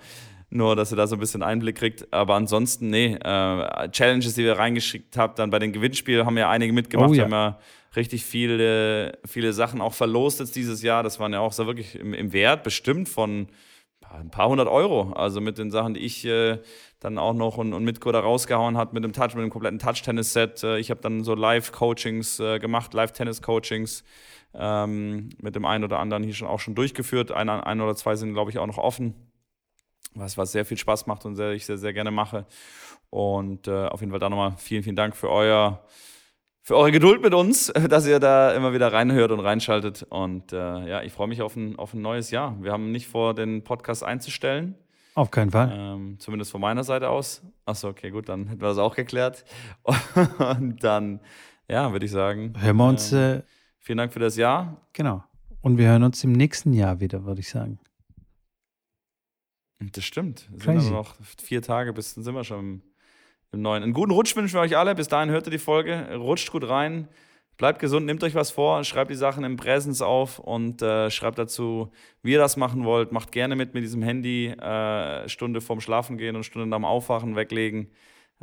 nur, 0.51 0.77
dass 0.77 0.93
ihr 0.93 0.97
da 0.97 1.07
so 1.07 1.17
ein 1.17 1.21
bisschen 1.21 1.43
Einblick 1.43 1.77
kriegt. 1.77 2.13
Aber 2.13 2.35
ansonsten, 2.35 2.89
nee, 2.89 3.15
äh, 3.15 3.89
Challenges, 3.91 4.35
die 4.35 4.45
wir 4.45 4.59
reingeschickt 4.59 5.17
habt, 5.17 5.39
dann 5.39 5.51
bei 5.51 5.59
den 5.59 5.73
Gewinnspielen 5.73 6.25
haben 6.25 6.39
ja 6.39 6.49
einige 6.49 6.73
mitgemacht. 6.73 7.11
Oh 7.11 7.13
ja. 7.13 7.19
Wir 7.19 7.25
haben 7.25 7.33
ja 7.33 7.59
richtig 7.97 8.25
viele, 8.25 9.19
viele 9.27 9.53
Sachen 9.53 9.81
auch 9.81 9.95
verlost 9.95 10.41
jetzt 10.41 10.57
dieses 10.57 10.83
Jahr. 10.83 11.03
Das 11.03 11.21
waren 11.21 11.33
ja 11.33 11.41
auch 11.41 11.53
so 11.53 11.67
wirklich 11.67 11.95
im, 11.97 12.15
im 12.15 12.33
Wert 12.33 12.63
bestimmt 12.63 13.09
von 13.09 13.49
ein 14.11 14.31
paar 14.31 14.49
hundert 14.49 14.69
Euro. 14.69 15.13
Also 15.13 15.41
mit 15.41 15.59
den 15.59 15.71
Sachen, 15.71 15.95
die 15.95 16.01
ich 16.01 16.25
äh, 16.25 16.59
dann 17.01 17.19
auch 17.19 17.35
noch 17.35 17.59
und, 17.59 17.73
und 17.73 17.85
Mitko 17.85 18.11
da 18.13 18.21
rausgehauen 18.21 18.77
hat 18.77 18.93
mit 18.93 19.05
dem 19.05 19.13
Touch, 19.13 19.35
mit 19.35 19.45
dem 19.45 19.51
kompletten 19.51 19.79
Touch-Tennis-Set. 19.79 20.65
Äh, 20.65 20.79
ich 20.79 20.91
habe 20.91 21.01
dann 21.01 21.25
so 21.25 21.35
Live-Coachings 21.35 22.41
äh, 22.41 22.59
gemacht, 22.59 22.95
Live-Tennis-Coachings 22.95 24.05
ähm, 24.55 25.31
mit 25.41 25.55
dem 25.55 25.65
einen 25.65 25.85
oder 25.85 25.99
anderen 25.99 26.23
hier 26.23 26.35
schon 26.35 26.49
auch 26.49 26.61
schon 26.61 26.75
durchgeführt. 26.75 27.33
Ein, 27.33 27.49
ein 27.49 27.81
oder 27.81 27.95
zwei 27.95 28.17
sind, 28.17 28.33
glaube 28.33 28.51
ich, 28.51 28.59
auch 28.59 28.67
noch 28.67 28.79
offen. 28.79 29.15
Was, 30.15 30.39
was 30.39 30.53
sehr 30.53 30.65
viel 30.65 30.79
Spaß 30.79 31.07
macht 31.07 31.25
und 31.27 31.37
sehr, 31.37 31.53
ich 31.53 31.67
sehr, 31.67 31.79
sehr 31.79 31.93
gerne 31.93 32.11
mache. 32.11 32.47
Und 33.11 33.69
äh, 33.69 33.87
auf 33.87 34.01
jeden 34.01 34.11
Fall 34.11 34.21
da 34.21 34.29
nochmal 34.29 34.55
vielen, 34.59 34.83
vielen 34.83 34.97
Dank 34.97 35.17
für 35.17 35.31
euer 35.31 35.85
für 36.69 36.77
eure 36.77 36.93
Geduld 36.93 37.23
mit 37.23 37.33
uns, 37.33 37.73
dass 37.89 38.07
ihr 38.07 38.21
da 38.21 38.53
immer 38.53 38.75
wieder 38.75 38.93
reinhört 38.93 39.33
und 39.33 39.41
reinschaltet. 39.41 40.03
Und 40.11 40.53
äh, 40.53 40.87
ja, 40.87 41.03
ich 41.03 41.15
freue 41.15 41.27
mich 41.27 41.41
auf 41.41 41.57
ein, 41.57 41.79
auf 41.79 41.95
ein 41.95 42.03
neues 42.03 42.31
Jahr. 42.31 42.63
Wir 42.63 42.73
haben 42.73 42.93
nicht 42.93 43.09
vor, 43.09 43.33
den 43.33 43.65
Podcast 43.65 44.05
einzustellen. 44.05 44.75
Auf 45.15 45.31
keinen 45.31 45.51
Fall. 45.51 45.73
Ähm, 45.73 46.17
zumindest 46.19 46.51
von 46.51 46.61
meiner 46.61 46.85
Seite 46.85 47.09
aus. 47.09 47.41
Achso, 47.65 47.89
okay, 47.89 48.11
gut, 48.11 48.29
dann 48.29 48.49
hätten 48.49 48.61
wir 48.61 48.69
das 48.69 48.77
auch 48.77 48.95
geklärt. 48.95 49.47
Und 50.39 50.85
dann, 50.85 51.21
ja, 51.71 51.91
würde 51.91 52.05
ich 52.05 52.13
sagen. 52.13 52.53
Hören 52.59 52.77
wir 52.77 52.87
uns, 52.87 53.15
ähm, 53.15 53.39
äh, 53.39 53.43
vielen 53.79 53.97
Dank 53.97 54.13
für 54.13 54.21
das 54.21 54.37
Jahr. 54.37 54.77
genau. 54.93 55.25
Und 55.63 55.79
wir 55.79 55.89
hören 55.89 56.03
uns 56.03 56.23
im 56.23 56.33
nächsten 56.33 56.75
Jahr 56.75 57.01
wieder, 57.01 57.25
würde 57.25 57.41
ich 57.41 57.49
sagen. 57.49 57.79
Das 59.81 60.05
stimmt. 60.05 60.51
Es 60.55 60.65
sind 60.65 60.83
nur 60.83 60.91
noch 60.91 61.17
vier 61.43 61.63
Tage, 61.63 61.95
bis 61.95 62.15
dann 62.15 62.25
sind 62.25 62.35
wir 62.35 62.45
schon 62.45 62.83
im, 63.53 63.63
neuen. 63.63 63.83
Einen 63.83 63.93
guten 63.93 64.13
Rutsch 64.13 64.37
wünschen 64.37 64.55
wir 64.55 64.61
euch 64.61 64.77
alle. 64.77 64.95
Bis 64.95 65.09
dahin 65.09 65.31
hört 65.31 65.47
ihr 65.47 65.51
die 65.51 65.59
Folge. 65.59 66.15
Rutscht 66.15 66.51
gut 66.51 66.69
rein. 66.69 67.09
Bleibt 67.57 67.81
gesund, 67.81 68.07
nehmt 68.07 68.23
euch 68.23 68.37
was 68.37 68.53
vor, 68.53 68.85
schreibt 68.85 69.11
die 69.11 69.17
Sachen 69.17 69.43
im 69.43 69.57
Präsens 69.57 70.01
auf 70.01 70.39
und 70.39 70.81
äh, 70.81 71.11
schreibt 71.11 71.41
dazu, 71.41 71.91
wie 72.23 72.33
ihr 72.33 72.39
das 72.39 72.57
machen 72.57 72.85
wollt. 72.85 73.11
Macht 73.11 73.33
gerne 73.33 73.57
mit 73.57 73.75
mit 73.75 73.83
diesem 73.83 74.01
Handy, 74.01 74.47
äh, 74.47 75.29
Stunde 75.29 75.61
vorm 75.61 75.81
Schlafen 75.81 76.19
gehen 76.19 76.37
und 76.37 76.45
Stunde 76.45 76.69
nach 76.69 76.77
dem 76.77 76.85
Aufwachen 76.85 77.35
weglegen. 77.35 77.91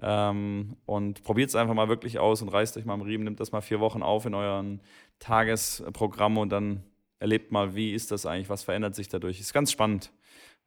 Ähm, 0.01 0.75
und 0.85 1.23
probiert 1.23 1.47
es 1.47 1.55
einfach 1.55 1.73
mal 1.73 1.87
wirklich 1.87 2.19
aus 2.19 2.41
und 2.41 2.49
reißt 2.49 2.75
euch 2.75 2.83
mal 2.83 2.95
am 2.95 3.01
Riemen, 3.03 3.23
nimmt 3.23 3.39
das 3.39 3.53
mal 3.53 3.61
vier 3.61 3.79
Wochen 3.79 4.03
auf 4.03 4.25
in 4.25 4.33
euren 4.33 4.81
Tagesprogramm 5.19 6.37
und 6.37 6.49
dann 6.49 6.83
erlebt 7.19 7.53
mal, 7.53 7.73
wie 7.73 7.93
ist 7.93 8.11
das 8.11 8.25
eigentlich, 8.25 8.49
was 8.49 8.63
verändert 8.63 8.95
sich 8.95 9.07
dadurch. 9.07 9.39
Ist 9.39 9.53
ganz 9.53 9.71
spannend 9.71 10.11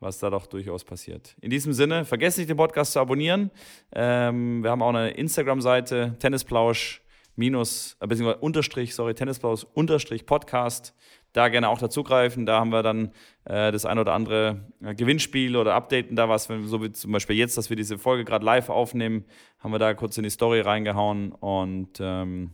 was 0.00 0.18
da 0.18 0.30
doch 0.30 0.46
durchaus 0.46 0.84
passiert. 0.84 1.36
In 1.40 1.50
diesem 1.50 1.72
Sinne, 1.72 2.04
vergesst 2.04 2.38
nicht, 2.38 2.48
den 2.48 2.56
Podcast 2.56 2.92
zu 2.92 3.00
abonnieren. 3.00 3.50
Ähm, 3.92 4.62
wir 4.62 4.70
haben 4.70 4.82
auch 4.82 4.90
eine 4.90 5.10
Instagram-Seite, 5.10 6.16
Tennisplausch 6.18 7.02
minus, 7.36 7.96
äh, 8.00 8.06
beziehungsweise 8.06 8.40
Unterstrich, 8.40 8.94
sorry, 8.94 9.14
Tennisplausch 9.14 9.64
Unterstrich 9.74 10.26
Podcast. 10.26 10.94
Da 11.32 11.48
gerne 11.48 11.68
auch 11.68 11.78
dazugreifen. 11.78 12.46
Da 12.46 12.58
haben 12.58 12.70
wir 12.70 12.82
dann 12.82 13.12
äh, 13.44 13.70
das 13.70 13.84
ein 13.84 13.98
oder 13.98 14.14
andere 14.14 14.72
äh, 14.82 14.94
Gewinnspiel 14.94 15.56
oder 15.56 15.74
updaten 15.74 16.16
da 16.16 16.28
was, 16.28 16.48
wenn, 16.48 16.66
so 16.66 16.82
wie 16.82 16.90
zum 16.90 17.12
Beispiel 17.12 17.36
jetzt, 17.36 17.56
dass 17.58 17.70
wir 17.70 17.76
diese 17.76 17.98
Folge 17.98 18.24
gerade 18.24 18.44
live 18.44 18.70
aufnehmen, 18.70 19.24
haben 19.58 19.72
wir 19.72 19.78
da 19.78 19.94
kurz 19.94 20.16
in 20.16 20.22
die 20.22 20.30
Story 20.30 20.60
reingehauen 20.60 21.32
und 21.32 21.98
ähm, 22.00 22.52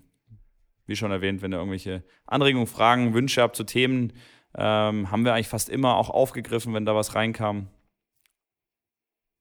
wie 0.86 0.96
schon 0.96 1.10
erwähnt, 1.10 1.40
wenn 1.40 1.52
ihr 1.52 1.58
irgendwelche 1.58 2.02
Anregungen, 2.26 2.66
Fragen, 2.66 3.14
Wünsche 3.14 3.42
habt 3.42 3.56
zu 3.56 3.64
Themen, 3.64 4.12
ähm, 4.56 5.10
haben 5.10 5.24
wir 5.24 5.34
eigentlich 5.34 5.48
fast 5.48 5.68
immer 5.68 5.96
auch 5.96 6.10
aufgegriffen, 6.10 6.74
wenn 6.74 6.84
da 6.84 6.94
was 6.94 7.14
reinkam. 7.14 7.68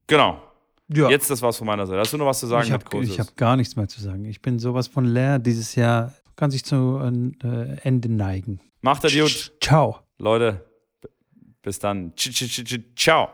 Genau. 0.08 0.42
Ja. 0.90 1.10
Jetzt 1.10 1.30
das 1.30 1.42
war's 1.42 1.58
von 1.58 1.68
meiner 1.68 1.88
Seite. 1.88 2.00
Hast 2.00 2.14
du 2.14 2.18
noch 2.18 2.26
was 2.26 2.40
zu 2.40 2.48
sagen? 2.48 2.66
ich 2.66 2.74
habe 2.74 2.86
hab 2.86 3.38
gar 3.38 3.56
nichts 3.56 3.76
mehr 3.76 3.88
zu 3.88 4.02
sagen. 4.02 4.26
Ich 4.26 4.42
bin 4.42 4.60
sowas 4.60 4.88
von 4.88 5.06
leer. 5.06 5.40
Dieses 5.40 5.76
Jahr 5.76 6.14
kann 6.36 6.52
sich 6.52 6.66
zu 6.66 7.00
äh, 7.00 7.78
Ende 7.84 8.10
neigen. 8.10 8.60
Macht 8.82 9.04
er 9.06 9.12
gut. 9.12 9.54
Ciao. 9.62 10.00
Leute, 10.18 10.66
bis 11.62 11.80
dann. 11.80 12.14
Ciao. 12.96 13.30